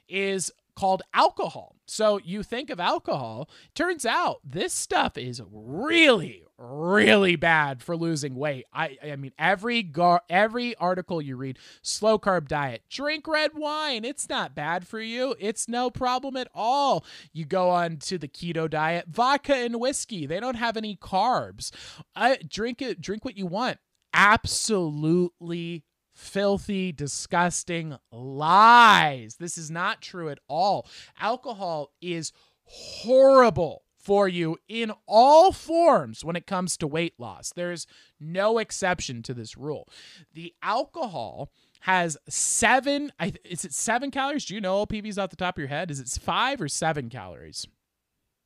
[0.08, 1.76] is called alcohol.
[1.86, 8.34] So you think of alcohol, turns out this stuff is really really bad for losing
[8.34, 8.64] weight.
[8.72, 14.04] I I mean every gar- every article you read, slow carb diet, drink red wine,
[14.04, 15.34] it's not bad for you.
[15.38, 17.04] It's no problem at all.
[17.32, 21.70] You go on to the keto diet, vodka and whiskey, they don't have any carbs.
[22.14, 23.78] I drink it drink what you want.
[24.14, 25.84] Absolutely
[26.16, 29.36] filthy, disgusting lies.
[29.36, 30.88] This is not true at all.
[31.20, 32.32] Alcohol is
[32.64, 37.52] horrible for you in all forms when it comes to weight loss.
[37.54, 37.86] There's
[38.18, 39.88] no exception to this rule.
[40.32, 43.12] The alcohol has seven,
[43.44, 44.44] is it seven calories?
[44.44, 45.90] Do you know PVs off the top of your head?
[45.90, 47.66] Is it five or seven calories?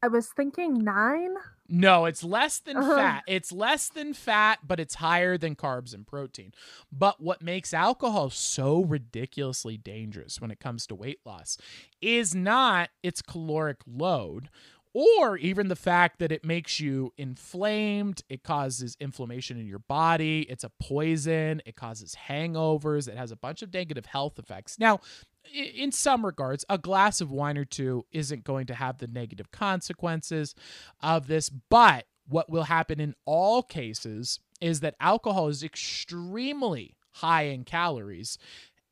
[0.03, 1.35] I was thinking nine.
[1.73, 2.97] No, it's less than Uh-huh.
[2.97, 3.23] fat.
[3.29, 6.53] It's less than fat, but it's higher than carbs and protein.
[6.91, 11.57] But what makes alcohol so ridiculously dangerous when it comes to weight loss
[12.03, 14.51] is not its caloric load
[14.93, 20.41] or even the fact that it makes you inflamed, it causes inflammation in your body,
[20.51, 24.81] it's a poison, it causes hangovers, it has a bunch of negative health effects.
[24.81, 24.99] Now,
[25.53, 29.51] in some regards, a glass of wine or two isn't going to have the negative
[29.51, 30.55] consequences
[31.01, 37.43] of this, but what will happen in all cases is that alcohol is extremely high
[37.43, 38.39] in calories.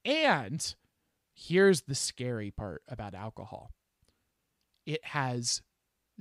[0.05, 0.75] And
[1.33, 3.71] here's the scary part about alcohol
[4.87, 5.61] it has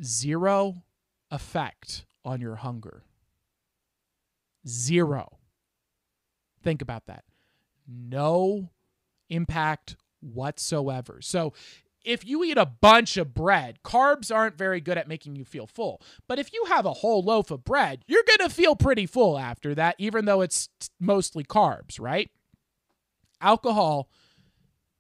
[0.04, 0.84] zero
[1.32, 3.04] effect on your hunger.
[4.68, 5.38] Zero.
[6.62, 7.24] Think about that.
[7.88, 8.72] No
[9.30, 9.96] impact
[10.34, 11.20] whatsoever.
[11.22, 11.54] So,
[12.04, 15.68] if you eat a bunch of bread, carbs aren't very good at making you feel
[15.68, 16.02] full.
[16.26, 19.38] But if you have a whole loaf of bread, you're going to feel pretty full
[19.38, 20.70] after that, even though it's
[21.02, 22.32] mostly carbs, right?
[23.42, 24.10] Alcohol,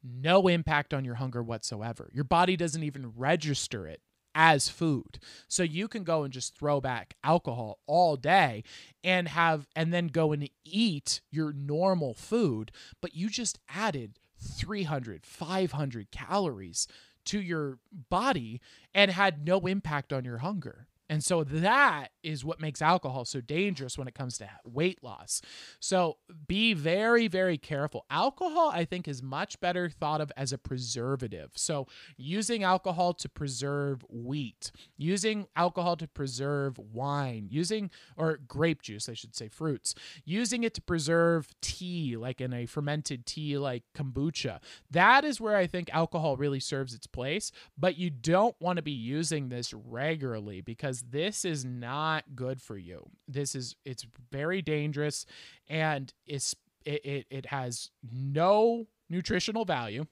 [0.03, 2.09] no impact on your hunger whatsoever.
[2.13, 4.01] Your body doesn't even register it
[4.35, 5.17] as food.
[5.47, 8.63] So you can go and just throw back alcohol all day
[9.03, 15.25] and have and then go and eat your normal food, but you just added 300,
[15.25, 16.87] 500 calories
[17.25, 18.61] to your body
[18.93, 20.87] and had no impact on your hunger.
[21.09, 25.41] And so that is what makes alcohol so dangerous when it comes to weight loss.
[25.79, 28.05] So be very, very careful.
[28.09, 31.51] Alcohol, I think, is much better thought of as a preservative.
[31.55, 31.87] So
[32.17, 39.13] using alcohol to preserve wheat, using alcohol to preserve wine, using, or grape juice, I
[39.13, 39.95] should say, fruits,
[40.25, 44.59] using it to preserve tea, like in a fermented tea like kombucha.
[44.91, 47.51] That is where I think alcohol really serves its place.
[47.77, 52.77] But you don't want to be using this regularly because this is not good for
[52.77, 53.09] you.
[53.27, 55.25] This is it's very dangerous
[55.67, 60.05] and it's it, it, it has no nutritional value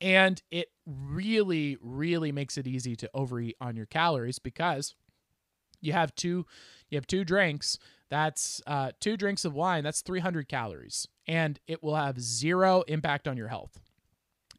[0.00, 4.94] and it really really makes it easy to overeat on your calories because
[5.80, 6.46] you have two
[6.90, 7.78] you have two drinks
[8.10, 13.28] that's uh, two drinks of wine that's 300 calories and it will have zero impact
[13.28, 13.80] on your health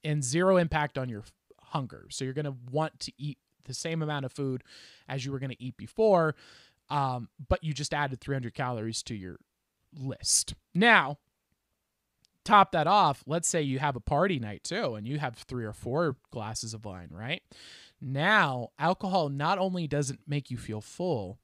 [0.03, 1.23] and zero impact on your
[1.61, 3.37] hunger so you're going to want to eat
[3.69, 4.65] the same amount of food
[5.07, 6.35] as you were going to eat before
[6.89, 9.37] um, but you just added 300 calories to your
[9.97, 11.17] list now
[12.45, 15.65] top that off let's say you have a party night too and you have three
[15.65, 17.43] or four glasses of wine right
[18.01, 21.39] Now, alcohol not only doesn't make you feel full,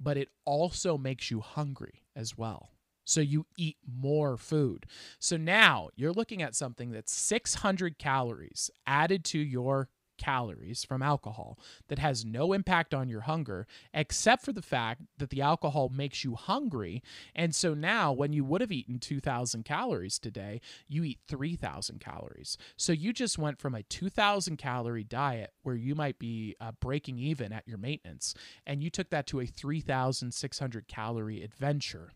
[0.00, 2.70] but it also makes you hungry as well.
[3.04, 4.86] So you eat more food.
[5.18, 9.88] So now you're looking at something that's 600 calories added to your
[10.18, 15.30] calories from alcohol that has no impact on your hunger except for the fact that
[15.30, 17.02] the alcohol makes you hungry.
[17.34, 22.56] And so now when you would have eaten 2000 calories today you eat 3000 calories.
[22.76, 27.18] So you just went from a 2000 calorie diet where you might be uh, breaking
[27.18, 28.34] even at your maintenance
[28.66, 32.12] and you took that to a 3600 calorie adventure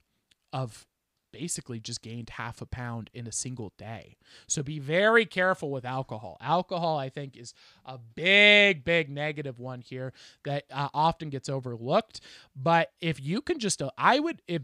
[0.53, 0.87] of
[1.33, 4.17] basically just gained half a pound in a single day.
[4.47, 6.37] So be very careful with alcohol.
[6.41, 10.13] Alcohol, I think, is a big, big negative one here
[10.45, 12.21] that uh, often gets overlooked.
[12.55, 14.63] But if you can just, uh, I would, if,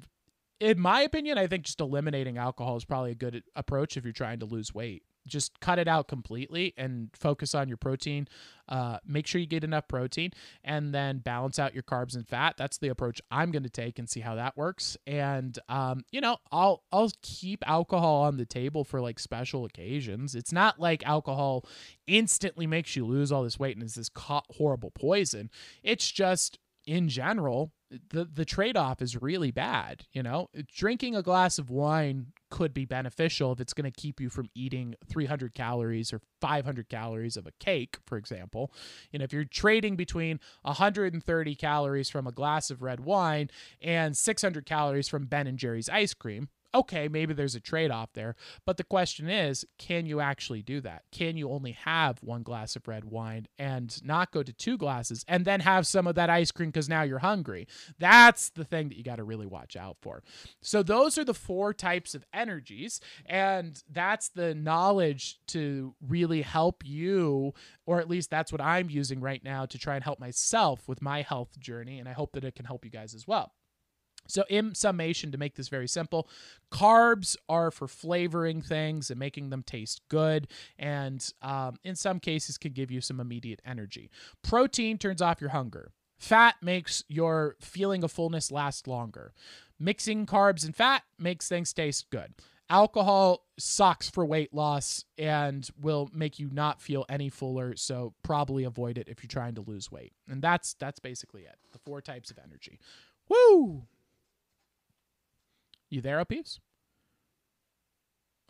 [0.61, 4.13] in my opinion, I think just eliminating alcohol is probably a good approach if you're
[4.13, 8.29] trying to lose weight just cut it out completely and focus on your protein.
[8.69, 10.33] Uh, make sure you get enough protein
[10.65, 12.57] and then balance out your carbs and fat.
[12.57, 14.97] That's the approach I'm going to take and see how that works.
[15.07, 20.35] And um, you know, I'll I'll keep alcohol on the table for like special occasions.
[20.35, 21.65] It's not like alcohol
[22.07, 25.51] instantly makes you lose all this weight and is this horrible poison.
[25.83, 27.73] It's just in general
[28.11, 30.49] the the trade-off is really bad you know?
[30.75, 34.49] Drinking a glass of wine could be beneficial if it's going to keep you from
[34.55, 38.73] eating 300 calories or 500 calories of a cake for example.
[39.13, 43.51] Know if you're trading between 130 calories from a glass of red wine
[43.81, 48.13] and 600 calories from ben and jerry's ice cream okay, maybe there's a trade off
[48.13, 48.37] there.
[48.65, 51.05] But the question is, can you actually do that?
[51.13, 55.25] Can you only have one glass of red wine and not go to two glasses
[55.29, 57.67] and then have some of that ice cream because now you're hungry?
[57.99, 60.23] That's the thing that you got to really watch out for.
[60.61, 63.01] So, those are the four types of energies.
[63.27, 67.55] And that's the knowledge to really help you,
[67.87, 71.03] or at least that's what I'm using right now to try and help myself with
[71.03, 71.99] my health journey.
[71.99, 73.53] And I hope that it can help you guys as well.
[74.27, 76.29] So, in summation, to make this very simple,
[76.71, 80.49] carbs are for flavoring things and making them taste good,
[80.79, 84.11] and um, in some cases, can give you some immediate energy.
[84.43, 85.93] Protein turns off your hunger.
[86.19, 89.35] Fat makes your feeling of fullness last longer.
[89.79, 92.35] Mixing carbs and fat makes things taste good.
[92.69, 98.65] Alcohol sucks for weight loss and will make you not feel any fuller, so probably
[98.65, 100.13] avoid it if you're trying to lose weight.
[100.29, 101.57] And that's that's basically it.
[101.73, 102.81] The four types of energy.
[103.29, 103.85] Woo!
[105.89, 106.61] You there, Opeeves?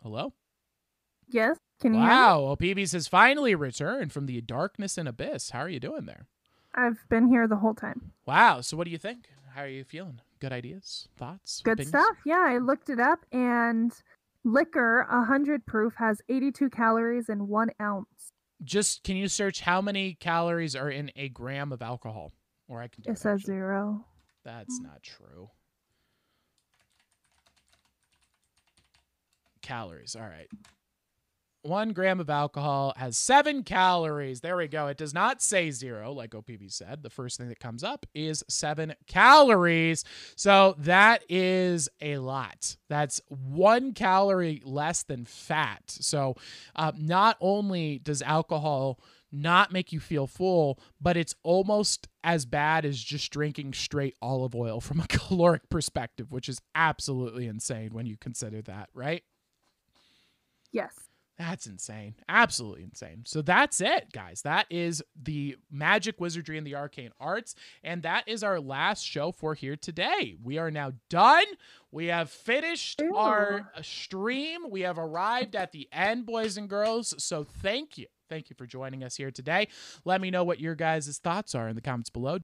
[0.01, 0.33] Hello?
[1.27, 1.57] Yes.
[1.79, 5.51] Can you wow, Opeeves has finally returned from the darkness and abyss.
[5.51, 6.25] How are you doing there?
[6.73, 8.11] I've been here the whole time.
[8.25, 8.61] Wow.
[8.61, 9.27] So what do you think?
[9.53, 10.21] How are you feeling?
[10.39, 11.07] Good ideas?
[11.17, 11.61] Thoughts?
[11.63, 11.89] Good opinions?
[11.89, 12.17] stuff.
[12.25, 13.91] Yeah, I looked it up and
[14.43, 18.31] liquor a 100 proof has 82 calories in 1 ounce.
[18.63, 22.31] Just can you search how many calories are in a gram of alcohol?
[22.67, 23.55] Or I can It, it says actually.
[23.55, 24.05] 0.
[24.43, 25.49] That's not true.
[29.67, 30.15] Calories.
[30.15, 30.47] All right.
[31.63, 34.39] One gram of alcohol has seven calories.
[34.39, 34.87] There we go.
[34.87, 37.03] It does not say zero, like OPB said.
[37.03, 40.05] The first thing that comes up is seven calories.
[40.37, 42.77] So that is a lot.
[42.87, 45.81] That's one calorie less than fat.
[45.87, 46.35] So
[46.75, 52.85] uh, not only does alcohol not make you feel full, but it's almost as bad
[52.85, 58.05] as just drinking straight olive oil from a caloric perspective, which is absolutely insane when
[58.05, 59.23] you consider that, right?
[60.71, 60.93] Yes.
[61.37, 62.15] That's insane.
[62.27, 63.21] Absolutely insane.
[63.25, 64.41] So that's it, guys.
[64.41, 67.53] That is the magic wizardry and the arcane arts.
[67.83, 70.35] And that is our last show for here today.
[70.41, 71.45] We are now done.
[71.91, 73.15] We have finished Ew.
[73.15, 74.69] our uh, stream.
[74.71, 77.13] We have arrived at the end, boys and girls.
[77.23, 78.07] So thank you.
[78.29, 79.67] Thank you for joining us here today.
[80.05, 82.39] Let me know what your guys' thoughts are in the comments below.